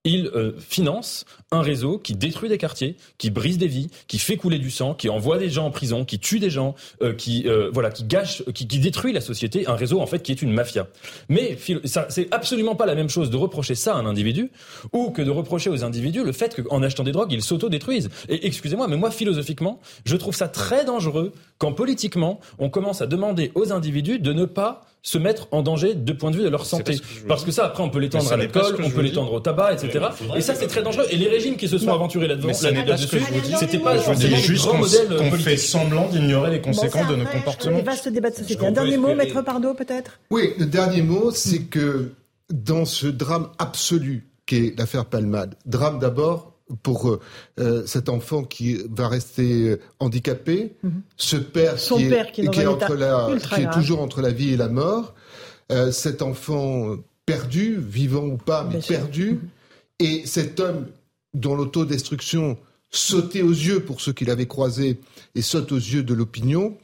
il 0.04 0.26
euh, 0.34 0.52
finance 0.58 1.24
un 1.52 1.62
réseau 1.62 1.98
qui 1.98 2.14
détruit 2.14 2.48
des 2.48 2.58
quartiers, 2.58 2.96
qui 3.18 3.30
brise 3.30 3.58
des 3.58 3.68
vies, 3.68 3.88
qui 4.08 4.18
fait 4.18 4.36
couler 4.36 4.58
du 4.58 4.70
sang, 4.70 4.94
qui 4.94 5.08
envoie 5.08 5.38
des 5.38 5.48
gens 5.48 5.66
en 5.66 5.70
prison, 5.70 6.04
qui 6.04 6.18
tue 6.18 6.40
des 6.40 6.50
gens, 6.50 6.74
euh, 7.02 7.14
qui 7.14 7.46
euh, 7.46 7.70
voilà, 7.72 7.90
qui 7.90 8.04
gâche, 8.04 8.42
qui, 8.52 8.66
qui, 8.66 8.78
détruit 8.80 9.12
la 9.12 9.20
société, 9.20 9.68
un 9.68 9.76
réseau 9.76 10.00
en 10.00 10.06
fait 10.06 10.20
qui 10.20 10.32
est 10.32 10.42
une 10.42 10.52
mafia. 10.52 10.88
Mais 11.28 11.56
ça, 11.84 12.06
c'est 12.08 12.32
absolument 12.34 12.74
pas 12.74 12.86
la 12.86 12.96
même 12.96 13.08
chose 13.08 13.30
de 13.30 13.36
reprocher 13.36 13.76
ça 13.76 13.94
à 13.94 13.98
un 13.98 14.06
individu 14.06 14.50
ou 14.92 15.10
que 15.10 15.22
de 15.22 15.30
reprocher 15.30 15.70
aux 15.70 15.84
individus 15.84 16.24
le 16.24 16.32
fait 16.32 16.60
qu'en 16.60 16.82
achetant 16.82 17.04
des 17.04 17.12
drogues 17.12 17.32
ils 17.32 17.42
s'auto-détruisent. 17.42 18.08
Et 18.28 18.46
excusez-moi, 18.46 18.88
mais 18.88 18.96
moi 18.96 19.12
philosophiquement, 19.12 19.80
je 20.04 20.16
trouve 20.16 20.34
ça 20.34 20.48
très 20.48 20.84
dangereux 20.84 21.32
quand 21.58 21.72
politiquement 21.72 22.40
on 22.58 22.70
commence 22.70 23.02
à 23.02 23.06
demander 23.06 23.52
aux 23.54 23.72
individus 23.72 24.18
de 24.18 24.32
ne 24.32 24.46
pas 24.46 24.82
se 25.02 25.18
mettre 25.18 25.48
en 25.50 25.62
danger 25.62 25.94
de 25.94 26.12
point 26.12 26.30
de 26.30 26.36
vue 26.36 26.44
de 26.44 26.48
leur 26.48 26.64
santé. 26.64 27.00
Parce 27.26 27.44
que 27.44 27.50
ça, 27.50 27.66
après, 27.66 27.82
on 27.82 27.90
peut 27.90 27.98
l'étendre 27.98 28.32
à 28.32 28.36
l'alcool, 28.36 28.76
on 28.82 28.90
peut 28.90 29.02
l'étendre 29.02 29.32
au 29.32 29.40
tabac, 29.40 29.74
etc. 29.74 30.06
Et 30.36 30.40
ça, 30.40 30.54
c'est 30.54 30.68
très 30.68 30.82
dangereux. 30.82 31.06
Et 31.10 31.16
les 31.16 31.28
régimes 31.28 31.56
qui 31.56 31.68
se 31.68 31.78
sont 31.78 31.92
aventurés 31.92 32.28
là-dedans, 32.28 32.52
c'était 32.52 33.78
pas 33.78 33.96
juste 33.96 34.68
qu'on 34.68 35.32
fait 35.32 35.56
semblant 35.56 36.08
d'ignorer 36.08 36.52
les 36.52 36.60
conséquences 36.60 37.08
de 37.08 37.16
nos 37.16 37.26
comportements. 37.26 37.82
Vaste 37.82 38.08
débat 38.08 38.30
de 38.30 38.36
société. 38.36 38.64
Un 38.64 38.72
dernier 38.72 38.96
mot, 38.96 39.14
Maître 39.14 39.42
Pardo, 39.42 39.74
peut-être? 39.74 40.20
Oui, 40.30 40.54
le 40.58 40.66
dernier 40.66 41.02
mot, 41.02 41.30
c'est 41.32 41.64
que 41.64 42.12
dans 42.52 42.84
ce 42.84 43.06
drame 43.06 43.48
absolu 43.58 44.28
qu'est 44.46 44.74
l'affaire 44.78 45.06
Palmade, 45.06 45.56
drame 45.66 45.98
d'abord 45.98 46.51
pour 46.82 47.08
euh, 47.08 47.20
euh, 47.58 47.86
cet 47.86 48.08
enfant 48.08 48.44
qui 48.44 48.78
va 48.90 49.08
rester 49.08 49.70
euh, 49.70 49.80
handicapé, 50.00 50.74
mhm. 50.82 51.02
ce 51.16 51.36
père 51.36 51.76
qui, 51.76 52.04
est, 52.04 52.32
qui, 52.32 52.42
est, 52.42 52.66
entre 52.66 52.94
la, 52.94 53.28
qui 53.38 53.62
est, 53.62 53.70
toujours 53.70 54.00
entre 54.00 54.22
la 54.22 54.30
vie 54.30 54.52
et 54.52 54.56
la 54.56 54.68
mort, 54.68 55.14
cet 55.90 56.20
enfant 56.20 56.96
perdu, 57.24 57.78
vivant 57.78 58.26
ou 58.26 58.36
pas, 58.36 58.68
mais 58.70 58.80
perdu, 58.80 59.32
mhm. 59.32 59.40
et 60.00 60.26
cet 60.26 60.60
homme 60.60 60.86
dont 61.32 61.54
l'autodestruction 61.54 62.58
sautait 62.90 63.40
aux 63.40 63.50
yeux 63.50 63.80
pour 63.80 64.02
ceux 64.02 64.12
qui 64.12 64.26
l'avaient 64.26 64.46
croisé 64.46 65.00
et 65.34 65.40
saute 65.40 65.72
aux 65.72 65.76
yeux 65.76 66.02
de 66.02 66.12
l'opinion, 66.12 66.76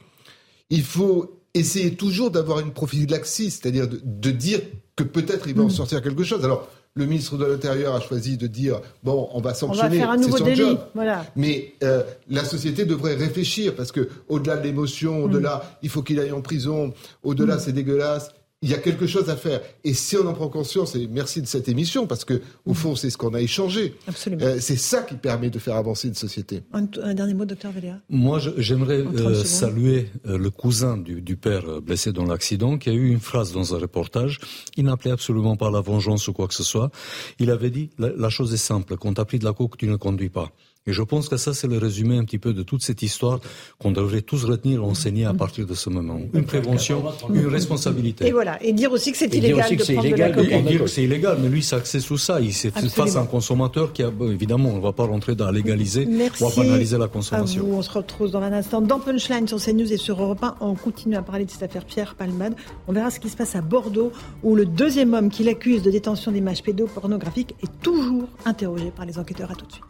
il 0.71 0.83
faut 0.83 1.39
essayer 1.53 1.93
toujours 1.93 2.31
d'avoir 2.31 2.61
une 2.61 2.71
prophylaxie, 2.71 3.51
c'est-à-dire 3.51 3.87
de, 3.87 4.01
de, 4.03 4.31
dire 4.31 4.61
que 4.95 5.03
peut-être 5.03 5.47
il 5.47 5.53
va 5.53 5.63
en 5.63 5.65
mhm. 5.65 5.71
sortir 5.71 6.01
quelque 6.01 6.23
chose. 6.23 6.43
Alors, 6.43 6.67
le 6.99 7.05
ministre 7.05 7.37
de 7.37 7.45
l'Intérieur 7.45 7.95
a 7.95 8.01
choisi 8.01 8.37
de 8.37 8.45
dire 8.45 8.81
bon, 9.03 9.29
on 9.33 9.41
va 9.41 9.53
sanctionner, 9.53 9.83
on 9.83 9.89
va 9.89 9.97
faire 9.97 10.11
un 10.11 10.17
nouveau 10.17 10.39
délit. 10.39 10.77
Voilà. 10.93 11.25
Mais 11.35 11.73
euh, 11.83 12.03
la 12.29 12.43
société 12.43 12.85
devrait 12.85 13.15
réfléchir 13.15 13.75
parce 13.75 13.91
que 13.91 14.09
au-delà 14.27 14.57
de 14.57 14.63
l'émotion, 14.63 15.23
au-delà, 15.23 15.63
il 15.81 15.89
faut 15.89 16.03
qu'il 16.03 16.19
aille 16.19 16.31
en 16.31 16.41
prison, 16.41 16.93
au-delà, 17.23 17.55
mm. 17.55 17.59
c'est 17.59 17.71
dégueulasse 17.71 18.31
il 18.61 18.69
y 18.69 18.73
a 18.73 18.77
quelque 18.77 19.07
chose 19.07 19.29
à 19.29 19.37
faire. 19.37 19.61
Et 19.85 19.93
si 19.93 20.17
on 20.17 20.27
en 20.27 20.33
prend 20.33 20.49
conscience, 20.49 20.95
et 20.95 21.07
merci 21.07 21.41
de 21.41 21.47
cette 21.47 21.69
émission, 21.69 22.07
parce 22.07 22.25
que 22.25 22.41
au 22.65 22.73
fond, 22.73 22.95
c'est 22.95 23.09
ce 23.09 23.17
qu'on 23.17 23.33
a 23.33 23.41
échangé. 23.41 23.95
Absolument. 24.05 24.43
Euh, 24.43 24.57
c'est 24.59 24.75
ça 24.75 25.01
qui 25.03 25.15
permet 25.15 25.49
de 25.49 25.59
faire 25.59 25.75
avancer 25.75 26.09
une 26.09 26.15
société. 26.15 26.63
Un, 26.73 27.13
dernier 27.13 27.33
mot, 27.33 27.45
docteur 27.45 27.71
Véléa. 27.71 27.99
Moi, 28.09 28.39
j'aimerais 28.57 28.99
euh, 28.99 29.43
saluer 29.45 30.09
euh, 30.27 30.37
le 30.37 30.49
cousin 30.49 30.97
du, 30.97 31.21
du 31.21 31.37
père 31.37 31.81
blessé 31.81 32.11
dans 32.11 32.25
l'accident, 32.25 32.77
qui 32.77 32.89
a 32.89 32.93
eu 32.93 33.09
une 33.09 33.21
phrase 33.21 33.53
dans 33.53 33.75
un 33.75 33.79
reportage. 33.79 34.39
Il 34.75 34.85
n'appelait 34.85 35.11
absolument 35.11 35.55
pas 35.55 35.71
la 35.71 35.79
vengeance 35.79 36.27
ou 36.27 36.33
quoi 36.33 36.47
que 36.49 36.53
ce 36.53 36.63
soit. 36.63 36.91
Il 37.39 37.51
avait 37.51 37.69
dit 37.69 37.89
la, 37.97 38.29
chose 38.29 38.53
est 38.53 38.57
simple. 38.57 38.97
Quand 38.97 39.13
tu 39.13 39.21
as 39.21 39.25
pris 39.25 39.39
de 39.39 39.45
la 39.45 39.53
coke, 39.53 39.77
tu 39.77 39.87
ne 39.87 39.95
conduis 39.95 40.29
pas. 40.29 40.51
Et 40.87 40.93
je 40.93 41.03
pense 41.03 41.29
que 41.29 41.37
ça, 41.37 41.53
c'est 41.53 41.67
le 41.67 41.77
résumé 41.77 42.17
un 42.17 42.23
petit 42.23 42.39
peu 42.39 42.53
de 42.53 42.63
toute 42.63 42.81
cette 42.81 43.03
histoire 43.03 43.39
qu'on 43.77 43.91
devrait 43.91 44.21
tous 44.21 44.45
retenir, 44.45 44.83
enseigner 44.83 45.25
à 45.25 45.33
partir 45.33 45.67
de 45.67 45.73
ce 45.75 45.89
moment. 45.89 46.19
Une 46.33 46.45
prévention, 46.45 47.03
une 47.31 47.47
responsabilité. 47.47 48.25
Et 48.25 48.31
voilà. 48.31 48.57
Et 48.63 48.73
dire 48.73 48.91
aussi 48.91 49.11
que 49.11 49.17
c'est 49.17 49.31
illégal 49.33 49.69
de 49.69 49.75
prendre 49.75 50.05
illégal, 50.05 50.31
de 50.31 50.41
la 50.41 50.57
Et 50.57 50.61
dire 50.63 50.81
que 50.81 50.87
c'est 50.87 51.03
illégal, 51.03 51.37
mais 51.41 51.49
lui, 51.49 51.61
s'accède 51.61 52.01
sous 52.01 52.17
ça. 52.17 52.39
Il 52.39 52.53
s'est 52.53 52.71
face 52.71 53.17
à 53.17 53.19
un 53.19 53.25
consommateur 53.25 53.93
qui 53.93 54.03
a, 54.03 54.11
évidemment, 54.31 54.69
on 54.69 54.77
ne 54.77 54.81
va 54.81 54.93
pas 54.93 55.05
rentrer 55.05 55.35
dans 55.35 55.45
la 55.45 55.51
légaliser 55.51 56.05
Merci 56.05 56.43
ou 56.43 56.47
à 56.47 56.55
banaliser 56.55 56.97
la 56.97 57.07
consommation. 57.07 57.61
À 57.61 57.65
vous. 57.65 57.73
On 57.73 57.81
se 57.81 57.91
retrouve 57.91 58.31
dans 58.31 58.41
un 58.41 58.53
instant 58.53 58.81
dans 58.81 58.99
Punchline 58.99 59.47
sur 59.47 59.61
CNews 59.61 59.93
et 59.93 59.97
sur 59.97 60.21
Europe 60.21 60.43
1. 60.43 60.55
On 60.61 60.75
continue 60.75 61.17
à 61.17 61.21
parler 61.21 61.45
de 61.45 61.51
cette 61.51 61.63
affaire 61.63 61.85
Pierre 61.85 62.15
Palmade. 62.15 62.55
On 62.87 62.93
verra 62.93 63.11
ce 63.11 63.19
qui 63.19 63.29
se 63.29 63.37
passe 63.37 63.55
à 63.55 63.61
Bordeaux, 63.61 64.11
où 64.43 64.55
le 64.55 64.65
deuxième 64.65 65.13
homme 65.13 65.29
qui 65.29 65.43
l'accuse 65.43 65.83
de 65.83 65.91
détention 65.91 66.31
d'images 66.31 66.63
pédopornographiques 66.63 67.53
est 67.61 67.81
toujours 67.81 68.27
interrogé 68.45 68.91
par 68.95 69.05
les 69.05 69.19
enquêteurs. 69.19 69.51
À 69.51 69.55
tout 69.55 69.65
de 69.65 69.71
suite. 69.73 69.83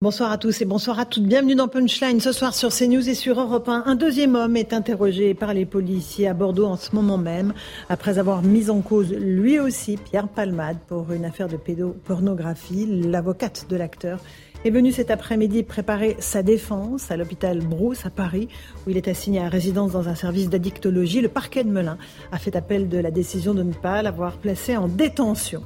Bonsoir 0.00 0.30
à 0.30 0.38
tous 0.38 0.60
et 0.60 0.64
bonsoir 0.64 1.00
à 1.00 1.06
toutes. 1.06 1.24
Bienvenue 1.24 1.56
dans 1.56 1.66
Punchline 1.66 2.20
ce 2.20 2.30
soir 2.30 2.54
sur 2.54 2.72
CNews 2.72 3.08
et 3.08 3.14
sur 3.14 3.40
Europe 3.40 3.68
1. 3.68 3.82
Un 3.84 3.96
deuxième 3.96 4.36
homme 4.36 4.56
est 4.56 4.72
interrogé 4.72 5.34
par 5.34 5.52
les 5.52 5.66
policiers 5.66 6.28
à 6.28 6.34
Bordeaux 6.34 6.66
en 6.66 6.76
ce 6.76 6.94
moment 6.94 7.18
même, 7.18 7.52
après 7.88 8.20
avoir 8.20 8.42
mis 8.42 8.70
en 8.70 8.80
cause 8.80 9.12
lui 9.12 9.58
aussi 9.58 9.96
Pierre 9.96 10.28
Palmade 10.28 10.76
pour 10.86 11.10
une 11.10 11.24
affaire 11.24 11.48
de 11.48 11.56
pédopornographie. 11.56 12.86
L'avocate 12.86 13.66
de 13.68 13.74
l'acteur 13.74 14.20
est 14.64 14.70
venue 14.70 14.92
cet 14.92 15.10
après-midi 15.10 15.64
préparer 15.64 16.14
sa 16.20 16.44
défense 16.44 17.10
à 17.10 17.16
l'hôpital 17.16 17.58
Brousse 17.58 18.06
à 18.06 18.10
Paris, 18.10 18.46
où 18.86 18.90
il 18.90 18.96
est 18.96 19.08
assigné 19.08 19.40
à 19.40 19.48
résidence 19.48 19.90
dans 19.90 20.08
un 20.08 20.14
service 20.14 20.48
d'addictologie. 20.48 21.22
Le 21.22 21.28
parquet 21.28 21.64
de 21.64 21.70
Melun 21.70 21.98
a 22.30 22.38
fait 22.38 22.54
appel 22.54 22.88
de 22.88 22.98
la 22.98 23.10
décision 23.10 23.52
de 23.52 23.64
ne 23.64 23.72
pas 23.72 24.00
l'avoir 24.00 24.36
placé 24.36 24.76
en 24.76 24.86
détention. 24.86 25.64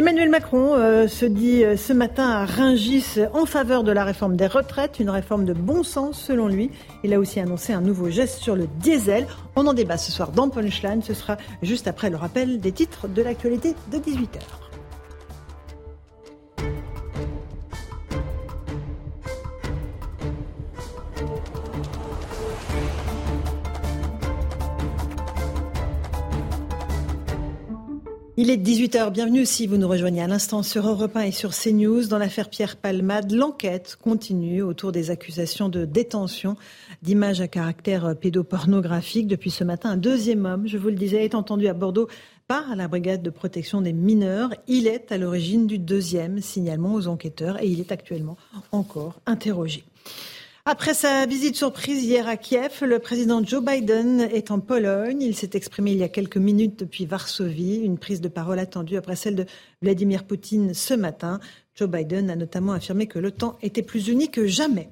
Emmanuel 0.00 0.30
Macron 0.30 0.76
euh, 0.76 1.08
se 1.08 1.26
dit 1.26 1.62
euh, 1.62 1.76
ce 1.76 1.92
matin 1.92 2.26
à 2.26 2.46
Ringis 2.46 3.18
en 3.34 3.44
faveur 3.44 3.84
de 3.84 3.92
la 3.92 4.02
réforme 4.02 4.34
des 4.34 4.46
retraites, 4.46 4.98
une 4.98 5.10
réforme 5.10 5.44
de 5.44 5.52
bon 5.52 5.82
sens 5.82 6.18
selon 6.18 6.48
lui. 6.48 6.70
Il 7.04 7.12
a 7.12 7.18
aussi 7.18 7.38
annoncé 7.38 7.74
un 7.74 7.82
nouveau 7.82 8.08
geste 8.08 8.38
sur 8.38 8.56
le 8.56 8.66
diesel. 8.78 9.26
On 9.56 9.66
en 9.66 9.74
débat 9.74 9.98
ce 9.98 10.10
soir 10.10 10.32
dans 10.32 10.48
Punchline. 10.48 11.02
Ce 11.02 11.12
sera 11.12 11.36
juste 11.60 11.86
après 11.86 12.08
le 12.08 12.16
rappel 12.16 12.60
des 12.60 12.72
titres 12.72 13.08
de 13.08 13.20
l'actualité 13.20 13.74
de 13.92 13.98
18h. 13.98 14.69
Il 28.42 28.48
est 28.48 28.56
18h, 28.56 29.10
bienvenue 29.10 29.44
si 29.44 29.66
vous 29.66 29.76
nous 29.76 29.86
rejoignez 29.86 30.22
à 30.22 30.26
l'instant 30.26 30.62
sur 30.62 30.88
Europe 30.88 31.14
1 31.14 31.24
et 31.24 31.30
sur 31.30 31.50
CNews. 31.50 32.06
Dans 32.06 32.16
l'affaire 32.16 32.48
Pierre 32.48 32.78
Palmade, 32.78 33.32
l'enquête 33.32 33.98
continue 34.00 34.62
autour 34.62 34.92
des 34.92 35.10
accusations 35.10 35.68
de 35.68 35.84
détention 35.84 36.56
d'images 37.02 37.42
à 37.42 37.48
caractère 37.48 38.16
pédopornographique. 38.16 39.26
Depuis 39.26 39.50
ce 39.50 39.62
matin, 39.62 39.90
un 39.90 39.98
deuxième 39.98 40.46
homme, 40.46 40.66
je 40.66 40.78
vous 40.78 40.88
le 40.88 40.94
disais, 40.94 41.22
est 41.22 41.34
entendu 41.34 41.68
à 41.68 41.74
Bordeaux 41.74 42.08
par 42.48 42.76
la 42.76 42.88
brigade 42.88 43.22
de 43.22 43.28
protection 43.28 43.82
des 43.82 43.92
mineurs. 43.92 44.54
Il 44.66 44.86
est 44.86 45.12
à 45.12 45.18
l'origine 45.18 45.66
du 45.66 45.78
deuxième 45.78 46.40
signalement 46.40 46.94
aux 46.94 47.08
enquêteurs 47.08 47.62
et 47.62 47.66
il 47.66 47.78
est 47.78 47.92
actuellement 47.92 48.38
encore 48.72 49.20
interrogé. 49.26 49.84
Après 50.66 50.92
sa 50.92 51.24
visite 51.24 51.56
surprise 51.56 52.04
hier 52.04 52.28
à 52.28 52.36
Kiev, 52.36 52.82
le 52.82 52.98
président 52.98 53.42
Joe 53.42 53.64
Biden 53.64 54.20
est 54.20 54.50
en 54.50 54.60
Pologne. 54.60 55.22
Il 55.22 55.34
s'est 55.34 55.50
exprimé 55.54 55.92
il 55.92 55.96
y 55.96 56.02
a 56.02 56.08
quelques 56.10 56.36
minutes 56.36 56.78
depuis 56.78 57.06
Varsovie, 57.06 57.76
une 57.76 57.96
prise 57.96 58.20
de 58.20 58.28
parole 58.28 58.58
attendue 58.58 58.98
après 58.98 59.16
celle 59.16 59.36
de 59.36 59.46
Vladimir 59.80 60.24
Poutine 60.24 60.74
ce 60.74 60.92
matin. 60.92 61.40
Joe 61.74 61.88
Biden 61.88 62.28
a 62.28 62.36
notamment 62.36 62.72
affirmé 62.72 63.06
que 63.06 63.18
l'OTAN 63.18 63.56
était 63.62 63.82
plus 63.82 64.08
uni 64.08 64.30
que 64.30 64.46
jamais. 64.46 64.90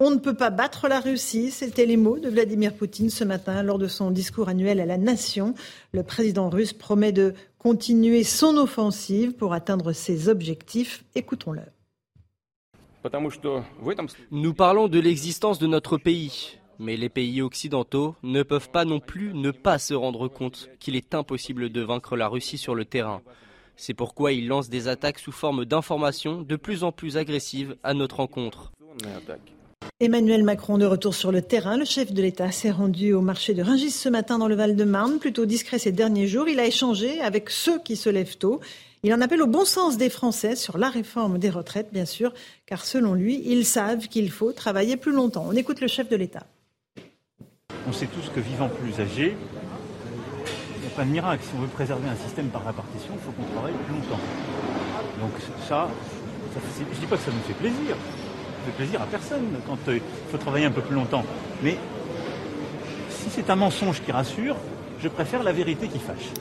On 0.00 0.10
ne 0.10 0.16
peut 0.16 0.34
pas 0.34 0.50
battre 0.50 0.88
la 0.88 1.00
Russie, 1.00 1.50
c'était 1.50 1.84
les 1.84 1.98
mots 1.98 2.18
de 2.18 2.30
Vladimir 2.30 2.72
Poutine 2.72 3.10
ce 3.10 3.24
matin 3.24 3.62
lors 3.62 3.78
de 3.78 3.88
son 3.88 4.10
discours 4.10 4.48
annuel 4.48 4.80
à 4.80 4.86
la 4.86 4.96
nation. 4.96 5.54
Le 5.92 6.02
président 6.02 6.48
russe 6.48 6.72
promet 6.72 7.12
de 7.12 7.34
continuer 7.58 8.24
son 8.24 8.56
offensive 8.56 9.32
pour 9.32 9.52
atteindre 9.52 9.92
ses 9.92 10.30
objectifs. 10.30 11.04
Écoutons-le. 11.14 11.60
Nous 14.30 14.54
parlons 14.54 14.88
de 14.88 14.98
l'existence 14.98 15.58
de 15.58 15.66
notre 15.66 15.98
pays, 15.98 16.58
mais 16.78 16.96
les 16.96 17.08
pays 17.08 17.42
occidentaux 17.42 18.16
ne 18.22 18.42
peuvent 18.42 18.70
pas 18.70 18.84
non 18.84 19.00
plus 19.00 19.32
ne 19.34 19.50
pas 19.50 19.78
se 19.78 19.94
rendre 19.94 20.28
compte 20.28 20.68
qu'il 20.80 20.96
est 20.96 21.14
impossible 21.14 21.70
de 21.70 21.80
vaincre 21.80 22.16
la 22.16 22.28
Russie 22.28 22.58
sur 22.58 22.74
le 22.74 22.84
terrain. 22.84 23.22
C'est 23.76 23.94
pourquoi 23.94 24.32
ils 24.32 24.48
lancent 24.48 24.68
des 24.68 24.88
attaques 24.88 25.20
sous 25.20 25.32
forme 25.32 25.64
d'informations 25.64 26.42
de 26.42 26.56
plus 26.56 26.82
en 26.82 26.90
plus 26.90 27.16
agressives 27.16 27.76
à 27.84 27.94
notre 27.94 28.20
encontre. 28.20 28.72
Emmanuel 30.00 30.42
Macron 30.42 30.78
de 30.78 30.86
retour 30.86 31.14
sur 31.14 31.32
le 31.32 31.42
terrain. 31.42 31.76
Le 31.76 31.84
chef 31.84 32.12
de 32.12 32.22
l'État 32.22 32.50
s'est 32.50 32.70
rendu 32.70 33.12
au 33.12 33.20
marché 33.20 33.54
de 33.54 33.62
Ringis 33.62 33.90
ce 33.90 34.08
matin 34.08 34.38
dans 34.38 34.48
le 34.48 34.54
Val-de-Marne, 34.56 35.18
plutôt 35.18 35.46
discret 35.46 35.78
ces 35.78 35.92
derniers 35.92 36.26
jours. 36.26 36.48
Il 36.48 36.60
a 36.60 36.66
échangé 36.66 37.20
avec 37.20 37.50
ceux 37.50 37.80
qui 37.80 37.96
se 37.96 38.08
lèvent 38.08 38.38
tôt. 38.38 38.60
Il 39.04 39.14
en 39.14 39.20
appelle 39.20 39.42
au 39.42 39.46
bon 39.46 39.64
sens 39.64 39.96
des 39.96 40.10
Français 40.10 40.56
sur 40.56 40.76
la 40.76 40.90
réforme 40.90 41.38
des 41.38 41.50
retraites, 41.50 41.92
bien 41.92 42.04
sûr, 42.04 42.32
car 42.66 42.84
selon 42.84 43.14
lui, 43.14 43.40
ils 43.44 43.64
savent 43.64 44.08
qu'il 44.08 44.30
faut 44.30 44.52
travailler 44.52 44.96
plus 44.96 45.12
longtemps. 45.12 45.44
On 45.46 45.52
écoute 45.52 45.80
le 45.80 45.86
chef 45.86 46.08
de 46.08 46.16
l'État. 46.16 46.44
On 47.86 47.92
sait 47.92 48.06
tous 48.06 48.28
que 48.34 48.40
vivant 48.40 48.68
plus 48.68 49.00
âgé, 49.00 49.36
il 50.74 50.80
n'y 50.80 50.86
a 50.86 50.90
pas 50.96 51.04
de 51.04 51.10
miracle. 51.10 51.44
Si 51.44 51.50
on 51.56 51.60
veut 51.60 51.68
préserver 51.68 52.08
un 52.08 52.16
système 52.16 52.48
par 52.48 52.66
répartition, 52.66 53.14
il 53.14 53.20
faut 53.20 53.30
qu'on 53.30 53.50
travaille 53.52 53.74
plus 53.86 53.94
longtemps. 53.94 54.20
Donc 55.20 55.30
ça, 55.68 55.88
je 56.54 56.84
ne 56.84 57.00
dis 57.00 57.06
pas 57.06 57.16
que 57.16 57.22
ça 57.22 57.30
nous 57.30 57.42
fait 57.46 57.54
plaisir. 57.54 57.94
Ça 57.94 58.64
fait 58.66 58.76
plaisir 58.76 59.00
à 59.00 59.06
personne 59.06 59.46
quand 59.66 59.78
euh, 59.88 59.96
il 59.96 60.30
faut 60.30 60.38
travailler 60.38 60.66
un 60.66 60.72
peu 60.72 60.82
plus 60.82 60.94
longtemps. 60.96 61.24
Mais 61.62 61.76
si 63.10 63.30
c'est 63.30 63.48
un 63.48 63.56
mensonge 63.56 64.02
qui 64.02 64.10
rassure, 64.10 64.56
je 65.00 65.08
préfère 65.08 65.44
la 65.44 65.52
vérité 65.52 65.86
qui 65.86 65.98
fâche. 66.00 66.32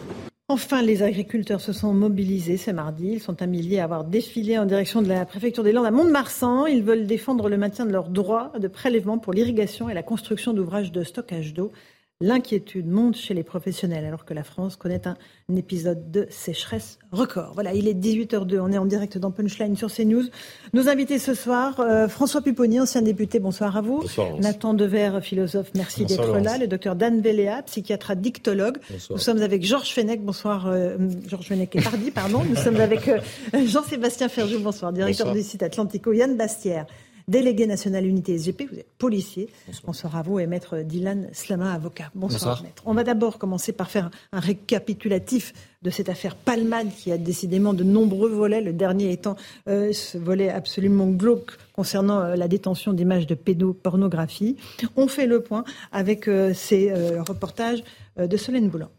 Enfin, 0.49 0.81
les 0.81 1.03
agriculteurs 1.03 1.59
se 1.59 1.73
sont 1.73 1.93
mobilisés 1.93 2.55
ce 2.55 2.71
mardi. 2.71 3.09
Ils 3.11 3.19
sont 3.19 3.41
un 3.41 3.51
à 3.51 3.83
avoir 3.83 4.05
défilé 4.05 4.57
en 4.57 4.65
direction 4.65 5.01
de 5.01 5.09
la 5.09 5.25
préfecture 5.25 5.61
des 5.61 5.73
Landes 5.73 5.85
à 5.85 5.91
Mont-de-Marsan. 5.91 6.67
Ils 6.67 6.83
veulent 6.83 7.05
défendre 7.05 7.49
le 7.49 7.57
maintien 7.57 7.85
de 7.85 7.91
leurs 7.91 8.07
droits 8.07 8.53
de 8.57 8.69
prélèvement 8.69 9.17
pour 9.17 9.33
l'irrigation 9.33 9.89
et 9.89 9.93
la 9.93 10.03
construction 10.03 10.53
d'ouvrages 10.53 10.93
de 10.93 11.03
stockage 11.03 11.53
d'eau. 11.53 11.73
L'inquiétude 12.19 12.87
monte 12.87 13.15
chez 13.15 13.35
les 13.35 13.43
professionnels 13.43 14.03
alors 14.03 14.25
que 14.25 14.33
la 14.33 14.43
France 14.43 14.75
connaît 14.75 15.07
un, 15.07 15.15
épisode 15.55 16.09
de 16.09 16.25
sécheresse 16.31 16.97
record. 17.11 17.51
Voilà, 17.53 17.75
il 17.75 17.87
est 17.87 17.93
18h02, 17.93 18.59
on 18.59 18.71
est 18.71 18.77
en 18.79 18.87
direct 18.87 19.19
dans 19.19 19.29
Punchline 19.29 19.77
sur 19.77 19.93
CNews. 19.93 20.23
Nos 20.73 20.89
invités 20.89 21.19
ce 21.19 21.35
soir, 21.35 21.79
euh, 21.79 22.07
François 22.07 22.41
Pupponi, 22.41 22.79
ancien 22.79 23.03
député, 23.03 23.37
bonsoir 23.37 23.77
à 23.77 23.81
vous. 23.81 23.99
Bonsoir, 23.99 24.35
Nathan 24.39 24.73
Dever, 24.73 25.19
philosophe, 25.21 25.69
merci 25.75 26.05
d'être 26.05 26.39
là. 26.39 26.57
Le 26.57 26.65
docteur 26.65 26.95
Dan 26.95 27.21
Véléa, 27.21 27.61
psychiatre 27.61 28.09
addictologue. 28.09 28.79
Nous 29.11 29.19
sommes 29.19 29.43
avec 29.43 29.63
Georges 29.63 29.93
Fenech, 29.93 30.23
bonsoir, 30.23 30.65
euh, 30.65 30.97
Georges 31.27 31.49
Fenech 31.49 31.75
et 31.75 31.81
Pardi, 31.81 32.09
pardon. 32.09 32.43
Nous 32.49 32.55
sommes 32.55 32.81
avec 32.81 33.09
euh, 33.09 33.19
Jean-Sébastien 33.53 34.27
Ferjou, 34.27 34.59
bonsoir, 34.59 34.91
directeur 34.91 35.33
du 35.33 35.43
site 35.43 35.61
Atlantico, 35.61 36.13
Yann 36.13 36.35
Bastière 36.35 36.87
délégué 37.27 37.67
national 37.67 38.05
unité 38.05 38.37
SGP, 38.37 38.63
vous 38.71 38.79
êtes 38.79 38.91
policier. 38.97 39.49
Bonsoir, 39.85 40.15
à 40.15 40.21
vous 40.21 40.39
et 40.39 40.47
maître 40.47 40.77
Dylan 40.77 41.27
Slama, 41.33 41.73
avocat. 41.73 42.09
Bonsoir, 42.15 42.63
maître. 42.63 42.83
On 42.85 42.93
va 42.93 43.03
d'abord 43.03 43.37
commencer 43.37 43.73
par 43.73 43.89
faire 43.89 44.09
un 44.31 44.39
récapitulatif 44.39 45.53
de 45.81 45.89
cette 45.89 46.09
affaire 46.09 46.35
Palmade 46.35 46.89
qui 46.95 47.11
a 47.11 47.17
décidément 47.17 47.73
de 47.73 47.83
nombreux 47.83 48.29
volets, 48.29 48.61
le 48.61 48.73
dernier 48.73 49.11
étant 49.11 49.35
euh, 49.67 49.91
ce 49.91 50.17
volet 50.17 50.49
absolument 50.49 51.07
glauque 51.07 51.51
concernant 51.73 52.21
euh, 52.21 52.35
la 52.35 52.47
détention 52.47 52.93
d'images 52.93 53.27
de 53.27 53.35
pédopornographie. 53.35 54.55
On 54.95 55.07
fait 55.07 55.27
le 55.27 55.41
point 55.41 55.65
avec 55.91 56.27
euh, 56.27 56.53
ces 56.53 56.93
reportages 57.19 57.83
de 58.17 58.37
Solène 58.37 58.69
Boulan. 58.69 58.89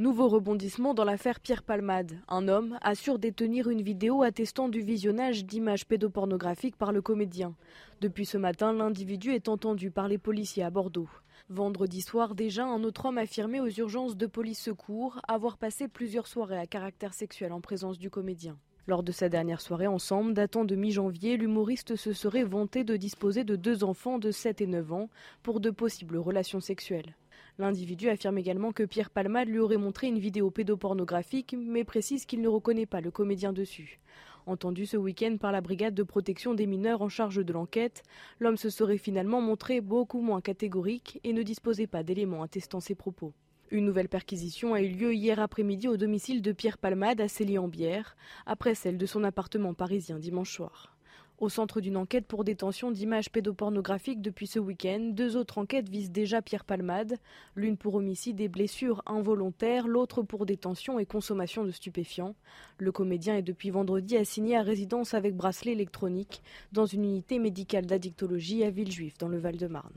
Nouveau 0.00 0.26
rebondissement 0.26 0.92
dans 0.92 1.04
l'affaire 1.04 1.38
Pierre 1.38 1.62
Palmade. 1.62 2.18
Un 2.26 2.48
homme 2.48 2.76
assure 2.82 3.20
détenir 3.20 3.68
une 3.68 3.80
vidéo 3.80 4.24
attestant 4.24 4.68
du 4.68 4.80
visionnage 4.80 5.44
d'images 5.44 5.86
pédopornographiques 5.86 6.74
par 6.74 6.90
le 6.90 7.00
comédien. 7.00 7.54
Depuis 8.00 8.26
ce 8.26 8.36
matin, 8.36 8.72
l'individu 8.72 9.30
est 9.30 9.48
entendu 9.48 9.92
par 9.92 10.08
les 10.08 10.18
policiers 10.18 10.64
à 10.64 10.70
Bordeaux. 10.70 11.08
Vendredi 11.48 12.00
soir, 12.00 12.34
déjà, 12.34 12.64
un 12.64 12.82
autre 12.82 13.06
homme 13.06 13.18
affirmait 13.18 13.60
aux 13.60 13.68
urgences 13.68 14.16
de 14.16 14.26
police 14.26 14.60
secours 14.60 15.20
avoir 15.28 15.58
passé 15.58 15.86
plusieurs 15.86 16.26
soirées 16.26 16.58
à 16.58 16.66
caractère 16.66 17.14
sexuel 17.14 17.52
en 17.52 17.60
présence 17.60 17.96
du 17.96 18.10
comédien. 18.10 18.58
Lors 18.88 19.04
de 19.04 19.12
sa 19.12 19.28
dernière 19.28 19.60
soirée 19.60 19.86
ensemble, 19.86 20.34
datant 20.34 20.64
de 20.64 20.74
mi-janvier, 20.74 21.36
l'humoriste 21.36 21.94
se 21.94 22.12
serait 22.12 22.42
vanté 22.42 22.82
de 22.82 22.96
disposer 22.96 23.44
de 23.44 23.54
deux 23.54 23.84
enfants 23.84 24.18
de 24.18 24.32
7 24.32 24.60
et 24.60 24.66
9 24.66 24.92
ans 24.92 25.08
pour 25.44 25.60
de 25.60 25.70
possibles 25.70 26.18
relations 26.18 26.60
sexuelles. 26.60 27.14
L'individu 27.58 28.08
affirme 28.08 28.38
également 28.38 28.72
que 28.72 28.82
Pierre 28.82 29.10
Palmade 29.10 29.48
lui 29.48 29.60
aurait 29.60 29.76
montré 29.76 30.08
une 30.08 30.18
vidéo 30.18 30.50
pédopornographique, 30.50 31.54
mais 31.56 31.84
précise 31.84 32.26
qu'il 32.26 32.40
ne 32.40 32.48
reconnaît 32.48 32.86
pas 32.86 33.00
le 33.00 33.12
comédien 33.12 33.52
dessus. 33.52 34.00
Entendu 34.46 34.86
ce 34.86 34.96
week-end 34.96 35.36
par 35.40 35.52
la 35.52 35.60
brigade 35.60 35.94
de 35.94 36.02
protection 36.02 36.52
des 36.52 36.66
mineurs 36.66 37.00
en 37.00 37.08
charge 37.08 37.44
de 37.44 37.52
l'enquête, 37.52 38.02
l'homme 38.40 38.56
se 38.56 38.70
serait 38.70 38.98
finalement 38.98 39.40
montré 39.40 39.80
beaucoup 39.80 40.20
moins 40.20 40.40
catégorique 40.40 41.20
et 41.22 41.32
ne 41.32 41.42
disposait 41.42 41.86
pas 41.86 42.02
d'éléments 42.02 42.42
attestant 42.42 42.80
ses 42.80 42.94
propos. 42.94 43.32
Une 43.70 43.86
nouvelle 43.86 44.08
perquisition 44.08 44.74
a 44.74 44.82
eu 44.82 44.88
lieu 44.88 45.14
hier 45.14 45.38
après-midi 45.38 45.88
au 45.88 45.96
domicile 45.96 46.42
de 46.42 46.52
Pierre 46.52 46.78
Palmade 46.78 47.20
à 47.20 47.28
Célie-en-Bière, 47.28 48.16
après 48.46 48.74
celle 48.74 48.98
de 48.98 49.06
son 49.06 49.24
appartement 49.24 49.74
parisien 49.74 50.18
dimanche 50.18 50.52
soir. 50.52 50.93
Au 51.38 51.48
centre 51.48 51.80
d'une 51.80 51.96
enquête 51.96 52.26
pour 52.26 52.44
détention 52.44 52.92
d'images 52.92 53.28
pédopornographiques 53.28 54.22
depuis 54.22 54.46
ce 54.46 54.60
week-end, 54.60 55.10
deux 55.12 55.36
autres 55.36 55.58
enquêtes 55.58 55.88
visent 55.88 56.12
déjà 56.12 56.42
Pierre 56.42 56.64
Palmade, 56.64 57.16
l'une 57.56 57.76
pour 57.76 57.96
homicide 57.96 58.40
et 58.40 58.48
blessures 58.48 59.02
involontaires, 59.04 59.88
l'autre 59.88 60.22
pour 60.22 60.46
détention 60.46 61.00
et 61.00 61.06
consommation 61.06 61.64
de 61.64 61.72
stupéfiants. 61.72 62.36
Le 62.78 62.92
comédien 62.92 63.36
est 63.36 63.42
depuis 63.42 63.70
vendredi 63.70 64.16
assigné 64.16 64.56
à 64.56 64.62
résidence 64.62 65.12
avec 65.12 65.34
bracelet 65.34 65.72
électronique 65.72 66.40
dans 66.70 66.86
une 66.86 67.04
unité 67.04 67.40
médicale 67.40 67.86
d'addictologie 67.86 68.62
à 68.62 68.70
Villejuif 68.70 69.18
dans 69.18 69.28
le 69.28 69.38
Val-de-Marne. 69.38 69.92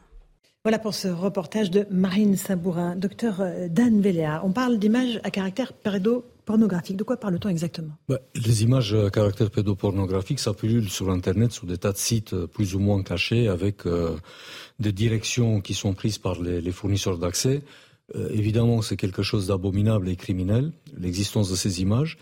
Voilà 0.63 0.79
pour 0.79 0.95
ce 0.95 1.07
reportage 1.07 1.69
de 1.69 1.85
Marine 1.91 2.35
Sabourin. 2.35 2.95
Docteur 2.95 3.41
euh, 3.41 3.67
Dan 3.69 4.01
Véléa, 4.01 4.41
on 4.43 4.51
parle 4.51 4.79
d'images 4.79 5.21
à 5.23 5.29
caractère 5.29 5.71
pédopornographique. 6.47 6.97
De 6.97 7.03
quoi 7.03 7.17
parle-t-on 7.17 7.49
exactement? 7.49 7.93
Bah, 8.07 8.19
Les 8.35 8.63
images 8.63 8.93
à 8.93 9.09
caractère 9.09 9.51
pédopornographique, 9.51 10.39
ça 10.39 10.53
sur 10.87 11.09
Internet, 11.09 11.51
sur 11.51 11.67
des 11.67 11.77
tas 11.77 11.91
de 11.91 11.97
sites 11.97 12.33
euh, 12.33 12.47
plus 12.47 12.73
ou 12.75 12.79
moins 12.79 13.03
cachés, 13.03 13.47
avec 13.49 13.85
euh, 13.85 14.15
des 14.79 14.93
directions 14.93 15.61
qui 15.61 15.73
sont 15.73 15.93
prises 15.93 16.17
par 16.17 16.41
les, 16.41 16.71
fournisseurs 16.71 17.17
d'accès. 17.17 17.61
évidemment, 18.29 18.81
c'est 18.81 18.95
quelque 18.95 19.23
chose 19.23 19.47
d'abominable 19.47 20.07
et 20.09 20.15
criminel, 20.15 20.71
l'existence 20.97 21.49
de 21.49 21.55
ces 21.55 21.81
images. 21.81 22.17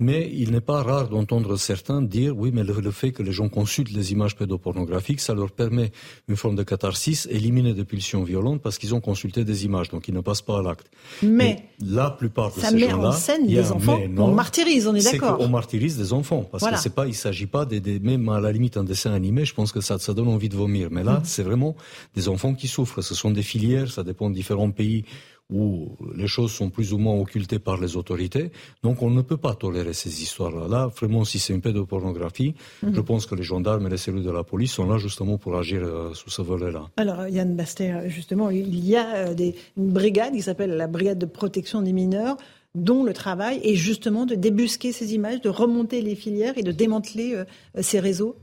Mais 0.00 0.30
il 0.32 0.52
n'est 0.52 0.60
pas 0.60 0.84
rare 0.84 1.08
d'entendre 1.08 1.56
certains 1.56 2.00
dire 2.00 2.36
oui, 2.38 2.52
mais 2.54 2.62
le, 2.62 2.90
fait 2.92 3.10
que 3.10 3.20
les 3.20 3.32
gens 3.32 3.48
consultent 3.48 3.90
les 3.90 4.12
images 4.12 4.36
pédopornographiques, 4.36 5.18
ça 5.18 5.34
leur 5.34 5.50
permet 5.50 5.90
une 6.28 6.36
forme 6.36 6.54
de 6.54 6.62
catharsis, 6.62 7.26
éliminer 7.32 7.74
des 7.74 7.84
pulsions 7.84 8.22
violentes 8.22 8.62
parce 8.62 8.78
qu'ils 8.78 8.94
ont 8.94 9.00
consulté 9.00 9.44
des 9.44 9.64
images, 9.64 9.88
donc 9.88 10.06
ils 10.06 10.14
ne 10.14 10.20
passent 10.20 10.42
pas 10.42 10.60
à 10.60 10.62
l'acte. 10.62 10.88
Mais, 11.20 11.64
la 11.84 12.12
plupart 12.12 12.54
de 12.54 12.60
ça 12.60 12.70
ces 12.70 12.78
gens-là, 12.78 12.96
met 12.96 13.04
en 13.06 13.10
scène 13.10 13.46
des 13.48 13.72
enfants. 13.72 13.98
on 14.18 14.34
martyrise, 14.34 14.86
on 14.86 14.94
est 14.94 15.02
d'accord. 15.02 15.38
On 15.40 15.48
martyrise 15.48 15.98
des 15.98 16.12
enfants 16.12 16.48
parce 16.48 16.64
que 16.64 16.78
c'est 16.78 16.94
pas, 16.94 17.08
il 17.08 17.14
s'agit 17.14 17.46
pas 17.46 17.64
des, 17.64 17.98
même 17.98 18.28
à 18.28 18.38
la 18.38 18.52
limite 18.52 18.76
un 18.76 18.84
dessin 18.84 19.12
animé, 19.12 19.44
je 19.44 19.54
pense 19.54 19.72
que 19.72 19.80
ça, 19.80 19.98
ça 19.98 20.14
donne 20.14 20.28
envie 20.28 20.48
de 20.48 20.56
vomir. 20.56 20.90
Mais 20.92 21.02
là, 21.02 21.14
mmh. 21.14 21.24
c'est 21.24 21.42
vraiment 21.42 21.74
des 22.14 22.28
enfants 22.28 22.54
qui 22.54 22.68
souffrent. 22.68 23.02
Ce 23.02 23.16
sont 23.16 23.32
des 23.32 23.42
filières, 23.42 23.90
ça 23.90 24.04
dépend 24.04 24.30
de 24.30 24.34
différents 24.36 24.70
pays 24.70 25.04
où 25.52 25.96
les 26.14 26.26
choses 26.26 26.52
sont 26.52 26.68
plus 26.68 26.92
ou 26.92 26.98
moins 26.98 27.14
occultées 27.14 27.58
par 27.58 27.80
les 27.80 27.96
autorités. 27.96 28.52
Donc 28.82 29.02
on 29.02 29.10
ne 29.10 29.22
peut 29.22 29.38
pas 29.38 29.54
tolérer 29.54 29.94
ces 29.94 30.22
histoires-là. 30.22 30.68
Là, 30.68 30.88
vraiment, 30.88 31.24
si 31.24 31.38
c'est 31.38 31.54
une 31.54 31.62
pédopornographie, 31.62 32.54
mhm. 32.82 32.94
je 32.94 33.00
pense 33.00 33.26
que 33.26 33.34
les 33.34 33.42
gendarmes 33.42 33.86
et 33.86 33.90
les 33.90 33.96
cellules 33.96 34.24
de 34.24 34.30
la 34.30 34.44
police 34.44 34.72
sont 34.72 34.86
là 34.86 34.98
justement 34.98 35.38
pour 35.38 35.56
agir 35.56 35.82
euh, 35.82 36.12
sous 36.12 36.30
ce 36.30 36.42
volet-là. 36.42 36.90
Alors 36.96 37.26
Yann 37.28 37.56
Baster, 37.56 38.08
justement, 38.08 38.50
il 38.50 38.78
y 38.84 38.96
a 38.96 39.14
euh, 39.14 39.34
des, 39.34 39.54
une 39.76 39.90
brigade 39.90 40.34
qui 40.34 40.42
s'appelle 40.42 40.76
la 40.76 40.86
brigade 40.86 41.18
de 41.18 41.26
protection 41.26 41.80
des 41.80 41.92
mineurs 41.92 42.36
dont 42.74 43.02
le 43.02 43.14
travail 43.14 43.60
est 43.64 43.74
justement 43.74 44.26
de 44.26 44.34
débusquer 44.34 44.92
ces 44.92 45.14
images, 45.14 45.40
de 45.40 45.48
remonter 45.48 46.02
les 46.02 46.14
filières 46.14 46.58
et 46.58 46.62
de 46.62 46.72
démanteler 46.72 47.34
euh, 47.34 47.44
ces 47.80 48.00
réseaux 48.00 48.36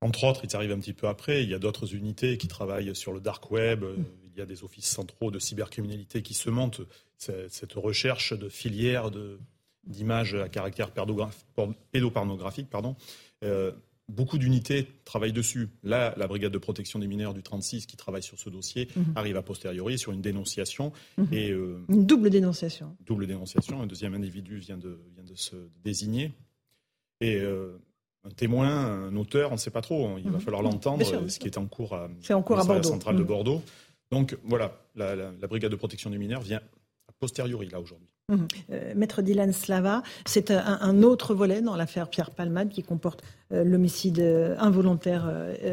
entre 0.00 0.22
autres, 0.22 0.42
ils 0.44 0.54
arrivent 0.54 0.70
un 0.70 0.78
petit 0.78 0.92
peu 0.92 1.08
après. 1.08 1.42
Il 1.42 1.50
y 1.50 1.54
a 1.54 1.58
d'autres 1.58 1.92
unités 1.92 2.38
qui 2.38 2.46
travaillent 2.46 2.94
sur 2.94 3.12
le 3.12 3.18
dark 3.18 3.50
web. 3.50 3.84
Il 4.38 4.42
y 4.42 4.44
a 4.44 4.46
des 4.46 4.62
offices 4.62 4.86
centraux 4.86 5.32
de 5.32 5.40
cybercriminalité 5.40 6.22
qui 6.22 6.32
se 6.32 6.48
montent 6.48 6.82
cette 7.16 7.72
recherche 7.72 8.38
de 8.38 8.48
filières 8.48 9.10
d'images 9.84 10.36
à 10.36 10.48
caractère 10.48 10.92
pédopornographique. 11.90 12.70
Pardon. 12.70 12.94
Euh, 13.42 13.72
beaucoup 14.08 14.38
d'unités 14.38 14.86
travaillent 15.04 15.32
dessus. 15.32 15.70
Là, 15.82 16.14
la 16.16 16.28
brigade 16.28 16.52
de 16.52 16.58
protection 16.58 17.00
des 17.00 17.08
mineurs 17.08 17.34
du 17.34 17.42
36 17.42 17.86
qui 17.86 17.96
travaille 17.96 18.22
sur 18.22 18.38
ce 18.38 18.48
dossier 18.48 18.86
mhm. 18.94 19.06
arrive 19.16 19.36
a 19.36 19.42
posteriori 19.42 19.98
sur 19.98 20.12
une 20.12 20.22
dénonciation. 20.22 20.92
Mhm. 21.16 21.26
Et, 21.32 21.50
euh, 21.50 21.84
une 21.88 22.06
double 22.06 22.30
dénonciation. 22.30 22.96
Double 23.04 23.26
dénonciation. 23.26 23.82
Un 23.82 23.88
deuxième 23.88 24.14
individu 24.14 24.58
vient 24.58 24.78
de, 24.78 25.00
vient 25.16 25.24
de 25.24 25.34
se 25.34 25.56
désigner. 25.82 26.30
Et 27.20 27.40
euh, 27.40 27.76
un 28.22 28.30
témoin, 28.30 28.68
un 28.68 29.16
auteur, 29.16 29.50
on 29.50 29.54
ne 29.54 29.58
sait 29.58 29.72
pas 29.72 29.82
trop. 29.82 30.16
Il 30.18 30.30
va 30.30 30.38
mhm. 30.38 30.40
falloir 30.40 30.62
l'entendre, 30.62 31.04
ce 31.28 31.38
qui 31.40 31.48
est 31.48 31.58
en 31.58 31.66
cours 31.66 31.94
à, 31.94 32.08
en 32.30 32.42
cours 32.42 32.60
à, 32.60 32.74
la 32.74 32.82
centrale 32.84 33.16
de 33.16 33.24
Bordeaux. 33.24 33.62
Donc 34.10 34.36
voilà, 34.44 34.72
la, 34.94 35.30
brigade 35.48 35.70
de 35.70 35.76
protection 35.76 36.10
des 36.10 36.18
mineurs 36.18 36.40
vient 36.40 36.60
a 37.08 37.12
posteriori 37.18 37.68
là 37.68 37.80
aujourd'hui. 37.80 38.08
Mmh. 38.30 38.46
Euh, 38.72 38.92
Maître 38.94 39.22
Dylan 39.22 39.52
Slava, 39.52 40.02
c'est 40.26 40.50
un, 40.50 41.02
autre 41.02 41.34
volet 41.34 41.62
dans 41.62 41.76
l'affaire 41.76 42.10
Pierre 42.10 42.30
Palmade 42.30 42.68
qui 42.68 42.82
comporte 42.82 43.22
euh, 43.52 43.64
l'homicide 43.64 44.20
euh, 44.20 44.54
involontaire, 44.58 45.32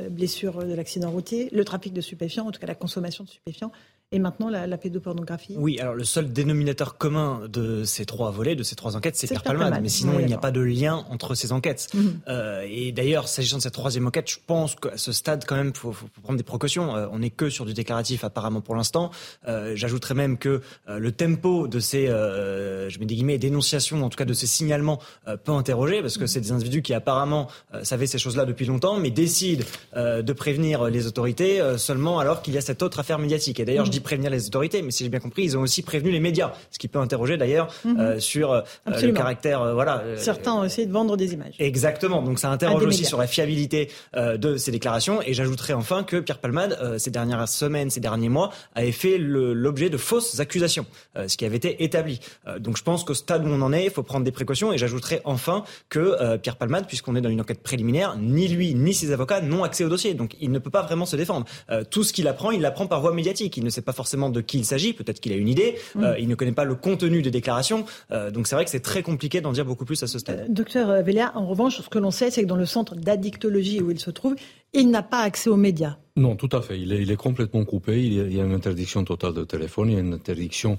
blessure 0.10 0.66
de 0.66 0.74
l'accident 0.74 1.12
routier, 1.12 1.50
le 1.52 1.66
trafic 1.66 1.92
de 1.92 2.02
stupéfiants, 2.02 2.48
en 2.48 2.52
tout 2.52 2.60
cas 2.60 2.68
la 2.68 2.76
consommation 2.76 3.26
de 3.26 3.30
stupéfiants, 3.30 3.72
et 4.12 4.20
maintenant 4.20 4.50
la, 4.50 4.78
pédopornographie 4.78 5.56
Oui, 5.58 5.80
alors 5.80 5.96
le 5.96 6.04
seul 6.04 6.32
dénominateur 6.32 6.98
commun 6.98 7.42
de 7.50 7.84
ces 7.86 8.06
trois 8.06 8.30
volets, 8.30 8.56
de 8.56 8.62
ces 8.62 8.76
trois 8.76 8.96
enquêtes, 8.96 9.16
c'est 9.16 9.28
Pierre 9.28 9.42
Palmade. 9.42 9.80
Mais 9.82 9.90
sinon, 9.90 10.20
il 10.20 10.28
n'y 10.28 10.34
a 10.34 10.38
pas 10.38 10.52
de 10.52 10.62
lien 10.62 11.06
entre 11.10 11.34
ces 11.34 11.52
enquêtes. 11.52 11.90
Mhm. 11.94 12.20
Euh, 12.28 12.68
et 12.70 12.92
d'ailleurs, 12.92 13.28
s'agissant 13.28 13.58
de 13.58 13.64
cette 13.64 13.74
troisième 13.74 14.06
enquête, 14.06 14.30
je 14.30 14.38
pense 14.46 14.76
qu'à 14.76 14.96
ce 14.96 15.12
stade, 15.12 15.44
quand 15.46 15.56
même, 15.56 15.72
il 15.74 15.78
faut, 15.78 15.96
prendre 16.22 16.38
des 16.38 16.44
précautions. 16.44 16.96
Euh, 16.96 17.08
on 17.12 17.20
n'est 17.20 17.32
que 17.32 17.50
sur 17.50 17.66
du 17.66 17.74
déclaratif, 17.74 18.24
apparemment, 18.24 18.62
pour 18.62 18.76
l'instant. 18.76 19.10
Euh, 19.48 19.74
j'ajouterais 19.76 20.14
même 20.14 20.38
que 20.38 20.62
le 20.88 21.12
tempo 21.12 21.68
de 21.68 21.80
ces, 21.80 22.06
je 22.06 23.00
mets 23.00 23.06
des 23.06 23.16
guillemets, 23.16 23.40
dénonciations, 23.40 24.04
en 24.04 24.10
tout 24.10 24.18
cas 24.18 24.26
de 24.26 24.34
ces 24.34 24.48
signalements, 24.48 25.00
peut 25.44 25.52
interroger, 25.52 26.02
parce 26.02 26.18
que 26.18 26.22
mhm. 26.22 26.28
c'est 26.28 26.42
des 26.42 26.52
individus 26.52 26.84
qui 26.84 26.94
apparemment 26.94 27.48
savaient 27.82 28.08
ces 28.08 28.20
choses-là 28.20 28.46
depuis 28.46 28.66
longtemps, 28.66 29.00
mais 29.00 29.10
décident 29.10 29.66
de 29.96 30.34
prévenir 30.34 30.86
les 30.86 31.08
autorités 31.08 31.62
seulement 31.78 32.20
alors 32.20 32.44
qu'il 32.44 32.54
y 32.54 32.58
a 32.58 32.62
cette 32.62 32.84
autre 32.84 33.00
affaire 33.00 33.18
médiatique. 33.18 33.60
Et 33.60 33.66
d'ailleurs, 33.66 33.90
prévenir 34.02 34.30
les 34.30 34.48
autorités, 34.48 34.82
mais 34.82 34.92
si 34.92 35.04
j'ai 35.04 35.10
bien 35.10 35.20
compris, 35.20 35.44
ils 35.44 35.58
ont 35.58 35.62
aussi 35.62 35.82
prévenu 35.82 36.12
les 36.12 36.20
médias, 36.20 36.54
ce 36.72 36.80
qui 36.80 36.88
peut 36.88 37.00
interroger 37.00 37.38
d'ailleurs 37.38 37.68
mhm. 37.84 38.00
euh, 38.00 38.20
sur 38.20 38.52
euh, 38.52 38.62
le 38.86 39.12
caractère. 39.12 39.62
Euh, 39.62 39.74
voilà. 39.74 40.04
Certains 40.18 40.54
ont 40.54 40.64
essayé 40.64 40.88
de 40.88 40.92
vendre 40.92 41.18
des 41.18 41.34
images. 41.34 41.56
Exactement. 41.60 42.22
Donc 42.22 42.40
ça 42.40 42.50
interroge 42.50 42.84
aussi 42.86 43.06
sur 43.06 43.18
la 43.18 43.28
fiabilité 43.28 43.90
de 44.16 44.58
ces 44.58 44.72
déclarations. 44.72 45.22
Et 45.22 45.34
j'ajouterai 45.34 45.74
enfin 45.74 46.04
que 46.04 46.18
Pierre 46.18 46.40
Palmade, 46.40 46.98
ces 46.98 47.12
dernières 47.12 47.48
semaines, 47.48 47.90
ces 47.90 48.00
derniers 48.00 48.30
mois, 48.30 48.52
avait 48.74 48.92
fait 48.92 49.18
l'objet 49.18 49.90
de 49.90 49.98
fausses 49.98 50.40
accusations, 50.40 50.86
ce 51.28 51.38
qui 51.38 51.46
avait 51.46 51.58
été 51.58 51.84
établi. 51.84 52.20
donc 52.60 52.78
je 52.78 52.84
pense 52.84 53.04
qu'au 53.04 53.14
stade 53.14 53.46
où 53.46 53.50
on 53.50 53.62
en 53.62 53.74
est, 53.74 53.86
il 53.86 53.92
faut 53.92 54.04
prendre 54.04 54.26
des 54.26 54.32
précautions. 54.32 54.74
Et 54.74 54.78
j'ajouterai 54.78 55.22
enfin 55.26 55.64
que 55.90 56.38
Pierre 56.38 56.58
Palmade, 56.58 56.88
puisqu'on 56.88 57.16
est 57.16 57.22
dans 57.22 57.30
une 57.30 57.42
enquête 57.42 57.62
préliminaire, 57.62 58.16
ni 58.18 58.48
lui 58.48 58.74
ni 58.76 58.94
ses 58.94 59.12
avocats 59.12 59.42
n'ont 59.42 59.64
accès 59.64 59.84
au 59.84 59.90
dossier. 59.90 60.14
Donc 60.14 60.36
il 60.40 60.52
ne 60.52 60.60
peut 60.60 60.70
pas 60.70 60.82
vraiment 60.82 61.06
se 61.06 61.16
défendre. 61.16 61.46
tout 61.90 62.04
ce 62.04 62.14
qu'il 62.14 62.28
apprend, 62.28 62.52
il 62.52 62.62
l'apprend 62.62 62.88
par 62.88 63.02
voie 63.02 63.14
médiatique. 63.14 63.58
Il 63.58 63.64
ne 63.64 63.70
sait 63.70 63.82
pas 63.86 63.94
forcément 63.94 64.30
de 64.30 64.42
qui 64.42 64.58
il 64.58 64.66
s'agit. 64.66 64.94
Peut-être 64.94 65.20
qu'il 65.20 65.32
a 65.32 65.36
une 65.36 65.48
idée. 65.48 65.78
Mm. 65.96 66.04
Euh, 66.04 66.20
il 66.20 66.28
ne 66.28 66.36
connaît 66.36 66.52
pas 66.52 66.66
le 66.66 66.76
contenu 66.76 67.22
des 67.22 67.32
déclarations. 67.32 67.86
Euh, 68.12 68.32
donc 68.32 68.48
c'est 68.48 68.56
vrai 68.56 68.66
que 68.66 68.72
c'est 68.72 68.82
très 68.82 69.04
compliqué 69.04 69.42
d'en 69.42 69.52
dire 69.52 69.66
beaucoup 69.66 69.86
plus 69.86 70.02
à 70.04 70.08
ce 70.08 70.20
stade. 70.20 70.42
Euh, 70.42 70.46
docteur 70.50 71.04
Vélia, 71.04 71.32
en 71.36 71.46
revanche, 71.46 71.82
ce 71.82 71.90
que 71.90 72.00
l'on 72.00 72.12
sait, 72.12 72.32
c'est 72.32 72.42
que 72.42 72.48
dans 72.48 72.56
le 72.56 72.66
centre 72.66 72.96
d'addictologie 72.96 73.82
où 73.82 73.92
il 73.92 74.00
se 74.00 74.12
trouve, 74.12 74.36
il 74.76 74.90
n'a 74.90 75.04
pas 75.04 75.22
accès 75.22 75.50
aux 75.50 75.58
médias. 75.58 75.98
Non, 76.18 76.38
tout 76.38 76.50
à 76.54 76.62
fait. 76.62 76.80
Il 76.80 76.94
est, 76.94 77.02
il 77.02 77.12
est 77.12 77.18
complètement 77.18 77.66
coupé. 77.66 78.02
Il 78.02 78.14
y, 78.14 78.40
a, 78.40 78.44
une 78.44 78.54
interdiction 78.54 79.04
totale 79.04 79.34
de 79.34 79.44
téléphone. 79.44 79.90
Il 79.90 79.94
y 79.96 79.98
a 79.98 80.00
une 80.00 80.14
interdiction 80.14 80.78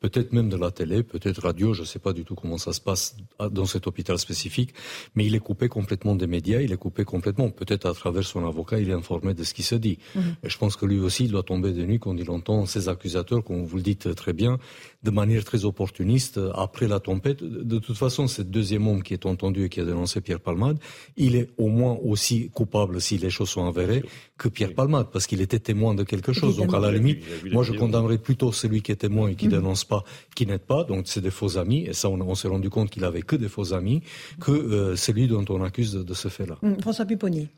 peut-être 0.00 0.32
même 0.32 0.48
de 0.48 0.56
la 0.56 0.70
télé, 0.70 1.02
peut-être 1.02 1.42
radio, 1.42 1.72
je 1.72 1.82
ne 1.82 1.86
sais 1.86 1.98
pas 1.98 2.12
du 2.12 2.24
tout 2.24 2.34
comment 2.34 2.58
ça 2.58 2.72
se 2.72 2.80
passe 2.80 3.16
dans 3.50 3.64
cet 3.64 3.86
hôpital 3.86 4.18
spécifique, 4.18 4.74
mais 5.14 5.26
il 5.26 5.34
est 5.34 5.40
coupé 5.40 5.68
complètement 5.68 6.14
des 6.14 6.26
médias, 6.26 6.60
il 6.60 6.72
est 6.72 6.76
coupé 6.76 7.04
complètement, 7.04 7.50
peut-être 7.50 7.86
à 7.86 7.94
travers 7.94 8.24
son 8.24 8.46
avocat, 8.46 8.80
il 8.80 8.90
est 8.90 8.94
informé 8.94 9.34
de 9.34 9.44
ce 9.44 9.54
qui 9.54 9.62
se 9.62 9.74
dit. 9.74 9.98
Mhm. 10.14 10.36
Et 10.42 10.48
je 10.48 10.58
pense 10.58 10.76
que 10.76 10.86
lui 10.86 10.98
aussi, 10.98 11.24
il 11.24 11.30
doit 11.30 11.42
tomber 11.42 11.72
de 11.72 11.84
nuit 11.84 11.98
quand 11.98 12.16
il 12.16 12.30
entend 12.30 12.66
ces 12.66 12.88
accusateurs, 12.88 13.44
comme 13.44 13.64
vous 13.64 13.76
le 13.76 13.82
dites 13.82 14.14
très 14.14 14.32
bien, 14.32 14.58
de 15.02 15.10
manière 15.10 15.44
très 15.44 15.64
opportuniste, 15.64 16.40
après 16.54 16.88
la 16.88 17.00
tempête. 17.00 17.42
De 17.42 17.78
toute 17.78 17.96
façon, 17.96 18.26
ce 18.26 18.42
deuxième 18.42 18.86
homme 18.86 19.02
qui 19.02 19.14
est 19.14 19.26
entendu 19.26 19.64
et 19.64 19.68
qui 19.68 19.80
a 19.80 19.84
dénoncé 19.84 20.20
Pierre 20.20 20.40
Palmade, 20.40 20.78
il 21.16 21.36
est 21.36 21.50
au 21.56 21.68
moins 21.68 21.98
aussi 22.04 22.50
coupable, 22.50 23.00
si 23.00 23.18
les 23.28 23.34
choses 23.34 23.50
sont 23.50 23.66
avérées, 23.66 24.02
que 24.36 24.48
Pierre 24.48 24.74
Palmade, 24.74 25.08
parce 25.12 25.26
qu'il 25.26 25.40
était 25.40 25.58
témoin 25.58 25.94
de 25.94 26.02
quelque 26.02 26.32
chose. 26.32 26.56
Donc 26.56 26.74
à 26.74 26.80
la 26.80 26.90
limite, 26.90 27.22
moi 27.52 27.62
je 27.62 27.72
condamnerais 27.72 28.18
plutôt 28.18 28.52
celui 28.52 28.82
qui 28.82 28.92
est 28.92 28.96
témoin 28.96 29.28
et 29.28 29.34
qui 29.34 29.46
mhm. 29.46 29.52
dénonce 29.52 29.84
pas, 29.84 30.02
qui 30.34 30.46
n'aide 30.46 30.62
pas, 30.62 30.84
donc 30.84 31.06
c'est 31.06 31.20
des 31.20 31.30
faux 31.30 31.58
amis, 31.58 31.84
et 31.86 31.92
ça 31.92 32.08
on, 32.08 32.34
s'est 32.34 32.48
rendu 32.48 32.70
compte 32.70 32.90
qu'il 32.90 33.04
avait 33.04 33.22
que 33.22 33.36
des 33.36 33.48
faux 33.48 33.72
amis, 33.74 34.02
que 34.40 34.50
euh, 34.50 34.96
c'est 34.96 35.12
lui 35.12 35.28
dont 35.28 35.44
on 35.48 35.62
accuse 35.62 35.92
de, 35.92 36.14
ce 36.14 36.28
fait-là. 36.28 36.58
Hum, 36.62 36.80
François 36.80 37.04
Pupponi. 37.04 37.48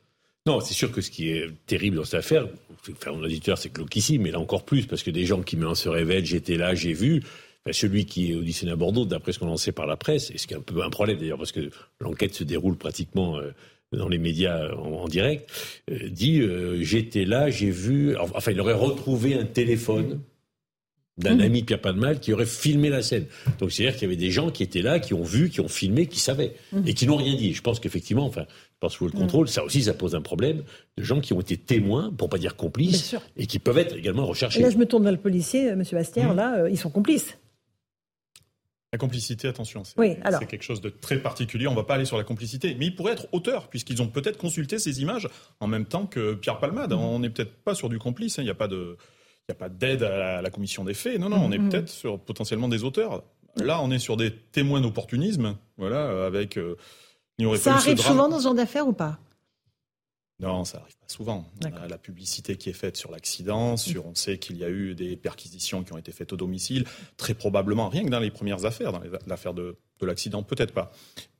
Non, 0.46 0.60
c'est 0.60 0.74
sûr 0.74 0.90
que 0.90 1.00
ce 1.00 1.10
qui 1.10 1.28
est 1.28 1.46
terrible 1.66 1.96
dans 1.96 2.04
cette 2.04 2.20
affaire, 2.20 2.48
enfin, 2.90 3.12
mon 3.12 3.22
auditeur 3.22 3.58
c'est 3.58 3.72
ici, 3.94 4.18
mais 4.18 4.30
là 4.30 4.40
encore 4.40 4.64
plus, 4.64 4.86
parce 4.86 5.02
que 5.02 5.10
des 5.10 5.26
gens 5.26 5.42
qui 5.42 5.56
me 5.56 5.72
se 5.74 5.88
révèlent, 5.88 6.24
j'étais 6.24 6.56
là, 6.56 6.74
j'ai 6.74 6.94
vu, 6.94 7.22
celui 7.70 8.06
qui 8.06 8.32
est 8.32 8.34
auditionné 8.34 8.72
à 8.72 8.76
Bordeaux, 8.76 9.04
d'après 9.04 9.32
ce 9.32 9.38
qu'on 9.38 9.48
en 9.48 9.56
sait 9.56 9.72
par 9.72 9.86
la 9.86 9.96
presse, 9.96 10.30
et 10.30 10.38
ce 10.38 10.46
qui 10.46 10.54
est 10.54 10.56
un 10.56 10.62
peu 10.62 10.82
un 10.82 10.90
problème 10.90 11.18
d'ailleurs, 11.18 11.38
parce 11.38 11.52
que 11.52 11.70
l'enquête 12.00 12.34
se 12.34 12.44
déroule 12.44 12.76
pratiquement 12.76 13.38
euh, 13.38 13.50
dans 13.92 14.08
les 14.08 14.18
médias 14.18 14.72
en, 14.74 15.08
direct, 15.08 15.50
euh, 15.90 16.08
dit 16.08 16.42
j'étais 16.80 17.24
là, 17.24 17.50
j'ai 17.50 17.70
vu, 17.70 18.16
enfin 18.16 18.52
il 18.52 18.60
aurait 18.60 18.72
retrouvé 18.72 19.34
un 19.34 19.44
téléphone 19.44 20.20
d'un 21.20 21.36
mmh. 21.36 21.40
ami 21.40 21.62
de 21.62 21.66
Pierre 21.76 22.20
qui 22.20 22.32
aurait 22.32 22.46
filmé 22.46 22.88
la 22.88 23.02
scène. 23.02 23.26
Donc 23.58 23.70
c'est-à-dire 23.70 23.94
qu'il 23.94 24.02
y 24.02 24.06
avait 24.06 24.16
des 24.16 24.30
gens 24.30 24.50
qui 24.50 24.62
étaient 24.62 24.82
là, 24.82 24.98
qui 24.98 25.14
ont 25.14 25.22
vu, 25.22 25.50
qui 25.50 25.60
ont 25.60 25.68
filmé, 25.68 26.06
qui 26.06 26.18
savaient, 26.18 26.54
mmh. 26.72 26.78
et 26.86 26.94
qui 26.94 27.06
n'ont 27.06 27.16
rien 27.16 27.34
dit. 27.34 27.52
Je 27.52 27.62
pense 27.62 27.80
qu'effectivement, 27.80 28.26
enfin, 28.26 28.46
sous 28.88 29.04
le 29.04 29.12
contrôle, 29.12 29.48
ça 29.48 29.62
aussi, 29.62 29.82
ça 29.82 29.94
pose 29.94 30.14
un 30.14 30.22
problème 30.22 30.62
de 30.96 31.02
gens 31.02 31.20
qui 31.20 31.32
ont 31.32 31.40
été 31.40 31.56
témoins, 31.56 32.12
pour 32.16 32.28
pas 32.28 32.38
dire 32.38 32.56
complices, 32.56 33.14
et 33.36 33.46
qui 33.46 33.58
peuvent 33.58 33.78
être 33.78 33.96
également 33.96 34.26
recherchés. 34.26 34.60
Et 34.60 34.62
là, 34.62 34.70
je 34.70 34.78
me 34.78 34.86
tourne 34.86 35.02
vers 35.02 35.12
le 35.12 35.18
policier, 35.18 35.66
M. 35.66 35.82
Bastien, 35.92 36.32
mmh. 36.32 36.36
là, 36.36 36.68
ils 36.68 36.78
sont 36.78 36.90
complices. 36.90 37.36
La 38.92 38.98
complicité, 38.98 39.46
attention, 39.46 39.84
c'est 39.84 39.96
oui, 39.98 40.16
quelque 40.48 40.64
chose 40.64 40.80
de 40.80 40.88
très 40.88 41.18
particulier. 41.18 41.68
On 41.68 41.72
ne 41.72 41.76
va 41.76 41.84
pas 41.84 41.94
aller 41.94 42.04
sur 42.04 42.18
la 42.18 42.24
complicité, 42.24 42.74
mais 42.76 42.86
ils 42.86 42.94
pourraient 42.94 43.12
être 43.12 43.28
auteurs, 43.30 43.68
puisqu'ils 43.68 44.02
ont 44.02 44.08
peut-être 44.08 44.36
consulté 44.36 44.80
ces 44.80 45.00
images 45.00 45.28
en 45.60 45.68
même 45.68 45.84
temps 45.84 46.06
que 46.06 46.34
Pierre 46.34 46.58
Palmade. 46.58 46.92
Mmh. 46.92 46.98
On 46.98 47.20
n'est 47.20 47.30
peut-être 47.30 47.54
pas 47.62 47.76
sur 47.76 47.88
du 47.88 48.00
complice, 48.00 48.40
hein. 48.40 48.42
il 48.42 48.46
n'y 48.46 48.50
a 48.50 48.54
pas 48.56 48.66
de, 48.66 48.96
a 49.48 49.54
pas 49.54 49.68
d'aide 49.68 50.02
à, 50.02 50.42
la 50.42 50.50
commission 50.50 50.82
des 50.82 50.94
faits. 50.94 51.20
Non, 51.20 51.28
non, 51.28 51.36
on 51.36 51.52
est 51.52 51.58
mmh. 51.58 51.68
peut-être 51.68 51.88
sur 51.88 52.18
potentiellement 52.18 52.66
des 52.66 52.82
auteurs. 52.82 53.22
Là, 53.56 53.80
on 53.80 53.92
est 53.92 54.00
sur 54.00 54.16
des 54.16 54.32
témoins 54.32 54.80
d'opportunisme, 54.80 55.56
voilà, 55.76 56.26
avec. 56.26 56.58
Euh, 56.58 56.76
ça 57.56 57.74
arrive 57.74 58.00
souvent 58.00 58.28
dans 58.28 58.38
ce 58.38 58.44
genre 58.44 58.54
d'affaires 58.54 58.88
ou 58.88 58.92
pas? 58.92 59.18
Non, 60.40 60.64
ça 60.64 60.78
arrive 60.78 60.96
pas 60.96 61.08
souvent. 61.08 61.46
la 61.88 61.98
publicité 61.98 62.56
qui 62.56 62.70
est 62.70 62.74
faite 62.74 62.96
sur 62.96 63.10
l'accident, 63.10 63.76
sur 63.76 64.06
on 64.06 64.14
sait 64.14 64.38
qu'il 64.38 64.56
y 64.56 64.64
a 64.64 64.70
eu 64.70 64.94
des 64.94 65.16
perquisitions 65.16 65.84
qui 65.84 65.92
ont 65.92 65.98
été 65.98 66.12
faites 66.12 66.32
au 66.32 66.36
domicile, 66.36 66.84
très 67.16 67.34
probablement, 67.34 67.88
rien 67.88 68.04
que 68.04 68.10
dans 68.10 68.20
les 68.20 68.30
premières 68.30 68.64
affaires, 68.64 68.92
dans 68.92 69.02
l'affaire 69.26 69.54
de, 69.54 69.76
l'accident, 70.00 70.42
peut-être 70.42 70.72
pas. 70.72 70.92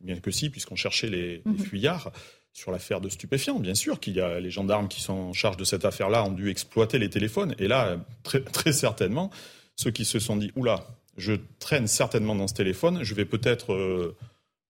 Bien 0.02 0.18
que 0.18 0.30
si, 0.30 0.50
puisqu'on 0.50 0.76
cherchait 0.76 1.08
les, 1.08 1.40
mhm. 1.46 1.58
fuyards 1.58 2.12
sur 2.52 2.72
l'affaire 2.72 3.00
de 3.00 3.08
stupéfiants, 3.08 3.58
bien 3.58 3.74
sûr 3.74 4.00
qu'il 4.00 4.14
y 4.14 4.20
a 4.20 4.38
les 4.38 4.50
gendarmes 4.50 4.88
qui 4.88 5.00
sont 5.00 5.14
en 5.14 5.32
charge 5.32 5.56
de 5.56 5.64
cette 5.64 5.86
affaire-là 5.86 6.24
ont 6.24 6.32
dû 6.32 6.50
exploiter 6.50 6.98
les 6.98 7.08
téléphones. 7.08 7.54
Et 7.58 7.68
là, 7.68 7.96
très, 8.22 8.42
très 8.42 8.72
certainement, 8.72 9.30
ceux 9.76 9.90
qui 9.90 10.04
se 10.04 10.18
sont 10.18 10.36
dit, 10.36 10.52
oula, 10.56 10.86
je 11.16 11.34
traîne 11.58 11.86
certainement 11.86 12.34
dans 12.34 12.48
ce 12.48 12.54
téléphone, 12.54 13.02
je 13.02 13.14
vais 13.14 13.24
peut-être 13.24 13.72
euh, 13.72 14.16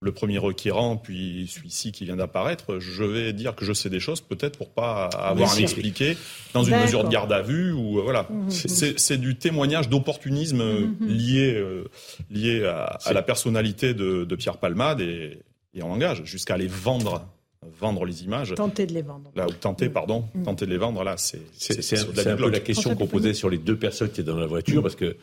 le 0.03 0.12
premier 0.12 0.38
requérant, 0.38 0.96
puis 0.96 1.46
celui-ci 1.53 1.92
qui 1.92 2.07
vient 2.07 2.16
d'apparaître, 2.16 2.78
je 2.78 3.05
vais 3.05 3.32
dire 3.34 3.55
que 3.55 3.66
je 3.66 3.74
sais 3.74 3.90
des 3.90 4.01
choses, 4.01 4.22
peut-être 4.22 4.57
pour 4.57 4.70
pas 4.70 5.11
avoir 5.12 5.53
à 5.53 5.57
m'expliquer 5.57 6.16
dans 6.55 6.64
une 6.64 6.80
mesure 6.80 7.05
de 7.05 7.11
garde 7.11 7.32
à 7.32 7.42
vue 7.42 7.72
ou 7.72 7.98
euh, 7.98 8.03
voilà. 8.03 8.26
Mmh, 8.30 8.46
mmh. 8.46 8.94
C'est 8.96 9.18
du 9.18 9.36
témoignage 9.36 9.90
d'opportunisme 9.90 10.62
mmh, 10.62 11.07
lié 11.07 11.55
euh, 11.55 11.84
lié 12.30 12.64
à, 12.64 13.12
la 13.12 13.22
personnalité 13.22 13.92
de, 13.92 14.34
Pierre 14.36 14.57
Palmade 14.57 15.03
et, 15.03 15.38
et 15.74 15.82
en 15.82 15.88
langage, 15.88 16.22
jusqu'à 16.24 16.57
les 16.57 16.66
vendre 16.66 17.26
vendre 17.78 18.07
les 18.07 18.24
images. 18.24 18.55
Tenter 18.55 18.86
de 18.86 18.94
les 18.94 19.03
vendre. 19.03 19.30
Là, 19.36 19.46
ou 19.46 19.53
tenter, 19.53 19.90
pardon, 19.90 20.24
tenter 20.44 20.64
de 20.64 20.70
les 20.70 20.78
vendre, 20.78 21.05
là, 21.05 21.16
c'est... 21.18 21.42
C'est 21.53 22.26
un, 22.26 22.36
peu 22.36 22.48
la 22.51 22.61
question 22.61 22.94
qu'on 22.94 23.07
posait 23.07 23.34
sur 23.34 23.51
les 23.51 23.59
deux 23.59 23.76
personnes 23.76 24.11
qui 24.11 24.22
étaient 24.22 24.30
dans 24.30 24.38
la 24.38 24.46
voiture, 24.46 24.82
parce 24.82 24.96
que 24.96 25.16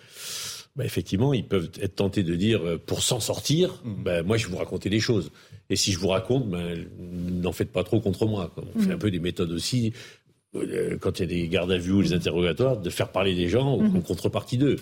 bah, 0.77 0.85
effectivement, 0.85 1.33
ils 1.33 1.45
peuvent 1.45 1.71
être 1.81 1.95
tentés 1.95 2.21
de 2.21 2.35
dire, 2.35 2.63
euh, 2.63 2.77
pour 2.77 3.01
s'en 3.01 3.19
sortir, 3.19 3.81
mmh. 3.83 4.03
bah, 4.03 4.23
moi, 4.23 4.37
je 4.37 4.45
vais 4.45 4.51
vous 4.51 4.59
raconter 4.59 4.89
des 4.89 4.99
choses. 4.99 5.31
Et 5.71 5.75
si 5.75 5.91
je 5.91 5.97
vous 5.97 6.09
raconte, 6.09 6.47
bah, 6.49 6.59
n'en 6.99 7.51
faites 7.51 7.71
pas 7.71 7.83
trop 7.83 7.99
contre 7.99 8.27
moi. 8.27 8.53
On 8.75 8.79
fait 8.79 8.89
mmh. 8.89 8.91
un 8.91 8.97
peu 8.97 9.09
des 9.09 9.19
méthodes 9.19 9.51
aussi, 9.51 9.93
euh, 10.55 10.97
quand 10.99 11.19
il 11.19 11.23
y 11.23 11.25
a 11.25 11.27
des 11.27 11.47
gardes 11.47 11.71
à 11.71 11.79
vue 11.79 11.93
ou 11.93 12.03
des 12.03 12.13
interrogatoires, 12.13 12.77
de 12.77 12.89
faire 12.91 13.11
parler 13.11 13.33
des 13.33 13.49
gens 13.49 13.77
mmh. 13.77 13.97
en 13.97 14.01
contrepartie 14.01 14.59
d'eux. 14.59 14.75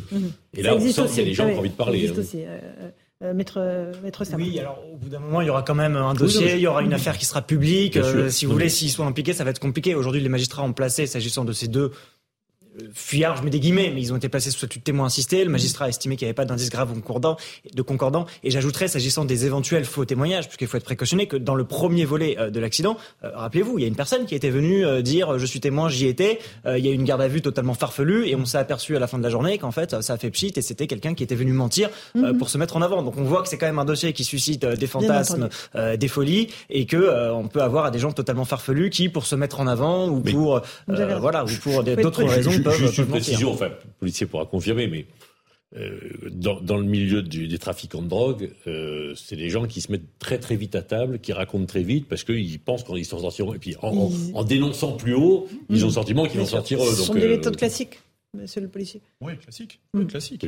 Et 0.53 0.63
là, 0.63 0.75
on 0.75 0.79
sent 0.81 1.07
qu'il 1.07 1.17
y 1.19 1.21
a 1.21 1.23
des 1.23 1.33
gens 1.33 1.47
qui 1.47 1.55
ont 1.55 1.59
envie 1.59 1.69
de 1.69 1.75
parler. 1.75 2.09
Hein. 2.09 2.19
Aussi, 2.19 2.43
euh, 2.43 3.33
maître, 3.33 3.93
maître 4.03 4.25
Oui, 4.35 4.59
alors 4.59 4.83
au 4.93 4.97
bout 4.97 5.07
d'un 5.07 5.19
moment, 5.19 5.39
il 5.39 5.47
y 5.47 5.49
aura 5.49 5.63
quand 5.63 5.75
même 5.75 5.95
un 5.95 6.13
dossier, 6.13 6.55
il 6.55 6.59
y 6.59 6.67
aura 6.67 6.81
une 6.81 6.93
affaire 6.93 7.17
qui 7.17 7.23
sera 7.23 7.41
publique. 7.41 7.97
si 8.29 8.45
vous 8.45 8.51
voulez, 8.51 8.67
s'ils 8.67 8.91
sont 8.91 9.07
impliqués, 9.07 9.31
ça 9.31 9.45
va 9.45 9.51
être 9.51 9.59
compliqué. 9.59 9.95
Aujourd'hui, 9.95 10.19
les 10.19 10.27
magistrats 10.27 10.63
ont 10.63 10.73
placé, 10.73 11.07
s'agissant 11.07 11.45
de 11.45 11.53
ces 11.53 11.69
deux 11.69 11.91
fuyards, 12.93 13.37
je 13.37 13.43
mets 13.43 13.49
des 13.49 13.59
guillemets, 13.59 13.91
mais 13.93 14.01
ils 14.01 14.13
ont 14.13 14.17
été 14.17 14.29
placés 14.29 14.51
sous 14.51 14.59
statut 14.59 14.79
de 14.79 14.83
témoin 14.83 15.07
assisté. 15.07 15.43
Le 15.43 15.49
magistrat 15.49 15.85
a 15.85 15.89
estimé 15.89 16.15
qu'il 16.15 16.25
n'y 16.25 16.29
avait 16.29 16.35
pas 16.35 16.45
d'indice 16.45 16.69
grave 16.69 16.93
concordant, 16.93 17.37
de 17.73 17.81
concordant. 17.81 18.25
Et 18.43 18.51
j'ajouterais, 18.51 18.87
s'agissant 18.87 19.25
des 19.25 19.45
éventuels 19.45 19.85
faux 19.85 20.05
témoignages, 20.05 20.47
puisqu'il 20.47 20.67
faut 20.67 20.77
être 20.77 20.83
précautionné, 20.83 21.27
que 21.27 21.37
dans 21.37 21.55
le 21.55 21.63
premier 21.63 22.05
volet 22.05 22.37
euh, 22.39 22.49
de 22.49 22.59
l'accident, 22.59 22.97
euh, 23.23 23.31
rappelez-vous, 23.33 23.79
il 23.79 23.81
y 23.81 23.85
a 23.85 23.87
une 23.87 23.95
personne 23.95 24.25
qui 24.25 24.35
était 24.35 24.49
venue 24.49 24.85
euh, 24.85 25.01
dire 25.01 25.39
je 25.39 25.45
suis 25.45 25.59
témoin, 25.59 25.89
j'y 25.89 26.07
étais. 26.07 26.39
il 26.65 26.85
y 26.85 26.89
a 26.89 26.91
eu 26.91 26.95
une 26.95 27.03
garde 27.03 27.21
à 27.21 27.27
vue 27.27 27.41
totalement 27.41 27.73
farfelue, 27.73 28.27
et 28.27 28.35
on 28.35 28.45
s'est 28.45 28.57
aperçu 28.57 28.95
à 28.95 28.99
la 28.99 29.07
fin 29.07 29.17
de 29.17 29.23
la 29.23 29.29
journée 29.29 29.57
qu'en 29.57 29.71
fait, 29.71 30.01
ça 30.01 30.13
a 30.13 30.17
fait 30.17 30.29
pchit, 30.29 30.53
et 30.55 30.61
c'était 30.61 30.87
quelqu'un 30.87 31.13
qui 31.13 31.23
était 31.23 31.35
venu 31.35 31.53
mentir 31.53 31.89
mhm. 32.13 32.37
pour 32.37 32.49
se 32.49 32.57
mettre 32.57 32.75
en 32.75 32.81
avant. 32.81 33.03
Donc 33.03 33.17
on 33.17 33.23
voit 33.23 33.41
que 33.41 33.49
c'est 33.49 33.57
quand 33.57 33.65
même 33.65 33.79
un 33.79 33.85
dossier 33.85 34.13
qui 34.13 34.23
suscite 34.23 34.65
des 34.65 34.87
fantasmes, 34.87 35.49
des 35.97 36.07
folies, 36.07 36.49
et 36.69 36.85
que 36.85 37.31
on 37.31 37.47
peut 37.47 37.61
avoir 37.61 37.91
des 37.91 37.99
gens 37.99 38.11
totalement 38.11 38.45
farfelus 38.45 38.89
qui, 38.89 39.09
pour 39.09 39.25
se 39.25 39.35
mettre 39.35 39.59
en 39.59 39.67
avant 39.67 40.07
ou 40.07 40.21
pour 40.21 40.61
voilà 40.87 41.45
ou 41.45 41.49
pour 41.61 41.83
d'autres 41.83 42.23
raisons 42.23 42.51
Juste 42.71 42.97
une 42.97 43.07
précision, 43.07 43.51
enfin, 43.51 43.69
le 43.69 43.91
policier 43.99 44.25
pourra 44.25 44.45
confirmer, 44.45 44.87
mais 44.87 45.05
euh, 45.77 45.99
dans, 46.31 46.61
dans, 46.61 46.77
le 46.77 46.85
milieu 46.85 47.21
du, 47.21 47.47
des 47.47 47.57
trafiquants 47.57 48.01
de 48.01 48.07
drogue, 48.07 48.51
euh, 48.65 49.13
c'est 49.15 49.35
des 49.35 49.49
gens 49.49 49.65
qui 49.65 49.81
se 49.81 49.91
mettent 49.91 50.17
très 50.19 50.37
très 50.37 50.55
vite 50.55 50.75
à 50.75 50.81
table, 50.81 51.19
qui 51.19 51.33
racontent 51.33 51.65
très 51.65 51.83
vite 51.83 52.07
parce 52.07 52.23
qu'ils 52.23 52.59
pensent 52.59 52.83
qu'ils 52.83 53.05
s'en 53.05 53.19
sortiront. 53.19 53.53
Et 53.53 53.59
puis 53.59 53.75
en, 53.81 54.09
en, 54.33 54.43
dénonçant 54.43 54.93
plus 54.93 55.13
haut, 55.13 55.49
ils 55.69 55.83
ont 55.83 55.87
le 55.87 55.93
sentiment 55.93 56.27
qu'ils 56.27 56.39
vont 56.39 56.45
sortir 56.45 56.81
eux. 56.81 56.91
Ce 56.91 57.03
sont 57.03 57.13
des 57.13 57.27
méthodes 57.27 57.55
euh, 57.55 57.57
classiques. 57.57 57.99
Monsieur 58.33 58.61
le 58.61 58.67
policier. 58.67 59.01
Oui, 59.21 59.37
classique. 59.37 59.79
Mm. 59.93 60.05
classique. 60.05 60.45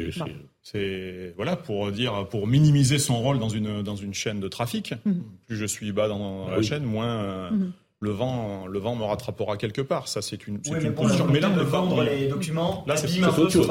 C'est 0.62 1.34
voilà 1.36 1.56
pour 1.56 1.92
dire 1.92 2.28
pour 2.30 2.48
minimiser 2.48 3.00
son 3.00 3.20
rôle 3.20 3.40
dans 3.40 3.50
une 3.50 3.82
dans 3.82 3.96
une 3.96 4.14
chaîne 4.14 4.40
de 4.40 4.48
trafic. 4.48 4.94
Mm. 5.06 5.14
Plus 5.46 5.58
je 5.58 5.66
suis 5.66 5.92
bas 5.92 6.08
dans, 6.08 6.50
la 6.50 6.62
chaîne, 6.62 6.84
moins. 6.84 7.52
Mm 7.52 7.74
le 8.00 8.12
vent, 8.12 8.68
le 8.68 8.78
vent 8.78 8.96
me 8.96 9.04
rattrapera 9.04 9.58
quelque 9.58 9.82
part. 9.82 10.08
Ça, 10.08 10.22
c'est 10.22 10.48
une, 10.48 10.60
oui, 10.70 10.84
une 10.84 10.94
position. 10.94 11.26
Mais 11.32 11.40
là, 11.40 11.50
de 11.50 11.62
vendre 11.62 12.04
les 12.04 12.28
documents, 12.28 12.84
là, 12.86 12.96
c'est 12.96 13.08
autre 13.26 13.50
chose. 13.50 13.68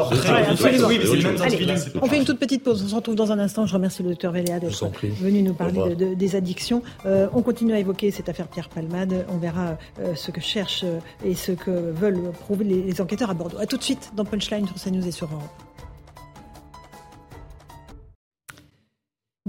Oui, 0.88 0.98
mais 0.98 1.06
c'est 1.06 1.16
le 1.16 1.22
même 1.22 1.40
Allez, 1.40 1.66
on 2.02 2.06
fait 2.06 2.18
une 2.18 2.24
toute 2.24 2.40
petite 2.40 2.64
pause. 2.64 2.82
On 2.84 2.88
se 2.88 2.94
retrouve 2.94 3.14
dans 3.14 3.30
un 3.30 3.38
instant. 3.38 3.66
Je 3.66 3.74
remercie 3.74 4.02
le 4.02 4.10
docteur 4.10 4.32
Véléa 4.32 4.58
d'être 4.58 4.90
venu 5.20 5.42
nous 5.42 5.54
parler 5.54 5.94
de, 5.94 6.14
des 6.14 6.36
addictions. 6.36 6.82
Euh, 7.04 7.28
on 7.34 7.42
continue 7.42 7.72
à 7.74 7.78
évoquer 7.78 8.10
cette 8.10 8.28
affaire 8.28 8.48
Pierre 8.48 8.68
Palmade. 8.68 9.26
On 9.28 9.38
verra 9.38 9.78
euh, 10.00 10.14
ce 10.16 10.32
que 10.32 10.40
cherchent 10.40 10.84
euh, 10.84 10.98
et 11.24 11.34
ce 11.34 11.52
que 11.52 11.70
veulent 11.70 12.32
prouver 12.40 12.64
les, 12.64 12.82
les 12.82 13.00
enquêteurs 13.00 13.30
à 13.30 13.34
Bordeaux. 13.34 13.58
A 13.58 13.66
tout 13.66 13.76
de 13.76 13.82
suite 13.82 14.12
dans 14.16 14.24
Punchline 14.24 14.66
sur 14.66 14.76
CNews 14.76 15.06
et 15.06 15.12
sur 15.12 15.28
Europe. 15.28 15.65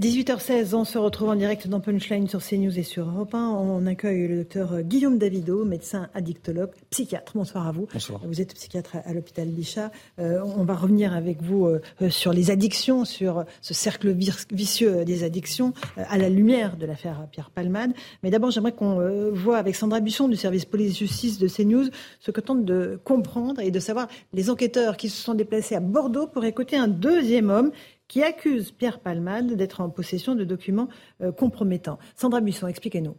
18h16, 0.00 0.76
on 0.76 0.84
se 0.84 0.96
retrouve 0.96 1.30
en 1.30 1.34
direct 1.34 1.66
dans 1.66 1.80
Punchline 1.80 2.28
sur 2.28 2.40
CNews 2.40 2.78
et 2.78 2.84
sur 2.84 3.08
Europe 3.08 3.34
1. 3.34 3.48
On 3.48 3.84
accueille 3.84 4.28
le 4.28 4.36
docteur 4.36 4.82
Guillaume 4.82 5.18
Davido, 5.18 5.64
médecin 5.64 6.08
addictologue, 6.14 6.70
psychiatre. 6.90 7.32
Bonsoir 7.34 7.66
à 7.66 7.72
vous. 7.72 7.88
Bonsoir. 7.92 8.20
Vous 8.24 8.40
êtes 8.40 8.54
psychiatre 8.54 8.98
à 9.04 9.12
l'hôpital 9.12 9.48
Bichat. 9.48 9.90
Euh, 10.20 10.40
on 10.56 10.62
va 10.62 10.76
revenir 10.76 11.14
avec 11.14 11.42
vous 11.42 11.66
euh, 11.66 11.80
sur 12.10 12.32
les 12.32 12.52
addictions, 12.52 13.04
sur 13.04 13.44
ce 13.60 13.74
cercle 13.74 14.16
vicieux 14.52 15.04
des 15.04 15.24
addictions, 15.24 15.74
euh, 15.98 16.04
à 16.08 16.16
la 16.16 16.28
lumière 16.28 16.76
de 16.76 16.86
l'affaire 16.86 17.26
Pierre 17.32 17.50
Palmade. 17.50 17.90
Mais 18.22 18.30
d'abord, 18.30 18.52
j'aimerais 18.52 18.70
qu'on 18.70 19.32
voit 19.32 19.58
avec 19.58 19.74
Sandra 19.74 19.98
Busson 19.98 20.28
du 20.28 20.36
service 20.36 20.64
police-justice 20.64 21.40
de 21.40 21.48
CNews 21.48 21.90
ce 22.20 22.30
que 22.30 22.40
tente 22.40 22.64
de 22.64 23.00
comprendre 23.02 23.60
et 23.60 23.72
de 23.72 23.80
savoir 23.80 24.06
les 24.32 24.48
enquêteurs 24.48 24.96
qui 24.96 25.08
se 25.08 25.20
sont 25.20 25.34
déplacés 25.34 25.74
à 25.74 25.80
Bordeaux 25.80 26.28
pour 26.28 26.44
écouter 26.44 26.76
un 26.76 26.86
deuxième 26.86 27.50
homme 27.50 27.72
qui 28.08 28.22
accuse 28.22 28.72
Pierre 28.72 29.00
Palmade 29.00 29.52
d'être 29.54 29.80
en 29.80 29.90
possession 29.90 30.34
de 30.34 30.44
documents 30.44 30.88
euh, 31.20 31.30
compromettants. 31.30 31.98
Sandra 32.16 32.40
Buisson, 32.40 32.66
expliquez-nous 32.66 33.16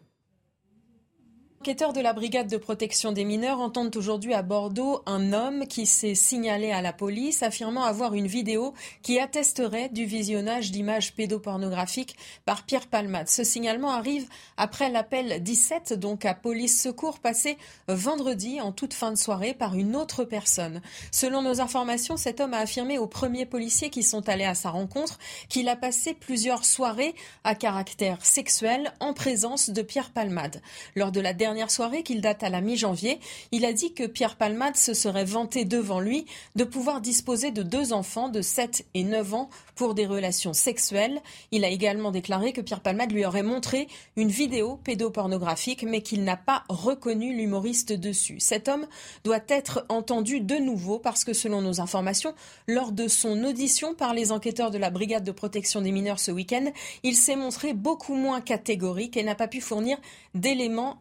enquêteurs 1.61 1.91
de 1.91 1.99
la 1.99 2.13
brigade 2.13 2.47
de 2.47 2.55
protection 2.55 3.11
des 3.11 3.25
mineurs 3.25 3.59
entendent 3.59 3.97
aujourd'hui 3.97 4.33
à 4.33 4.43
Bordeaux 4.43 5.01
un 5.05 5.33
homme 5.33 5.67
qui 5.67 5.85
s'est 5.85 6.15
signalé 6.15 6.71
à 6.71 6.81
la 6.81 6.93
police 6.93 7.43
affirmant 7.43 7.83
avoir 7.83 8.13
une 8.13 8.27
vidéo 8.27 8.73
qui 9.01 9.19
attesterait 9.19 9.89
du 9.89 10.05
visionnage 10.05 10.71
d'images 10.71 11.13
pédopornographiques 11.15 12.15
par 12.45 12.63
Pierre 12.63 12.87
Palmade. 12.87 13.27
Ce 13.27 13.43
signalement 13.43 13.91
arrive 13.91 14.29
après 14.55 14.89
l'appel 14.89 15.43
17, 15.43 15.99
donc 15.99 16.23
à 16.23 16.33
police 16.33 16.81
secours, 16.81 17.19
passé 17.19 17.57
vendredi 17.89 18.61
en 18.61 18.71
toute 18.71 18.93
fin 18.93 19.11
de 19.11 19.17
soirée 19.17 19.53
par 19.53 19.75
une 19.75 19.97
autre 19.97 20.23
personne. 20.23 20.79
Selon 21.11 21.41
nos 21.41 21.59
informations, 21.59 22.15
cet 22.15 22.39
homme 22.39 22.53
a 22.53 22.59
affirmé 22.59 22.97
aux 22.97 23.07
premiers 23.07 23.45
policiers 23.45 23.89
qui 23.89 24.03
sont 24.03 24.29
allés 24.29 24.45
à 24.45 24.55
sa 24.55 24.69
rencontre 24.69 25.19
qu'il 25.49 25.67
a 25.67 25.75
passé 25.75 26.13
plusieurs 26.13 26.63
soirées 26.63 27.15
à 27.43 27.53
caractère 27.53 28.25
sexuel 28.25 28.93
en 29.01 29.13
présence 29.13 29.69
de 29.69 29.81
Pierre 29.81 30.11
Palmade. 30.11 30.61
Lors 30.95 31.11
de 31.11 31.19
la 31.19 31.33
dernière 31.33 31.48
dernière 31.49 31.71
soirée 31.71 32.03
qu'il 32.03 32.21
date 32.21 32.43
à 32.43 32.49
la 32.49 32.61
mi-janvier, 32.61 33.19
il 33.51 33.65
a 33.65 33.73
dit 33.73 33.91
que 33.95 34.03
Pierre 34.03 34.35
Palmade 34.35 34.75
se 34.75 34.93
serait 34.93 35.25
vanté 35.25 35.65
devant 35.65 35.99
lui 35.99 36.27
de 36.55 36.63
pouvoir 36.63 37.01
disposer 37.01 37.49
de 37.49 37.63
deux 37.63 37.91
enfants 37.91 38.29
de 38.29 38.43
7 38.43 38.85
et 38.93 39.03
9 39.03 39.33
ans 39.33 39.49
pour 39.73 39.95
des 39.95 40.05
relations 40.05 40.53
sexuelles. 40.53 41.19
Il 41.51 41.65
a 41.65 41.69
également 41.69 42.11
déclaré 42.11 42.53
que 42.53 42.61
Pierre 42.61 42.81
Palmade 42.81 43.11
lui 43.11 43.25
aurait 43.25 43.41
montré 43.41 43.87
une 44.15 44.27
vidéo 44.27 44.77
pédopornographique 44.83 45.81
mais 45.81 46.01
qu'il 46.03 46.23
n'a 46.23 46.37
pas 46.37 46.65
reconnu 46.69 47.35
l'humoriste 47.35 47.93
dessus. 47.93 48.39
Cet 48.39 48.67
homme 48.67 48.85
doit 49.23 49.39
être 49.47 49.87
entendu 49.89 50.41
de 50.41 50.57
nouveau 50.57 50.99
parce 50.99 51.23
que 51.23 51.33
selon 51.33 51.63
nos 51.63 51.81
informations, 51.81 52.35
lors 52.67 52.91
de 52.91 53.07
son 53.07 53.43
audition 53.43 53.95
par 53.95 54.13
les 54.13 54.31
enquêteurs 54.31 54.69
de 54.69 54.77
la 54.77 54.91
brigade 54.91 55.23
de 55.23 55.31
protection 55.31 55.81
des 55.81 55.91
mineurs 55.91 56.19
ce 56.19 56.29
week-end, 56.29 56.65
il 57.01 57.15
s'est 57.15 57.35
montré 57.35 57.73
beaucoup 57.73 58.13
moins 58.13 58.39
catégorique 58.39 59.17
et 59.17 59.23
n'a 59.23 59.33
pas 59.33 59.47
pu 59.47 59.61
fournir 59.61 59.97
d'éléments 60.35 60.99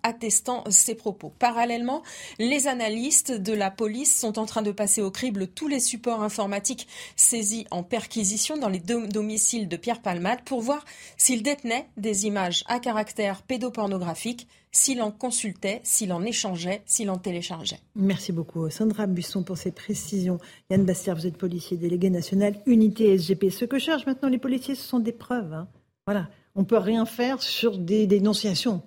ses 0.71 0.95
propos. 0.95 1.33
Parallèlement, 1.39 2.03
les 2.39 2.67
analystes 2.67 3.33
de 3.33 3.53
la 3.53 3.71
police 3.71 4.19
sont 4.19 4.39
en 4.39 4.47
train 4.47 4.63
de 4.63 4.73
passer 4.73 5.03
au 5.03 5.11
crible 5.11 5.49
tous 5.49 5.69
les 5.69 5.81
supports 5.81 6.23
informatiques 6.23 6.89
saisis 7.17 7.67
en 7.71 7.83
perquisition 7.83 8.57
dans 8.57 8.69
les 8.69 8.81
domiciles 8.81 9.69
de 9.69 9.77
Pierre 9.77 10.03
Palmade 10.03 10.43
pour 10.45 10.61
voir 10.61 10.85
s'il 11.17 11.43
détenait 11.43 11.89
des 11.97 12.27
images 12.27 12.65
à 12.67 12.79
caractère 12.79 13.43
pédopornographique 13.43 14.49
s'il 14.71 15.03
en 15.03 15.11
consultait, 15.11 15.81
s'il 15.83 16.13
en 16.13 16.23
échangeait, 16.23 16.83
s'il 16.85 17.11
en 17.11 17.17
téléchargeait. 17.17 17.81
Merci 17.97 18.33
beaucoup 18.33 18.69
Sandra 18.71 19.07
Buisson 19.07 19.43
pour 19.43 19.57
ces 19.57 19.73
précisions. 19.73 20.39
Yann 20.71 20.85
Bastière, 20.85 21.17
vous 21.17 21.27
êtes 21.27 21.39
policier 21.39 21.77
délégué 21.77 22.11
national 22.11 22.57
Unité 22.67 23.17
SGP. 23.19 23.51
Ce 23.51 23.65
que 23.65 23.79
cherchent 23.79 24.07
maintenant 24.07 24.29
les 24.29 24.39
policiers, 24.39 24.75
ce 24.75 24.87
sont 24.87 25.01
des 25.01 25.13
preuves. 25.13 25.53
Hein. 25.53 25.69
Voilà, 26.07 26.29
on 26.55 26.65
peut 26.65 26.79
rien 26.79 27.07
faire 27.07 27.43
sur 27.43 27.79
des 27.79 28.07
dénonciations. 28.07 28.83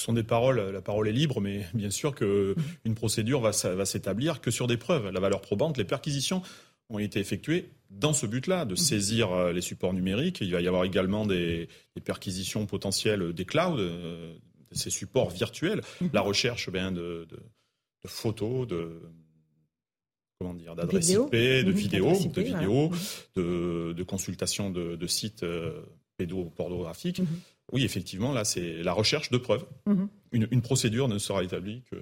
Ce 0.00 0.06
sont 0.06 0.14
des 0.14 0.22
paroles, 0.22 0.70
la 0.72 0.80
parole 0.80 1.08
est 1.08 1.12
libre, 1.12 1.42
mais 1.42 1.66
bien 1.74 1.90
sûr 1.90 2.14
qu'une 2.14 2.94
procédure 2.96 3.42
va, 3.42 3.50
va 3.50 3.84
s'établir 3.84 4.40
que 4.40 4.50
sur 4.50 4.66
des 4.66 4.78
preuves. 4.78 5.10
La 5.10 5.20
valeur 5.20 5.42
probante, 5.42 5.76
les 5.76 5.84
perquisitions 5.84 6.40
ont 6.88 6.98
été 6.98 7.20
effectuées 7.20 7.68
dans 7.90 8.14
ce 8.14 8.24
but-là, 8.24 8.64
de 8.64 8.76
saisir 8.76 9.30
euh, 9.30 9.52
les 9.52 9.60
supports 9.60 9.92
numériques. 9.92 10.40
Il 10.40 10.52
va 10.52 10.62
y 10.62 10.66
avoir 10.66 10.84
également 10.84 11.26
des, 11.26 11.68
perquisitions 12.02 12.64
potentielles 12.64 13.34
des 13.34 13.44
clouds, 13.44 13.76
euh, 13.76 14.32
ces 14.72 14.88
supports 14.88 15.28
virtuels, 15.28 15.82
mhm. 16.00 16.08
la 16.14 16.22
recherche 16.22 16.70
ben, 16.70 16.92
de, 16.92 17.28
photos, 18.06 18.66
de 18.66 19.02
comment 20.38 20.54
dire, 20.54 20.74
d'adresses 20.76 21.10
IP, 21.10 21.30
de 21.30 21.62
mhm. 21.64 21.70
vidéos, 21.72 22.12
de 22.26 22.40
vidéos, 22.40 22.88
mhm. 23.36 23.92
de, 23.92 24.02
consultations 24.02 24.70
de, 24.70 25.06
sites 25.06 25.42
euh, 25.42 25.82
pédopornographiques. 26.16 27.20
Oui, 27.72 27.84
effectivement, 27.84 28.32
là, 28.32 28.44
c'est 28.44 28.82
la 28.82 28.92
recherche 28.92 29.30
de 29.30 29.38
preuves. 29.38 29.64
une, 30.32 30.62
procédure 30.62 31.08
ne 31.08 31.18
sera 31.18 31.42
établie 31.44 31.82
que 31.90 31.96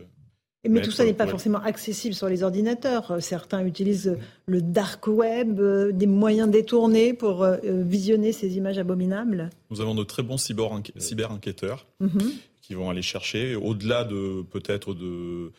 mais 0.69 0.83
tout 0.83 0.91
ça 0.91 1.05
n'est 1.05 1.15
pas 1.15 1.27
forcément 1.27 1.61
accessible 1.63 2.15
sur 2.15 2.29
les 2.29 2.43
ordinateurs. 2.43 3.13
Euh, 3.13 3.21
certains 3.21 3.65
utilisent 3.65 4.09
euh, 4.09 4.19
le 4.47 4.61
dark 4.61 5.07
web, 5.07 5.61
euh, 5.61 5.93
des 5.93 6.07
moyens 6.07 6.51
détournés 6.51 7.15
pour 7.15 7.47
visionner 7.63 8.33
ces 8.33 8.57
images 8.57 8.79
abominables. 8.79 9.51
Nous 9.71 9.81
avons 9.81 9.95
de 9.95 10.05
très 10.05 10.23
bons 10.23 10.37
cyber-enquêteurs 10.37 11.87
mhm. 12.01 12.33
qui 12.61 12.75
vont 12.75 12.91
aller 12.91 13.03
chercher, 13.03 13.55
au-delà 13.55 14.05
de 14.05 14.43
peut-être 14.43 14.95
de, 14.95 15.53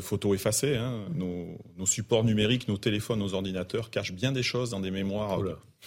photos 0.00 0.34
effacées, 0.34 0.76
hein, 0.76 1.04
nos, 1.14 1.86
supports 1.86 2.24
numériques, 2.24 2.66
nos 2.66 2.76
téléphones, 2.76 3.20
nos 3.20 3.34
ordinateurs 3.34 3.90
cachent 3.90 4.12
bien 4.12 4.32
des 4.32 4.42
choses 4.42 4.70
dans 4.70 4.80
des 4.80 4.90
mémoires 4.90 5.40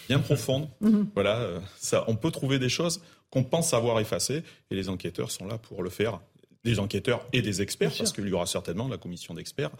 bien 0.07 0.19
profondes. 0.19 0.69
Mhm. 0.81 1.07
Voilà, 1.13 1.61
ça, 1.77 2.05
on 2.07 2.15
peut 2.15 2.31
trouver 2.31 2.59
des 2.59 2.69
choses 2.69 3.01
qu'on 3.29 3.43
pense 3.43 3.73
avoir 3.73 3.99
effacées 3.99 4.43
et 4.71 4.75
les 4.75 4.89
enquêteurs 4.89 5.31
sont 5.31 5.45
là 5.45 5.57
pour 5.57 5.83
le 5.83 5.89
faire 5.89 6.19
des 6.63 6.79
enquêteurs 6.79 7.25
et 7.33 7.41
des 7.41 7.61
experts, 7.61 7.93
parce 7.97 8.11
qu'il 8.11 8.27
y 8.27 8.33
aura 8.33 8.45
certainement 8.45 8.87
la 8.87 8.97
commission 8.97 9.33
d'experts 9.33 9.71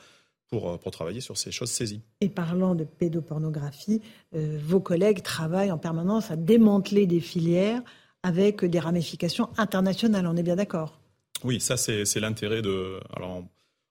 pour, 0.48 0.69
euh, 0.69 0.78
pour, 0.78 0.91
travailler 0.91 1.19
sur 1.19 1.38
ces 1.38 1.52
choses 1.52 1.69
saisies. 1.69 2.02
Et 2.22 2.30
parlant 2.30 2.76
de 2.76 2.86
pédopornographie, 2.86 4.02
euh, 4.34 4.57
vos 4.64 4.80
collègues 4.80 5.22
travaillent 5.22 5.72
en 5.72 5.78
permanence 5.78 6.32
à 6.32 6.38
démanteler 6.38 7.06
des 7.06 7.19
filières 7.19 7.82
avec 8.24 8.64
des 8.64 8.80
ramifications 8.80 9.49
internationales, 9.57 10.26
on 10.28 10.36
est 10.38 10.44
bien 10.44 10.56
d'accord? 10.56 10.99
Oui, 11.44 11.60
ça 11.60 11.78
c'est 11.78 12.19
l'intérêt 12.19 12.61
de... 12.61 12.99
Alors, 13.15 13.44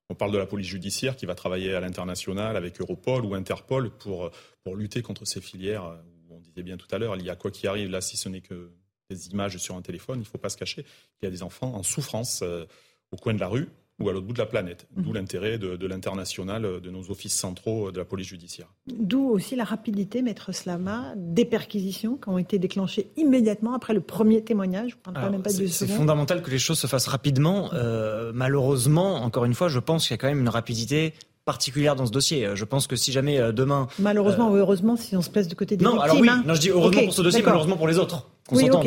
on 0.08 0.14
parle 0.14 0.32
de 0.32 0.38
la 0.38 0.46
police 0.46 0.68
judiciaire 0.68 1.16
qui 1.16 1.26
va 1.26 1.34
travailler 1.34 1.74
à 1.74 1.80
l'international 1.80 2.56
avec 2.56 2.80
Europol 2.80 3.24
ou 3.24 3.34
Interpol 3.34 3.90
pour, 3.90 4.30
pour 4.64 4.76
lutter 4.76 5.02
contre 5.02 5.26
ces 5.26 5.40
filières. 5.40 5.98
On 6.30 6.38
disait 6.38 6.62
bien 6.62 6.76
tout 6.76 6.88
à 6.90 6.98
l'heure, 6.98 7.16
il 7.16 7.24
y 7.24 7.30
a 7.30 7.36
quoi 7.36 7.50
qui 7.50 7.66
arrive 7.66 7.90
là, 7.90 8.00
si 8.00 8.16
ce 8.16 8.28
n'est 8.28 8.40
que 8.40 8.70
des 9.10 9.28
images 9.28 9.56
sur 9.58 9.76
un 9.76 9.82
téléphone, 9.82 10.18
il 10.18 10.22
ne 10.22 10.26
faut 10.26 10.38
pas 10.38 10.48
se 10.48 10.56
cacher 10.56 10.82
qu'il 10.82 11.24
y 11.24 11.26
a 11.26 11.30
des 11.30 11.42
enfants 11.42 11.74
en 11.74 11.82
souffrance 11.82 12.40
euh, 12.42 12.64
au 13.12 13.16
coin 13.16 13.34
de 13.34 13.40
la 13.40 13.48
rue 13.48 13.68
ou 13.98 14.10
à 14.10 14.12
l'autre 14.12 14.26
bout 14.26 14.34
de 14.34 14.38
la 14.38 14.46
planète. 14.46 14.86
D'où 14.94 15.10
mhm. 15.10 15.14
l'intérêt 15.14 15.58
de, 15.58 15.86
l'international, 15.86 16.66
euh, 16.66 16.80
de 16.80 16.90
nos 16.90 17.10
offices 17.10 17.34
centraux 17.34 17.88
euh, 17.88 17.92
de 17.92 17.98
la 17.98 18.04
police 18.04 18.26
judiciaire. 18.26 18.66
D'où 18.86 19.30
aussi 19.30 19.56
la 19.56 19.64
rapidité, 19.64 20.20
maître 20.20 20.52
Slama, 20.52 21.14
des 21.16 21.46
perquisitions 21.46 22.16
qui 22.16 22.28
ont 22.28 22.36
été 22.36 22.58
déclenchées 22.58 23.10
immédiatement 23.16 23.74
après 23.74 23.94
le 23.94 24.00
premier 24.00 24.42
témoignage. 24.42 24.98
C'est 25.46 25.86
fondamental 25.86 26.42
que 26.42 26.50
les 26.50 26.58
choses 26.58 26.78
se 26.78 26.86
fassent 26.86 27.06
rapidement. 27.06 27.70
malheureusement, 28.34 29.22
encore 29.22 29.44
une 29.44 29.54
fois, 29.54 29.68
je 29.68 29.78
pense 29.78 30.06
qu'il 30.06 30.12
y 30.12 30.14
a 30.14 30.18
quand 30.18 30.28
même 30.28 30.40
une 30.40 30.48
rapidité 30.48 31.14
particulière 31.46 31.94
dans 31.94 32.06
ce 32.06 32.10
dossier. 32.10 32.50
Je 32.54 32.64
pense 32.64 32.88
que 32.88 32.96
si 32.96 33.12
jamais 33.12 33.52
demain... 33.52 33.86
Malheureusement 34.00 34.50
ou 34.50 34.56
heureusement, 34.56 34.96
si 34.96 35.16
on 35.16 35.22
se 35.22 35.30
place 35.30 35.48
du 35.48 35.54
côté 35.54 35.76
des 35.76 35.84
non, 35.84 35.92
victimes... 35.92 36.04
Alors 36.04 36.20
oui, 36.20 36.28
hein. 36.28 36.42
non, 36.44 36.54
je 36.54 36.60
dis 36.60 36.70
heureusement 36.70 37.04
pour 37.04 37.14
ce 37.14 37.22
dossier, 37.22 37.42
malheureusement 37.42 37.76
pour 37.76 37.88
les 37.88 37.98
autres. 37.98 38.26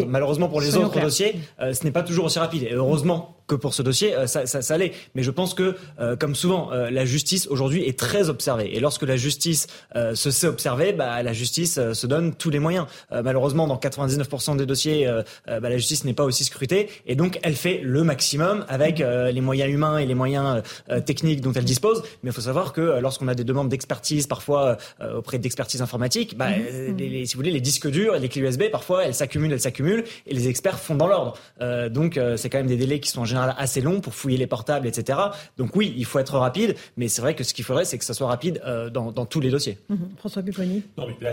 Malheureusement 0.05 0.47
pour 0.47 0.61
les 0.61 0.75
autres 0.77 0.99
dossiers, 1.01 1.39
euh, 1.61 1.73
ce 1.73 1.83
n'est 1.83 1.91
pas 1.91 2.03
toujours 2.03 2.25
aussi 2.25 2.39
rapide. 2.39 2.63
Et 2.63 2.73
heureusement 2.73 3.35
que 3.49 3.55
pour 3.55 3.73
ce 3.73 3.81
dossier, 3.81 4.15
euh, 4.15 4.27
ça, 4.27 4.45
ça, 4.45 4.61
ça 4.61 4.77
l'est. 4.77 4.93
Mais 5.15 5.23
je 5.23 5.31
pense 5.31 5.53
que, 5.53 5.75
euh, 5.99 6.15
comme 6.15 6.35
souvent, 6.35 6.69
la 6.71 7.05
justice 7.05 7.47
aujourd'hui 7.47 7.83
est 7.85 7.97
très 7.97 8.29
observée. 8.29 8.75
Et 8.75 8.79
lorsque 8.79 9.03
la 9.03 9.17
justice 9.17 9.67
se 9.95 10.31
sait 10.31 10.47
observer, 10.47 10.93
bah, 10.93 11.21
la 11.23 11.33
justice 11.33 11.79
se 11.93 12.07
donne 12.07 12.35
tous 12.35 12.49
les 12.49 12.59
moyens. 12.59 12.85
malheureusement, 13.11 13.67
dans 13.67 13.77
99% 13.77 14.57
des 14.57 14.65
dossiers, 14.65 15.09
bah, 15.47 15.59
la 15.61 15.77
justice 15.77 16.05
n'est 16.05 16.13
pas 16.13 16.23
aussi 16.23 16.43
scrutée. 16.43 16.89
Et 17.07 17.15
donc, 17.15 17.39
elle 17.43 17.55
fait 17.55 17.81
le 17.83 18.03
maximum 18.03 18.65
avec 18.67 18.99
les 18.99 19.41
moyens 19.41 19.71
humains 19.71 19.97
et 19.97 20.05
les 20.05 20.15
moyens 20.15 20.61
techniques 21.05 21.41
dont 21.41 21.53
elle 21.53 21.65
dispose. 21.65 22.03
Mais 22.23 22.29
il 22.29 22.33
faut 22.33 22.41
savoir 22.41 22.73
que 22.73 22.99
lorsqu'on 22.99 23.27
a 23.27 23.35
des 23.35 23.43
demandes 23.43 23.69
d'expertise, 23.69 24.27
parfois 24.27 24.77
auprès 25.15 25.39
d'expertise 25.39 25.81
informatique, 25.81 26.37
bah, 26.37 26.49
mmh. 26.49 26.95
les, 26.97 27.25
si 27.25 27.33
vous 27.33 27.39
voulez, 27.39 27.51
les 27.51 27.61
disques 27.61 27.89
durs 27.89 28.15
et 28.15 28.19
les 28.19 28.29
clés 28.29 28.41
USB, 28.41 28.63
parfois, 28.71 29.05
elles 29.05 29.15
s'accumulent 29.15 29.39
elles 29.47 29.61
s'accumulent, 29.61 30.03
et 30.27 30.33
les 30.33 30.47
experts 30.47 30.79
font 30.79 30.95
dans 30.95 31.07
l'ordre. 31.07 31.37
Euh, 31.61 31.89
donc 31.89 32.17
euh, 32.17 32.37
c'est 32.37 32.49
quand 32.49 32.57
même 32.57 32.67
des 32.67 32.77
délais 32.77 32.99
qui 32.99 33.09
sont 33.09 33.21
en 33.21 33.25
général 33.25 33.38
assez 33.41 33.81
longs 33.81 34.01
pour 34.01 34.13
fouiller 34.13 34.37
les 34.37 34.47
portables, 34.47 34.87
etc. 34.87 35.19
Donc 35.57 35.75
oui, 35.75 35.93
il 35.97 36.05
faut 36.05 36.19
être 36.19 36.37
rapide, 36.37 36.75
mais 36.97 37.07
c'est 37.07 37.21
vrai 37.21 37.35
que 37.35 37.43
ce 37.43 37.53
qu'il 37.53 37.65
faudrait, 37.65 37.85
c'est 37.85 37.97
que 37.97 38.05
ça 38.05 38.13
soit 38.13 38.27
rapide 38.27 38.61
euh, 38.65 38.89
dans, 38.89 39.25
tous 39.25 39.39
les 39.39 39.49
dossiers. 39.49 39.77
Mhm. 39.89 40.09
François 40.17 40.41
Pupponi 40.41 40.83
Non, 40.97 41.07
mais 41.07 41.15
là, 41.21 41.31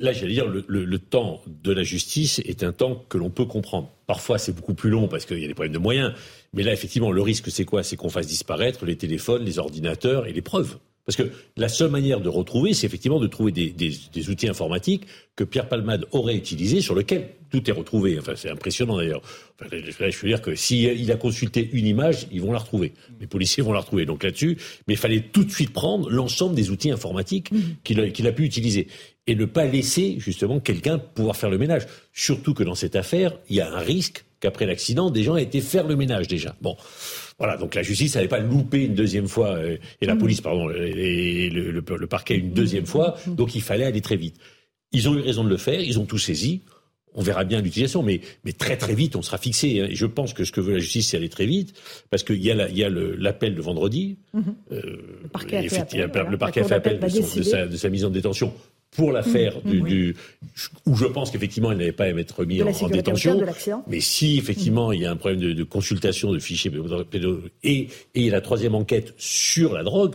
là 0.00 0.12
j'allais 0.12 0.32
dire, 0.32 0.46
le, 0.46 0.64
le, 0.66 0.98
temps 0.98 1.40
de 1.46 1.72
la 1.72 1.82
justice 1.82 2.40
est 2.40 2.62
un 2.62 2.72
temps 2.72 3.04
que 3.08 3.18
l'on 3.18 3.30
peut 3.30 3.44
comprendre. 3.44 3.90
Parfois, 4.06 4.38
c'est 4.38 4.52
beaucoup 4.52 4.74
plus 4.74 4.90
long 4.90 5.08
parce 5.08 5.24
qu'il 5.24 5.38
y 5.38 5.44
a 5.44 5.48
des 5.48 5.54
problèmes 5.54 5.72
de 5.72 5.78
moyens. 5.78 6.12
Mais 6.52 6.62
là, 6.62 6.72
effectivement, 6.72 7.12
le 7.12 7.22
risque, 7.22 7.50
c'est 7.50 7.64
quoi? 7.64 7.82
C'est 7.82 7.96
qu'on 7.96 8.08
fasse 8.08 8.26
disparaître 8.26 8.84
les 8.84 8.96
téléphones, 8.96 9.44
les 9.44 9.58
ordinateurs 9.58 10.26
et 10.26 10.32
les 10.32 10.42
preuves. 10.42 10.78
Parce 11.08 11.16
que 11.16 11.32
la 11.56 11.70
seule 11.70 11.90
manière 11.90 12.20
de 12.20 12.28
retrouver, 12.28 12.74
c'est 12.74 12.86
effectivement 12.86 13.18
de 13.18 13.26
trouver 13.26 13.50
des, 13.50 14.28
outils 14.28 14.46
informatiques 14.46 15.06
que 15.36 15.44
Pierre 15.44 15.66
Palmade 15.66 16.04
aurait 16.12 16.36
utilisés, 16.36 16.82
sur 16.82 16.94
lesquels 16.94 17.30
tout 17.48 17.66
est 17.66 17.72
retrouvé. 17.72 18.18
Enfin, 18.18 18.34
c'est 18.36 18.50
impressionnant 18.50 18.98
d'ailleurs. 18.98 19.22
je 19.72 20.18
veux 20.20 20.28
dire 20.28 20.42
que 20.42 20.54
s'il 20.54 21.10
a 21.10 21.16
consulté 21.16 21.70
une 21.72 21.86
image, 21.86 22.26
ils 22.30 22.42
vont 22.42 22.52
la 22.52 22.58
retrouver. 22.58 22.92
Les 23.22 23.26
policiers 23.26 23.62
vont 23.62 23.72
la 23.72 23.80
retrouver. 23.80 24.04
Donc 24.04 24.22
là-dessus, 24.22 24.58
mais 24.86 24.94
il 24.94 24.96
fallait 24.98 25.22
tout 25.32 25.44
de 25.44 25.50
suite 25.50 25.72
prendre 25.72 26.10
l'ensemble 26.10 26.54
des 26.54 26.70
outils 26.70 26.90
informatiques 26.90 27.52
mmh. 27.52 27.58
qu'il 27.84 28.26
a, 28.26 28.32
pu 28.32 28.44
utiliser 28.44 28.88
et 29.26 29.34
ne 29.34 29.46
pas 29.46 29.64
laisser 29.64 30.16
justement 30.18 30.60
quelqu'un 30.60 30.98
pouvoir 30.98 31.36
faire 31.36 31.48
le 31.48 31.56
ménage. 31.56 31.86
Surtout 32.12 32.52
que 32.52 32.64
dans 32.64 32.74
cette 32.74 32.96
affaire, 32.96 33.32
il 33.48 33.56
y 33.56 33.62
a 33.62 33.72
un 33.74 33.80
risque 33.80 34.26
qu'après 34.40 34.66
l'accident, 34.66 35.10
des 35.10 35.22
gens 35.22 35.38
aient 35.38 35.44
été 35.44 35.62
faire 35.62 35.86
le 35.86 35.96
ménage 35.96 36.28
déjà. 36.28 36.54
Bon. 36.60 36.76
Voilà, 37.38 37.56
donc 37.56 37.74
la 37.74 37.82
justice 37.82 38.16
n'allait 38.16 38.28
pas 38.28 38.40
louper 38.40 38.84
une 38.84 38.94
deuxième 38.94 39.28
fois, 39.28 39.50
euh, 39.50 39.76
et 40.00 40.06
la 40.06 40.16
mm. 40.16 40.18
police, 40.18 40.40
pardon, 40.40 40.70
et 40.70 41.48
le, 41.50 42.06
parquet 42.06 42.36
une 42.36 42.52
deuxième 42.52 42.86
fois, 42.86 43.16
mm. 43.26 43.34
donc 43.36 43.54
il 43.54 43.62
fallait 43.62 43.84
aller 43.84 44.00
très 44.00 44.16
vite. 44.16 44.36
Ils 44.90 45.08
ont 45.08 45.14
eu 45.14 45.20
raison 45.20 45.44
de 45.44 45.48
le 45.48 45.56
faire, 45.56 45.80
ils 45.80 46.00
ont 46.00 46.04
tout 46.04 46.18
saisi. 46.18 46.62
On 47.14 47.22
verra 47.22 47.44
bien 47.44 47.60
l'utilisation, 47.60 48.02
mais, 48.02 48.20
mais 48.44 48.52
très 48.52 48.76
très 48.76 48.94
vite, 48.94 49.16
on 49.16 49.22
sera 49.22 49.38
fixé. 49.38 49.80
Hein. 49.80 49.88
Et 49.90 49.94
je 49.94 50.06
pense 50.06 50.34
que 50.34 50.44
ce 50.44 50.52
que 50.52 50.60
veut 50.60 50.74
la 50.74 50.78
justice, 50.78 51.08
c'est 51.08 51.16
aller 51.16 51.28
très 51.28 51.46
vite, 51.46 51.74
parce 52.10 52.22
qu'il 52.22 52.42
y 52.42 52.50
a 52.50 52.88
l'appel 52.88 53.54
de 53.54 53.60
vendredi. 53.60 54.18
Mm-hmm. 54.34 54.42
Euh, 54.72 54.80
le 55.22 55.28
parquet 55.28 55.56
a 55.58 55.62
fait 55.68 56.02
appel, 56.02 56.26
le 56.28 56.38
parquet 56.38 56.60
a 56.60 56.64
fait 56.64 56.74
appel 56.74 56.98
de, 56.98 57.76
sa, 57.76 57.88
mise 57.88 58.04
en 58.04 58.10
détention 58.10 58.52
pour 58.90 59.12
l'affaire 59.12 59.54
mmh, 59.64 59.70
mmh, 59.70 59.84
du, 59.84 60.16
où 60.86 60.96
je 60.96 61.04
pense 61.04 61.30
qu'effectivement 61.30 61.72
il 61.72 61.78
n'avait 61.78 61.92
pas 61.92 62.04
à 62.04 62.08
être 62.08 62.44
mis 62.44 62.62
en, 62.62 62.88
détention. 62.88 63.40
Mais 63.86 64.00
si 64.00 64.38
effectivement 64.38 64.92
il 64.92 65.02
y 65.02 65.06
a 65.06 65.10
un 65.10 65.16
problème 65.16 65.54
de, 65.54 65.62
consultation 65.64 66.32
de 66.32 66.38
fichiers 66.38 66.72
et, 67.62 67.88
et 68.14 68.30
la 68.30 68.40
troisième 68.40 68.74
enquête 68.74 69.14
sur 69.16 69.74
la 69.74 69.82
drogue, 69.82 70.14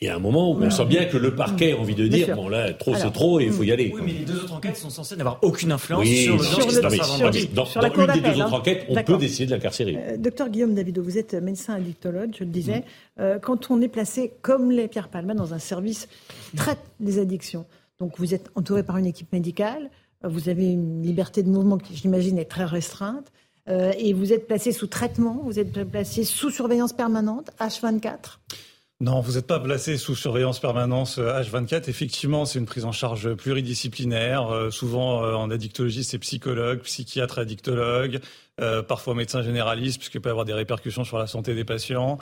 il 0.00 0.06
y 0.06 0.08
a 0.08 0.14
un 0.14 0.20
moment 0.20 0.52
où 0.52 0.62
on 0.62 0.70
sent 0.70 0.84
bien 0.84 1.06
que 1.06 1.16
le 1.16 1.34
parquet 1.34 1.72
a 1.72 1.76
envie 1.76 1.96
de 1.96 2.06
dire 2.06 2.36
bon 2.36 2.48
là 2.48 2.72
trop 2.72 2.94
c'est 2.94 3.12
trop 3.12 3.40
et 3.40 3.46
il 3.46 3.52
faut 3.52 3.64
y 3.64 3.72
aller. 3.72 3.92
Oui, 3.94 4.02
mais 4.04 4.12
les 4.12 4.24
deux 4.24 4.44
autres 4.44 4.52
enquêtes 4.52 4.76
sont 4.76 4.90
censées 4.90 5.16
n'avoir 5.16 5.38
aucune 5.42 5.72
influence 5.72 6.06
sur 6.06 6.36
le 6.36 6.42
sur, 6.42 6.58
le, 6.58 7.54
dans, 7.54 7.64
sur, 7.64 7.80
dans, 7.80 7.88
une 7.88 8.12
des 8.12 8.20
deux 8.20 8.36
autres 8.36 8.54
hein. 8.54 8.58
enquêtes, 8.58 8.86
on 8.88 9.02
peut 9.02 9.16
décider 9.16 9.46
de 9.46 9.50
l'incarcérer. 9.52 9.96
Euh, 9.96 10.16
docteur 10.16 10.48
Guillaume 10.50 10.74
Davido, 10.74 11.02
vous 11.02 11.18
êtes 11.18 11.34
médecin 11.34 11.74
addictologue, 11.74 12.30
je 12.38 12.44
le 12.44 12.50
disais. 12.50 12.78
Mm. 12.78 12.82
Euh, 13.20 13.38
quand 13.40 13.70
on 13.70 13.80
est 13.80 13.88
placé 13.88 14.32
comme 14.42 14.70
les 14.70 14.86
Pierre 14.86 15.08
Palma 15.08 15.34
dans 15.34 15.52
un 15.52 15.58
service 15.58 16.08
qui 16.50 16.56
traite 16.56 16.78
les 17.00 17.18
addictions, 17.18 17.66
donc 17.98 18.12
vous 18.18 18.34
êtes 18.34 18.50
entouré 18.54 18.84
par 18.84 18.98
une 18.98 19.06
équipe 19.06 19.32
médicale, 19.32 19.90
euh, 20.24 20.28
vous 20.28 20.48
avez 20.48 20.70
une 20.70 21.02
liberté 21.02 21.42
de 21.42 21.48
mouvement 21.48 21.78
qui, 21.78 21.96
j'imagine, 21.96 22.38
est 22.38 22.44
très 22.44 22.64
restreinte. 22.64 23.32
Euh, 23.68 23.92
et 23.98 24.14
vous 24.14 24.32
êtes 24.32 24.46
placé 24.46 24.72
sous 24.72 24.86
traitement, 24.86 25.42
vous 25.44 25.58
êtes 25.58 25.84
placé 25.84 26.24
sous 26.24 26.50
surveillance 26.50 26.94
permanente, 26.94 27.50
H24 27.60 28.38
non, 29.00 29.20
vous 29.20 29.34
n'êtes 29.34 29.46
pas 29.46 29.60
placé 29.60 29.96
sous 29.96 30.16
surveillance 30.16 30.58
permanente 30.58 31.18
H24. 31.18 31.74
Euh, 31.74 31.80
Effectivement, 31.86 32.44
c'est 32.44 32.58
une 32.58 32.66
prise 32.66 32.84
en 32.84 32.90
charge 32.90 33.32
pluridisciplinaire. 33.34 34.52
Euh, 34.52 34.70
souvent, 34.72 35.22
euh, 35.22 35.34
en 35.34 35.50
addictologie, 35.50 36.02
c'est 36.02 36.18
psychologue, 36.18 36.80
psychiatre 36.80 37.38
addictologue, 37.38 38.18
parfois 38.88 39.14
médecin 39.14 39.40
généraliste, 39.40 39.98
puisqu'il 39.98 40.20
peut 40.20 40.30
y 40.30 40.32
avoir 40.32 40.44
des 40.44 40.52
répercussions 40.52 41.04
sur 41.04 41.16
la 41.16 41.28
santé 41.28 41.54
des 41.54 41.64
patients. 41.64 42.18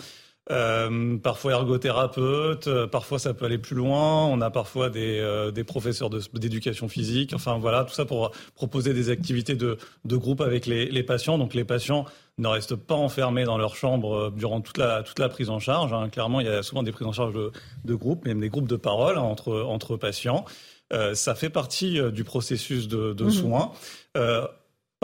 Euh, 0.51 1.19
parfois 1.19 1.53
ergothérapeute, 1.53 2.69
euh, 2.69 2.87
parfois 2.87 3.19
ça 3.19 3.35
peut 3.35 3.47
aller 3.47 3.59
plus 3.59 3.75
loin. 3.75 4.27
On 4.27 4.41
a 4.41 4.51
parfois 4.51 4.91
des, 4.91 5.19
euh, 5.19 5.51
des 5.51 5.65
professeurs 5.65 6.09
d'éducation 6.09 6.89
physique. 6.89 7.33
Enfin 7.35 7.59
voilà, 7.59 7.85
tout 7.85 7.95
ça 7.95 8.05
pour 8.05 8.31
proposer 8.55 8.95
des 8.95 9.11
activités 9.11 9.57
de, 9.57 9.77
de 10.05 10.17
groupe 10.17 10.41
avec 10.41 10.67
les, 10.67 10.87
les, 10.87 11.03
patients. 11.03 11.37
Donc 11.37 11.53
les 11.53 11.65
patients 11.65 12.05
ne 12.39 12.47
restent 12.47 12.77
pas 12.77 12.95
enfermés 12.95 13.43
dans 13.43 13.59
leur 13.59 13.75
chambre 13.75 14.31
durant 14.31 14.61
toute 14.61 14.79
la, 14.79 15.03
toute 15.03 15.19
la 15.19 15.29
prise 15.29 15.51
en 15.51 15.59
charge. 15.59 15.93
Hein. 15.93 16.09
Clairement, 16.11 16.41
il 16.41 16.47
y 16.47 16.51
a 16.51 16.63
souvent 16.63 16.85
des 16.85 16.93
prises 16.93 17.09
en 17.09 17.13
charge 17.13 17.35
de, 17.35 17.51
de 17.85 17.95
groupe, 17.97 18.25
même 18.25 18.41
des 18.41 18.49
groupes 18.49 18.69
de 18.69 18.77
parole 18.77 19.19
hein, 19.19 19.23
entre, 19.23 19.63
entre 19.63 19.97
patients. 19.97 20.45
Euh, 20.93 21.15
ça 21.15 21.35
fait 21.35 21.51
partie 21.51 22.01
du 22.13 22.23
processus 22.23 22.87
de, 22.87 23.13
de 23.13 23.25
mmh. 23.25 23.31
soins. 23.33 23.73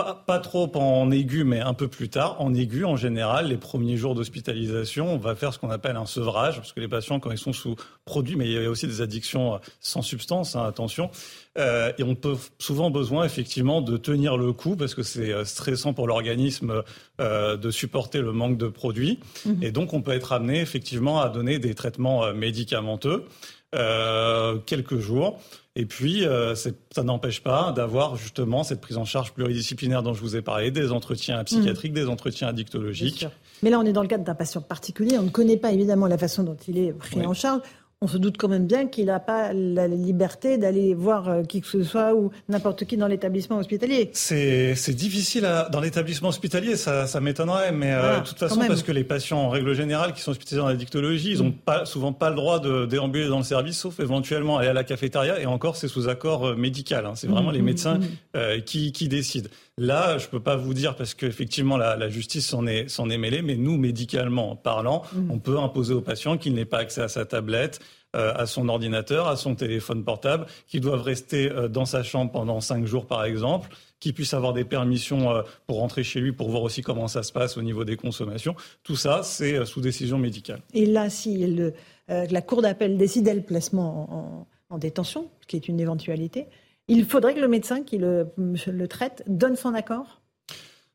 Euh, 0.01 0.03
pas, 0.03 0.25
pas, 0.27 0.39
trop 0.39 0.71
en 0.77 1.11
aigu, 1.11 1.45
mais 1.45 1.61
un 1.61 1.75
peu 1.75 1.89
plus 1.89 2.09
tard. 2.09 2.41
En 2.41 2.55
aigu, 2.55 2.85
en 2.85 2.97
général, 2.97 3.49
les 3.49 3.59
premiers 3.59 3.97
jours 3.97 4.15
d'hospitalisation, 4.15 5.13
on 5.13 5.19
va 5.19 5.35
faire 5.35 5.53
ce 5.53 5.59
qu'on 5.59 5.71
appelle 5.71 5.97
un 5.97 6.07
sevrage, 6.07 6.57
parce 6.57 6.73
que 6.73 6.81
les 6.81 6.89
patients, 6.89 7.21
quand 7.21 7.31
ils 7.31 7.39
sont 7.39 7.53
sous 7.53 7.77
produits, 8.05 8.37
mais 8.37 8.47
il 8.47 8.53
y 8.53 8.65
a 8.65 8.71
aussi 8.71 8.87
des 8.87 9.03
addictions 9.03 9.61
sans 9.81 10.03
substance, 10.03 10.57
hein, 10.57 10.65
attention, 10.65 11.11
euh, 11.59 11.93
et 11.99 12.03
on 12.03 12.15
peut 12.15 12.37
souvent 12.59 12.91
besoin 12.91 13.25
effectivement 13.25 13.83
de 13.83 13.97
tenir 13.99 14.37
le 14.37 14.53
coup, 14.53 14.77
parce 14.77 14.95
que 14.95 15.03
c'est 15.03 15.31
euh, 15.31 15.45
stressant 15.45 15.93
pour 15.93 16.07
l'organisme 16.07 16.83
euh, 17.21 17.57
de 17.57 17.71
supporter 17.71 18.21
le 18.21 18.33
manque 18.33 18.57
de 18.57 18.69
produits, 18.69 19.21
mmh. 19.45 19.63
et 19.63 19.73
donc 19.73 19.93
on 19.93 20.01
peut 20.01 20.13
être 20.13 20.33
amené 20.33 20.61
effectivement 20.61 21.21
à 21.21 21.29
donner 21.29 21.59
des 21.59 21.75
traitements 21.75 22.25
euh, 22.25 22.33
médicamenteux 22.33 23.27
euh, 23.75 24.59
quelques 24.67 24.99
jours. 24.99 25.41
Et 25.75 25.87
puis, 25.87 26.27
euh, 26.27 26.55
ça 26.55 27.03
n'empêche 27.03 27.43
pas 27.43 27.73
d'avoir 27.73 28.17
justement 28.17 28.63
cette 28.63 28.83
prise 28.83 28.99
en 28.99 29.07
charge 29.07 29.33
pluridisciplinaire 29.33 30.03
dont 30.03 30.13
je 30.13 30.21
vous 30.21 30.37
ai 30.37 30.43
parlé, 30.43 30.71
des 30.71 30.93
entretiens 30.93 31.43
psychiatriques, 31.45 31.93
mmh. 31.93 31.95
des 31.95 32.09
entretiens 32.09 32.49
addictologiques. 32.49 33.27
Mais 33.63 33.71
là, 33.71 33.79
on 33.79 33.85
est 33.85 33.93
dans 33.93 34.03
le 34.03 34.09
cadre 34.09 34.25
d'un 34.25 34.35
patient 34.35 34.61
particulier. 34.61 35.19
On 35.19 35.23
ne 35.23 35.31
connaît 35.31 35.57
pas 35.57 35.73
évidemment 35.73 36.09
la 36.09 36.19
façon 36.19 36.43
dont 36.43 36.57
il 36.69 36.79
est 36.79 36.93
pris 36.93 37.21
oui. 37.21 37.27
en 37.27 37.33
charge 37.33 37.63
on 38.03 38.09
se 38.09 38.19
doute 38.19 38.37
quand 38.37 38.49
même 38.49 38.67
bien 38.67 38.89
qu'il 38.89 39.07
n'a 39.07 39.21
pas 39.21 39.53
la 39.53 39.87
liberté 39.87 40.59
d'aller 40.59 40.93
voir 40.93 41.29
euh, 41.29 41.43
qui 41.45 41.61
que 41.61 41.69
ce 41.69 41.85
soit 41.85 42.15
ou 42.15 42.33
n'importe 42.49 42.85
qui 42.85 42.97
dans 42.97 43.07
l'établissement 43.07 43.59
hospitalier. 43.59 44.11
C'est 44.13 44.75
difficile 44.91 45.47
à, 45.47 45.69
dans 45.71 45.81
l'établissement 45.81 46.29
hospitalier, 46.31 46.77
ça, 46.77 47.07
ça 47.07 47.21
m'étonnerait, 47.21 47.71
mais 47.71 47.93
euh, 47.93 48.19
de 48.19 48.27
toute 48.27 48.39
façon, 48.39 48.61
parce 48.67 48.83
que 48.83 48.91
les 48.91 49.05
patients, 49.05 49.39
en 49.39 49.49
règle 49.51 49.73
générale, 49.75 50.13
qui 50.15 50.21
sont 50.21 50.33
hospitalisés 50.33 50.61
dans 50.61 50.69
la 50.69 50.75
dictologie, 50.75 51.33
ils 51.33 51.43
n'ont 51.43 51.53
pas, 51.53 51.85
souvent 51.85 52.13
pas 52.13 52.29
le 52.29 52.37
droit 52.37 52.59
de 52.59 52.87
déambuler 52.87 53.29
dans 53.29 53.39
le 53.39 53.45
service, 53.45 53.79
sauf 53.79 54.01
éventuellement 54.01 54.59
aller 54.59 54.69
à 54.69 54.73
la 54.73 54.85
cafétéria, 54.85 55.41
et 55.41 55.47
encore, 55.47 55.77
c'est 55.77 55.89
sous 55.89 56.09
accord 56.09 56.49
euh, 56.49 56.57
médical. 56.57 57.07
Hein. 57.07 57.13
C'est 57.15 57.29
vraiment 57.29 57.51
mm, 57.51 57.55
les 57.55 57.63
médecins 57.63 57.99
mm, 57.99 58.07
euh, 58.37 58.61
qui, 58.61 58.91
qui 58.91 59.07
décident. 59.07 59.49
Là, 59.79 60.19
je 60.19 60.29
peux 60.29 60.41
pas 60.41 60.57
vous 60.57 60.75
dire 60.75 60.97
parce 60.97 61.15
qu'effectivement 61.15 61.79
la, 61.79 61.97
la 61.97 62.11
justice 62.11 62.47
s'en 62.47 62.67
est, 62.67 62.89
s'en 62.89 63.09
est 63.09 63.17
mêlée, 63.17 63.41
mais 63.41 63.57
nous, 63.57 63.79
médicalement 63.79 64.55
parlant, 64.55 65.03
mmh. 65.15 65.31
on 65.31 65.39
peut 65.39 65.59
imposer 65.59 65.95
au 65.95 66.03
patient 66.03 66.37
qu'il 66.37 66.53
n'ait 66.55 66.67
pas 66.67 66.79
accès 66.79 67.01
à 67.01 67.09
sa 67.09 67.25
tablette, 67.25 67.81
euh, 68.15 68.35
à 68.35 68.45
son 68.45 68.69
ordinateur, 68.69 69.27
à 69.27 69.37
son 69.37 69.55
téléphone 69.55 70.05
portable, 70.05 70.45
qu'il 70.67 70.83
doivent 70.83 71.01
rester 71.01 71.51
euh, 71.51 71.67
dans 71.67 71.87
sa 71.87 72.03
chambre 72.03 72.31
pendant 72.31 72.61
cinq 72.61 72.85
jours 72.85 73.07
par 73.07 73.25
exemple, 73.25 73.71
qu'il 74.01 74.13
puisse 74.13 74.35
avoir 74.35 74.53
des 74.53 74.67
permissions 74.67 75.31
euh, 75.31 75.41
pour 75.67 75.79
rentrer 75.79 76.05
chez 76.05 76.21
lui, 76.21 76.33
pour 76.33 76.51
voir 76.51 76.63
aussi 76.63 76.83
comment 76.83 77.09
ça 77.09 77.23
se 77.23 77.33
passe 77.33 77.57
au 77.57 77.63
niveau 77.63 77.85
des 77.87 77.97
consommations. 77.97 78.55
Tout 78.83 78.97
ça, 78.97 79.23
c'est 79.23 79.65
sous 79.65 79.81
décision 79.81 80.19
médicale. 80.19 80.61
Et 80.75 80.85
là, 80.85 81.09
si 81.09 81.47
le, 81.47 81.73
la 82.09 82.43
Cour 82.43 82.61
d'appel 82.61 82.99
décidait 82.99 83.33
le 83.33 83.41
placement 83.41 84.13
en, 84.13 84.47
en, 84.69 84.79
détention, 84.79 85.31
ce 85.41 85.47
qui 85.47 85.57
est 85.57 85.67
une 85.67 85.81
éventualité, 85.81 86.45
il 86.89 87.05
faudrait 87.05 87.35
que 87.35 87.41
le 87.41 87.49
médecin 87.49 87.83
qui 87.83 87.99
le, 87.99 88.87
traite 88.89 89.23
donne 89.27 89.57
son 89.57 89.75
accord 89.75 90.22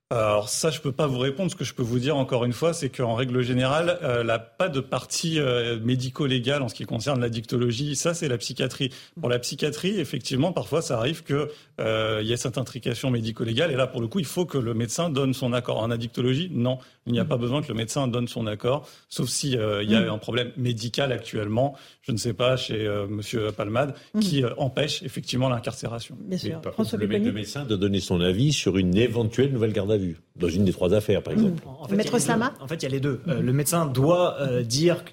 alors 0.10 0.48
ça, 0.48 0.70
je 0.70 0.80
peux 0.80 0.94
pas 0.94 1.06
vous 1.06 1.18
répondre. 1.18 1.52
Ce 1.52 1.56
que 1.56 1.66
je 1.66 1.74
peux 1.74 1.84
vous 1.84 2.00
dire 2.00 2.16
encore 2.16 2.46
une 2.46 2.54
fois, 2.54 2.74
c'est 2.74 2.90
qu'en 2.90 3.14
règle 3.14 3.42
générale, 3.42 4.00
euh, 4.04 4.24
la 4.24 4.40
pas 4.40 4.70
de 4.70 4.80
partie 4.80 5.38
euh, 5.38 5.80
médico-légale 5.82 6.62
en 6.62 6.70
ce 6.70 6.76
qui 6.76 6.86
concerne 6.86 7.20
la 7.20 7.28
dictologie. 7.28 7.98
Ça, 7.98 8.14
c'est 8.14 8.30
la 8.30 8.38
psychiatrie. 8.38 8.90
Pour 9.20 9.28
la 9.28 9.38
psychiatrie, 9.38 10.00
effectivement, 10.00 10.54
parfois, 10.54 10.82
ça 10.82 10.98
arrive 10.98 11.24
que 11.24 11.50
euh, 11.82 12.22
y 12.24 12.32
ait 12.32 12.38
cette 12.38 12.58
intrication 12.58 13.12
médico-légale. 13.12 13.70
Et 13.72 13.76
là, 13.76 13.86
pour 13.86 14.00
le 14.00 14.08
coup, 14.08 14.20
il 14.20 14.26
faut 14.26 14.46
que 14.46 14.58
le 14.58 14.74
médecin 14.74 15.10
donne 15.10 15.34
son 15.34 15.52
accord. 15.52 15.80
En 15.80 15.92
addictologie, 15.92 16.50
non, 16.54 16.80
il 17.06 17.12
n'y 17.12 17.20
a 17.20 17.26
pas 17.26 17.38
besoin 17.38 17.62
que 17.62 17.68
le 17.68 17.74
médecin 17.74 18.08
donne 18.08 18.30
son 18.30 18.48
accord, 18.48 18.88
sauf 19.10 19.28
si 19.28 19.58
euh, 19.58 19.84
il 19.84 19.92
y 19.92 19.96
a 19.96 20.02
mm. 20.02 20.10
un 20.10 20.18
problème 20.18 20.52
médical 20.56 21.12
actuellement. 21.12 21.76
Je 22.02 22.14
ne 22.14 22.18
sais 22.18 22.34
pas 22.34 22.56
chez 22.56 22.88
euh, 22.88 23.08
Monsieur 23.08 23.52
Palmade 23.52 23.94
mm. 24.14 24.20
qui 24.22 24.44
empêche 24.58 25.04
effectivement 25.04 25.50
l'incarcération. 25.50 26.18
Bien 26.22 26.38
sûr. 26.38 26.62
Par 26.62 26.74
contre, 26.74 26.96
le, 26.96 27.06
le 27.08 27.32
médecin 27.34 27.66
de 27.66 27.76
donner 27.76 28.00
son 28.00 28.22
avis 28.22 28.54
sur 28.54 28.78
une 28.78 28.96
éventuelle 28.96 29.52
nouvelle 29.52 29.74
garde 29.74 29.97
à 29.98 30.00
vue 30.00 30.18
dans 30.36 30.50
une 30.50 30.66
des 30.66 30.72
trois 30.72 30.94
affaires, 30.94 31.22
par 31.22 31.34
exemple. 31.34 31.62
En 31.80 31.88
fait, 31.88 31.96
Maître 31.96 32.20
Slama 32.20 32.54
En 32.60 32.68
fait, 32.68 32.76
il 32.76 32.84
y 32.84 32.86
a 32.86 32.90
les 32.90 33.00
deux. 33.00 33.22
Euh, 33.28 33.42
le 33.42 33.54
médecin 33.54 33.86
doit 33.86 34.40
euh, 34.40 34.64
dire 34.64 35.04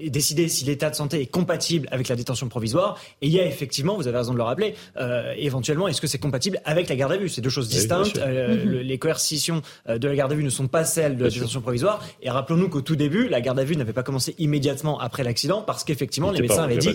et 0.00 0.10
décider 0.10 0.48
si 0.48 0.64
l'état 0.64 0.90
de 0.90 0.94
santé 0.94 1.20
est 1.20 1.26
compatible 1.26 1.86
avec 1.92 2.08
la 2.08 2.16
détention 2.16 2.48
provisoire. 2.48 2.98
Et 3.20 3.26
il 3.26 3.32
y 3.32 3.38
a 3.38 3.46
effectivement, 3.46 3.96
vous 3.96 4.08
avez 4.08 4.16
raison 4.16 4.32
de 4.32 4.38
le 4.38 4.42
rappeler, 4.42 4.74
euh, 4.96 5.34
éventuellement, 5.36 5.88
est-ce 5.88 6.00
que 6.00 6.06
c'est 6.06 6.18
compatible 6.18 6.60
avec 6.64 6.88
la 6.88 6.96
garde 6.96 7.12
à 7.12 7.16
vue? 7.16 7.28
C'est 7.28 7.42
deux 7.42 7.50
choses 7.50 7.68
distinctes. 7.68 8.16
Oui, 8.16 8.22
euh, 8.24 8.64
le, 8.64 8.80
les 8.80 8.98
coercitions 8.98 9.62
de 9.86 10.08
la 10.08 10.16
garde 10.16 10.32
à 10.32 10.34
vue 10.34 10.42
ne 10.42 10.50
sont 10.50 10.68
pas 10.68 10.84
celles 10.84 11.16
de 11.16 11.24
la 11.24 11.30
détention 11.30 11.60
provisoire. 11.60 12.02
Et 12.22 12.30
rappelons-nous 12.30 12.68
qu'au 12.68 12.80
tout 12.80 12.96
début, 12.96 13.28
la 13.28 13.40
garde 13.40 13.58
à 13.58 13.64
vue 13.64 13.76
n'avait 13.76 13.92
pas 13.92 14.02
commencé 14.02 14.34
immédiatement 14.38 14.98
après 14.98 15.22
l'accident 15.22 15.62
parce 15.62 15.84
qu'effectivement, 15.84 16.30
les 16.30 16.40
médecins 16.40 16.64
avaient 16.64 16.78
dit 16.78 16.88
à 16.88 16.94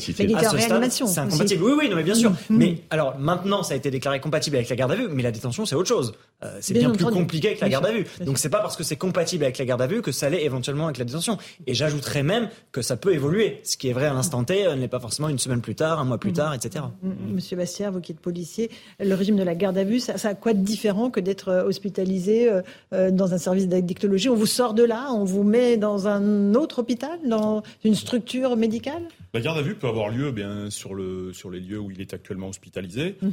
ce 0.50 0.58
stade, 0.58 0.92
c'est 0.92 1.20
incompatible. 1.20 1.64
Oui, 1.64 1.74
oui, 1.78 1.90
non, 1.90 1.96
mais 1.96 2.04
bien 2.04 2.16
sûr. 2.16 2.32
Mm-hmm. 2.32 2.36
Mais 2.50 2.78
alors 2.90 3.18
maintenant, 3.20 3.62
ça 3.64 3.76
a 3.76 3.78
été 3.78 3.92
déclaré 3.92 4.20
compatible 4.20 4.56
avec 4.56 4.70
la 4.70 4.76
garde 4.76 4.92
à 4.92 4.96
vue, 4.96 5.08
mais 5.10 5.24
la 5.24 5.32
détention, 5.32 5.66
c'est 5.66 5.76
autre 5.76 5.88
chose. 5.88 6.14
Euh, 6.46 6.58
c'est 6.62 6.74
bien, 6.74 6.90
bien 6.90 6.96
plus 6.96 7.14
compliqué 7.14 7.50
avec 7.50 7.60
la 7.60 7.70
garde 7.70 7.86
à 7.86 7.92
vue. 7.92 8.06
Donc 8.22 8.38
c'est 8.38 8.50
pas 8.50 8.60
parce 8.60 8.76
que 8.76 8.84
c'est 8.84 8.96
compatible 8.96 9.44
avec 9.44 9.58
la 9.58 9.66
garde 9.66 9.82
à 9.82 9.88
vue 9.88 10.02
que 10.02 10.12
ça 10.12 10.30
l'est 10.30 10.44
éventuellement 10.44 10.86
avec 10.86 10.98
la 10.98 11.06
détention. 11.06 11.38
Et 11.68 11.74
j'ajouterais 11.74 12.24
même 12.24 12.50
que 12.72 12.82
ça 12.82 12.98
peut 12.98 13.14
évoluer. 13.14 13.60
Ce 13.64 13.78
qui 13.78 13.90
est 13.90 13.94
vrai 13.94 14.06
à 14.06 14.14
l'instant 14.14 14.44
T 14.44 14.66
euh, 14.66 14.76
n'est 14.76 14.88
pas 14.88 15.00
forcément 15.00 15.30
une 15.30 15.40
semaine 15.40 15.62
plus 15.62 15.76
tard, 15.76 16.00
un 16.00 16.06
mois 16.06 16.18
plus 16.18 16.32
mmh. 16.32 16.36
tard, 16.36 16.54
etc. 16.54 16.86
Mmh. 17.02 17.10
Monsieur 17.34 17.58
Bastière, 17.58 17.92
vous 17.92 18.02
qui 18.02 18.12
êtes 18.12 18.20
policier, 18.20 18.70
le 19.00 19.14
régime 19.14 19.36
de 19.36 19.44
la 19.44 19.56
garde 19.56 19.78
à 19.78 19.84
vue, 19.84 20.00
ça, 20.00 20.18
ça 20.18 20.30
a 20.30 20.36
quoi 20.36 20.54
de 20.54 20.60
différent 20.60 21.10
que 21.10 21.20
d'être 21.20 21.50
euh, 21.50 21.66
hospitalisé 21.66 22.50
dans 22.92 23.34
un 23.34 23.38
service 23.38 23.68
d'addictologie? 23.68 24.30
On 24.30 24.36
vous 24.36 24.46
sort 24.46 24.74
de 24.74 24.84
là, 24.84 25.10
on 25.12 25.24
vous 25.24 25.44
met 25.44 25.78
dans 25.78 26.08
un 26.08 26.54
autre 26.54 26.80
hôpital, 26.80 27.20
dans 27.26 27.64
une 27.84 27.96
structure 27.96 28.56
médicale? 28.56 29.04
La 29.34 29.42
garde 29.42 29.58
à 29.58 29.62
vue 29.62 29.76
peut 29.76 29.88
avoir 29.88 30.10
lieu 30.10 30.32
bien 30.32 30.70
sur, 30.70 30.94
le, 30.94 31.34
sur 31.34 31.50
les 31.50 31.60
lieux 31.60 31.80
où 31.80 31.92
il 31.92 32.02
est 32.02 32.14
actuellement 32.14 32.50
hospitalisé. 32.50 33.18
Mmh 33.22 33.30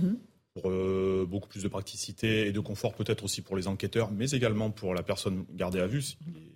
pour 0.54 0.70
euh, 0.70 1.26
beaucoup 1.28 1.48
plus 1.48 1.62
de 1.62 1.68
praticité 1.68 2.46
et 2.46 2.52
de 2.52 2.60
confort 2.60 2.94
peut-être 2.94 3.24
aussi 3.24 3.40
pour 3.40 3.56
les 3.56 3.68
enquêteurs, 3.68 4.10
mais 4.10 4.30
également 4.30 4.70
pour 4.70 4.94
la 4.94 5.02
personne 5.02 5.46
gardée 5.54 5.80
à 5.80 5.86
vue. 5.86 6.04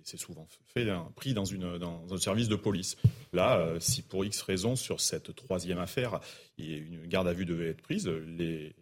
C'est 0.03 0.17
souvent 0.17 0.47
fait 0.73 0.89
hein, 0.89 1.07
pris 1.15 1.33
dans, 1.33 1.45
une, 1.45 1.77
dans 1.77 2.05
un 2.11 2.17
service 2.17 2.47
de 2.47 2.55
police. 2.55 2.95
Là, 3.33 3.57
euh, 3.57 3.79
si 3.79 4.03
pour 4.03 4.23
X 4.23 4.41
raison 4.41 4.75
sur 4.75 5.01
cette 5.01 5.35
troisième 5.35 5.79
affaire, 5.79 6.19
une 6.57 7.07
garde 7.07 7.27
à 7.27 7.33
vue 7.33 7.45
devait 7.45 7.69
être 7.69 7.81
prise, 7.81 8.07
les, 8.07 8.75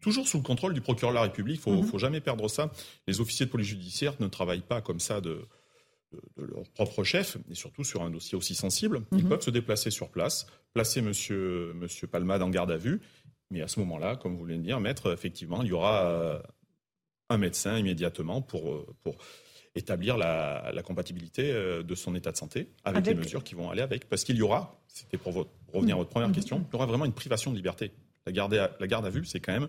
toujours 0.00 0.26
sous 0.26 0.38
le 0.38 0.42
contrôle 0.42 0.72
du 0.72 0.80
procureur 0.80 1.12
de 1.12 1.16
la 1.16 1.22
République, 1.22 1.60
il 1.66 1.72
ne 1.72 1.82
faut, 1.82 1.90
faut, 1.90 1.98
jamais 1.98 2.20
perdre 2.20 2.48
ça. 2.48 2.72
Les 3.06 3.20
officiers 3.20 3.46
de 3.46 3.50
police 3.50 3.68
judiciaire 3.68 4.14
ne 4.20 4.28
travaillent 4.28 4.60
pas 4.60 4.80
comme 4.80 5.00
ça 5.00 5.20
de, 5.20 5.46
de, 6.12 6.42
de 6.42 6.46
leur 6.46 6.68
propre 6.70 7.04
chef, 7.04 7.36
et 7.50 7.54
surtout 7.54 7.84
sur 7.84 8.02
un 8.02 8.10
dossier 8.10 8.36
aussi 8.36 8.54
sensible. 8.54 8.98
Mm 8.98 9.02
-hmm. 9.02 9.18
Ils 9.18 9.28
peuvent 9.28 9.42
se 9.42 9.50
déplacer 9.50 9.90
sur 9.90 10.08
place, 10.08 10.46
placer 10.72 11.02
monsieur, 11.02 11.72
monsieur 11.74 12.06
Palmade 12.06 12.42
en 12.42 12.50
garde 12.50 12.70
à 12.70 12.78
vue 12.78 13.00
mais 13.52 13.60
à 13.60 13.68
ce 13.68 13.78
moment-là, 13.80 14.16
comme 14.16 14.32
vous 14.32 14.38
voulez 14.38 14.56
le 14.56 14.62
dire, 14.62 14.80
maître, 14.80 15.12
effectivement, 15.12 15.62
il 15.62 15.68
y 15.68 15.72
aura 15.72 16.06
euh, 16.06 16.38
un 17.28 17.36
médecin 17.36 17.78
immédiatement 17.78 18.40
pour, 18.40 18.72
euh, 18.72 18.86
pour 19.02 19.16
établir 19.74 20.16
la, 20.16 20.72
la, 20.74 20.82
compatibilité 20.82 21.52
euh, 21.52 21.82
de 21.82 21.94
son 21.94 22.14
état 22.14 22.32
de 22.32 22.36
santé 22.36 22.70
avec, 22.84 22.98
avec, 22.98 23.14
les 23.14 23.22
mesures 23.22 23.44
qui 23.44 23.54
vont 23.54 23.70
aller 23.70 23.82
avec. 23.82 24.08
Parce 24.08 24.24
qu'il 24.24 24.36
y 24.36 24.42
aura, 24.42 24.80
c'était 24.88 25.18
pour 25.18 25.32
votre, 25.32 25.50
revenir 25.72 25.96
à 25.96 25.98
votre 25.98 26.10
première 26.10 26.30
mmh. 26.30 26.32
question, 26.32 26.66
il 26.66 26.72
y 26.72 26.76
aura 26.76 26.86
vraiment 26.86 27.04
une 27.04 27.12
privation 27.12 27.50
de 27.50 27.56
liberté. 27.56 27.92
La 28.26 28.32
garde 28.32 28.54
à, 28.54 28.74
la 28.80 28.86
garde 28.86 29.04
à 29.04 29.10
vue, 29.10 29.24
c'est 29.26 29.40
quand 29.40 29.52
même 29.52 29.68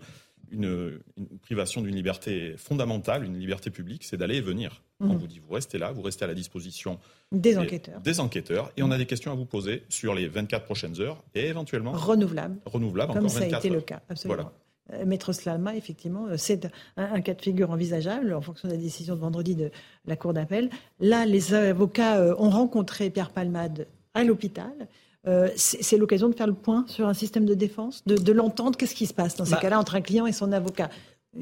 une, 0.54 1.00
une 1.16 1.38
privation 1.38 1.82
d'une 1.82 1.94
liberté 1.94 2.54
fondamentale, 2.56 3.24
une 3.24 3.38
liberté 3.38 3.70
publique, 3.70 4.04
c'est 4.04 4.16
d'aller 4.16 4.36
et 4.36 4.40
venir. 4.40 4.82
Mmh. 5.00 5.10
On 5.10 5.16
vous 5.16 5.26
dit, 5.26 5.40
vous 5.40 5.52
restez 5.52 5.78
là, 5.78 5.92
vous 5.92 6.02
restez 6.02 6.24
à 6.24 6.28
la 6.28 6.34
disposition 6.34 6.98
des 7.32 7.58
enquêteurs. 7.58 8.00
Des 8.00 8.20
enquêteurs. 8.20 8.72
Et 8.76 8.82
on 8.82 8.90
a 8.90 8.98
des 8.98 9.06
questions 9.06 9.32
à 9.32 9.34
vous 9.34 9.44
poser 9.44 9.82
sur 9.88 10.14
les 10.14 10.28
24 10.28 10.64
prochaines 10.64 11.00
heures 11.00 11.22
et 11.34 11.46
éventuellement. 11.46 11.92
Renouvelables. 11.92 12.58
Renouvelables, 12.64 13.12
Comme 13.12 13.24
encore 13.24 13.30
ça 13.30 13.40
24 13.40 13.54
a 13.54 13.58
été 13.58 13.68
heures. 13.68 13.74
le 13.74 13.80
cas, 13.82 14.02
absolument. 14.08 14.34
Voilà. 14.42 14.52
Euh, 14.92 15.06
Maître 15.06 15.32
Slalma, 15.32 15.74
effectivement, 15.76 16.26
euh, 16.26 16.36
c'est 16.36 16.66
un, 16.96 17.14
un, 17.14 17.20
cas 17.20 17.34
de 17.34 17.40
figure 17.40 17.70
envisageable 17.70 18.34
en 18.34 18.42
fonction 18.42 18.68
de 18.68 18.74
la 18.74 18.80
décision 18.80 19.14
de 19.14 19.20
vendredi 19.20 19.54
de 19.54 19.70
la 20.06 20.16
Cour 20.16 20.34
d'appel. 20.34 20.68
Là, 21.00 21.24
les 21.24 21.54
avocats 21.54 22.18
euh, 22.18 22.34
ont 22.38 22.50
rencontré 22.50 23.10
Pierre 23.10 23.30
Palmade 23.30 23.86
à 24.12 24.24
l'hôpital. 24.24 24.72
Euh, 25.26 25.48
c'est 25.56 25.96
l'occasion 25.96 26.28
de 26.28 26.34
faire 26.34 26.46
le 26.46 26.54
point 26.54 26.84
sur 26.86 27.08
un 27.08 27.14
système 27.14 27.46
de 27.46 27.54
défense, 27.54 28.02
de, 28.06 28.16
de 28.16 28.32
l'entendre. 28.32 28.76
Qu'est-ce 28.76 28.94
qui 28.94 29.06
se 29.06 29.14
passe 29.14 29.36
dans 29.36 29.44
ces 29.44 29.52
bah, 29.52 29.60
cas-là 29.62 29.78
entre 29.78 29.94
un 29.94 30.00
client 30.02 30.26
et 30.26 30.32
son 30.32 30.52
avocat 30.52 30.90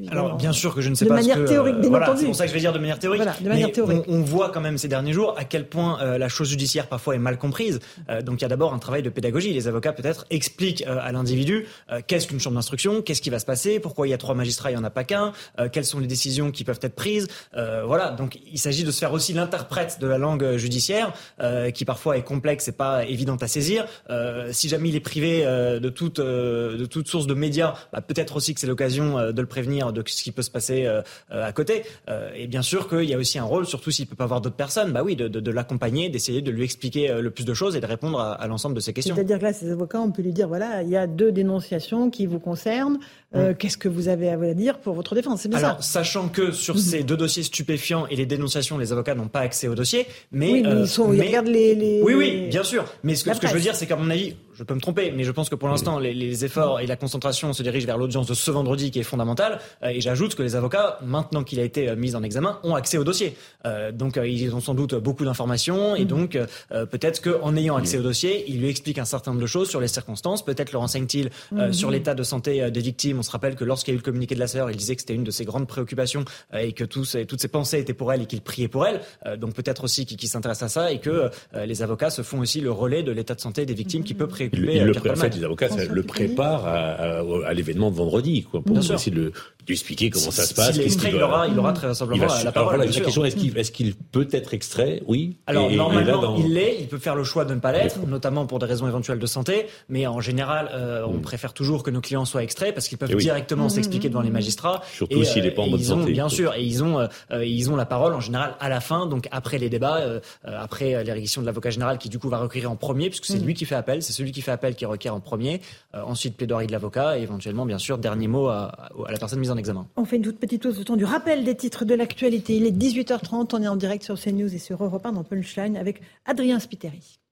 Alors 0.09 0.37
bien 0.37 0.51
sûr 0.51 0.73
que 0.73 0.81
je 0.81 0.89
ne 0.89 0.95
sais 0.95 1.05
de 1.05 1.09
pas 1.09 1.15
manière 1.15 1.35
ce 1.35 1.41
que, 1.41 1.47
théorique, 1.47 1.79
bien 1.79 1.89
voilà, 1.89 2.15
c'est 2.17 2.25
pour 2.25 2.35
ça 2.35 2.45
que 2.45 2.49
je 2.49 2.53
vais 2.53 2.59
dire 2.59 2.73
de 2.73 2.79
manière 2.79 2.99
théorique. 2.99 3.21
Voilà, 3.21 3.37
de 3.39 3.47
manière 3.47 3.67
mais 3.67 3.73
théorique. 3.73 4.03
On, 4.07 4.15
on 4.15 4.21
voit 4.21 4.49
quand 4.49 4.61
même 4.61 4.77
ces 4.77 4.87
derniers 4.87 5.13
jours 5.13 5.35
à 5.37 5.43
quel 5.43 5.67
point 5.67 5.99
euh, 6.01 6.17
la 6.17 6.29
chose 6.29 6.49
judiciaire 6.49 6.87
parfois 6.87 7.15
est 7.15 7.19
mal 7.19 7.37
comprise. 7.37 7.79
Euh, 8.09 8.21
donc 8.21 8.41
il 8.41 8.43
y 8.43 8.45
a 8.45 8.47
d'abord 8.47 8.73
un 8.73 8.79
travail 8.79 9.03
de 9.03 9.09
pédagogie. 9.09 9.53
Les 9.53 9.67
avocats 9.67 9.93
peut-être 9.93 10.25
expliquent 10.29 10.83
euh, 10.87 10.97
à 11.01 11.11
l'individu 11.11 11.67
euh, 11.91 12.01
qu'est-ce 12.05 12.27
qu'une 12.27 12.39
chambre 12.39 12.55
d'instruction, 12.55 13.01
qu'est-ce 13.01 13.21
qui 13.21 13.29
va 13.29 13.39
se 13.39 13.45
passer, 13.45 13.79
pourquoi 13.79 14.07
il 14.07 14.11
y 14.11 14.13
a 14.13 14.17
trois 14.17 14.35
magistrats, 14.35 14.71
il 14.71 14.75
y 14.75 14.77
en 14.77 14.83
a 14.83 14.89
pas 14.89 15.03
qu'un, 15.03 15.31
euh, 15.59 15.69
quelles 15.71 15.85
sont 15.85 15.99
les 15.99 16.07
décisions 16.07 16.51
qui 16.51 16.63
peuvent 16.63 16.79
être 16.81 16.95
prises. 16.95 17.27
Euh, 17.55 17.83
voilà. 17.85 18.11
Donc 18.11 18.39
il 18.51 18.59
s'agit 18.59 18.83
de 18.83 18.91
se 18.91 18.99
faire 18.99 19.13
aussi 19.13 19.33
l'interprète 19.33 19.97
de 19.99 20.07
la 20.07 20.17
langue 20.17 20.57
judiciaire, 20.57 21.13
euh, 21.39 21.69
qui 21.71 21.85
parfois 21.85 22.17
est 22.17 22.23
complexe 22.23 22.67
et 22.67 22.71
pas 22.71 23.05
évidente 23.05 23.43
à 23.43 23.47
saisir. 23.47 23.85
Euh, 24.09 24.49
si 24.51 24.69
jamais 24.69 24.89
il 24.89 24.95
est 24.95 24.99
privé 24.99 25.43
euh, 25.45 25.79
de 25.79 25.89
toute 25.89 26.19
euh, 26.19 26.77
de 26.77 26.85
toute 26.85 27.07
source 27.07 27.27
de 27.27 27.33
médias, 27.33 27.75
bah, 27.91 28.01
peut-être 28.01 28.35
aussi 28.35 28.53
que 28.53 28.59
c'est 28.59 28.67
l'occasion 28.67 29.17
euh, 29.19 29.31
de 29.31 29.41
le 29.41 29.47
prévenir 29.47 29.82
de 29.91 30.03
ce 30.07 30.23
qui 30.23 30.31
peut 30.31 30.41
se 30.41 30.51
passer 30.51 30.85
euh, 30.85 31.01
euh, 31.31 31.45
à 31.45 31.51
côté. 31.51 31.83
Euh, 32.09 32.29
et 32.35 32.47
bien 32.47 32.61
sûr 32.61 32.87
qu'il 32.87 33.03
y 33.09 33.13
a 33.13 33.17
aussi 33.17 33.37
un 33.39 33.43
rôle, 33.43 33.65
surtout 33.65 33.91
s'il 33.91 34.07
peut 34.07 34.15
pas 34.15 34.23
avoir 34.25 34.41
d'autres 34.41 34.55
personnes, 34.55 34.91
bah 34.91 35.01
oui, 35.03 35.15
de, 35.15 35.27
de, 35.27 35.39
de 35.39 35.51
l'accompagner, 35.51 36.09
d'essayer 36.09 36.41
de 36.41 36.51
lui 36.51 36.63
expliquer 36.63 37.13
le 37.21 37.29
plus 37.31 37.43
de 37.45 37.53
choses 37.53 37.75
et 37.75 37.81
de 37.81 37.85
répondre 37.85 38.19
à, 38.19 38.33
à 38.33 38.47
l'ensemble 38.47 38.75
de 38.75 38.79
ces 38.79 38.93
questions. 38.93 39.15
C'est-à-dire 39.15 39.39
que 39.39 39.43
là, 39.43 39.53
ces 39.53 39.71
avocats, 39.71 39.99
on 39.99 40.11
peut 40.11 40.21
lui 40.21 40.31
dire 40.33 40.47
voilà, 40.47 40.83
il 40.83 40.89
y 40.89 40.95
a 40.97 41.07
deux 41.07 41.31
dénonciations 41.31 42.09
qui 42.09 42.25
vous 42.25 42.39
concernent. 42.39 42.99
Euh, 43.35 43.53
Qu'est-ce 43.57 43.77
que 43.77 43.89
vous 43.89 44.09
avez 44.09 44.29
à 44.29 44.53
dire 44.53 44.77
pour 44.79 44.93
votre 44.93 45.15
défense? 45.15 45.41
C'est 45.41 45.49
bien 45.49 45.57
Alors, 45.57 45.83
sachant 45.83 46.29
que 46.29 46.51
sur 46.51 46.77
ces 46.77 47.01
deux 47.03 47.17
dossiers 47.17 47.41
stupéfiants 47.43 48.05
et 48.07 48.15
les 48.15 48.25
dénonciations, 48.27 48.77
les 48.77 48.91
avocats 48.91 49.15
n'ont 49.15 49.27
pas 49.27 49.39
accès 49.39 49.67
au 49.67 49.73
dossier, 49.75 50.05
mais, 50.31 50.51
oui, 50.51 50.61
mais 50.63 50.81
ils, 50.81 50.87
sont, 50.87 51.11
ils 51.11 51.19
mais- 51.19 51.27
regardent 51.27 51.47
les, 51.47 51.73
les- 51.73 52.01
Oui, 52.03 52.13
oui, 52.13 52.47
bien 52.49 52.63
sûr. 52.63 52.85
Mais 53.03 53.15
ce 53.15 53.23
que, 53.23 53.29
La 53.29 53.35
ce 53.35 53.41
que 53.41 53.47
je 53.47 53.53
veux 53.53 53.59
dire, 53.59 53.75
c'est 53.75 53.87
qu'à 53.87 53.95
mon 53.95 54.09
avis, 54.11 54.35
je 54.55 54.63
peux 54.63 54.73
me 54.73 54.79
tromper, 54.79 55.11
mais 55.11 55.23
je 55.23 55.31
pense 55.31 55.49
que 55.49 55.55
pour 55.55 55.69
l'instant, 55.69 55.99
les, 55.99 56.13
les 56.13 56.45
efforts 56.45 56.79
et 56.79 56.87
la 56.87 56.95
concentration 56.95 57.53
se 57.53 57.63
dirigent 57.63 57.85
vers 57.85 57.97
l'audience 57.97 58.27
de 58.27 58.33
ce 58.33 58.51
vendredi 58.51 58.91
qui 58.91 58.99
est 58.99 59.03
fondamentale. 59.03 59.59
Euh, 59.83 59.89
et 59.89 60.01
j'ajoute 60.01 60.35
que 60.35 60.43
les 60.43 60.55
avocats, 60.55 60.99
maintenant 61.03 61.43
qu'il 61.43 61.59
a 61.59 61.63
été 61.63 61.89
euh, 61.89 61.95
mis 61.95 62.15
en 62.15 62.23
examen, 62.23 62.59
ont 62.63 62.75
accès 62.75 62.97
au 62.97 63.03
dossier. 63.03 63.35
Euh, 63.65 63.91
donc, 63.91 64.19
ils 64.23 64.53
ont 64.53 64.59
sans 64.59 64.73
doute 64.73 64.95
beaucoup 64.95 65.25
d'informations 65.25 65.95
et 65.95 66.05
donc 66.05 66.35
euh, 66.35 66.85
peut-être 66.85 67.21
qu'en 67.21 67.55
ayant 67.55 67.75
accès 67.75 67.97
au 67.97 68.03
dossier, 68.03 68.45
ils 68.47 68.59
lui 68.59 68.69
expliquent 68.69 68.99
un 68.99 69.05
certain 69.05 69.31
nombre 69.31 69.41
de 69.41 69.47
choses 69.47 69.69
sur 69.69 69.79
les 69.79 69.87
circonstances. 69.87 70.43
Peut-être 70.43 70.71
le 70.71 70.77
renseigne-t-il 70.79 71.27
euh, 71.53 71.67
Mhm. 71.67 71.73
sur 71.73 71.91
l'état 71.91 72.13
de 72.15 72.23
santé 72.23 72.69
des 72.71 72.81
victimes. 72.81 73.19
On 73.19 73.23
se 73.23 73.31
rappelle 73.31 73.55
que 73.55 73.63
lorsqu'il 73.63 73.93
y 73.93 73.93
a 73.93 73.95
eu 73.95 73.99
le 73.99 74.03
communiqué 74.03 74.35
de 74.35 74.39
la 74.39 74.47
sœur, 74.47 74.69
il 74.69 74.77
disait 74.77 74.95
que 74.95 75.01
c'était 75.01 75.15
une 75.15 75.23
de 75.23 75.31
ses 75.31 75.45
grandes 75.45 75.67
préoccupations 75.67 76.25
et 76.57 76.73
que 76.73 76.83
tous, 76.83 77.17
toutes 77.27 77.41
ses 77.41 77.47
pensées 77.47 77.79
étaient 77.79 77.93
pour 77.93 78.11
elle 78.11 78.23
et 78.23 78.25
qu'il 78.25 78.41
priait 78.41 78.67
pour 78.67 78.85
elle. 78.85 79.01
Donc 79.37 79.53
peut-être 79.53 79.83
aussi 79.83 80.05
qu'il 80.05 80.29
s'intéresse 80.29 80.61
à 80.63 80.69
ça 80.69 80.91
et 80.91 80.99
que 80.99 81.29
euh, 81.55 81.65
les 81.65 81.81
avocats 81.81 82.09
se 82.09 82.21
font 82.21 82.39
aussi 82.39 82.61
le 82.61 82.71
relais 82.71 83.03
de 83.03 83.11
l'état 83.11 83.35
de 83.35 83.41
santé 83.41 83.65
des 83.65 83.73
victimes 83.73 84.03
qui 84.03 84.13
peut 84.13 84.27
Il, 84.39 84.42
il 84.51 84.69
euh, 84.81 84.85
le, 84.85 84.93
pré- 84.93 85.09
en 85.11 85.15
fait, 85.15 85.35
les 85.35 85.43
avocats 85.43 85.69
ça, 85.69 85.85
le 85.85 86.03
préparent 86.03 86.65
à, 86.67 86.71
à- 86.71 87.23
à 87.47 87.53
l'événement 87.53 87.91
de 87.91 87.95
vendredi, 87.95 88.43
quoi, 88.43 88.61
pour 88.61 88.77
essayer 88.77 89.11
de, 89.11 89.21
de 89.25 89.33
lui 89.67 89.73
expliquer 89.75 90.09
comment 90.09 90.31
ça 90.31 90.43
se 90.43 90.49
Si- 90.49 90.53
passe. 90.55 90.71
Qu'il 90.77 90.83
il 91.09 91.11
doit- 91.11 91.23
aura, 91.23 91.47
il 91.47 91.57
aura 91.57 91.73
très 91.73 91.87
il 91.89 91.95
simplement 91.95 92.25
va- 92.27 92.43
la 92.43 92.51
parole. 92.51 92.75
voilà, 92.75 92.91
la 92.91 92.99
question 92.99 93.23
est-ce 93.25 93.35
qu'il 93.35 93.57
est-ce 93.57 93.71
qu'il 93.71 93.95
peut 93.95 94.27
être 94.31 94.53
extrait? 94.53 95.01
Oui. 95.07 95.37
Alors 95.47 95.69
Et- 95.69 95.73
et 95.73 95.77
normalement, 95.77 96.21
là, 96.21 96.27
dans- 96.27 96.37
il 96.37 96.53
l'est. 96.53 96.77
Il 96.81 96.87
peut 96.87 96.97
faire 96.97 97.15
le 97.15 97.23
choix 97.23 97.45
de 97.45 97.53
ne 97.53 97.59
pas 97.59 97.71
l'être, 97.71 97.99
notamment 98.07 98.45
pour 98.45 98.59
des 98.59 98.65
raisons 98.65 98.87
éventuelles 98.87 99.19
de 99.19 99.25
santé. 99.25 99.67
Mais 99.89 100.05
en 100.07 100.19
général, 100.19 100.69
euh, 100.73 101.05
on 101.07 101.19
préfère 101.19 101.53
toujours 101.53 101.83
que 101.83 101.91
nos 101.91 102.01
clients 102.01 102.25
soient 102.25 102.43
extraits 102.43 102.73
parce 102.73 102.87
qu'ils 102.87 102.97
peuvent. 102.97 103.09
Eh 103.11 103.15
oui. 103.15 103.23
directement 103.23 103.69
s'expliquer 103.69 104.09
devant 104.09 104.21
les 104.21 104.29
magistrats. 104.31 104.81
Surtout 104.93 105.23
s'il 105.23 105.41
euh, 105.41 105.45
n'est 105.45 105.51
pas 105.51 105.61
en 105.61 105.69
bonne 105.69 105.79
ils 105.79 105.93
ont, 105.93 105.99
santé. 106.01 106.11
Bien 106.11 106.27
sûr, 106.29 106.53
et 106.55 106.63
ils 106.63 106.83
ont, 106.83 106.99
euh, 106.99 107.07
euh, 107.31 107.45
ils 107.45 107.69
ont 107.71 107.75
la 107.75 107.85
parole 107.85 108.13
en 108.13 108.19
général 108.19 108.55
à 108.59 108.67
la 108.69 108.81
fin, 108.81 109.05
donc 109.07 109.27
après 109.31 109.57
les 109.59 109.69
débats, 109.69 109.99
euh, 110.01 110.19
euh, 110.47 110.57
après 110.61 110.93
euh, 110.95 111.03
l'érection 111.03 111.41
de 111.41 111.45
l'avocat 111.45 111.69
général 111.69 111.97
qui 111.99 112.09
du 112.09 112.19
coup 112.19 112.27
va 112.27 112.37
requérir 112.39 112.69
en 112.69 112.75
premier, 112.75 113.09
puisque 113.09 113.25
c'est 113.25 113.39
Mm. 113.39 113.45
lui 113.45 113.53
qui 113.53 113.63
fait 113.65 113.75
appel, 113.75 114.01
c'est 114.03 114.11
celui 114.13 114.31
qui 114.33 114.41
fait 114.41 114.51
appel 114.51 114.75
qui 114.75 114.85
requiert 114.85 115.15
en 115.15 115.19
premier. 115.19 115.61
Euh, 115.95 116.01
ensuite 116.03 116.35
plaidoirie 116.35 116.67
de 116.67 116.71
l'avocat 116.71 117.17
et 117.17 117.21
éventuellement, 117.21 117.65
bien 117.65 117.77
sûr, 117.77 117.97
dernier 117.97 118.27
mot 118.27 118.47
à, 118.47 118.89
la 119.09 119.17
personne 119.17 119.39
mise 119.39 119.51
en 119.51 119.57
examen. 119.57 119.87
On 119.95 120.05
fait 120.05 120.17
une 120.17 120.23
toute 120.23 120.39
petite 120.39 120.63
pause 120.63 120.77
de 120.77 120.83
temps 120.83 120.97
du 120.97 121.05
rappel 121.05 121.43
des 121.43 121.55
titres 121.55 121.85
de 121.85 121.95
l'actualité. 121.95 122.57
Il 122.57 122.65
est 122.65 122.71
18h30, 122.71 123.49
on 123.53 123.61
est 123.61 123.67
en 123.67 123.75
direct 123.75 124.03
sur 124.03 124.19
CNews 124.19 124.53
et 124.53 124.59
sur 124.59 124.83
Europe 124.83 125.05
1 125.05 125.13
dans 125.13 125.23
Punchline 125.23 125.77
avec 125.77 126.01
Adrien 126.25 126.59
Spiteri. 126.59 127.22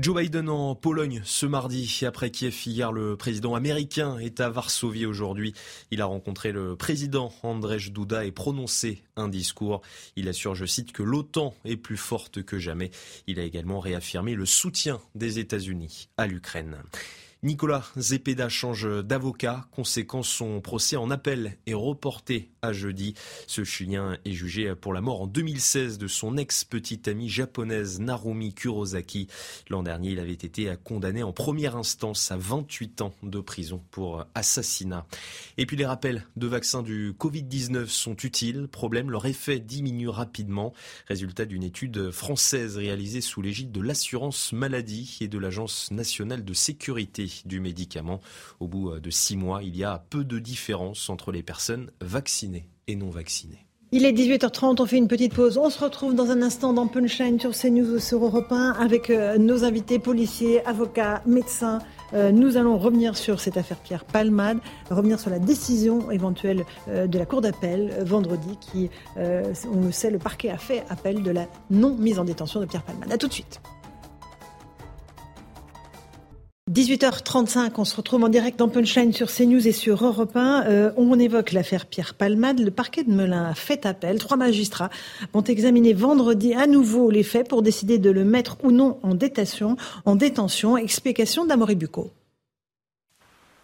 Joe 0.00 0.22
Biden 0.22 0.48
en 0.48 0.74
Pologne 0.74 1.20
ce 1.24 1.44
mardi. 1.44 2.00
Après 2.06 2.30
Kiev 2.30 2.56
hier, 2.64 2.90
le 2.90 3.16
président 3.16 3.54
américain 3.54 4.16
est 4.16 4.40
à 4.40 4.48
Varsovie 4.48 5.04
aujourd'hui. 5.04 5.52
Il 5.90 6.00
a 6.00 6.06
rencontré 6.06 6.52
le 6.52 6.74
président 6.74 7.30
Andrzej 7.42 7.92
Duda 7.92 8.24
et 8.24 8.32
prononcé 8.32 9.02
un 9.16 9.28
discours. 9.28 9.82
Il 10.16 10.26
assure, 10.30 10.54
je 10.54 10.64
cite, 10.64 10.92
que 10.92 11.02
l'OTAN 11.02 11.52
est 11.66 11.76
plus 11.76 11.98
forte 11.98 12.42
que 12.42 12.58
jamais. 12.58 12.90
Il 13.26 13.38
a 13.38 13.42
également 13.42 13.78
réaffirmé 13.78 14.34
le 14.34 14.46
soutien 14.46 15.02
des 15.14 15.38
États-Unis 15.38 16.08
à 16.16 16.26
l'Ukraine. 16.26 16.78
Nicolas 17.42 17.86
Zepeda 17.96 18.50
change 18.50 18.86
d'avocat. 19.02 19.66
Conséquence, 19.70 20.28
son 20.28 20.60
procès 20.60 20.96
en 20.96 21.10
appel 21.10 21.56
est 21.66 21.72
reporté 21.72 22.50
à 22.60 22.74
jeudi. 22.74 23.14
Ce 23.46 23.64
Chilien 23.64 24.18
est 24.26 24.32
jugé 24.32 24.74
pour 24.74 24.92
la 24.92 25.00
mort 25.00 25.22
en 25.22 25.26
2016 25.26 25.96
de 25.96 26.06
son 26.06 26.36
ex-petite 26.36 27.08
amie 27.08 27.30
japonaise 27.30 27.98
Narumi 27.98 28.52
Kurosaki. 28.52 29.28
L'an 29.70 29.82
dernier, 29.82 30.10
il 30.10 30.20
avait 30.20 30.32
été 30.32 30.74
condamné 30.84 31.22
en 31.22 31.32
première 31.32 31.76
instance 31.76 32.30
à 32.30 32.36
28 32.36 33.00
ans 33.00 33.14
de 33.22 33.40
prison 33.40 33.82
pour 33.90 34.26
assassinat. 34.34 35.06
Et 35.56 35.64
puis 35.64 35.78
les 35.78 35.86
rappels 35.86 36.26
de 36.36 36.46
vaccins 36.46 36.82
du 36.82 37.12
Covid-19 37.18 37.86
sont 37.86 38.16
utiles. 38.16 38.68
Problème, 38.70 39.10
leur 39.10 39.24
effet 39.24 39.60
diminue 39.60 40.10
rapidement. 40.10 40.74
Résultat 41.06 41.46
d'une 41.46 41.62
étude 41.62 42.10
française 42.10 42.76
réalisée 42.76 43.22
sous 43.22 43.40
l'égide 43.40 43.72
de 43.72 43.80
l'assurance 43.80 44.52
maladie 44.52 45.16
et 45.22 45.28
de 45.28 45.38
l'Agence 45.38 45.90
nationale 45.90 46.44
de 46.44 46.52
sécurité 46.52 47.29
du 47.46 47.60
médicament. 47.60 48.20
Au 48.60 48.68
bout 48.68 48.98
de 48.98 49.10
six 49.10 49.36
mois, 49.36 49.62
il 49.62 49.76
y 49.76 49.84
a 49.84 50.04
peu 50.10 50.24
de 50.24 50.38
différence 50.38 51.08
entre 51.10 51.32
les 51.32 51.42
personnes 51.42 51.90
vaccinées 52.00 52.68
et 52.86 52.96
non 52.96 53.10
vaccinées. 53.10 53.66
Il 53.92 54.04
est 54.04 54.12
18h30, 54.12 54.80
on 54.80 54.86
fait 54.86 54.98
une 54.98 55.08
petite 55.08 55.34
pause. 55.34 55.58
On 55.58 55.68
se 55.68 55.82
retrouve 55.82 56.14
dans 56.14 56.30
un 56.30 56.42
instant 56.42 56.72
dans 56.72 56.86
Punchline 56.86 57.40
sur 57.40 57.50
CNews 57.50 57.96
ou 57.96 57.98
sur 57.98 58.24
Europe 58.24 58.52
1 58.52 58.70
avec 58.78 59.10
euh, 59.10 59.36
nos 59.36 59.64
invités 59.64 59.98
policiers, 59.98 60.64
avocats, 60.64 61.24
médecins. 61.26 61.80
Euh, 62.14 62.30
nous 62.30 62.56
allons 62.56 62.78
revenir 62.78 63.16
sur 63.16 63.40
cette 63.40 63.56
affaire 63.56 63.78
Pierre 63.78 64.04
Palmade, 64.04 64.58
revenir 64.90 65.18
sur 65.18 65.30
la 65.30 65.40
décision 65.40 66.08
éventuelle 66.12 66.64
euh, 66.86 67.08
de 67.08 67.18
la 67.18 67.26
Cour 67.26 67.40
d'appel 67.40 67.92
euh, 67.98 68.04
vendredi 68.04 68.56
qui, 68.60 68.90
euh, 69.16 69.52
on 69.72 69.86
le 69.86 69.90
sait, 69.90 70.10
le 70.10 70.20
parquet 70.20 70.50
a 70.50 70.58
fait 70.58 70.84
appel 70.88 71.24
de 71.24 71.30
la 71.32 71.48
non 71.70 71.96
mise 71.96 72.20
en 72.20 72.24
détention 72.24 72.60
de 72.60 72.66
Pierre 72.66 72.84
Palmade. 72.84 73.10
A 73.10 73.18
tout 73.18 73.26
de 73.26 73.32
suite. 73.32 73.60
18h35, 76.70 77.72
on 77.78 77.84
se 77.84 77.96
retrouve 77.96 78.22
en 78.22 78.28
direct 78.28 78.56
dans 78.56 78.68
Punchline 78.68 79.12
sur 79.12 79.26
CNews 79.28 79.66
et 79.66 79.72
sur 79.72 80.04
Europe 80.06 80.36
1. 80.36 80.66
Euh, 80.66 80.92
on 80.96 81.18
évoque 81.18 81.50
l'affaire 81.50 81.84
Pierre 81.84 82.14
Palmade. 82.14 82.60
Le 82.60 82.70
parquet 82.70 83.02
de 83.02 83.10
Melun 83.10 83.46
a 83.46 83.54
fait 83.54 83.86
appel. 83.86 84.20
Trois 84.20 84.36
magistrats 84.36 84.88
vont 85.32 85.42
examiner 85.42 85.94
vendredi 85.94 86.54
à 86.54 86.68
nouveau 86.68 87.10
les 87.10 87.24
faits 87.24 87.48
pour 87.48 87.62
décider 87.62 87.98
de 87.98 88.10
le 88.10 88.24
mettre 88.24 88.56
ou 88.62 88.70
non 88.70 89.00
en 89.02 89.16
détention. 89.16 89.76
En 90.04 90.14
détention. 90.14 90.76
Explication 90.76 91.44
d'Amory 91.44 91.74
Bucco. 91.74 92.12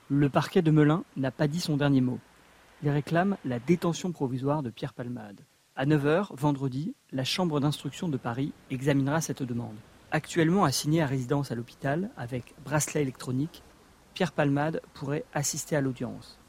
Le 0.08 0.28
parquet 0.28 0.62
de 0.62 0.72
Melun 0.72 1.04
n'a 1.16 1.30
pas 1.30 1.46
dit 1.46 1.60
son 1.60 1.76
dernier 1.76 2.00
mot. 2.00 2.18
Il 2.82 2.90
réclame 2.90 3.36
la 3.44 3.60
détention 3.60 4.10
provisoire 4.10 4.64
de 4.64 4.70
Pierre 4.70 4.94
Palmade. 4.94 5.42
À 5.76 5.86
9h, 5.86 6.34
vendredi, 6.36 6.96
la 7.12 7.22
Chambre 7.22 7.60
d'instruction 7.60 8.08
de 8.08 8.16
Paris 8.16 8.52
examinera 8.72 9.20
cette 9.20 9.44
demande. 9.44 9.76
Actuellement 10.16 10.64
assigné 10.64 11.02
à 11.02 11.06
résidence 11.06 11.52
à 11.52 11.54
l'hôpital 11.54 12.08
avec 12.16 12.54
bracelet 12.64 13.02
électronique, 13.02 13.62
Pierre 14.14 14.32
Palmade 14.32 14.80
pourrait 14.94 15.24
assister 15.34 15.76
à 15.76 15.82
l'audience. 15.82 16.40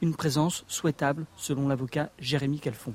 Une 0.00 0.14
présence 0.14 0.64
souhaitable 0.68 1.26
selon 1.34 1.66
l'avocat 1.66 2.10
Jérémy 2.20 2.60
Calfon. 2.60 2.94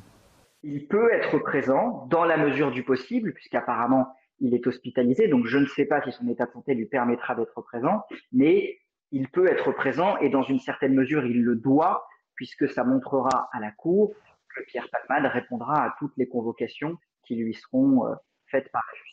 Il 0.63 0.87
peut 0.87 1.11
être 1.11 1.39
présent 1.39 2.07
dans 2.09 2.23
la 2.23 2.37
mesure 2.37 2.71
du 2.71 2.85
possible, 2.85 3.33
puisqu'apparemment 3.33 4.15
il 4.39 4.55
est 4.55 4.65
hospitalisé, 4.65 5.27
donc 5.27 5.45
je 5.45 5.57
ne 5.57 5.65
sais 5.65 5.83
pas 5.83 6.01
si 6.01 6.13
son 6.13 6.29
état 6.29 6.45
de 6.45 6.51
santé 6.51 6.73
lui 6.73 6.85
permettra 6.85 7.35
d'être 7.35 7.61
présent, 7.61 8.03
mais 8.31 8.79
il 9.11 9.27
peut 9.27 9.51
être 9.51 9.73
présent 9.73 10.17
et 10.19 10.29
dans 10.29 10.43
une 10.43 10.59
certaine 10.59 10.93
mesure 10.93 11.25
il 11.25 11.43
le 11.43 11.57
doit, 11.57 12.07
puisque 12.35 12.69
ça 12.69 12.85
montrera 12.85 13.49
à 13.51 13.59
la 13.59 13.71
Cour 13.71 14.13
que 14.55 14.63
Pierre 14.67 14.87
Palmade 14.89 15.29
répondra 15.33 15.83
à 15.83 15.95
toutes 15.99 16.15
les 16.15 16.29
convocations 16.29 16.97
qui 17.27 17.35
lui 17.35 17.53
seront 17.55 18.07
euh, 18.07 18.15
faites 18.47 18.71
par 18.71 18.83
la 18.89 18.97
justice. 18.99 19.12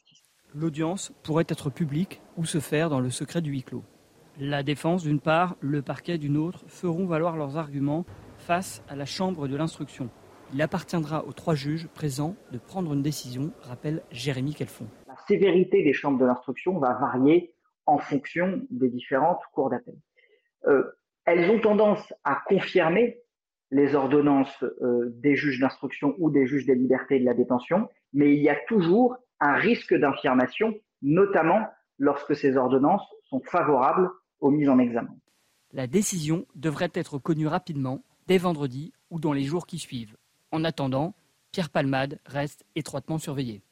L'audience 0.55 1.13
pourrait 1.23 1.45
être 1.49 1.71
publique 1.71 2.21
ou 2.37 2.45
se 2.45 2.59
faire 2.59 2.91
dans 2.91 2.99
le 2.99 3.11
secret 3.11 3.41
du 3.41 3.53
huis 3.53 3.63
clos. 3.63 3.85
La 4.39 4.65
défense 4.65 5.05
d'une 5.05 5.21
part, 5.21 5.57
le 5.61 5.81
parquet 5.81 6.19
d'une 6.19 6.37
autre 6.37 6.65
feront 6.67 7.07
valoir 7.07 7.37
leurs 7.37 7.57
arguments 7.57 8.05
face 8.39 8.83
à 8.89 8.97
la 8.97 9.05
chambre 9.05 9.47
de 9.47 9.57
l'instruction. 9.57 10.09
Il 10.53 10.61
appartiendra 10.61 11.25
aux 11.25 11.33
trois 11.33 11.55
juges 11.55 11.87
présents 11.87 12.35
de 12.51 12.59
prendre 12.59 12.93
une 12.95 13.03
décision, 13.03 13.53
rappelle 13.63 14.03
Jérémy 14.11 14.55
Kelfon. 14.55 14.87
La 15.07 15.15
sévérité 15.29 15.85
des 15.85 15.93
chambres 15.93 16.19
de 16.19 16.25
l'instruction 16.25 16.79
va 16.79 16.95
varier 16.95 17.55
en 17.87 17.99
fonction 17.99 18.61
des 18.71 18.89
différentes 18.89 19.43
cours 19.53 19.71
d'appel. 19.71 19.95
Euh, 20.67 20.83
elles 21.27 21.49
ont 21.49 21.61
tendance 21.61 22.13
à 22.25 22.43
confirmer 22.47 23.21
les 23.71 23.95
ordonnances 23.95 24.65
euh, 24.83 25.13
des 25.15 25.37
juges 25.37 25.61
d'instruction 25.61 26.17
ou 26.19 26.29
des 26.29 26.47
juges 26.47 26.67
des 26.67 26.75
libertés 26.75 27.17
et 27.17 27.21
de 27.21 27.25
la 27.25 27.35
détention, 27.35 27.89
mais 28.13 28.35
il 28.35 28.43
y 28.43 28.49
a 28.49 28.57
toujours 28.67 29.17
un 29.41 29.55
risque 29.55 29.95
d'infirmation, 29.95 30.75
notamment 31.03 31.67
lorsque 31.99 32.35
ces 32.37 32.57
ordonnances 32.57 33.07
sont 33.29 33.41
favorables 33.41 34.11
aux 34.41 34.51
mises 34.51 34.69
en 34.69 34.79
examen. 34.79 35.15
La 35.73 35.87
décision 35.87 36.47
devrait 36.55 36.91
être 36.95 37.19
connue 37.19 37.47
rapidement, 37.47 38.03
dès 38.27 38.39
vendredi 38.39 38.93
ou 39.11 39.21
dans 39.21 39.33
les 39.33 39.45
jours 39.45 39.67
qui 39.67 39.79
suivent. 39.79 40.17
En 40.53 40.65
attendant, 40.65 41.15
Pierre 41.53 41.71
Palmade 41.71 42.19
reste 42.27 42.65
étroitement 42.75 43.19
surveillé. 43.19 43.63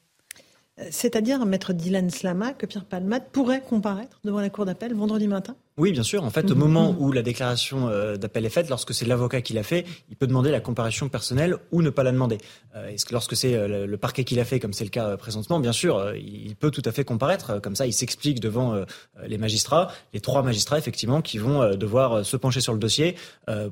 Euh, 0.79 0.87
c'est-à-dire, 0.91 1.45
maître 1.45 1.73
Dylan 1.73 2.09
Slama, 2.09 2.53
que 2.53 2.65
Pierre 2.65 2.85
Palmade 2.85 3.29
pourrait 3.31 3.61
comparaître 3.61 4.19
devant 4.23 4.39
la 4.39 4.49
cour 4.49 4.65
d'appel 4.65 4.93
vendredi 4.93 5.27
matin? 5.27 5.55
Oui, 5.79 5.93
bien 5.93 6.03
sûr. 6.03 6.25
En 6.25 6.29
fait, 6.29 6.51
au 6.51 6.55
mhm. 6.55 6.59
moment 6.59 6.95
où 6.99 7.11
la 7.13 7.21
déclaration 7.21 7.87
euh, 7.87 8.17
d'appel 8.17 8.45
est 8.45 8.49
faite, 8.49 8.69
lorsque 8.69 8.93
c'est 8.93 9.05
l'avocat 9.05 9.41
qui 9.41 9.53
l'a 9.53 9.63
fait, 9.63 9.85
il 10.09 10.17
peut 10.17 10.27
demander 10.27 10.51
la 10.51 10.59
comparution 10.59 11.07
personnelle 11.07 11.55
ou 11.71 11.81
ne 11.81 11.89
pas 11.89 12.03
la 12.03 12.11
demander. 12.11 12.37
Euh, 12.75 12.91
lorsque 13.11 13.35
c'est 13.35 13.55
euh, 13.55 13.87
le 13.87 13.97
parquet 13.97 14.25
qui 14.25 14.35
l'a 14.35 14.43
fait, 14.43 14.59
comme 14.59 14.73
c'est 14.73 14.83
le 14.83 14.89
cas 14.89 15.15
présentement, 15.15 15.59
bien 15.61 15.71
sûr, 15.71 16.13
il 16.15 16.55
peut 16.57 16.69
tout 16.69 16.81
à 16.83 16.91
fait 16.91 17.05
comparaître. 17.05 17.61
Comme 17.61 17.77
ça, 17.77 17.87
il 17.87 17.93
s'explique 17.93 18.41
devant 18.41 18.83
les 19.25 19.37
magistrats, 19.37 19.91
les 20.13 20.19
trois 20.19 20.43
magistrats 20.43 20.77
effectivement, 20.77 21.21
qui 21.21 21.37
vont 21.37 21.75
devoir 21.75 22.25
se 22.25 22.35
pencher 22.35 22.59
sur 22.59 22.73
le 22.73 22.79
dossier 22.79 23.15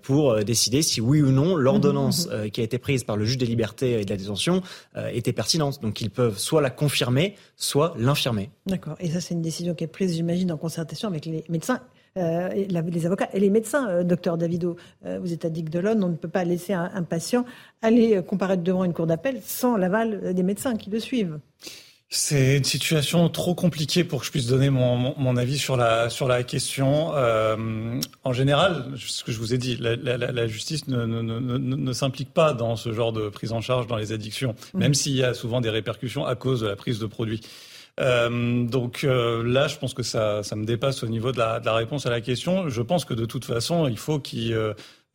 pour 0.01 0.43
décider 0.43 0.81
si 0.81 1.01
oui 1.01 1.21
ou 1.21 1.31
non 1.31 1.55
l'ordonnance 1.55 2.27
mhm, 2.27 2.43
mhm. 2.43 2.51
qui 2.51 2.61
a 2.61 2.63
été 2.63 2.77
prise 2.77 3.03
par 3.03 3.17
le 3.17 3.25
juge 3.25 3.38
des 3.38 3.45
libertés 3.45 3.99
et 3.99 4.05
de 4.05 4.09
la 4.09 4.17
détention 4.17 4.61
était 5.11 5.34
pertinente. 5.34 5.81
Donc, 5.81 5.99
ils 5.99 6.09
peuvent 6.09 6.38
soit 6.38 6.61
la 6.61 6.69
confirmer, 6.69 7.35
soit 7.57 7.93
l'infirmer. 7.97 8.49
D'accord. 8.65 8.95
Et 8.99 9.11
ça, 9.11 9.19
c'est 9.19 9.34
une 9.34 9.41
décision 9.41 9.75
qui 9.75 9.84
est 9.84 9.88
prise, 9.88 10.15
j'imagine, 10.15 10.51
en 10.51 10.57
concertation 10.57 11.09
avec 11.09 11.25
les 11.25 11.43
médecins 11.49 11.81
euh, 12.18 12.49
les 12.91 13.06
avocats 13.06 13.30
et 13.34 13.39
les 13.39 13.49
médecins. 13.49 13.89
Euh, 13.89 14.03
docteur 14.03 14.38
Davido, 14.38 14.76
euh, 15.06 15.19
vous 15.22 15.34
êtes 15.34 15.45
addict 15.45 15.72
de 15.72 15.80
l'ONU, 15.80 16.03
on 16.03 16.10
ne 16.10 16.15
peut 16.15 16.27
pas 16.27 16.44
laisser 16.44 16.73
un, 16.73 17.03
patient 17.03 17.45
aller 17.81 18.22
comparaître 18.27 18.64
devant 18.64 18.84
une 18.84 18.94
cour 18.94 19.07
d'appel 19.07 19.39
sans 19.44 19.77
l'aval 19.77 20.34
des 20.34 20.44
médecins 20.44 20.76
qui 20.76 20.89
le 20.89 20.99
suivent. 20.99 21.39
C'est 22.10 22.57
une 22.57 22.64
situation 22.64 23.27
trop 23.30 23.53
compliquée 23.53 24.03
pour 24.03 24.22
que 24.22 24.26
je 24.26 24.31
puisse 24.31 24.48
donner 24.48 24.69
mon, 24.69 25.38
avis 25.38 25.57
sur 25.57 25.77
la, 25.77 26.10
sur 26.10 26.27
la 26.27 26.44
question. 26.44 27.11
en 27.11 28.34
général, 28.34 28.85
ce 28.98 29.23
que 29.23 29.31
je 29.31 29.39
vous 29.39 29.53
ai 29.53 29.57
dit, 29.57 29.77
la, 29.77 30.48
justice 30.48 30.88
ne, 30.88 31.06
ne, 31.06 31.94
s'implique 31.94 32.34
pas 32.34 32.53
dans 32.53 32.76
ce 32.76 32.94
genre 32.94 33.14
de 33.14 33.30
prise 33.30 33.52
en 33.52 33.61
charge 33.61 33.88
dans 33.88 33.98
les 33.98 34.11
addictions, 34.11 34.56
mmh. 34.73 34.80
même 34.80 34.94
s'il 34.94 35.15
y 35.15 35.23
a 35.23 35.34
souvent 35.34 35.61
des 35.61 35.69
répercussions 35.69 36.26
à 36.26 36.35
cause 36.35 36.61
de 36.61 36.68
la 36.68 36.76
prise 36.76 36.99
de 36.99 37.06
produits. 37.06 37.41
Euh, 37.99 38.63
donc 38.65 39.03
euh, 39.03 39.43
là, 39.43 39.67
je 39.67 39.77
pense 39.77 39.93
que 39.93 40.03
ça, 40.03 40.43
ça 40.43 40.55
me 40.55 40.65
dépasse 40.65 41.03
au 41.03 41.07
niveau 41.07 41.31
de 41.31 41.39
la, 41.39 41.59
de 41.59 41.65
la, 41.65 41.73
réponse 41.73 42.05
à 42.05 42.09
la 42.09 42.21
question. 42.21 42.69
Je 42.69 42.81
pense 42.81 43.05
que 43.05 43.13
de 43.13 43.25
toute 43.25 43.45
façon, 43.45 43.87
il 43.87 43.97
faut 43.97 44.19
qu'il 44.19 44.55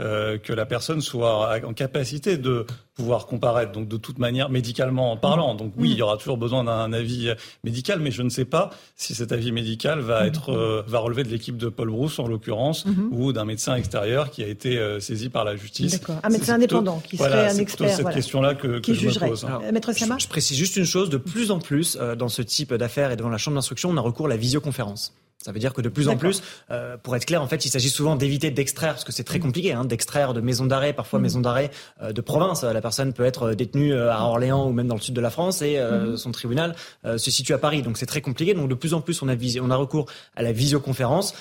euh, 0.03 0.23
euh, 0.23 0.39
que 0.39 0.53
la 0.53 0.66
personne 0.66 1.01
soit 1.01 1.61
en 1.65 1.73
capacité 1.73 2.37
de 2.37 2.66
pouvoir 2.95 3.27
comparaître, 3.27 3.73
donc 3.73 3.89
de 3.89 3.97
toute 3.97 4.19
manière 4.19 4.51
médicalement 4.51 5.12
en 5.12 5.16
parlant. 5.16 5.55
Donc 5.55 5.73
oui, 5.77 5.91
il 5.93 5.97
y 5.97 6.03
aura 6.03 6.16
toujours 6.16 6.37
besoin 6.37 6.65
d'un 6.65 6.93
avis 6.93 7.33
médical, 7.65 8.01
mais 8.01 8.11
je 8.11 8.23
ne 8.23 8.29
sais 8.29 8.45
pas 8.45 8.70
si 8.97 9.15
cet 9.15 9.33
avis 9.33 9.53
médical 9.53 10.01
va 10.01 10.27
être 10.27 10.51
euh, 10.51 10.83
va 10.87 10.99
relever 10.99 11.24
de 11.24 11.29
l'équipe 11.29 11.57
de 11.57 11.69
Paul 11.69 11.91
Brousse 11.91 12.19
en 12.19 12.27
l'occurrence 12.27 12.85
mhm. 12.85 13.09
ou 13.12 13.33
d'un 13.33 13.45
médecin 13.45 13.74
extérieur 13.74 14.31
qui 14.31 14.45
a 14.45 14.47
été 14.47 14.79
euh, 14.79 15.01
saisi 15.01 15.31
par 15.31 15.45
la 15.45 15.57
justice. 15.57 15.93
D'accord. 15.93 16.20
Un 16.23 16.29
médecin 16.29 16.55
indépendant 16.55 17.01
qui 17.01 17.16
serait 17.16 17.49
un 17.49 17.57
expert. 17.57 17.91
C'est 17.91 18.03
cette 18.03 18.15
question-là 18.15 18.55
que, 18.55 18.81
que 18.81 18.95
je 18.95 19.07
me 19.07 19.29
pose. 19.29 19.47
Maître 19.73 19.93
je, 19.93 20.05
je 20.19 20.29
précise 20.29 20.57
juste 20.57 20.77
une 20.77 20.85
chose, 20.85 21.11
de 21.11 21.16
plus 21.16 21.51
en 21.51 21.59
plus 21.59 21.97
dans 22.19 22.29
ce 22.29 22.43
type 22.43 22.74
d'affaires 22.74 23.11
et 23.11 23.16
devant 23.16 23.31
la 23.31 23.39
chambre 23.39 23.55
d'instruction, 23.57 23.91
on 23.91 23.97
a 23.97 24.01
recours 24.01 24.27
à 24.27 24.31
la 24.31 24.37
visioconférence. 24.37 25.15
Ça 25.43 25.51
veut 25.51 25.59
dire 25.59 25.73
que 25.73 25.82
de 25.82 25.89
plus 25.89 26.09
en 26.09 26.16
plus, 26.16 26.43
euh, 26.70 26.97
pour 26.97 27.16
être 27.16 27.27
clair, 27.27 27.43
en 27.43 27.48
fait, 27.48 27.64
il 27.64 27.69
s'agit 27.69 27.90
souvent 27.90 28.14
d'éviter 28.16 28.51
d'extraire, 28.51 28.93
parce 28.93 29.05
que 29.05 29.12
c'est 29.12 29.24
très 29.24 29.39
mm. 29.39 29.43
compliqué, 29.43 29.73
hein, 29.73 29.85
d'extraire 29.85 30.35
de 30.35 30.40
maisons 30.40 30.66
d'arrêt, 30.66 30.93
parfois 30.93 31.19
mm. 31.19 31.23
maisons 31.23 31.40
d'arrêt 31.40 31.70
euh, 32.01 32.12
de 32.12 32.20
province. 32.20 32.62
La 32.62 32.81
personne 32.81 33.12
peut 33.12 33.24
être 33.24 33.55
détenue 33.55 33.93
euh, 33.93 34.12
à 34.12 34.23
Orléans 34.23 34.69
ou 34.69 34.73
même 34.73 34.86
dans 34.86 34.94
le 34.94 35.01
sud 35.01 35.14
de 35.14 35.20
la 35.20 35.31
France 35.31 35.62
et 35.62 35.81
mm. 35.81 36.16
son 36.16 36.31
tribunal 36.32 36.74
se 37.05 37.31
situe 37.31 37.52
à 37.52 37.59
Paris. 37.59 37.82
Donc 37.82 37.98
c'est 37.98 38.06
très 38.06 38.20
compliqué. 38.20 38.55
Donc 38.55 38.69
de 38.69 38.74
plus 38.74 38.94
en 38.94 39.01
plus, 39.01 39.20
on 39.23 39.28
a, 39.28 39.35
on 39.60 39.70
a 39.70 39.77
recours 39.77 40.06
à 40.36 40.43
la 40.43 40.52
visioconférence, 40.52 41.35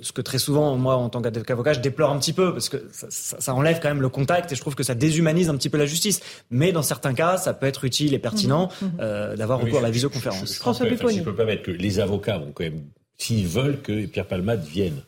ce 0.00 0.12
que 0.12 0.22
très 0.22 0.38
souvent, 0.38 0.76
moi, 0.76 0.96
en 0.96 1.08
tant 1.08 1.20
qu'avocat, 1.22 1.74
je 1.74 1.80
déplore 1.80 2.10
un 2.10 2.18
petit 2.18 2.32
peu, 2.32 2.52
parce 2.52 2.68
que 2.68 2.88
ça, 2.92 3.06
ça, 3.10 3.36
ça, 3.40 3.54
enlève 3.54 3.80
quand 3.80 3.88
même 3.88 4.02
le 4.02 4.08
contact 4.08 4.52
et 4.52 4.54
je 4.54 4.60
trouve 4.60 4.74
que 4.74 4.82
ça 4.82 4.94
déshumanise 4.94 5.48
un 5.50 5.56
petit 5.56 5.68
peu 5.68 5.78
la 5.78 5.86
justice. 5.86 6.20
Mais 6.50 6.72
dans 6.72 6.82
certains 6.82 7.14
cas, 7.14 7.36
ça 7.36 7.54
peut 7.54 7.66
être 7.66 7.84
utile 7.84 8.14
et 8.14 8.18
pertinent 8.18 8.68
d'avoir 9.36 9.60
recours 9.60 9.78
à 9.78 9.82
la 9.82 9.90
visioconférence. 9.90 10.54
François 10.54 10.86
je, 10.88 10.94
je 10.94 11.22
peux 11.22 11.34
pas 11.34 11.44
mettre 11.44 11.62
que 11.62 11.70
les 11.70 12.00
avocats 12.00 12.38
vont 12.38 12.52
quand 12.52 12.64
même 12.64 12.84
s'ils 13.18 13.46
veulent 13.46 13.80
que 13.80 14.06
Pierre 14.06 14.26
Palmade 14.26 14.64
vienne, 14.64 15.02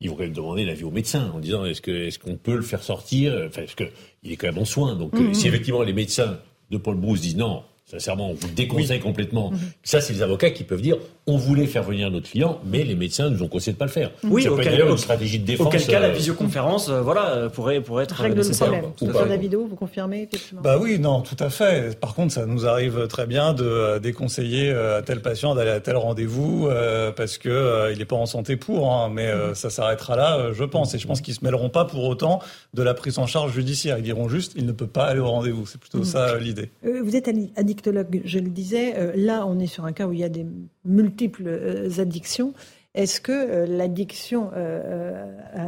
ils 0.00 0.10
vont 0.10 0.16
quand 0.16 0.24
même 0.24 0.32
demander 0.32 0.64
l'avis 0.64 0.84
au 0.84 0.90
médecin 0.90 1.30
en 1.34 1.38
disant 1.38 1.64
est-ce 1.64 1.80
que 1.80 1.90
est-ce 1.90 2.18
qu'on 2.18 2.36
peut 2.36 2.56
le 2.56 2.62
faire 2.62 2.82
sortir? 2.82 3.32
Enfin, 3.46 3.62
parce 3.62 3.74
que 3.74 3.84
il 4.22 4.32
est 4.32 4.36
quand 4.36 4.48
même 4.48 4.58
en 4.58 4.64
soins. 4.64 4.94
Donc, 4.94 5.14
mmh, 5.14 5.34
si 5.34 5.44
mmh. 5.44 5.48
effectivement 5.48 5.82
les 5.82 5.94
médecins 5.94 6.38
de 6.70 6.76
Paul 6.76 6.96
Brousse 6.96 7.20
disent 7.20 7.36
non, 7.36 7.62
Sincèrement, 7.86 8.30
on 8.30 8.34
vous 8.34 8.48
déconseille 8.48 8.98
complètement. 8.98 9.52
Mhm. 9.52 9.58
Ça, 9.84 10.00
c'est 10.00 10.12
les 10.12 10.22
avocats 10.22 10.50
qui 10.50 10.64
peuvent 10.64 10.82
dire 10.82 10.98
on 11.28 11.36
voulait 11.36 11.66
faire 11.66 11.82
venir 11.82 12.08
notre 12.08 12.30
client, 12.30 12.60
mais 12.64 12.84
les 12.84 12.94
médecins 12.94 13.28
nous 13.30 13.42
ont 13.42 13.48
conseillé 13.48 13.72
de 13.72 13.78
pas 13.78 13.86
le 13.86 13.90
faire. 13.90 14.12
Oui, 14.22 14.44
ça 14.44 14.50
peut 14.50 14.60
être 14.60 14.88
une 14.88 14.96
stratégie 14.96 15.40
de 15.40 15.44
défense. 15.44 15.66
Auquel 15.66 15.84
cas, 15.84 15.98
la 15.98 16.06
euh, 16.08 16.12
visioconférence, 16.12 16.88
euh, 16.88 17.00
voilà, 17.00 17.30
euh, 17.30 17.48
pourrait, 17.48 17.80
pourrait 17.80 18.04
être 18.04 18.14
Règle 18.14 18.36
nécessaire. 18.36 18.70
Le 18.70 19.10
problème. 19.10 19.28
la 19.28 19.36
vidéo, 19.36 19.66
vous 19.68 19.74
confirmez 19.74 20.22
effectivement. 20.22 20.60
Bah 20.62 20.78
oui, 20.80 21.00
non, 21.00 21.22
tout 21.22 21.36
à 21.40 21.50
fait. 21.50 21.98
Par 21.98 22.14
contre, 22.14 22.32
ça 22.32 22.46
nous 22.46 22.66
arrive 22.66 23.08
très 23.08 23.26
bien 23.26 23.54
de 23.54 23.98
déconseiller 23.98 24.70
à 24.70 25.02
tel 25.02 25.20
patient 25.20 25.56
d'aller 25.56 25.70
à 25.70 25.80
tel 25.80 25.96
rendez-vous 25.96 26.68
parce 27.16 27.38
que 27.38 27.90
il 27.92 27.98
n'est 27.98 28.04
pas 28.04 28.16
en 28.16 28.26
santé 28.26 28.56
pour. 28.56 28.92
Hein, 28.92 29.10
mais 29.12 29.30
ça 29.54 29.68
s'arrêtera 29.68 30.16
là, 30.16 30.52
je 30.52 30.64
pense. 30.64 30.94
Et 30.94 30.98
je 30.98 31.06
pense 31.06 31.20
qu'ils 31.20 31.34
se 31.34 31.44
mêleront 31.44 31.70
pas 31.70 31.84
pour 31.84 32.04
autant 32.04 32.40
de 32.74 32.82
la 32.82 32.94
prise 32.94 33.18
en 33.18 33.26
charge 33.26 33.52
judiciaire. 33.52 33.98
Ils 33.98 34.04
diront 34.04 34.28
juste, 34.28 34.52
il 34.56 34.64
ne 34.64 34.72
peut 34.72 34.86
pas 34.86 35.06
aller 35.06 35.20
au 35.20 35.28
rendez-vous. 35.28 35.66
C'est 35.66 35.80
plutôt 35.80 35.98
mhm. 35.98 36.04
ça 36.04 36.38
l'idée. 36.38 36.70
vous 36.82 37.16
êtes 37.16 37.28
addictologue, 37.56 38.22
je 38.24 38.38
le 38.38 38.48
disais, 38.48 38.94
euh, 38.96 39.12
là, 39.16 39.44
on 39.46 39.58
est 39.58 39.66
sur 39.66 39.84
un 39.84 39.92
cas 39.92 40.06
où 40.06 40.12
il 40.12 40.20
y 40.20 40.24
a 40.24 40.28
des 40.28 40.46
multiples 40.84 41.15
euh, 41.40 41.88
addictions. 41.98 42.54
Est-ce 42.94 43.20
que 43.20 43.32
euh, 43.32 43.66
l'addiction 43.66 44.50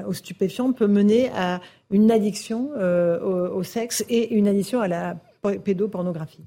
aux 0.06 0.12
stupéfiants 0.12 0.72
peut 0.72 0.86
mener 0.86 1.30
à 1.34 1.60
une 1.90 2.10
addiction 2.10 2.70
au, 2.72 3.62
sexe 3.62 4.04
et 4.08 4.34
une 4.34 4.48
addiction 4.48 4.80
à 4.80 4.88
la 4.88 5.16
pédopornographie? 5.64 6.44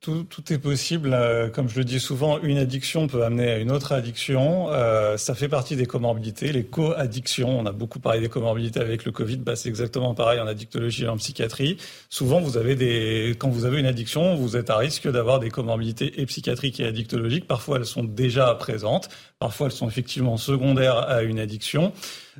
Tout, 0.00 0.24
tout, 0.24 0.52
est 0.52 0.58
possible. 0.58 1.12
Euh, 1.12 1.50
comme 1.50 1.68
je 1.68 1.78
le 1.78 1.84
dis 1.84 2.00
souvent, 2.00 2.40
une 2.40 2.56
addiction 2.56 3.06
peut 3.06 3.22
amener 3.22 3.50
à 3.50 3.58
une 3.58 3.70
autre 3.70 3.92
addiction. 3.92 4.72
Euh, 4.72 5.18
ça 5.18 5.34
fait 5.34 5.48
partie 5.48 5.76
des 5.76 5.84
comorbidités, 5.84 6.52
les 6.52 6.64
co-addictions. 6.64 7.60
On 7.60 7.66
a 7.66 7.72
beaucoup 7.72 8.00
parlé 8.00 8.20
des 8.20 8.30
comorbidités 8.30 8.80
avec 8.80 9.04
le 9.04 9.12
Covid. 9.12 9.36
Bah, 9.38 9.56
c'est 9.56 9.68
exactement 9.68 10.14
pareil 10.14 10.40
en 10.40 10.46
addictologie 10.46 11.04
et 11.04 11.08
en 11.08 11.18
psychiatrie. 11.18 11.76
Souvent, 12.08 12.40
vous 12.40 12.56
avez 12.56 12.76
des, 12.76 13.36
quand 13.38 13.50
vous 13.50 13.66
avez 13.66 13.78
une 13.78 13.86
addiction, 13.86 14.36
vous 14.36 14.56
êtes 14.56 14.70
à 14.70 14.78
risque 14.78 15.06
d'avoir 15.06 15.38
des 15.38 15.50
comorbidités 15.50 16.20
et 16.20 16.24
psychiatriques 16.24 16.80
et 16.80 16.86
addictologiques. 16.86 17.46
Parfois, 17.46 17.76
elles 17.76 17.86
sont 17.86 18.04
déjà 18.04 18.54
présentes. 18.54 19.10
Parfois, 19.40 19.68
elles 19.68 19.72
sont 19.72 19.88
effectivement 19.88 20.36
secondaires 20.36 20.98
à 21.08 21.22
une 21.22 21.38
addiction. 21.38 21.94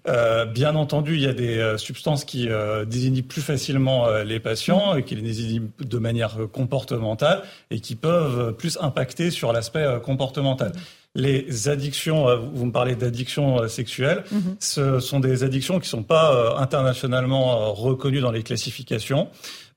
Euh, 0.07 0.45
bien 0.45 0.77
entendu, 0.77 1.15
il 1.15 1.23
y 1.23 1.27
a 1.27 1.33
des 1.33 1.57
euh, 1.57 1.79
substances 1.79 2.27
qui 2.27 2.51
euh, 2.51 2.85
désignent 2.85 3.23
plus 3.23 3.41
facilement 3.41 4.07
euh, 4.07 4.23
les 4.23 4.39
patients 4.39 4.95
et 4.95 5.03
qui 5.03 5.15
les 5.15 5.23
désignent 5.23 5.71
de 5.79 5.99
manière 5.99 6.37
comportementale 6.53 7.43
et 7.71 7.81
qui 7.81 7.95
peuvent 7.95 8.53
plus 8.53 8.77
impacter 8.83 9.31
sur 9.31 9.55
l'aspect 9.55 9.87
comportemental. 10.03 10.73
Les 11.15 11.71
addictions, 11.71 12.27
vous 12.53 12.67
me 12.67 12.71
parlez 12.71 12.97
d'addictions 12.97 13.67
sexuelles, 13.67 14.23
mhm. 14.31 14.57
ce 14.61 15.01
sont 15.01 15.21
des 15.21 15.43
addictions 15.43 15.77
qui 15.77 15.87
ne 15.87 15.91
sont 15.91 16.03
pas 16.03 16.55
internationalement 16.59 17.73
reconnues 17.73 18.21
dans 18.21 18.31
les 18.31 18.45
classifications. 18.45 19.29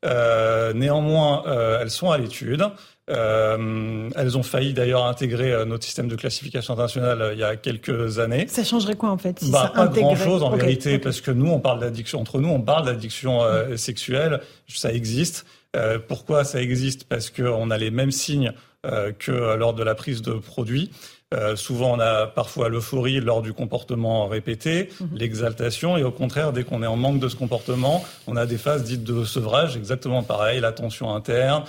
néanmoins, 0.03 1.43
elles 1.81 1.89
sont 1.89 2.11
à 2.11 2.19
l'étude. 2.19 2.65
Euh, 3.09 4.09
elles 4.15 4.37
ont 4.37 4.43
failli 4.43 4.73
d'ailleurs 4.73 5.05
intégrer 5.05 5.51
euh, 5.51 5.65
notre 5.65 5.83
système 5.83 6.07
de 6.07 6.15
classification 6.15 6.73
internationale 6.73 7.21
euh, 7.21 7.33
il 7.33 7.39
y 7.39 7.43
a 7.43 7.57
quelques 7.57 8.19
années. 8.19 8.47
Ça 8.47 8.63
changerait 8.63 8.95
quoi 8.95 9.09
en 9.09 9.17
fait 9.17 9.39
si 9.41 9.51
bah, 9.51 9.73
Pas 9.75 9.87
grand-chose 9.87 10.41
en 10.41 10.51
vérité, 10.51 10.99
parce 10.99 11.19
que 11.19 11.31
nous, 11.31 11.49
on 11.49 11.59
parle 11.59 11.81
d'addiction 11.81 12.21
entre 12.21 12.39
nous, 12.39 12.47
on 12.47 12.61
parle 12.61 12.85
d'addiction 12.85 13.43
euh, 13.43 13.75
sexuelle, 13.75 14.39
ça 14.67 14.93
existe. 14.93 15.45
Pourquoi 16.07 16.43
ça 16.43 16.61
existe? 16.61 17.05
Parce 17.05 17.31
qu'on 17.31 17.71
a 17.71 17.77
les 17.79 17.89
mêmes 17.89 18.11
signes 18.11 18.53
que 18.83 19.55
lors 19.55 19.73
de 19.73 19.81
la 19.81 19.95
prise 19.95 20.21
de 20.21 20.33
produits. 20.33 20.91
Euh, 21.33 21.55
souvent, 21.55 21.95
on 21.95 21.99
a 21.99 22.27
parfois 22.27 22.69
l'euphorie 22.69 23.19
lors 23.19 23.41
du 23.41 23.53
comportement 23.53 24.27
répété, 24.27 24.89
mhm. 24.99 25.09
l'exaltation, 25.15 25.97
et 25.97 26.03
au 26.03 26.11
contraire, 26.11 26.53
dès 26.53 26.63
qu'on 26.63 26.83
est 26.83 26.87
en 26.87 26.95
manque 26.95 27.19
de 27.19 27.27
ce 27.27 27.35
comportement, 27.35 28.03
on 28.27 28.35
a 28.35 28.45
des 28.45 28.57
phases 28.57 28.83
dites 28.83 29.03
de 29.03 29.23
sevrage, 29.23 29.75
exactement 29.75 30.21
pareil, 30.21 30.59
la 30.59 30.71
tension 30.71 31.13
interne, 31.13 31.63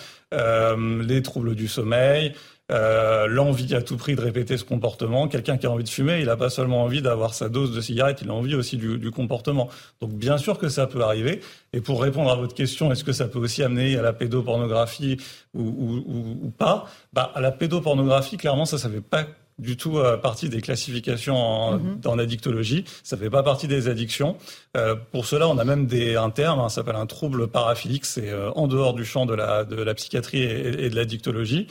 les 1.07 1.23
troubles 1.23 1.55
du 1.55 1.69
sommeil, 1.69 2.35
euh, 2.73 3.27
l'envie 3.27 3.75
à 3.75 3.83
tout 3.83 3.99
prix 3.99 4.17
de 4.17 4.23
répéter 4.23 4.57
ce 4.57 4.65
comportement. 4.65 5.29
Quelqu'un 5.29 5.59
qui 5.59 5.67
a 5.67 5.71
envie 5.71 5.85
de 5.85 5.89
fumer, 5.89 6.21
il 6.21 6.27
n'a 6.27 6.37
pas 6.37 6.49
seulement 6.49 6.83
envie 6.83 7.03
d'avoir 7.03 7.35
sa 7.35 7.51
dose 7.51 7.75
de 7.75 7.81
cigarette, 7.83 8.21
il 8.23 8.31
a 8.31 8.33
envie 8.33 8.55
aussi 8.55 8.79
du, 8.79 9.11
comportement. 9.11 9.69
Donc 10.01 10.13
bien 10.13 10.39
sûr 10.39 10.59
que 10.59 10.71
ça 10.71 10.87
peut 10.87 11.03
arriver. 11.03 11.41
Et 11.75 11.83
pour 11.83 12.01
répondre 12.01 12.31
à 12.31 12.37
votre 12.37 12.55
question, 12.55 12.91
est-ce 12.91 13.05
que 13.05 13.13
ça 13.13 13.29
peut 13.29 13.39
aussi 13.39 13.63
amener 13.63 13.99
à 13.99 14.03
la 14.03 14.15
pédopornographie 14.15 15.19
ou, 15.53 16.51
pas? 16.57 16.87
Bah, 17.13 17.31
À 17.35 17.43
la 17.43 17.53
pédopornographie, 17.53 18.39
clairement, 18.39 18.65
ça, 18.65 18.79
ça 18.79 18.89
fait 18.89 19.03
pas 19.03 19.27
du 19.59 19.77
tout 19.77 19.99
euh, 19.99 20.17
partie 20.17 20.49
des 20.49 20.61
classifications 20.61 21.37
en, 21.37 21.79
mhm. 21.79 22.19
addictologie. 22.19 22.85
Ça 23.03 23.17
fait 23.17 23.31
pas 23.31 23.43
partie 23.43 23.69
des 23.69 23.89
addictions. 23.89 24.37
Euh, 24.77 24.97
pour 25.13 25.27
cela, 25.27 25.49
on 25.49 25.59
a 25.59 25.65
même 25.65 25.87
des, 25.87 26.17
un 26.17 26.31
terme, 26.31 26.61
hein, 26.61 26.69
ça 26.69 26.77
s'appelle 26.77 26.97
un 26.97 27.07
trouble 27.07 27.49
paraphilique. 27.49 28.05
C'est 28.05 28.31
euh, 28.31 28.51
en 28.53 28.67
dehors 28.67 28.95
du 28.95 29.05
champ 29.05 29.27
de 29.27 29.35
la, 29.35 29.65
de 29.65 29.81
la 29.81 29.95
psychiatrie 29.95 30.43
et, 30.43 30.85
et 30.85 30.91
de 30.91 30.97
l'addictologie. 30.97 31.69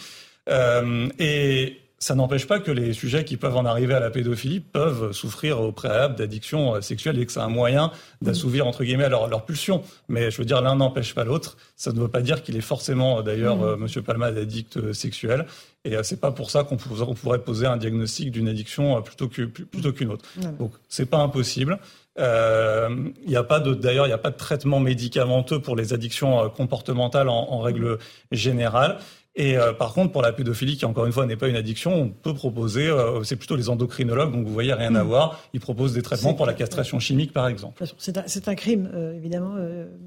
Euh, 0.50 1.10
et 1.20 1.80
ça 2.00 2.16
n'empêche 2.16 2.48
pas 2.48 2.60
que 2.60 2.72
les 2.72 2.92
sujets 2.92 3.24
qui 3.24 3.38
peuvent 3.38 3.56
en 3.56 3.64
arriver 3.64 3.94
à 3.94 4.02
la 4.02 4.10
pédophilie 4.10 4.60
peuvent 4.60 5.14
souffrir 5.14 5.62
au 5.62 5.72
préalable 5.72 6.16
d'addiction 6.16 6.82
sexuelle 6.82 7.18
et 7.18 7.26
que 7.26 7.32
c'est 7.32 7.40
un 7.40 7.48
moyen 7.48 7.92
d'assouvir 8.22 8.68
entre 8.68 8.84
guillemets 8.84 9.08
leur, 9.08 9.30
leur 9.30 9.46
pulsion. 9.46 9.84
Mais 10.10 10.30
je 10.30 10.38
veux 10.38 10.44
dire, 10.44 10.62
l'un 10.62 10.76
n'empêche 10.76 11.16
pas 11.16 11.24
l'autre. 11.24 11.56
Ça 11.78 11.94
ne 11.94 12.00
veut 12.02 12.10
pas 12.10 12.20
dire 12.20 12.44
qu'il 12.44 12.58
est 12.58 12.62
forcément 12.62 13.22
d'ailleurs 13.22 13.56
mmh. 13.56 13.76
Monsieur 13.78 14.02
Palmade 14.02 14.38
addict 14.38 14.92
sexuel. 14.92 15.46
Et 15.86 15.96
c'est 16.04 16.20
pas 16.20 16.32
pour 16.32 16.50
ça 16.50 16.64
qu'on 16.64 16.78
pourrait 16.78 17.44
poser 17.44 17.66
un 17.66 17.78
diagnostic 17.78 18.32
d'une 18.32 18.48
addiction 18.48 19.02
plutôt 19.02 19.28
plutôt 19.28 19.92
qu'une 19.92 20.12
autre. 20.12 20.26
Donc 20.58 20.74
c'est 20.88 21.06
pas 21.06 21.18
impossible. 21.20 21.78
Euh, 22.20 23.10
il 23.24 23.30
n'y 23.30 23.36
a 23.36 23.44
pas 23.44 23.60
de, 23.60 23.74
d'ailleurs, 23.74 24.06
il 24.06 24.10
n'y 24.10 24.14
a 24.14 24.20
pas 24.20 24.30
de 24.30 24.38
traitement 24.38 24.80
médicamenteux 24.80 25.60
pour 25.60 25.76
les 25.76 25.94
addictions 25.94 26.50
comportementales 26.50 27.28
en, 27.28 27.52
en 27.52 27.60
règle 27.60 27.98
générale. 28.32 29.00
Et 29.36 29.58
euh, 29.58 29.74
par 29.74 29.94
contre, 29.94 30.12
pour 30.12 30.22
la 30.22 30.32
pédophilie, 30.32 30.78
qui 30.78 30.86
encore 30.86 31.08
une 31.08 31.12
fois 31.12 31.26
n'est 31.26 31.36
pas 31.36 31.48
une 31.48 31.56
addiction, 31.56 31.94
on 31.94 32.10
peut 32.10 32.36
proposer, 32.36 32.88
euh, 32.88 33.24
c'est 33.24 33.36
plutôt 33.36 33.56
les 33.56 33.68
endocrinologues, 33.68 34.32
donc 34.32 34.46
vous 34.46 34.54
voyez 34.54 34.74
rien 34.74 34.94
à 34.94 35.04
hmm. 35.04 35.08
voir, 35.08 35.42
ils 35.54 35.60
proposent 35.60 35.94
des 35.94 36.04
traitements 36.04 36.36
pour 36.36 36.46
la 36.46 36.54
castration 36.54 37.00
chimique, 37.00 37.34
par 37.34 37.48
exemple. 37.48 37.84
C'est 37.98 38.18
un, 38.18 38.52
un, 38.52 38.56
crime, 38.56 38.92
euh, 38.94 39.14
évidemment, 39.14 39.56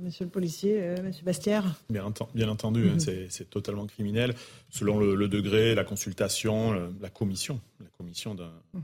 monsieur 0.00 0.24
le 0.24 0.30
policier, 0.30 0.94
monsieur 1.02 1.24
Bastière. 1.24 1.64
Bien, 1.90 2.04
bien 2.34 2.48
entendu, 2.48 2.88
hein, 2.88 2.96
hmm. 2.96 3.28
c'est 3.28 3.50
totalement 3.50 3.86
criminel, 3.86 4.34
selon 4.70 5.00
le, 5.00 5.16
le, 5.16 5.26
degré, 5.26 5.74
la 5.74 5.84
consultation, 5.84 6.72
la 7.00 7.10
commission, 7.10 7.60
la 7.80 7.90
commission 7.98 8.36
d'un 8.36 8.52
hmm. 8.74 8.80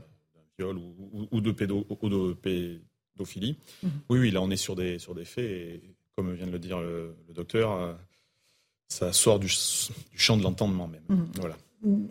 viol 0.59 0.77
ou, 0.77 1.27
ou, 1.31 1.39
de 1.39 1.51
pédo, 1.51 1.87
ou 2.01 2.09
de 2.09 2.33
pédophilie. 2.33 3.57
Oui, 4.09 4.19
oui, 4.19 4.31
là 4.31 4.41
on 4.41 4.51
est 4.51 4.57
sur 4.57 4.75
des, 4.75 4.99
sur 4.99 5.15
des 5.15 5.25
faits, 5.25 5.45
et 5.45 5.81
comme 6.17 6.33
vient 6.33 6.47
de 6.47 6.51
le 6.51 6.59
dire 6.59 6.81
le, 6.81 7.15
le 7.29 7.33
docteur, 7.33 7.95
ça 8.93 9.13
sort 9.13 9.39
du, 9.39 9.49
champ 10.15 10.37
de 10.37 10.43
l'entendement 10.43 10.87
même. 10.87 11.27
Voilà. 11.39 11.55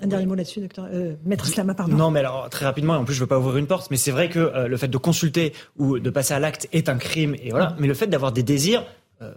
Un 0.02 0.06
dernier 0.06 0.26
mot 0.26 0.34
là-dessus, 0.34 0.60
docteur. 0.60 0.86
Euh, 0.92 1.14
Maître 1.24 1.46
Slama, 1.46 1.74
pardon. 1.74 1.96
Non, 1.96 2.10
mais 2.10 2.20
alors 2.20 2.50
très 2.50 2.66
rapidement, 2.66 2.94
en 2.94 3.04
plus 3.04 3.14
je 3.14 3.20
ne 3.20 3.24
veux 3.24 3.28
pas 3.28 3.38
ouvrir 3.38 3.56
une 3.56 3.66
porte, 3.66 3.90
mais 3.90 3.96
c'est 3.96 4.10
vrai 4.10 4.28
que 4.28 4.38
euh, 4.38 4.68
le 4.68 4.76
fait 4.76 4.88
de 4.88 4.98
consulter 4.98 5.54
ou 5.78 5.98
de 5.98 6.10
passer 6.10 6.34
à 6.34 6.40
l'acte 6.40 6.68
est 6.72 6.90
un 6.90 6.96
crime, 6.96 7.34
et 7.42 7.50
voilà. 7.50 7.70
Mhm. 7.70 7.76
Mais 7.78 7.86
le 7.86 7.94
fait 7.94 8.06
d'avoir 8.06 8.32
des 8.32 8.42
désirs, 8.42 8.84
euh, 9.22 9.32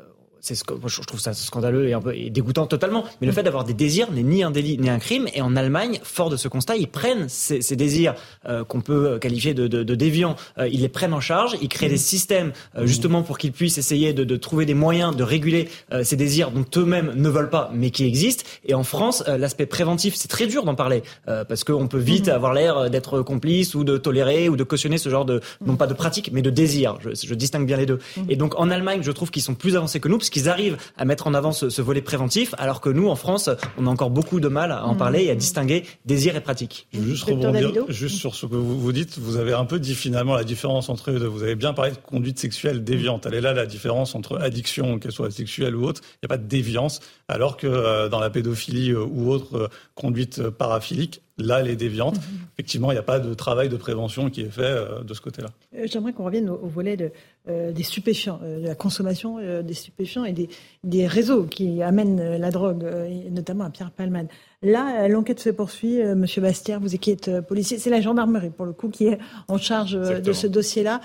c'est 0.46 0.54
ce 0.54 0.64
que, 0.64 0.76
je 0.86 1.02
trouve 1.02 1.20
ça 1.20 1.34
scandaleux 1.34 1.88
et 1.88 1.94
un 1.94 2.02
peu 2.02 2.14
dégoûtant 2.30 2.68
totalement. 2.68 3.04
Mais 3.20 3.26
le 3.26 3.34
fait 3.34 3.42
d'avoir 3.42 3.64
des 3.64 3.74
désirs 3.74 4.12
n'est 4.12 4.22
ni 4.22 4.44
un 4.44 4.52
délit 4.52 4.78
ni 4.78 4.90
un 4.92 5.00
crime. 5.00 5.28
Et 5.34 5.42
en 5.42 5.56
Allemagne, 5.56 6.00
fort 6.04 6.30
de 6.30 6.38
ce 6.38 6.48
constat, 6.48 6.76
ils 6.76 6.88
prennent 6.88 7.28
ces, 7.30 7.62
ces 7.62 7.76
désirs 7.76 8.14
euh, 8.48 8.64
qu'on 8.64 8.82
peut 8.82 9.18
qualifier 9.18 9.56
de, 9.56 9.68
de, 9.68 9.82
de 9.82 9.96
déviants, 9.96 10.36
euh, 10.60 10.68
ils 10.68 10.82
les 10.82 10.90
prennent 10.90 11.16
en 11.16 11.20
charge, 11.20 11.58
ils 11.64 11.68
créent 11.68 11.90
des 11.90 11.98
systèmes 11.98 12.52
euh, 12.78 12.86
justement 12.86 13.24
pour 13.24 13.40
qu'ils 13.40 13.54
puissent 13.54 13.80
essayer 13.80 14.14
de, 14.14 14.24
de, 14.24 14.36
trouver 14.36 14.68
des 14.68 14.76
moyens 14.76 15.16
de 15.16 15.24
réguler 15.24 15.70
ces 16.04 16.16
désirs 16.16 16.52
dont 16.52 16.66
eux-mêmes 16.78 17.14
ne 17.16 17.30
veulent 17.30 17.50
pas, 17.50 17.72
mais 17.74 17.90
qui 17.90 18.06
existent. 18.06 18.44
Et 18.66 18.76
en 18.76 18.84
France, 18.84 19.24
l'aspect 19.26 19.66
préventif, 19.66 20.14
c'est 20.16 20.28
très 20.28 20.46
dur 20.46 20.64
d'en 20.64 20.76
parler 20.76 21.02
parce 21.26 21.64
qu'on 21.64 21.88
peut 21.88 21.98
vite 21.98 22.28
avoir 22.28 22.54
l'air 22.54 22.90
d'être 22.90 23.22
complice 23.22 23.74
ou 23.74 23.84
de 23.84 23.98
tolérer 23.98 24.50
ou 24.50 24.56
de 24.56 24.64
cautionner 24.64 24.98
ce 24.98 25.10
genre 25.10 25.26
de 25.26 25.42
non 25.66 25.76
pas 25.76 25.88
de 25.88 25.94
pratique, 25.94 26.30
mais 26.32 26.42
de 26.42 26.50
désir. 26.50 26.98
Je, 27.02 27.10
je 27.14 27.34
distingue 27.34 27.66
bien 27.66 27.78
les 27.78 27.86
deux. 27.86 28.00
Et 28.30 28.36
donc 28.36 28.60
en 28.60 28.70
Allemagne, 28.70 29.02
je 29.02 29.12
trouve 29.12 29.32
qu'ils 29.32 29.42
sont 29.42 29.56
plus 29.56 29.76
avancés 29.76 30.00
que 30.00 30.08
nous 30.08 30.18
parce 30.18 30.30
qu'ils 30.36 30.50
arrivent 30.50 30.76
à 30.98 31.06
mettre 31.06 31.28
en 31.28 31.34
avant 31.34 31.54
ce, 31.54 31.82
volet 31.82 32.02
préventif, 32.02 32.54
alors 32.58 32.82
que 32.82 32.90
nous, 32.90 33.08
en 33.08 33.16
France, 33.16 33.50
on 33.78 33.88
a 33.88 33.90
encore 33.90 34.10
beaucoup 34.10 34.42
de 34.42 34.50
mal 34.50 34.74
à 34.74 34.86
en 34.86 34.94
mmh. 34.94 34.98
parler 34.98 35.24
et 35.24 35.32
à 35.32 35.36
distinguer 35.36 35.86
désir 36.04 36.36
et 36.36 36.42
pratique. 36.42 36.88
Je 36.92 37.00
veux 37.00 37.10
juste 37.12 37.24
rebondir 37.24 37.86
juste 37.88 38.18
sur 38.18 38.36
ce 38.36 38.46
que 38.46 38.56
vous, 38.56 38.78
vous 38.78 38.92
dites. 38.92 39.18
Vous 39.18 39.38
avez 39.38 39.54
un 39.54 39.64
peu 39.64 39.80
dit 39.80 39.96
finalement 39.96 40.36
la 40.36 40.44
différence 40.44 40.90
entre 40.90 41.12
eux 41.12 41.20
deux. 41.20 41.28
Vous 41.28 41.44
avez 41.44 41.56
bien 41.56 41.72
parlé 41.72 41.92
de 41.92 41.98
conduite 41.98 42.38
sexuelle 42.38 42.84
déviante. 42.84 43.26
Elle 43.26 43.36
est 43.36 43.42
là 43.42 43.54
la 43.54 43.66
différence 43.66 44.14
entre 44.14 44.38
addiction, 44.42 45.00
qu'elle 45.00 45.14
soit 45.14 45.32
sexuelle 45.32 45.74
ou 45.74 45.86
autre. 45.86 46.02
Il 46.04 46.26
n'y 46.26 46.28
a 46.28 46.36
pas 46.36 46.38
de 46.38 46.48
déviance, 46.48 47.00
alors 47.30 47.56
que 47.56 47.68
euh, 47.68 48.10
dans 48.10 48.20
la 48.20 48.30
pédophilie 48.30 48.92
euh, 48.92 49.06
ou 49.06 49.32
autre 49.32 49.56
euh, 49.56 49.68
conduite 49.94 50.50
paraphilique, 50.50 51.22
là, 51.38 51.60
elle 51.60 51.68
est 51.68 51.76
déviante. 51.76 52.18
Effectivement, 52.54 52.92
il 52.92 52.96
n'y 52.96 53.00
a 53.00 53.04
pas 53.04 53.20
de 53.20 53.34
travail 53.34 53.70
de 53.70 53.76
prévention 53.76 54.30
qui 54.30 54.42
est 54.42 54.50
fait 54.50 54.62
euh, 54.62 55.04
de 55.04 55.14
ce 55.14 55.22
côté-là. 55.22 55.50
Euh, 55.76 55.86
j'aimerais 55.86 56.14
qu'on 56.14 56.24
revienne 56.24 56.50
au, 56.50 56.68
volet 56.68 56.96
de, 56.96 57.12
euh, 57.50 57.72
des 57.72 57.84
stupéfiants, 57.84 58.40
de 58.42 58.68
la 58.68 58.76
consommation 58.76 59.38
des 59.62 59.74
stupéfiants 59.74 60.26
et 60.26 60.34
des, 60.34 60.50
des, 60.84 61.08
réseaux 61.08 61.44
qui 61.44 61.82
amènent 61.82 62.38
la 62.38 62.52
drogue, 62.52 62.86
notamment 63.32 63.66
à 63.66 63.70
Pierre 63.70 63.92
Palman. 63.92 64.28
Là, 64.62 65.08
l'enquête 65.08 65.40
se 65.40 65.50
poursuit. 65.50 66.04
Monsieur 66.16 66.42
Bastière, 66.42 66.80
vous 66.80 66.90
qui 66.98 67.12
êtes 67.12 67.42
policier, 67.42 67.78
c'est 67.78 67.90
la 67.90 68.02
gendarmerie 68.02 68.50
pour 68.50 68.66
le 68.66 68.74
coup 68.74 68.90
qui 68.90 69.08
est 69.08 69.20
en 69.48 69.58
charge 69.58 69.94
de 69.94 70.34
ce 70.34 70.48
dossier-là. 70.48 71.02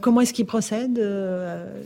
comment 0.00 0.20
est-ce 0.20 0.34
qu'ils 0.34 0.46
procèdent, 0.46 1.00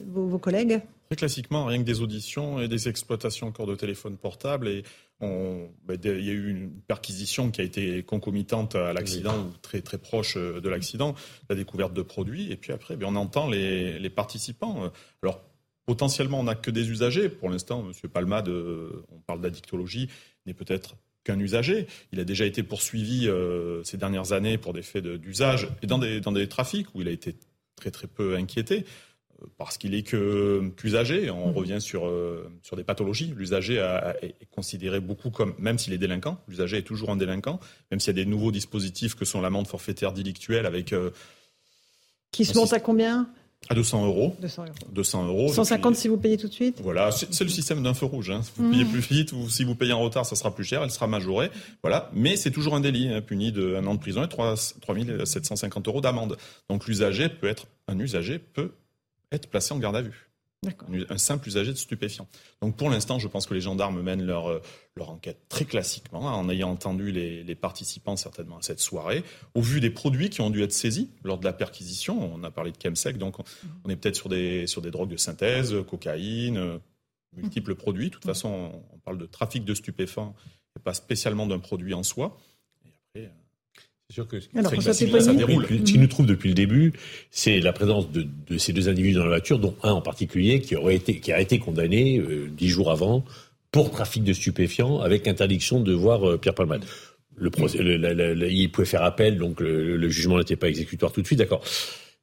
vos, 0.09 0.27
vos 0.27 0.39
collègues? 0.39 0.81
Très 1.13 1.17
classiquement, 1.17 1.67
rien 1.67 1.79
que 1.79 1.85
des 1.85 2.01
auditions 2.01 2.59
et 2.59 2.69
des 2.69 2.89
exploitations 2.89 3.49
encore 3.49 3.67
de 3.67 3.75
téléphones 3.75 4.17
portables. 4.17 4.67
Et 4.67 4.83
on, 5.23 5.71
ben, 5.85 5.99
il 6.05 6.25
y 6.25 6.31
a 6.31 6.33
eu 6.33 6.51
une 6.51 6.71
perquisition 6.83 7.51
qui 7.51 7.61
a 7.61 7.65
été 7.65 8.03
concomitante 8.03 8.75
à 8.75 8.93
l'accident 8.93 9.47
ou 9.47 9.53
très, 9.63 9.81
très 9.81 9.99
proche 9.99 10.37
euh, 10.37 10.61
de 10.61 10.69
l'accident, 10.69 11.15
la 11.49 11.57
découverte 11.57 11.95
de 11.95 12.03
produits. 12.03 12.53
Et 12.53 12.57
puis 12.57 12.73
après, 12.73 12.97
ben, 12.97 13.07
on 13.09 13.17
entend 13.17 13.49
les, 13.49 13.99
les, 13.99 14.11
participants. 14.11 14.91
Alors, 15.23 15.41
potentiellement, 15.87 16.41
on 16.41 16.45
n'a 16.45 16.55
que 16.55 16.71
des 16.71 16.91
usagers. 16.91 17.29
Pour 17.29 17.49
l'instant, 17.49 17.85
M. 17.87 18.11
Palmade, 18.11 18.49
euh, 18.49 19.05
on 19.11 19.21
parle 19.21 19.41
d'addictologie, 19.41 20.09
n'est 20.47 20.55
peut-être 20.55 20.97
qu'un 21.25 21.39
usager. 21.39 21.87
Il 22.13 22.21
a 22.21 22.25
déjà 22.25 22.45
été 22.45 22.63
poursuivi 22.63 23.29
euh, 23.29 23.83
ces 23.85 23.97
dernières 23.97 24.33
années 24.33 24.59
pour 24.59 24.73
des 24.73 24.83
faits 24.83 25.07
d'usage 25.07 25.69
et 25.83 25.87
dans 25.87 25.99
des, 25.99 26.21
dans 26.21 26.33
des 26.33 26.49
trafics 26.49 26.89
où 26.95 27.01
il 27.01 27.09
a 27.09 27.13
été 27.13 27.37
très 27.77 27.91
très 27.91 28.07
peu 28.07 28.37
inquiété 28.37 28.85
parce 29.59 29.79
qu'il 29.79 29.95
est 29.95 30.03
que 30.03 30.71
qu'usager. 30.77 31.31
On 31.31 31.49
mhm. 31.49 31.57
revient 31.57 31.81
sur 31.81 32.07
euh, 32.07 32.51
sur 32.63 32.77
des 32.77 32.85
pathologies. 32.85 33.33
L'usager 33.37 33.77
est 34.23 34.51
considéré 34.51 35.01
beaucoup 35.01 35.31
comme, 35.31 35.55
même 35.59 35.79
s'il 35.79 35.93
est 35.93 35.99
délinquant, 35.99 36.39
l'usager 36.49 36.79
est 36.79 36.83
toujours 36.83 37.11
un 37.11 37.17
délinquant, 37.17 37.61
même 37.91 38.01
s'il 38.01 38.17
y 38.17 38.21
a 38.21 38.25
des 38.25 38.31
nouveaux 38.31 38.53
dispositifs 38.53 39.15
que 39.15 39.25
sont 39.25 39.41
l'amende 39.41 39.67
forfaitaire 39.67 40.13
délictuelle 40.13 40.67
avec. 40.67 40.93
Euh, 40.93 41.11
qui 42.31 42.45
se 42.45 42.57
monte 42.57 42.73
à 42.73 42.81
combien? 42.81 43.29
À 43.69 43.75
200 43.75 44.07
euros. 44.07 44.37
200 44.41 44.65
euros. 44.65 44.75
200 44.93 45.27
euros. 45.27 45.53
150 45.53 45.95
si 45.95 46.09
vous 46.09 46.17
payez 46.17 46.37
tout 46.37 46.49
de 46.49 46.53
suite? 46.53 46.81
Voilà, 46.83 47.11
c'est 47.13 47.45
le 47.45 47.51
système 47.51 47.83
d'un 47.83 47.95
feu 47.95 48.07
rouge. 48.07 48.31
Hein. 48.31 48.41
Vous 48.57 48.71
payez 48.71 48.85
mhm. 48.85 48.91
plus 48.91 49.01
vite, 49.01 49.33
ou 49.33 49.49
si 49.49 49.63
vous 49.63 49.75
payez 49.75 49.93
en 49.93 50.01
retard, 50.01 50.27
ça 50.27 50.35
sera 50.35 50.53
plus 50.53 50.65
cher, 50.65 50.83
elle 50.83 50.91
sera 50.91 51.07
majorée. 51.07 51.51
Voilà, 51.83 52.11
mais 52.13 52.37
c'est 52.37 52.51
toujours 52.51 52.75
un 52.75 52.81
délit, 52.81 53.09
hein, 53.09 53.21
puni 53.21 53.53
d'un 53.53 53.87
an 53.87 53.95
de 53.95 54.01
prison 54.01 54.25
et 54.25 54.29
3, 54.29 54.57
750 54.57 55.89
euros 55.89 56.01
d'amende. 56.01 56.37
Donc 56.69 56.87
l'usager 56.87 57.29
peut 57.29 57.47
être, 57.47 57.67
un 57.87 57.99
usager 57.99 58.39
peut 58.39 58.73
être 59.33 59.49
placé 59.49 59.75
en 59.75 59.79
garde 59.79 59.97
à 59.97 60.03
vue. 60.03 60.29
Un 61.11 61.19
simple 61.19 61.49
usager 61.49 61.73
de 61.73 61.77
stupéfiants. 61.77 62.29
Donc 62.61 62.77
pour 62.77 62.89
l'instant, 62.89 63.19
je 63.19 63.27
pense 63.27 63.47
que 63.47 63.55
les 63.55 63.61
gendarmes 63.61 64.01
mènent 64.01 64.25
leur, 64.25 64.49
euh, 64.49 64.63
leur 64.95 65.11
enquête 65.11 65.49
très 65.49 65.65
classiquement, 65.65 66.29
hein, 66.29 66.35
en 66.35 66.49
ayant 66.49 66.71
entendu 66.71 67.11
les, 67.11 67.43
les, 67.43 67.55
participants 67.57 68.15
certainement 68.15 68.59
à 68.59 68.63
cette 68.63 68.79
soirée. 68.79 69.25
Au 69.55 69.61
vu 69.61 69.81
des 69.81 69.91
produits 69.91 70.31
qui 70.31 70.41
ont 70.41 70.51
dû 70.51 70.63
être 70.63 70.73
saisis 70.73 71.11
lors 71.25 71.39
de 71.39 71.45
la 71.45 71.53
perquisition, 71.53 72.33
on 72.33 72.45
a 72.45 72.53
parlé 72.53 72.71
de 72.71 72.77
chemsec, 72.81 73.19
donc 73.19 73.41
on, 73.85 73.91
est 73.91 73.97
peut-être 73.97 74.15
sur 74.15 74.29
des, 74.29 74.69
sur 74.69 74.83
des 74.83 74.93
drogues 74.93 75.11
de 75.11 75.17
synthèse, 75.17 75.75
cocaïne, 75.91 76.59
euh, 76.59 76.79
multiples 77.33 77.75
produits. 77.75 78.11
De 78.11 78.15
toute 78.15 78.25
façon, 78.25 78.85
on, 78.93 78.99
parle 78.99 79.19
de 79.19 79.27
trafic 79.27 79.65
de 79.65 79.75
stupéfiants 79.75 80.37
et 80.77 80.81
pas 80.81 80.95
spécialement 80.95 81.49
d'un 81.49 81.59
produit 81.59 81.93
en 81.93 82.05
soi. 82.05 82.39
Et 82.85 82.91
après, 82.91 83.27
euh, 83.27 83.42
c'est 84.13 84.17
sûr 84.17 84.29
que 84.29 84.41
ce 84.41 85.83
qui 85.85 85.99
nous 85.99 86.07
trouve 86.07 86.27
depuis 86.27 86.51
le 86.51 86.55
début, 86.55 86.93
c'est 87.31 87.61
la 87.61 87.73
présence 87.73 88.11
de, 88.11 88.27
de, 88.47 88.59
ces 88.59 88.75
deux 88.75 88.91
individus 88.91 89.15
dans 89.15 89.23
la 89.23 89.31
voiture, 89.31 89.59
dont 89.59 89.75
un 89.83 89.93
en 89.93 90.03
particulier 90.03 90.61
qui 90.61 90.77
aurait 90.77 90.97
été, 90.97 91.19
qui 91.19 91.33
a 91.33 91.41
été 91.41 91.59
condamné 91.59 92.19
euh, 92.19 92.51
dix 92.55 92.69
jours 92.69 92.91
avant 92.91 93.25
pour 93.71 93.91
trafic 93.91 94.23
de 94.23 94.35
stupéfiants 94.35 95.01
avec 95.01 95.27
interdiction 95.27 95.81
de 95.81 95.95
voir 95.95 96.29
euh, 96.29 96.37
Pierre 96.37 96.55
Palmade. 96.55 96.85
Le 97.37 97.49
procès, 97.49 97.79
il 97.81 98.71
pouvait 98.71 98.87
faire 98.87 99.03
appel, 99.03 99.39
donc 99.39 99.61
le, 99.61 99.97
le 99.97 100.09
jugement 100.11 100.37
n'était 100.37 100.57
pas 100.57 100.69
exécutoire 100.69 101.11
tout 101.11 101.23
de 101.23 101.27
suite, 101.27 101.39
d'accord. 101.39 101.65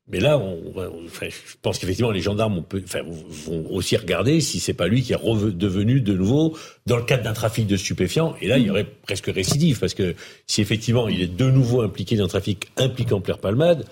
Mais 0.10 0.20
là, 0.20 0.40
on, 0.40 0.60
enfin, 1.06 1.28
je 1.30 1.56
pense 1.62 1.78
qu'effectivement, 1.78 2.12
les 2.12 2.22
gendarmes 2.22 2.58
on 2.58 2.64
peut, 2.64 2.82
enfin, 2.84 3.02
vont 3.04 3.66
aussi 3.70 3.96
regarder 3.96 4.42
si 4.42 4.60
c'est 4.60 4.74
pas 4.74 4.88
lui 4.88 5.04
qui 5.04 5.14
est 5.14 5.18
devenu 5.54 6.02
de 6.02 6.14
nouveau 6.14 6.58
dans 6.88 6.98
le 6.98 7.04
cadre 7.04 7.24
d'un 7.24 7.34
trafic 7.34 7.68
de 7.68 7.78
stupéfiants. 7.78 8.36
Et 8.42 8.48
là, 8.48 8.58
il 8.58 8.66
y 8.66 8.70
aurait 8.70 8.86
presque 8.86 9.28
récidive, 9.28 9.80
parce 9.80 9.94
que 9.94 10.16
si 10.48 10.62
effectivement 10.62 11.08
il 11.08 11.22
est 11.22 11.36
de 11.36 11.52
nouveau 11.52 11.82
impliqué 11.82 12.16
dans 12.16 12.26
un 12.26 12.30
trafic 12.30 12.72
impliquant 12.78 13.22
Pierre 13.22 13.38
Palmade, 13.38 13.86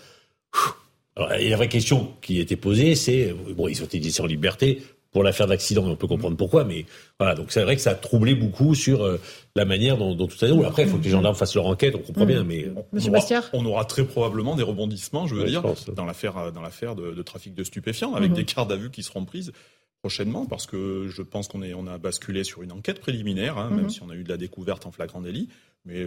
alors, 1.16 1.34
et 1.34 1.50
la 1.50 1.56
vraie 1.56 1.70
question 1.70 2.14
qui 2.22 2.40
était 2.40 2.56
posée, 2.56 2.96
c'est 2.96 3.34
bon, 3.56 3.68
ils 3.68 3.82
ont 3.82 3.86
été 3.86 4.00
laissés 4.00 4.22
en 4.22 4.28
liberté 4.28 4.84
pour 5.18 5.24
l'affaire 5.24 5.48
d'accident, 5.48 5.84
on 5.84 5.96
peut 5.96 6.06
comprendre 6.06 6.38
pourquoi, 6.38 6.64
mais 6.64 6.86
voilà, 7.18 7.34
donc 7.34 7.52
c'est 7.52 7.64
vrai 7.64 7.76
que 7.76 7.82
ça 7.82 7.90
a 7.90 7.96
troublé 7.96 8.36
beaucoup 8.36 8.76
sur 8.76 9.04
euh, 9.04 9.20
la 9.56 9.66
manière 9.66 9.98
dont, 9.98 10.14
dont 10.14 10.28
tout 10.28 10.38
ça 10.38 10.46
Après, 10.64 10.84
il 10.84 10.90
faut 10.90 11.00
que 11.00 11.04
les 11.04 11.10
gendarmes 11.10 11.34
fassent 11.34 11.56
leur 11.56 11.66
enquête, 11.66 11.96
on 11.96 12.04
comprend 12.04 12.28
bien, 12.28 12.44
mais 12.44 12.68
Monsieur 12.94 13.10
on, 13.12 13.16
aura, 13.16 13.50
on 13.54 13.66
aura 13.66 13.86
très 13.86 14.06
probablement 14.06 14.56
des 14.56 14.62
rebondissements, 14.62 15.26
je 15.26 15.34
veux 15.34 15.46
dire, 15.46 15.64
dans 15.96 16.06
l'affaire 16.06 16.52
dans 16.52 16.62
l'affaire 16.62 16.96
de, 16.96 17.20
trafic 17.24 17.56
de 17.56 17.64
stupéfiants, 17.64 18.14
avec 18.14 18.30
mhm. 18.30 18.36
des 18.36 18.46
cartes 18.46 18.72
à 18.72 18.76
vue 18.76 18.92
qui 18.92 19.02
seront 19.02 19.26
prises 19.26 19.54
prochainement, 20.04 20.46
parce 20.46 20.68
que 20.68 21.08
je 21.10 21.24
pense 21.24 21.48
qu'on 21.48 21.64
est 21.64 21.74
on 21.74 21.88
a 21.88 21.98
basculé 21.98 22.44
sur 22.44 22.62
une 22.62 22.72
enquête 22.72 23.00
préliminaire, 23.00 23.58
hein, 23.58 23.72
même 23.72 23.86
mhm. 23.86 23.90
si 23.90 24.04
on 24.04 24.12
a 24.12 24.16
eu 24.16 24.24
de 24.24 24.30
la 24.30 24.38
découverte 24.38 24.86
en 24.86 24.92
flagrant 24.92 25.22
délit, 25.22 25.50
mais 25.84 26.06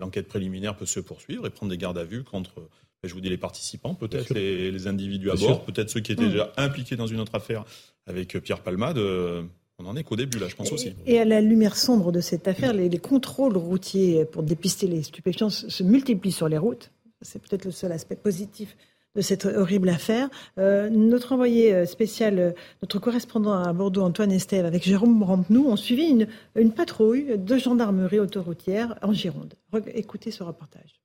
l'enquête 0.00 0.26
préliminaire 0.26 0.76
peut 0.76 0.84
se 0.84 0.98
poursuivre 0.98 1.46
et 1.46 1.50
prendre 1.50 1.70
des 1.70 1.78
gardes 1.78 1.98
à 1.98 2.04
vue 2.04 2.24
contre 2.24 2.60
je 3.08 3.14
vous 3.14 3.20
dis 3.20 3.30
les 3.30 3.38
participants, 3.38 3.94
peut-être 3.94 4.34
les, 4.34 4.70
les, 4.70 4.86
individus 4.86 5.30
à 5.30 5.34
bord, 5.34 5.64
peut-être 5.64 5.90
ceux 5.90 6.00
qui 6.00 6.12
étaient 6.12 6.26
mmh. 6.26 6.30
déjà 6.30 6.52
impliqués 6.56 6.96
dans 6.96 7.06
une 7.06 7.20
autre 7.20 7.34
affaire 7.34 7.64
avec 8.10 8.36
euh, 8.36 8.40
Pierre 8.40 8.60
Palmade. 8.60 8.98
Euh, 8.98 9.42
on 9.78 9.86
en 9.86 9.96
est 9.96 10.04
qu'au 10.04 10.16
début, 10.16 10.38
là, 10.38 10.48
je 10.48 10.56
pense 10.56 10.70
aussi. 10.72 10.94
Et 11.06 11.18
à 11.18 11.24
la 11.24 11.40
lumière 11.40 11.74
sombre 11.74 12.12
de 12.12 12.20
cette 12.20 12.46
affaire, 12.46 12.74
les, 12.74 12.98
contrôles 12.98 13.56
routiers 13.56 14.26
pour 14.26 14.42
dépister 14.42 14.86
les 14.86 15.02
stupéfiants 15.02 15.48
se 15.48 15.82
multiplient 15.82 16.32
sur 16.32 16.50
les 16.50 16.58
routes. 16.58 16.90
C'est 17.22 17.40
peut-être 17.40 17.64
le 17.64 17.70
seul 17.70 17.90
aspect 17.92 18.16
positif 18.16 18.76
de 19.16 19.22
cette 19.22 19.46
horrible 19.46 19.88
affaire. 19.88 20.28
Euh, 20.58 20.90
notre 20.90 21.32
envoyé 21.32 21.86
spécial, 21.86 22.54
notre 22.82 22.98
correspondant 22.98 23.54
à 23.54 23.72
Bordeaux, 23.72 24.02
Antoine 24.02 24.32
Estève, 24.32 24.66
avec 24.66 24.82
Jérôme 24.84 25.22
Rampenou, 25.22 25.68
ont 25.68 25.76
suivi 25.76 26.04
une, 26.04 26.26
une 26.56 26.72
patrouille 26.72 27.38
de 27.38 27.56
gendarmerie 27.56 28.20
autoroutière 28.20 28.98
en 29.00 29.14
Gironde. 29.14 29.54
Écoutez 29.94 30.30
ce 30.30 30.42
reportage. 30.42 31.00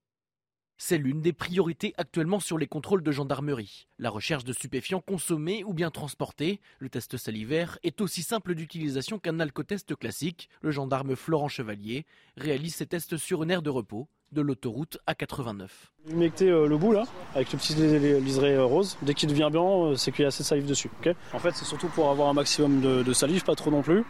C'est 0.78 0.98
l'une 0.98 1.22
des 1.22 1.32
priorités 1.32 1.94
actuellement 1.98 2.42
sur 2.42 2.58
les 2.58 2.68
contrôles 2.68 3.02
de 3.02 3.12
gendarmerie. 3.12 3.88
La 3.98 4.10
recherche 4.10 4.44
de 4.44 4.52
stupéfiants 4.52 5.00
consommés 5.00 5.64
ou 5.64 5.74
bien 5.74 5.90
transportés. 5.90 6.60
Le 6.80 6.90
test 6.90 7.16
salivaire 7.16 7.80
est 7.84 8.02
aussi 8.02 8.24
simple 8.24 8.56
d'utilisation 8.56 9.18
qu'un 9.18 9.40
alcotest 9.40 9.96
classique. 9.96 10.50
Le 10.62 10.72
gendarme 10.72 11.16
Florent 11.16 11.48
Chevalier 11.48 12.06
réalise 12.36 12.76
ses 12.76 12.88
tests 12.88 13.16
sur 13.16 13.44
une 13.44 13.52
aire 13.52 13.62
de 13.62 13.70
repos 13.70 14.10
de 14.36 14.42
l'autoroute 14.42 15.00
A89. 15.08 15.68
Humecter 16.12 16.50
euh, 16.50 16.68
le 16.68 16.78
bout 16.78 16.92
là, 16.92 17.06
avec 17.34 17.52
le 17.52 17.58
petit 17.58 17.74
liseré 17.74 18.54
euh, 18.54 18.66
rose. 18.66 18.98
Dès 19.02 19.16
qu'il 19.16 19.30
devient 19.30 19.50
blanc, 19.52 19.86
euh, 19.86 19.96
c'est 19.96 20.12
qu'il 20.12 20.22
y 20.22 20.26
a 20.26 20.28
assez 20.28 20.44
de 20.44 20.48
salive 20.48 20.68
dessus. 20.68 20.92
en 21.34 21.40
fait, 21.40 21.56
c'est 21.56 21.66
surtout 21.66 21.88
pour 21.88 22.12
avoir 22.12 22.30
un 22.30 22.34
maximum 22.34 22.82
de, 22.82 23.14
salive, 23.14 23.44
pas 23.44 23.56
trop 23.56 23.72
non 23.72 23.82
plus. 23.82 24.04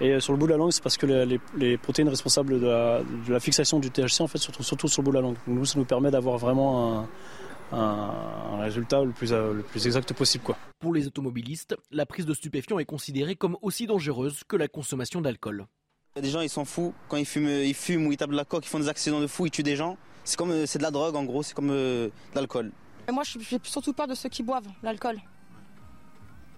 Et 0.00 0.18
sur 0.20 0.32
le 0.32 0.38
bout 0.38 0.46
de 0.46 0.52
la 0.52 0.58
langue, 0.58 0.72
c'est 0.72 0.82
parce 0.82 0.96
que 0.96 1.06
les, 1.06 1.78
protéines 1.78 2.08
responsables 2.08 2.60
de 2.60 3.32
la, 3.32 3.40
fixation 3.40 3.78
du 3.78 3.90
THC, 3.90 4.22
en 4.22 4.26
fait, 4.26 4.38
se 4.38 4.50
trouvent 4.50 4.66
surtout 4.66 4.88
sur 4.88 5.02
le 5.02 5.04
bout 5.04 5.10
de 5.12 5.16
la 5.16 5.22
langue. 5.22 5.36
nous, 5.46 5.64
ça 5.64 5.78
nous 5.78 5.84
permet 5.84 6.10
d'avoir 6.10 6.38
vraiment 6.38 7.06
un, 7.72 8.58
résultat 8.60 9.04
le 9.04 9.12
plus, 9.12 9.32
le 9.32 9.62
plus 9.62 9.86
exact 9.86 10.12
possible. 10.14 10.44
Quoi. 10.44 10.56
Pour 10.80 10.94
les 10.94 11.06
automobilistes, 11.06 11.76
la 11.90 12.06
prise 12.06 12.26
de 12.26 12.34
stupéfiants 12.34 12.78
est 12.78 12.84
considérée 12.84 13.36
comme 13.36 13.56
aussi 13.62 13.86
dangereuse 13.86 14.42
que 14.48 14.56
la 14.56 14.68
consommation 14.68 15.20
d'alcool. 15.20 15.66
Des 16.20 16.30
gens 16.30 16.40
ils 16.40 16.48
s'en 16.48 16.64
foutent 16.64 16.94
quand 17.08 17.16
ils 17.16 17.26
fument, 17.26 17.48
ils 17.48 17.74
fument 17.74 18.06
ou 18.06 18.12
ils 18.12 18.16
tapent 18.16 18.30
de 18.30 18.36
la 18.36 18.44
coque, 18.44 18.64
ils 18.64 18.68
font 18.68 18.78
des 18.78 18.88
accidents 18.88 19.20
de 19.20 19.26
fou, 19.26 19.46
ils 19.46 19.50
tuent 19.50 19.62
des 19.62 19.76
gens. 19.76 19.98
C'est 20.24 20.36
comme 20.36 20.66
c'est 20.66 20.78
de 20.78 20.82
la 20.82 20.90
drogue 20.90 21.14
en 21.14 21.24
gros, 21.24 21.42
c'est 21.42 21.54
comme 21.54 21.70
euh, 21.70 22.06
de 22.06 22.34
l'alcool. 22.34 22.72
Moi 23.12 23.22
je 23.22 23.38
fais 23.38 23.60
surtout 23.62 23.92
peur 23.92 24.06
de 24.06 24.14
ceux 24.14 24.28
qui 24.28 24.42
boivent 24.42 24.68
l'alcool. 24.82 25.20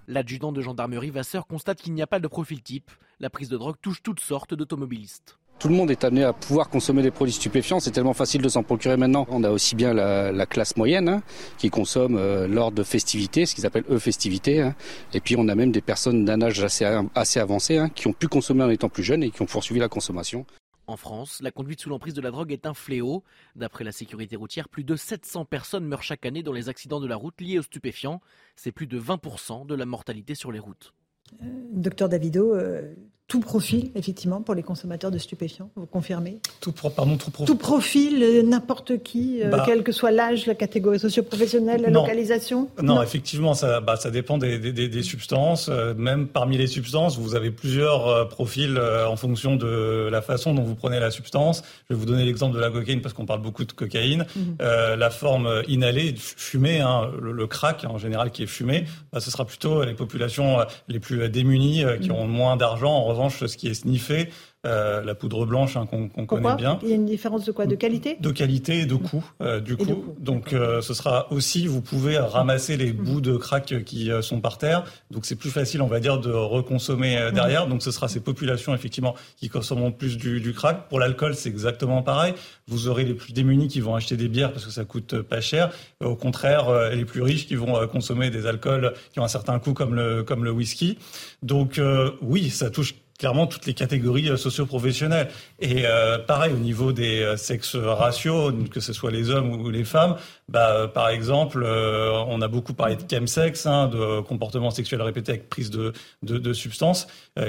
L'adjudant 0.06 0.52
de 0.52 0.62
gendarmerie 0.62 1.10
Vasseur 1.10 1.46
constate 1.46 1.82
qu'il 1.82 1.92
n'y 1.92 2.00
a 2.02 2.06
pas 2.06 2.20
de 2.20 2.28
profil 2.28 2.62
type. 2.62 2.90
La 3.20 3.28
prise 3.30 3.48
de 3.48 3.58
drogue 3.58 3.76
touche 3.82 4.02
toutes 4.02 4.20
sortes 4.20 4.54
d'automobilistes. 4.54 5.38
Tout 5.58 5.68
le 5.68 5.74
monde 5.74 5.90
est 5.90 6.04
amené 6.04 6.22
à 6.22 6.32
pouvoir 6.32 6.68
consommer 6.68 7.02
des 7.02 7.10
produits 7.10 7.34
stupéfiants. 7.34 7.80
C'est 7.80 7.90
tellement 7.90 8.14
facile 8.14 8.40
de 8.42 8.48
s'en 8.48 8.62
procurer 8.62 8.96
maintenant. 8.96 9.26
On 9.28 9.42
a 9.42 9.50
aussi 9.50 9.74
bien 9.74 9.92
la, 9.92 10.46
classe 10.46 10.76
moyenne 10.76 11.08
hein, 11.08 11.22
qui 11.58 11.68
consomme 11.68 12.16
euh, 12.16 12.46
lors 12.46 12.70
de 12.70 12.84
festivités, 12.84 13.44
ce 13.44 13.56
qu'ils 13.56 13.66
appellent 13.66 13.84
eux 13.90 13.98
festivités. 13.98 14.62
Hein. 14.62 14.76
Et 15.14 15.20
puis 15.20 15.34
on 15.36 15.48
a 15.48 15.56
même 15.56 15.72
des 15.72 15.80
personnes 15.80 16.24
d'un 16.24 16.40
âge 16.42 16.62
assez, 16.62 16.84
assez 17.14 17.40
avancé 17.40 17.76
hein, 17.76 17.88
qui 17.88 18.06
ont 18.06 18.12
pu 18.12 18.28
consommer 18.28 18.62
en 18.62 18.70
étant 18.70 18.88
plus 18.88 19.02
jeunes 19.02 19.24
et 19.24 19.30
qui 19.30 19.42
ont 19.42 19.46
poursuivi 19.46 19.80
la 19.80 19.88
consommation. 19.88 20.46
En 20.86 20.96
France, 20.96 21.40
la 21.42 21.50
conduite 21.50 21.80
sous 21.80 21.90
l'emprise 21.90 22.14
de 22.14 22.22
la 22.22 22.30
drogue 22.30 22.52
est 22.52 22.64
un 22.64 22.72
fléau. 22.72 23.24
D'après 23.56 23.84
la 23.84 23.92
sécurité 23.92 24.36
routière, 24.36 24.68
plus 24.68 24.84
de 24.84 24.96
700 24.96 25.44
personnes 25.44 25.84
meurent 25.84 26.04
chaque 26.04 26.24
année 26.24 26.42
dans 26.42 26.52
les 26.52 26.68
accidents 26.70 27.00
de 27.00 27.06
la 27.06 27.16
route 27.16 27.38
liés 27.40 27.58
aux 27.58 27.62
stupéfiants. 27.62 28.22
C'est 28.56 28.72
plus 28.72 28.86
de 28.86 28.98
20% 28.98 29.66
de 29.66 29.74
la 29.74 29.84
mortalité 29.84 30.34
sur 30.34 30.50
les 30.50 30.60
routes. 30.60 30.94
Euh, 31.42 31.46
docteur 31.72 32.08
Davido, 32.08 32.54
euh, 32.54 32.94
tout 33.28 33.40
profil, 33.40 33.90
effectivement, 33.94 34.40
pour 34.40 34.54
les 34.54 34.62
consommateurs 34.62 35.10
de 35.10 35.18
stupéfiants, 35.18 35.68
vous 35.76 35.84
confirmez 35.84 36.38
tout, 36.62 36.72
pardon, 36.72 37.18
tout, 37.18 37.30
tout 37.44 37.56
profil, 37.56 38.22
euh, 38.22 38.42
n'importe 38.42 39.02
qui, 39.02 39.42
bah, 39.50 39.64
quel 39.66 39.82
que 39.82 39.92
soit 39.92 40.10
l'âge, 40.10 40.46
la 40.46 40.54
catégorie 40.54 40.98
socio-professionnelle, 40.98 41.82
la 41.82 41.90
localisation 41.90 42.70
non, 42.82 43.02
effectivement, 43.02 43.52
ça, 43.52 43.80
bah, 43.80 43.96
ça 43.96 44.10
dépend 44.10 44.38
des, 44.38 44.58
des, 44.58 44.88
des 44.88 45.02
substances. 45.02 45.68
même 45.68 46.26
parmi 46.26 46.56
les 46.56 46.66
substances, 46.66 47.18
vous 47.18 47.34
avez 47.34 47.50
plusieurs 47.50 48.28
profils 48.28 48.80
en 48.80 49.16
fonction 49.16 49.56
de 49.56 50.08
la 50.10 50.22
façon 50.22 50.54
dont 50.54 50.62
vous 50.62 50.74
prenez 50.74 50.98
la 50.98 51.10
substance. 51.10 51.62
Je 51.90 51.94
vais 51.94 52.00
vous 52.00 52.06
donner 52.06 52.24
l'exemple 52.24 52.54
de 52.54 52.60
la 52.60 52.70
cocaïne 52.70 53.02
parce 53.02 53.12
qu'on 53.12 53.26
parle 53.26 53.42
beaucoup 53.42 53.66
de 53.66 53.72
cocaïne. 53.72 54.24
Mhm. 54.36 54.56
la 54.58 55.10
forme 55.10 55.62
inhalée, 55.68 56.14
fumée, 56.16 56.80
hein, 56.80 57.10
le, 57.20 57.46
crack 57.46 57.84
en 57.84 57.98
général 57.98 58.30
qui 58.30 58.44
est 58.44 58.46
fumé, 58.46 58.84
bah, 59.12 59.20
ce 59.20 59.30
sera 59.30 59.44
plutôt 59.44 59.84
les 59.84 59.94
populations 59.94 60.58
les 60.88 60.98
plus 60.98 61.28
démunies 61.28 61.84
qui 62.00 62.08
mhm. 62.08 62.16
ont 62.16 62.26
moins 62.26 62.56
d'argent. 62.56 62.94
En 62.94 63.17
revanche, 63.18 63.44
ce 63.44 63.56
qui 63.56 63.68
est 63.68 63.74
sniffé, 63.74 64.28
euh, 64.66 65.04
la 65.04 65.14
poudre 65.14 65.46
blanche 65.46 65.76
hein, 65.76 65.86
qu'on 65.86 66.26
connaît 66.26 66.56
bien. 66.56 66.80
Il 66.82 66.88
y 66.88 66.92
a 66.92 66.96
une 66.96 67.06
différence 67.06 67.44
de 67.44 67.52
quoi? 67.52 67.66
De 67.66 67.76
qualité? 67.76 68.16
De 68.20 68.32
qualité 68.32 68.80
et 68.80 68.86
de 68.86 68.96
coût, 68.96 69.24
euh, 69.40 69.60
du 69.60 69.76
coup. 69.76 70.16
Donc 70.18 70.52
euh, 70.52 70.80
ce 70.80 70.94
sera 70.94 71.32
aussi, 71.32 71.68
vous 71.68 71.80
pouvez 71.80 72.18
ramasser 72.18 72.76
les 72.76 72.92
mmh. 72.92 72.96
bouts 72.96 73.20
de 73.20 73.36
crack 73.36 73.84
qui 73.84 74.10
sont 74.20 74.40
par 74.40 74.58
terre. 74.58 74.82
Donc 75.12 75.26
c'est 75.26 75.36
plus 75.36 75.50
facile, 75.50 75.80
on 75.80 75.86
va 75.86 76.00
dire, 76.00 76.18
de 76.18 76.32
reconsommer 76.32 77.30
derrière. 77.32 77.66
Mmh. 77.66 77.70
Donc 77.70 77.82
ce 77.84 77.92
sera 77.92 78.08
ces 78.08 78.18
populations, 78.18 78.74
effectivement, 78.74 79.14
qui 79.36 79.48
consommeront 79.48 79.92
plus 79.92 80.16
du, 80.16 80.40
du 80.40 80.52
crack. 80.52 80.88
Pour 80.88 80.98
l'alcool, 80.98 81.36
c'est 81.36 81.48
exactement 81.48 82.02
pareil. 82.02 82.34
Vous 82.66 82.88
aurez 82.88 83.04
les 83.04 83.14
plus 83.14 83.32
démunis 83.32 83.68
qui 83.68 83.80
vont 83.80 83.94
acheter 83.94 84.16
des 84.16 84.28
bières 84.28 84.52
parce 84.52 84.64
que 84.64 84.72
ça 84.72 84.84
coûte 84.84 85.22
pas 85.22 85.40
cher. 85.40 85.70
Au 86.02 86.16
contraire, 86.16 86.90
les 86.90 87.04
plus 87.04 87.22
riches 87.22 87.46
qui 87.46 87.54
vont 87.54 87.86
consommer 87.86 88.30
des 88.30 88.46
alcools 88.46 88.92
qui 89.12 89.20
ont 89.20 89.24
un 89.24 89.28
certain 89.28 89.60
coût 89.60 89.72
comme 89.72 89.94
le, 89.94 90.24
comme 90.24 90.42
le 90.44 90.50
whisky. 90.50 90.98
Donc 91.42 91.80
oui, 92.20 92.50
ça 92.50 92.70
touche 92.70 92.94
clairement 93.18 93.48
toutes 93.48 93.66
les 93.66 93.74
catégories 93.74 94.30
euh, 94.30 94.36
socio-professionnelles. 94.36 95.28
Et 95.58 95.84
euh, 95.84 96.18
pareil, 96.18 96.52
au 96.52 96.58
niveau 96.58 96.92
des 96.92 97.20
euh, 97.20 97.36
sexes 97.36 97.74
ratios, 97.74 98.54
que 98.70 98.80
ce 98.80 98.92
soit 98.92 99.10
les 99.10 99.30
hommes 99.30 99.50
ou 99.50 99.70
les 99.70 99.84
femmes, 99.84 100.16
bah, 100.48 100.88
par 100.88 101.08
exemple, 101.08 101.62
on 101.62 102.40
a 102.40 102.48
beaucoup 102.48 102.72
parlé 102.72 102.96
de 102.96 103.02
chemsex, 103.10 103.66
hein, 103.66 103.88
de 103.88 104.20
comportement 104.20 104.70
sexuel 104.70 105.02
répété 105.02 105.32
avec 105.32 105.50
prise 105.50 105.68
de, 105.68 105.92
de, 106.22 106.38
de 106.38 106.52
substances, 106.54 107.06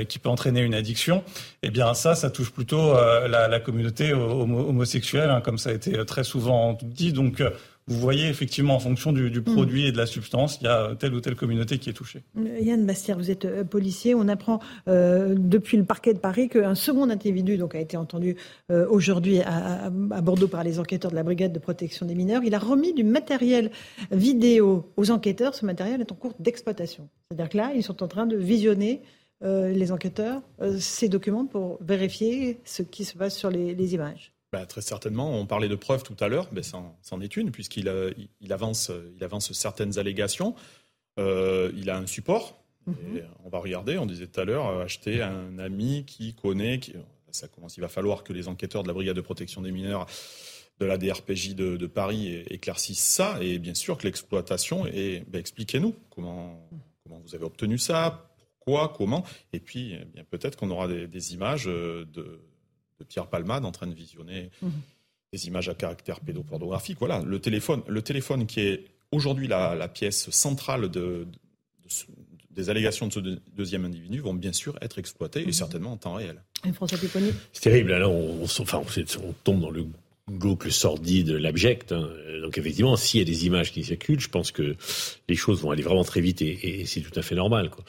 qui 0.10 0.20
peut 0.20 0.28
entraîner 0.28 0.60
une 0.60 0.74
addiction. 0.74 1.24
Eh 1.64 1.70
bien 1.70 1.94
ça, 1.94 2.16
ça 2.16 2.30
touche 2.30 2.52
plutôt 2.52 2.94
la, 2.94 3.48
la, 3.48 3.60
communauté 3.62 4.12
homosexuelle, 4.12 5.30
hein, 5.30 5.40
comme 5.40 5.58
ça 5.58 5.70
a 5.70 5.74
été 5.74 6.06
très 6.06 6.26
souvent 6.26 6.78
dit. 6.84 7.14
Donc 7.14 7.42
vous 7.90 8.00
voyez 8.00 8.28
effectivement 8.28 8.76
en 8.76 8.80
fonction 8.80 9.12
du, 9.12 9.40
hmm. 9.40 9.44
produit 9.44 9.88
et 9.88 9.92
de 9.92 9.98
la 9.98 10.06
substance, 10.06 10.60
il 10.62 10.66
y 10.66 10.68
a 10.68 10.96
telle 10.96 11.14
ou 11.16 11.22
telle 11.22 11.36
communauté 11.36 11.80
qui 11.80 11.90
est 11.90 11.94
touchée. 11.94 12.22
Euh, 12.38 12.60
Yann 12.60 12.86
Bastière, 12.86 13.18
vous 13.18 13.32
êtes 13.32 13.46
euh, 13.46 13.64
policier. 13.64 14.14
On 14.14 14.28
apprend 14.28 14.60
euh, 14.88 15.36
depuis 15.36 15.76
le 15.76 15.84
parquet 15.84 16.14
de 16.14 16.20
Paris 16.20 16.50
qu'un 16.50 16.76
second 16.76 17.10
individu 17.10 17.58
donc, 17.58 17.74
a 17.74 17.80
été 17.80 17.98
entendu 17.98 18.36
aujourd'hui 18.90 19.42
à, 19.42 19.90
Bordeaux 19.90 20.48
par 20.48 20.64
les 20.64 20.80
enquêteurs 20.80 21.10
de 21.10 21.16
la 21.16 21.24
brigade 21.24 21.52
de 21.52 21.60
protection 21.60 22.06
des 22.06 22.14
mineurs. 22.14 22.44
Il 22.44 22.54
a 22.54 22.60
remis 22.60 22.94
du 22.94 23.04
matériel 23.04 23.72
vidéo 24.12 24.92
aux 24.96 25.10
enquêteurs. 25.10 25.56
Ce 25.56 25.66
matériel 25.66 26.02
est 26.02 26.12
en 26.12 26.16
cours 26.16 26.34
d'exploitation. 26.40 27.10
C'est-à-dire 27.30 27.50
que 27.50 27.58
là, 27.58 27.72
ils 27.76 27.84
sont 27.84 28.04
en 28.04 28.08
train 28.08 28.28
de 28.28 28.36
visionner 28.36 29.02
les 29.42 29.92
enquêteurs 29.92 30.42
ces 30.80 31.10
documents 31.10 31.46
pour 31.46 31.80
vérifier 31.82 32.60
ce 32.66 32.84
qui 32.84 33.06
se 33.06 33.18
passe 33.18 33.36
sur 33.36 33.50
les 33.50 33.94
images. 33.94 34.34
Bah, 34.52 34.66
très 34.66 34.82
certainement. 34.82 35.40
On 35.40 35.46
parlait 35.46 35.70
de 35.70 35.76
preuves 35.76 36.04
tout 36.04 36.18
à 36.20 36.28
l'heure. 36.28 36.48
Ben, 36.52 36.64
c'en 36.64 37.22
est 37.22 37.38
une, 37.38 37.52
puisqu'il 37.52 37.88
euh, 37.88 38.12
il 38.42 38.52
avance, 38.52 38.92
il 39.16 39.24
avance 39.24 39.54
certaines 39.54 40.00
allégations. 40.00 40.56
Euh, 41.20 41.72
il 41.76 41.90
a 41.90 41.98
un 41.98 42.08
support. 42.08 42.64
Mhm. 42.88 43.22
on 43.44 43.50
va 43.50 43.60
regarder. 43.60 43.98
On 44.00 44.08
disait 44.08 44.26
tout 44.26 44.40
à 44.40 44.46
l'heure, 44.46 44.68
euh, 44.68 44.84
acheter 44.84 45.22
un 45.22 45.60
ami 45.60 46.04
qui 46.06 46.34
connaît. 46.34 46.80
Qui, 46.80 46.94
ça 47.32 47.48
commence. 47.48 47.78
Il 47.78 47.82
va 47.82 47.90
falloir 47.90 48.24
que 48.24 48.34
les 48.34 48.48
enquêteurs 48.48 48.82
de 48.82 48.88
la 48.88 48.94
brigade 48.94 49.16
de 49.16 49.22
protection 49.22 49.62
des 49.62 49.72
mineurs 49.72 50.08
de 50.80 50.86
la 50.86 50.98
DRPJ 50.98 51.56
de, 51.56 51.86
Paris 51.86 52.44
éclaircissent 52.50 53.04
ça. 53.04 53.38
Et 53.42 53.60
bien 53.60 53.76
sûr 53.76 54.00
que 54.00 54.08
l'exploitation. 54.08 54.88
Et 54.88 55.26
ben, 55.28 55.38
expliquez-nous 55.40 55.94
comment, 56.10 56.68
comment 57.04 57.20
vous 57.20 57.36
avez 57.36 57.44
obtenu 57.44 57.78
ça, 57.78 58.32
pourquoi, 58.58 58.92
comment. 58.98 59.24
Et 59.54 59.60
puis, 59.60 59.94
eh 59.94 60.06
bien 60.06 60.24
peut-être 60.24 60.56
qu'on 60.56 60.72
aura 60.72 60.88
des 60.88 61.34
images 61.36 61.66
de 61.66 62.42
de 63.00 63.04
Pierre 63.04 63.28
Palmade 63.28 63.66
en 63.66 63.72
train 63.72 63.88
de 63.88 63.94
visionner 63.94 64.50
mhm. 64.62 64.72
des 65.34 65.48
images 65.48 65.70
à 65.70 65.74
caractère 65.74 66.20
pédopornographique. 66.20 66.98
Voilà, 67.00 67.22
le 67.26 67.40
téléphone, 67.40 67.82
le 67.88 68.02
téléphone 68.02 68.46
qui 68.46 68.62
est 68.62 68.86
aujourd'hui 69.12 69.48
la, 69.48 69.88
pièce 69.88 70.30
centrale 70.30 70.90
de, 70.90 71.28
des 72.52 72.70
allégations 72.70 73.08
de 73.08 73.14
ce 73.14 73.20
deuxième 73.56 73.86
individu 73.86 74.20
vont 74.20 74.34
bien 74.34 74.54
sûr 74.54 74.78
être 74.82 75.00
exploitées 75.00 75.42
et 75.42 75.48
mhm. 75.48 75.54
certainement 75.54 75.94
en 75.94 75.98
temps 75.98 76.14
réel. 76.16 76.42
C'est 77.54 77.62
terrible. 77.62 77.92
Là, 77.92 78.10
on, 78.10 78.44
enfin, 78.44 78.82
on, 78.82 79.34
tombe 79.44 79.62
dans 79.62 79.72
le 79.72 79.86
glauque 80.30 80.72
sordide, 80.72 81.30
l'abject. 81.30 81.92
Hein. 81.92 82.10
Donc 82.42 82.58
effectivement, 82.58 82.96
s'il 82.98 83.20
y 83.20 83.24
a 83.24 83.26
des 83.26 83.46
images 83.46 83.72
qui 83.72 83.84
circulent, 83.84 84.20
je 84.20 84.30
pense 84.30 84.52
que 84.52 84.76
les 85.28 85.36
choses 85.36 85.62
vont 85.62 85.72
aller 85.72 85.82
vraiment 85.82 86.04
très 86.04 86.22
vite 86.22 86.42
et, 86.42 86.82
et 86.82 86.86
c'est 86.86 87.02
tout 87.02 87.18
à 87.18 87.24
fait 87.24 87.36
normal. 87.36 87.70
Quoi 87.70 87.84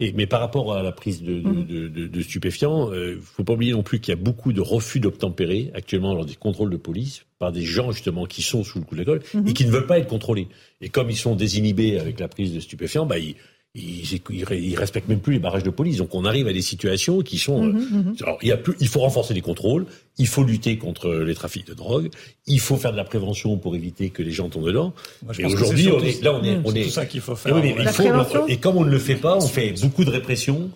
mais 0.00 0.26
par 0.26 0.40
rapport 0.40 0.74
à 0.74 0.82
la 0.82 0.92
prise 0.92 1.22
de, 1.22 1.40
de, 1.40 1.88
de, 1.88 2.06
de 2.06 2.22
stupéfiants, 2.22 2.92
il 2.92 2.98
euh, 2.98 3.20
faut 3.20 3.44
pas 3.44 3.52
oublier 3.52 3.72
non 3.72 3.84
plus 3.84 4.00
qu'il 4.00 4.12
y 4.12 4.18
a 4.18 4.20
beaucoup 4.20 4.52
de 4.52 4.60
refus 4.60 4.98
d'obtempérer 4.98 5.70
actuellement 5.74 6.14
lors 6.14 6.26
des 6.26 6.34
contrôles 6.34 6.70
de 6.70 6.76
police 6.76 7.24
par 7.38 7.52
des 7.52 7.62
gens 7.62 7.92
justement 7.92 8.26
qui 8.26 8.42
sont 8.42 8.64
sous 8.64 8.80
le 8.80 8.84
coup 8.84 8.96
de 8.96 9.00
l'école 9.00 9.22
et 9.46 9.52
qui 9.52 9.64
ne 9.64 9.70
veulent 9.70 9.86
pas 9.86 9.98
être 9.98 10.08
contrôlés. 10.08 10.48
Et 10.80 10.88
comme 10.88 11.10
ils 11.10 11.16
sont 11.16 11.36
désinhibés 11.36 11.98
avec 11.98 12.18
la 12.18 12.26
prise 12.26 12.52
de 12.52 12.60
stupéfiants, 12.60 13.06
bah, 13.06 13.18
ils, 13.18 13.36
ils, 13.74 14.20
ils, 14.30 14.76
respectent 14.76 15.08
même 15.08 15.20
plus 15.20 15.34
les 15.34 15.38
barrages 15.38 15.64
de 15.64 15.70
police. 15.70 15.96
Donc 15.96 16.14
on 16.14 16.24
arrive 16.24 16.46
à 16.46 16.52
des 16.52 16.62
situations 16.62 17.22
qui 17.22 17.38
sont. 17.38 17.64
Mhm, 17.64 17.76
euh, 17.76 17.96
mhm. 17.96 18.16
Alors 18.22 18.38
il 18.42 18.48
y 18.48 18.52
a 18.52 18.56
plus, 18.56 18.74
il 18.80 18.88
faut 18.88 19.00
renforcer 19.00 19.34
les 19.34 19.40
contrôles, 19.40 19.86
il 20.18 20.28
faut 20.28 20.44
lutter 20.44 20.78
contre 20.78 21.12
les 21.12 21.34
trafics 21.34 21.66
de 21.66 21.74
drogue, 21.74 22.10
il 22.46 22.60
faut 22.60 22.76
faire 22.76 22.92
de 22.92 22.96
la 22.96 23.04
prévention 23.04 23.56
pour 23.56 23.74
éviter 23.74 24.10
que 24.10 24.22
les 24.22 24.30
gens 24.30 24.48
tombent 24.48 24.66
dedans. 24.66 24.94
et 25.38 25.44
aujourd'hui, 25.44 25.86
là, 26.22 26.34
on 26.34 26.44
est, 26.44 26.58
on 26.64 26.72
est. 26.72 26.82
C'est 26.82 26.84
tout 26.84 26.90
ça 26.90 27.06
qu'il 27.06 27.20
faut 27.20 27.34
faire. 27.34 27.56
Et, 27.58 27.74
il 27.78 27.88
faut, 27.88 28.46
et 28.46 28.56
comme 28.58 28.76
on 28.76 28.84
ne 28.84 28.90
le 28.90 28.98
fait 28.98 29.16
pas, 29.16 29.36
on 29.36 29.48
fait 29.48 29.74
beaucoup 29.80 30.04
de 30.04 30.10
répression 30.10 30.70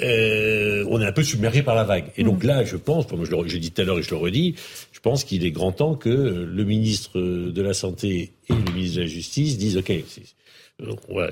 euh, 0.00 0.86
on 0.88 1.00
est 1.00 1.06
un 1.06 1.12
peu 1.12 1.22
submergé 1.22 1.62
par 1.62 1.74
la 1.74 1.84
vague. 1.84 2.06
Et 2.16 2.24
donc 2.24 2.44
là, 2.44 2.64
je 2.64 2.76
pense, 2.76 3.10
moi 3.12 3.26
je 3.26 3.52
l'ai 3.52 3.58
dit 3.58 3.72
tout 3.72 3.82
à 3.82 3.84
l'heure 3.84 3.98
et 3.98 4.02
je 4.02 4.10
le 4.10 4.16
redis, 4.16 4.54
je 4.90 5.00
pense 5.00 5.24
qu'il 5.24 5.44
est 5.44 5.50
grand 5.50 5.72
temps 5.72 5.94
que 5.94 6.08
le 6.08 6.64
ministre 6.64 7.20
de 7.20 7.62
la 7.62 7.74
Santé 7.74 8.32
et 8.48 8.54
le 8.54 8.72
ministre 8.72 8.96
de 8.96 9.02
la 9.02 9.06
Justice 9.06 9.58
disent, 9.58 9.76
OK, 9.76 9.92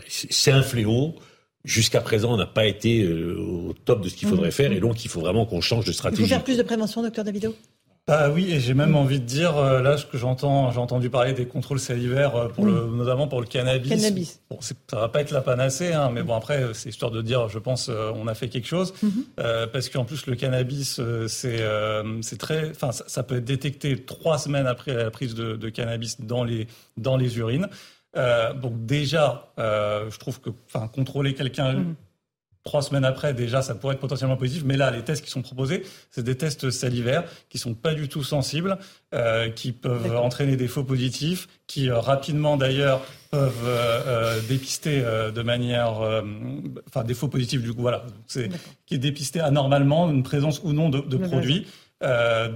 c'est 0.09 0.53
un 0.53 0.62
fléau, 0.62 1.17
Jusqu'à 1.65 2.01
présent, 2.01 2.33
on 2.33 2.37
n'a 2.39 2.47
pas 2.47 2.65
été 2.65 3.03
euh, 3.03 3.39
au 3.39 3.75
top 3.85 4.01
de 4.01 4.09
ce 4.09 4.15
qu'il 4.15 4.27
faudrait 4.27 4.49
mm. 4.49 4.53
faire, 4.53 4.73
et 4.73 4.81
donc 4.81 5.05
il 5.05 5.09
faut 5.09 5.21
vraiment 5.21 5.45
qu'on 5.45 5.61
change 5.61 5.85
de 5.85 5.93
stratégie. 5.93 6.23
Il 6.23 6.25
faut 6.25 6.35
faire 6.35 6.45
plus 6.45 6.57
de 6.57 6.62
prévention, 6.62 7.03
docteur 7.03 7.23
Davido? 7.23 7.55
Bah 8.09 8.31
oui, 8.31 8.51
et 8.51 8.61
j'ai 8.61 8.73
même 8.73 8.97
envie 8.97 9.21
de 9.21 9.27
dire, 9.27 9.59
euh, 9.59 9.83
là, 9.83 9.99
ce 9.99 10.07
que 10.07 10.17
j'entends, 10.17 10.71
j'ai 10.71 10.79
entendu 10.79 11.11
parler 11.11 11.35
des 11.35 11.45
contrôles 11.45 11.79
salivaires, 11.79 12.35
euh, 12.35 12.49
pour 12.49 12.65
le, 12.65 12.87
notamment 12.87 13.29
pour 13.29 13.43
le 13.43 13.47
cannabis. 13.47 13.91
cannabis. 13.91 14.41
Bon, 14.49 14.59
ça 14.62 14.75
va 14.93 15.09
pas 15.11 15.21
être 15.21 15.33
la 15.33 15.43
panacée, 15.43 15.93
hein, 15.93 16.11
mais 16.11 16.23
bon, 16.23 16.35
après, 16.35 16.65
c'est 16.73 16.89
histoire 16.89 17.11
de 17.11 17.21
dire, 17.21 17.51
je 17.51 17.59
pense, 17.59 17.91
on 17.91 18.27
a 18.27 18.35
fait 18.35 18.49
quelque 18.49 18.67
chose. 18.67 18.95
Mm-hmm. 19.05 19.67
parce 19.71 19.91
qu'en 19.91 20.07
plus, 20.07 20.27
le 20.27 20.37
cannabis, 20.37 20.99
c'est 21.29 21.62
c'est 22.23 22.39
très... 22.39 22.71
Enfin, 22.71 22.91
ça, 22.93 23.23
peut 23.23 23.37
être 23.37 23.45
détecté 23.45 24.03
trois 24.03 24.39
semaines 24.39 24.67
après 24.67 24.95
la 24.95 25.11
prise 25.11 25.35
de, 25.35 25.57
de 25.57 25.69
cannabis 25.69 26.23
dans 26.23 26.43
les, 26.43 26.69
dans 26.97 27.19
les 27.19 27.37
urines. 27.37 27.69
Euh, 28.16 28.53
donc 28.55 28.85
déjà, 28.87 29.53
euh, 29.59 30.11
je 30.11 30.19
trouve 30.19 30.41
que 30.41 30.51
contrôler 30.93 31.35
quelqu'un 31.35 31.74
mhm. 31.74 31.95
trois 32.65 32.82
semaines 32.82 33.05
après, 33.05 33.35
déjà, 33.35 33.62
ça 33.62 33.74
pourrait 33.74 33.95
être 33.95 34.01
potentiellement 34.01 34.37
positif. 34.37 34.65
Mais 34.65 34.77
là, 34.77 34.91
les 34.91 35.03
tests 35.03 35.24
qui 35.24 35.31
sont 35.31 35.43
proposés, 35.43 35.85
c'est 36.11 36.24
des 36.24 36.37
tests 36.37 36.70
salivaires 36.70 37.24
qui 37.49 37.59
sont 37.59 37.74
pas 37.74 37.95
du 37.95 38.09
tout 38.09 38.24
sensibles, 38.24 38.78
euh, 39.15 39.49
qui 39.51 39.73
peuvent 39.73 40.16
entraîner 40.16 40.57
des 40.57 40.69
faux 40.69 40.85
positifs, 40.85 41.49
qui 41.66 41.91
rapidement 41.91 42.57
d'ailleurs 42.57 43.03
peuvent 43.31 44.45
dépister 44.49 45.03
de 45.03 45.43
manière, 45.43 46.01
enfin 46.89 47.05
des 47.05 47.15
faux 47.15 47.28
positifs 47.28 47.62
du 47.62 47.73
coup, 47.73 47.82
voilà, 47.82 48.05
c'est 48.27 48.51
qui 48.87 48.97
est 48.97 48.99
dépisté 48.99 49.39
anormalement 49.39 50.11
une 50.11 50.24
présence 50.24 50.61
ou 50.65 50.73
non 50.73 50.89
de, 50.89 50.99
de 50.99 51.16
produits. 51.16 51.69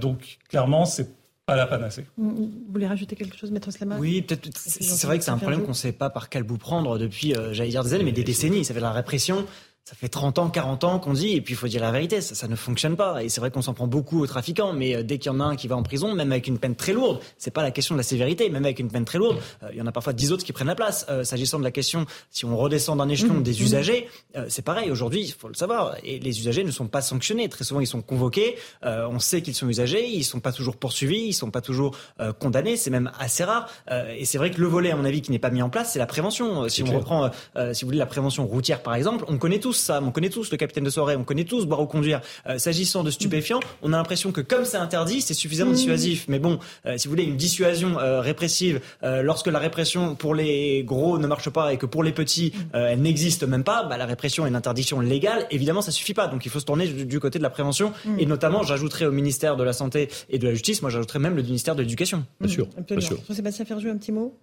donc 0.01 0.37
clairement, 0.49 0.83
c'est 0.83 1.07
pas 1.45 1.55
la 1.55 1.67
panacée. 1.67 2.05
Vous 2.17 2.51
voulez 2.69 2.87
rajouter 2.87 3.15
quelque 3.15 3.37
chose, 3.37 3.51
Maître 3.51 3.71
Slama? 3.71 3.97
Oui, 3.99 4.21
peut-être. 4.21 4.49
C'est 4.55 5.05
vrai 5.05 5.19
que 5.19 5.23
c'est 5.23 5.31
un 5.31 5.37
problème 5.37 5.61
qu'on 5.61 5.69
ne 5.69 5.73
sait 5.73 5.91
pas 5.91 6.09
par 6.09 6.29
quel 6.29 6.43
bout 6.43 6.57
prendre 6.57 6.97
depuis, 6.97 7.35
euh, 7.35 7.53
j'allais 7.53 7.69
dire 7.69 7.83
des 7.83 7.93
années, 7.93 8.03
mais 8.03 8.11
des 8.11 8.23
décennies. 8.23 8.65
Ça 8.65 8.73
fait 8.73 8.79
de 8.79 8.85
la 8.85 8.91
répression 8.91 9.45
ça 9.87 9.93
fait 9.93 10.07
30 10.07 10.39
ans, 10.39 10.49
40 10.49 10.83
ans 10.83 10.97
qu'on 10.97 11.13
dit, 11.13 11.33
et 11.33 11.41
puis 11.41 11.53
il 11.53 11.57
faut 11.57 11.67
dire 11.67 11.79
la 11.79 11.91
vérité, 11.91 12.19
ça, 12.19 12.33
ça 12.33 12.47
ne 12.47 12.55
fonctionne 12.55 12.95
pas. 12.95 13.23
Et 13.23 13.29
c'est 13.29 13.39
vrai 13.39 13.51
qu'on 13.51 13.61
s'en 13.61 13.75
prend 13.75 13.85
beaucoup 13.85 14.19
aux 14.19 14.25
trafiquants, 14.25 14.73
mais 14.73 14.95
euh, 14.95 15.03
dès 15.03 15.19
qu'il 15.19 15.31
y 15.31 15.35
en 15.35 15.39
a 15.39 15.43
un 15.43 15.55
qui 15.55 15.67
va 15.67 15.75
en 15.75 15.83
prison, 15.83 16.15
même 16.15 16.31
avec 16.31 16.47
une 16.47 16.57
peine 16.57 16.75
très 16.75 16.91
lourde, 16.91 17.19
c'est 17.37 17.51
pas 17.51 17.61
la 17.61 17.69
question 17.69 17.93
de 17.93 17.99
la 17.99 18.03
sévérité, 18.03 18.49
même 18.49 18.65
avec 18.65 18.79
une 18.79 18.89
peine 18.89 19.05
très 19.05 19.19
lourde, 19.19 19.37
euh, 19.61 19.69
il 19.71 19.77
y 19.77 19.81
en 19.83 19.85
a 19.85 19.91
parfois 19.91 20.13
10 20.13 20.31
autres 20.31 20.43
qui 20.43 20.53
prennent 20.53 20.65
la 20.65 20.73
place. 20.73 21.05
Euh, 21.09 21.23
s'agissant 21.23 21.59
de 21.59 21.63
la 21.63 21.69
question, 21.69 22.07
si 22.31 22.45
on 22.45 22.57
redescend 22.57 22.97
d'un 22.97 23.09
échelon 23.09 23.35
mmh. 23.35 23.43
des 23.43 23.51
mmh. 23.51 23.63
usagers, 23.63 24.09
c'est 24.47 24.63
pareil. 24.63 24.89
Aujourd'hui, 24.89 25.21
il 25.21 25.31
faut 25.31 25.47
le 25.47 25.53
savoir, 25.53 25.95
et 26.03 26.17
les 26.17 26.39
usagers 26.39 26.63
ne 26.63 26.71
sont 26.71 26.87
pas 26.87 27.01
sanctionnés. 27.01 27.47
Très 27.47 27.63
souvent, 27.63 27.79
ils 27.79 27.87
sont 27.87 28.01
convoqués, 28.01 28.55
on 28.83 29.19
sait 29.19 29.41
qu'ils 29.41 29.53
sont 29.53 29.69
usagers, 29.69 30.07
ils 30.07 30.23
sont 30.23 30.39
pas 30.39 30.51
toujours 30.51 30.77
poursuivis, 30.77 31.27
ils 31.27 31.33
sont 31.33 31.51
pas 31.51 31.61
toujours 31.61 31.95
condamnés, 32.39 32.75
c'est 32.75 32.89
même 32.89 33.11
assez 33.19 33.43
rare. 33.43 33.69
et 34.17 34.25
c'est 34.25 34.37
vrai 34.37 34.51
que 34.51 34.59
le 34.59 34.67
volet, 34.67 34.91
à 34.91 34.95
mon 34.95 35.05
avis, 35.05 35.21
qui 35.21 35.31
n'est 35.31 35.39
pas 35.39 35.49
mis 35.49 35.61
en 35.61 35.69
place, 35.69 35.93
c'est 35.93 35.99
la 35.99 36.05
prévention. 36.05 36.67
si 36.69 36.83
on 36.83 36.91
reprend, 36.91 37.29
si 37.73 37.83
vous 37.83 37.89
voulez, 37.89 37.97
la 37.97 38.05
prévention 38.05 38.45
routière, 38.45 38.81
par 38.81 38.95
exemple, 38.95 39.25
on 39.27 39.37
connaît 39.37 39.59
tous 39.59 39.74
ça, 39.75 40.01
on 40.01 40.11
connaît 40.11 40.29
tous 40.29 40.49
capitaine 40.57 40.83
de 40.83 40.89
soirée, 40.89 41.15
on 41.15 41.23
connaît 41.23 41.43
tous 41.43 41.65
boire 41.65 41.81
ou 41.81 41.85
conduire. 41.85 42.21
Euh, 42.47 42.57
s'agissant 42.57 43.03
de 43.03 43.11
stupéfiants, 43.11 43.59
on 43.81 43.93
a 43.93 43.97
l'impression 43.97 44.31
que 44.31 44.41
comme 44.41 44.65
c'est 44.65 44.77
interdit, 44.77 45.21
c'est 45.21 45.33
suffisamment 45.33 45.71
mmh. 45.71 45.75
dissuasif. 45.75 46.25
Mais 46.27 46.39
bon, 46.39 46.59
euh, 46.85 46.97
si 46.97 47.07
vous 47.07 47.11
voulez 47.11 47.23
une 47.23 47.37
dissuasion 47.37 47.99
euh, 47.99 48.21
répressive, 48.21 48.81
lorsque 49.01 49.47
la 49.47 49.59
répression 49.59 50.15
pour 50.15 50.35
les 50.35 50.83
gros 50.83 51.17
ne 51.17 51.27
marche 51.27 51.49
pas 51.49 51.73
et 51.73 51.77
que 51.77 51.85
pour 51.85 52.03
les 52.03 52.11
petits, 52.11 52.53
mmh. 52.55 52.77
elle 52.77 53.01
n'existe 53.01 53.43
même 53.43 53.63
pas, 53.63 53.83
bah, 53.83 53.97
la 53.97 54.05
répression 54.05 54.45
est 54.45 54.49
une 54.49 54.55
interdiction 54.55 54.99
légale. 54.99 55.45
Évidemment, 55.51 55.81
ça 55.81 55.91
suffit 55.91 56.13
pas. 56.13 56.27
Donc 56.27 56.45
il 56.45 56.51
faut 56.51 56.59
se 56.59 56.65
tourner 56.65 56.87
du, 56.87 57.19
côté 57.19 57.37
de 57.37 57.43
la 57.43 57.49
prévention. 57.49 57.91
Mmh. 58.05 58.19
Et 58.19 58.25
notamment, 58.25 58.63
j'ajouterais 58.63 59.05
au 59.05 59.11
ministère 59.11 59.55
de 59.55 59.63
la 59.63 59.73
Santé 59.73 60.09
et 60.29 60.39
de 60.39 60.47
la 60.47 60.53
Justice, 60.53 60.81
moi 60.81 60.89
j'ajouterais 60.89 61.19
même 61.19 61.35
le 61.35 61.43
ministère 61.43 61.75
de 61.75 61.81
l'Éducation. 61.81 62.25
Bien 62.39 62.49
sûr. 62.49 62.67
Bien 62.87 62.99
sûr. 62.99 63.17
Sébastien 63.31 63.65
Ferjou, 63.65 63.89
un 63.89 63.97
petit 63.97 64.11
mot? 64.11 64.37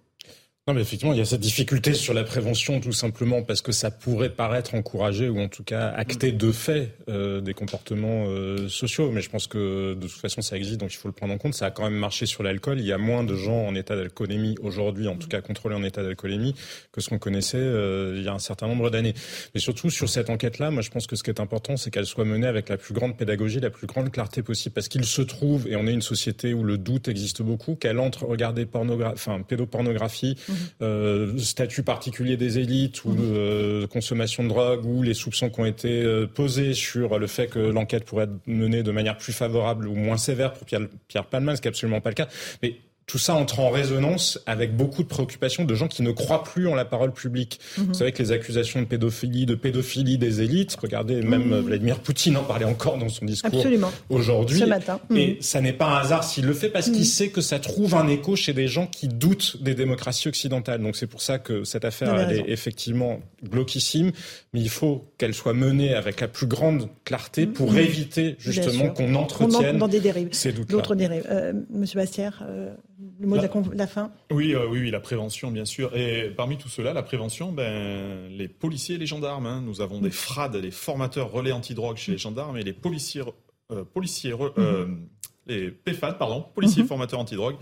Non, 0.65 0.73
mais 0.73 0.79
effectivement, 0.79 1.11
il 1.11 1.19
y 1.19 1.21
a 1.21 1.25
cette 1.25 1.41
difficulté 1.41 1.93
sur 1.93 2.13
la 2.13 2.23
prévention, 2.23 2.79
tout 2.79 2.93
simplement 2.93 3.43
parce 3.43 3.61
que 3.61 3.73
ça 3.73 3.91
pourrait 3.91 4.29
paraître 4.29 4.75
encourager 4.75 5.27
ou 5.27 5.41
en 5.41 5.49
tout 5.49 5.65
cas 5.65 5.89
acter 5.89 6.31
de 6.31 6.53
fait 6.53 6.95
euh, 7.09 7.41
des 7.41 7.53
comportements 7.53 8.27
euh, 8.27 8.69
sociaux. 8.69 9.11
Mais 9.11 9.19
je 9.19 9.29
pense 9.29 9.47
que 9.47 9.93
de 9.93 10.07
toute 10.07 10.21
façon, 10.21 10.41
ça 10.41 10.55
existe, 10.55 10.79
donc 10.79 10.93
il 10.93 10.95
faut 10.95 11.09
le 11.09 11.13
prendre 11.13 11.33
en 11.33 11.37
compte. 11.37 11.53
Ça 11.53 11.65
a 11.65 11.71
quand 11.71 11.83
même 11.83 11.99
marché 11.99 12.25
sur 12.25 12.43
l'alcool. 12.43 12.79
Il 12.79 12.85
y 12.85 12.93
a 12.93 12.97
moins 12.97 13.25
de 13.25 13.35
gens 13.35 13.67
en 13.67 13.75
état 13.75 13.97
d'alcoolémie 13.97 14.55
aujourd'hui, 14.61 15.09
en 15.09 15.17
tout 15.17 15.27
cas 15.27 15.41
contrôlés 15.41 15.75
en 15.75 15.83
état 15.83 16.01
d'alcoolémie, 16.01 16.55
que 16.93 17.01
ce 17.01 17.09
qu'on 17.09 17.19
connaissait 17.19 17.57
euh, 17.57 18.15
il 18.15 18.23
y 18.23 18.29
a 18.29 18.33
un 18.33 18.39
certain 18.39 18.67
nombre 18.67 18.89
d'années. 18.89 19.15
Mais 19.53 19.59
surtout 19.59 19.89
sur 19.89 20.07
cette 20.07 20.29
enquête-là, 20.29 20.71
moi, 20.71 20.81
je 20.81 20.91
pense 20.91 21.07
que 21.07 21.17
ce 21.17 21.23
qui 21.23 21.29
est 21.29 21.41
important, 21.41 21.75
c'est 21.75 21.91
qu'elle 21.91 22.05
soit 22.05 22.23
menée 22.23 22.47
avec 22.47 22.69
la 22.69 22.77
plus 22.77 22.93
grande 22.93 23.17
pédagogie, 23.17 23.59
la 23.59 23.69
plus 23.69 23.85
grande 23.87 24.13
clarté 24.13 24.41
possible, 24.43 24.73
parce 24.73 24.87
qu'il 24.87 25.03
se 25.03 25.23
trouve, 25.23 25.67
et 25.67 25.75
on 25.75 25.87
est 25.87 25.93
une 25.93 26.01
société 26.01 26.53
où 26.53 26.63
le 26.63 26.77
doute 26.77 27.09
existe 27.09 27.41
beaucoup, 27.41 27.75
qu'elle 27.75 27.99
entre 27.99 28.23
regarder 28.23 28.65
pornographie, 28.65 29.15
enfin 29.15 29.41
pédopornographie. 29.41 30.37
Euh, 30.81 31.37
statut 31.37 31.83
particulier 31.83 32.37
des 32.37 32.59
élites 32.59 33.05
ou 33.05 33.09
mhm. 33.09 33.17
euh, 33.21 33.87
consommation 33.87 34.43
de 34.43 34.49
drogue 34.49 34.85
ou 34.85 35.01
les 35.01 35.13
soupçons 35.13 35.49
qui 35.49 35.59
ont 35.59 35.65
été 35.65 36.01
euh, 36.01 36.27
posés 36.27 36.73
sur 36.73 37.19
le 37.19 37.27
fait 37.27 37.47
que 37.47 37.59
l'enquête 37.59 38.05
pourrait 38.05 38.25
être 38.25 38.47
menée 38.47 38.83
de 38.83 38.91
manière 38.91 39.17
plus 39.17 39.33
favorable 39.33 39.87
ou 39.87 39.95
moins 39.95 40.17
sévère 40.17 40.53
pour 40.53 40.65
Pierre, 40.65 40.81
Pierre 41.07 41.25
Palman, 41.25 41.55
ce 41.55 41.61
qui 41.61 41.67
n'est 41.67 41.73
absolument 41.73 42.01
pas 42.01 42.09
le 42.09 42.15
cas. 42.15 42.27
Mais 42.61 42.75
tout 43.05 43.17
ça 43.17 43.35
entre 43.35 43.59
en 43.59 43.69
résonance 43.69 44.39
avec 44.45 44.75
beaucoup 44.75 45.03
de 45.03 45.07
préoccupations 45.07 45.65
de 45.65 45.75
gens 45.75 45.87
qui 45.87 46.03
ne 46.03 46.11
croient 46.11 46.43
plus 46.43 46.67
en 46.67 46.75
la 46.75 46.85
parole 46.85 47.11
publique. 47.11 47.59
Mhm. 47.77 47.85
Vous 47.87 47.93
savez 47.93 48.11
que 48.11 48.23
les 48.23 48.31
accusations 48.31 48.79
de 48.81 48.85
pédophilie, 48.85 49.45
de 49.45 49.55
pédophilie 49.55 50.17
des 50.17 50.41
élites, 50.41 50.75
regardez, 50.81 51.21
même 51.21 51.49
mhm. 51.49 51.59
Vladimir 51.61 51.99
Poutine 51.99 52.37
en 52.37 52.43
parlait 52.43 52.65
encore 52.65 52.97
dans 52.97 53.09
son 53.09 53.25
discours 53.25 53.65
aujourd'hui. 54.09 54.59
Ce 54.59 54.65
matin. 54.65 54.99
Et 55.13 55.27
mhm. 55.27 55.35
ça 55.41 55.61
n'est 55.61 55.73
pas 55.73 55.87
un 55.87 55.97
hasard 55.97 56.23
s'il 56.23 56.45
le 56.45 56.53
fait 56.53 56.69
parce 56.69 56.89
qu'il 56.89 57.05
sait 57.05 57.29
que 57.29 57.41
ça 57.41 57.59
trouve 57.59 57.95
un 57.95 58.07
écho 58.07 58.35
chez 58.35 58.53
des 58.53 58.67
gens 58.67 58.87
qui 58.87 59.07
doutent 59.07 59.61
des 59.61 59.75
démocraties 59.75 60.29
occidentales. 60.29 60.81
Donc 60.81 60.95
c'est 60.95 61.07
pour 61.07 61.21
ça 61.21 61.39
que 61.39 61.63
cette 61.63 61.85
affaire 61.85 62.15
elle 62.15 62.37
est 62.37 62.45
effectivement 62.47 63.19
glauquissime, 63.43 64.11
mais 64.53 64.61
il 64.61 64.69
faut 64.69 65.05
qu'elle 65.17 65.33
soit 65.33 65.53
menée 65.53 65.93
avec 65.93 66.21
la 66.21 66.27
plus 66.27 66.47
grande 66.47 66.87
clarté 67.03 67.47
pour 67.47 67.75
éviter 67.75 68.35
justement 68.39 68.89
qu'on 68.89 69.15
entretienne 69.15 69.77
dans 69.77 69.87
des 69.87 69.99
dérives. 69.99 70.29
ces 70.31 70.53
doutes. 70.53 70.69
D'autres 70.69 70.95
dérives. 70.95 71.27
Euh, 71.29 71.53
Monsieur 71.69 71.99
Bastière. 71.99 72.43
Euh, 72.47 72.73
le 73.19 73.27
mot 73.27 73.37
de 73.37 73.75
la, 73.75 73.87
fin 73.87 74.11
oui, 74.31 74.53
euh, 74.53 74.67
oui, 74.69 74.79
oui, 74.81 74.91
la 74.91 74.99
prévention, 74.99 75.51
bien 75.51 75.65
sûr. 75.65 75.95
Et 75.95 76.31
parmi 76.35 76.57
tout 76.57 76.69
cela, 76.69 76.93
la 76.93 77.03
prévention, 77.03 77.51
ben, 77.51 78.27
les 78.29 78.47
policiers 78.47 78.95
et 78.95 78.97
les 78.97 79.05
gendarmes. 79.05 79.45
Hein. 79.45 79.61
Nous 79.65 79.81
avons 79.81 79.99
des 79.99 80.11
FRAD, 80.11 80.55
les 80.55 80.71
formateurs 80.71 81.31
relais 81.31 81.51
antidrogue 81.51 81.97
chez 81.97 82.11
les 82.11 82.17
gendarmes, 82.17 82.57
et 82.57 82.63
les 82.63 82.73
policiers, 82.73 83.23
euh, 83.71 83.83
policiers 83.83 84.33
euh, 84.33 84.85
mhm. 84.85 85.07
les 85.47 85.71
PFAD, 85.71 86.17
pardon, 86.17 86.45
policiers 86.53 86.83
mhm. 86.83 86.87
formateurs 86.87 87.19
antidrogue. 87.19 87.55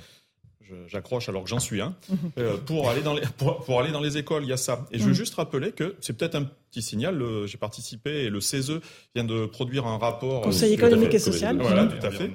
J'accroche 0.87 1.27
alors 1.27 1.43
que 1.43 1.49
j'en 1.49 1.59
suis 1.59 1.81
un. 1.81 1.97
Mhm. 2.09 2.59
pour, 2.65 2.89
aller 2.89 3.01
dans 3.01 3.13
les, 3.13 3.23
pour, 3.37 3.81
aller 3.81 3.91
dans 3.91 3.99
les 3.99 4.17
écoles, 4.17 4.43
il 4.43 4.49
y 4.49 4.53
a 4.53 4.57
ça. 4.57 4.85
Et 4.91 4.99
je 4.99 5.03
veux 5.03 5.13
juste 5.13 5.35
rappeler 5.35 5.73
que 5.73 5.95
c'est 5.99 6.17
peut-être 6.17 6.35
un 6.35 6.45
petit 6.45 6.81
signal. 6.81 7.21
J'ai 7.45 7.57
participé 7.57 8.23
et 8.23 8.29
le 8.29 8.39
CESE 8.39 8.79
vient 9.13 9.25
de 9.25 9.45
produire 9.47 9.85
un 9.85 9.97
rapport. 9.97 10.41
Conseil 10.41 10.73
économique 10.73 11.13
et 11.13 11.19
social. 11.19 11.57
Voilà, 11.59 11.87
tout 11.87 12.05
à 12.05 12.11
fait 12.11 12.31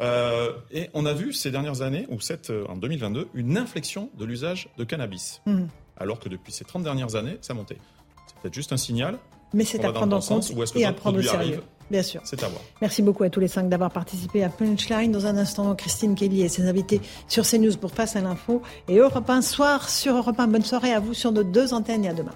euh, 0.00 0.52
et 0.70 0.90
on 0.94 1.06
a 1.06 1.12
vu 1.12 1.32
ces 1.32 1.50
dernières 1.50 1.82
années, 1.82 2.06
ou 2.10 2.20
cette, 2.20 2.50
euh, 2.50 2.66
en 2.68 2.76
2022, 2.76 3.28
une 3.34 3.56
inflexion 3.56 4.10
de 4.18 4.24
l'usage 4.24 4.68
de 4.76 4.84
cannabis. 4.84 5.40
Mhm. 5.46 5.68
Alors 5.96 6.18
que 6.18 6.28
depuis 6.28 6.52
ces 6.52 6.64
30 6.64 6.82
dernières 6.82 7.14
années, 7.14 7.38
ça 7.40 7.54
montait. 7.54 7.78
C'est 8.26 8.36
peut-être 8.40 8.54
juste 8.54 8.72
un 8.72 8.76
signal. 8.76 9.18
Mais 9.52 9.64
c'est 9.64 9.84
à 9.84 9.92
prendre 9.92 10.16
en 10.16 10.20
compte 10.20 10.52
et 10.74 10.84
à 10.84 10.92
prendre 10.92 11.18
au 11.18 11.22
sérieux. 11.22 11.60
Bien 11.90 12.02
sûr. 12.02 12.20
C'est 12.24 12.42
à 12.42 12.48
voir. 12.48 12.62
Merci 12.80 13.02
beaucoup 13.02 13.24
à 13.24 13.30
tous 13.30 13.40
les 13.40 13.46
cinq 13.46 13.68
d'avoir 13.68 13.90
participé 13.90 14.42
à 14.42 14.48
Punchline. 14.48 15.12
Dans 15.12 15.26
un 15.26 15.36
instant, 15.36 15.74
Christine 15.74 16.14
Kelly 16.14 16.42
et 16.42 16.48
ses 16.48 16.66
invités 16.66 17.00
sur 17.28 17.46
CNews 17.46 17.76
pour 17.76 17.92
Face 17.92 18.16
à 18.16 18.20
l'info. 18.20 18.62
Et 18.88 18.96
Europe 18.96 19.28
1 19.28 19.42
soir 19.42 19.88
sur 19.88 20.16
Europe 20.16 20.40
1. 20.40 20.48
Bonne 20.48 20.64
soirée 20.64 20.92
à 20.92 20.98
vous 20.98 21.14
sur 21.14 21.30
nos 21.30 21.44
deux 21.44 21.74
antennes 21.74 22.04
et 22.04 22.08
à 22.08 22.14
demain. 22.14 22.34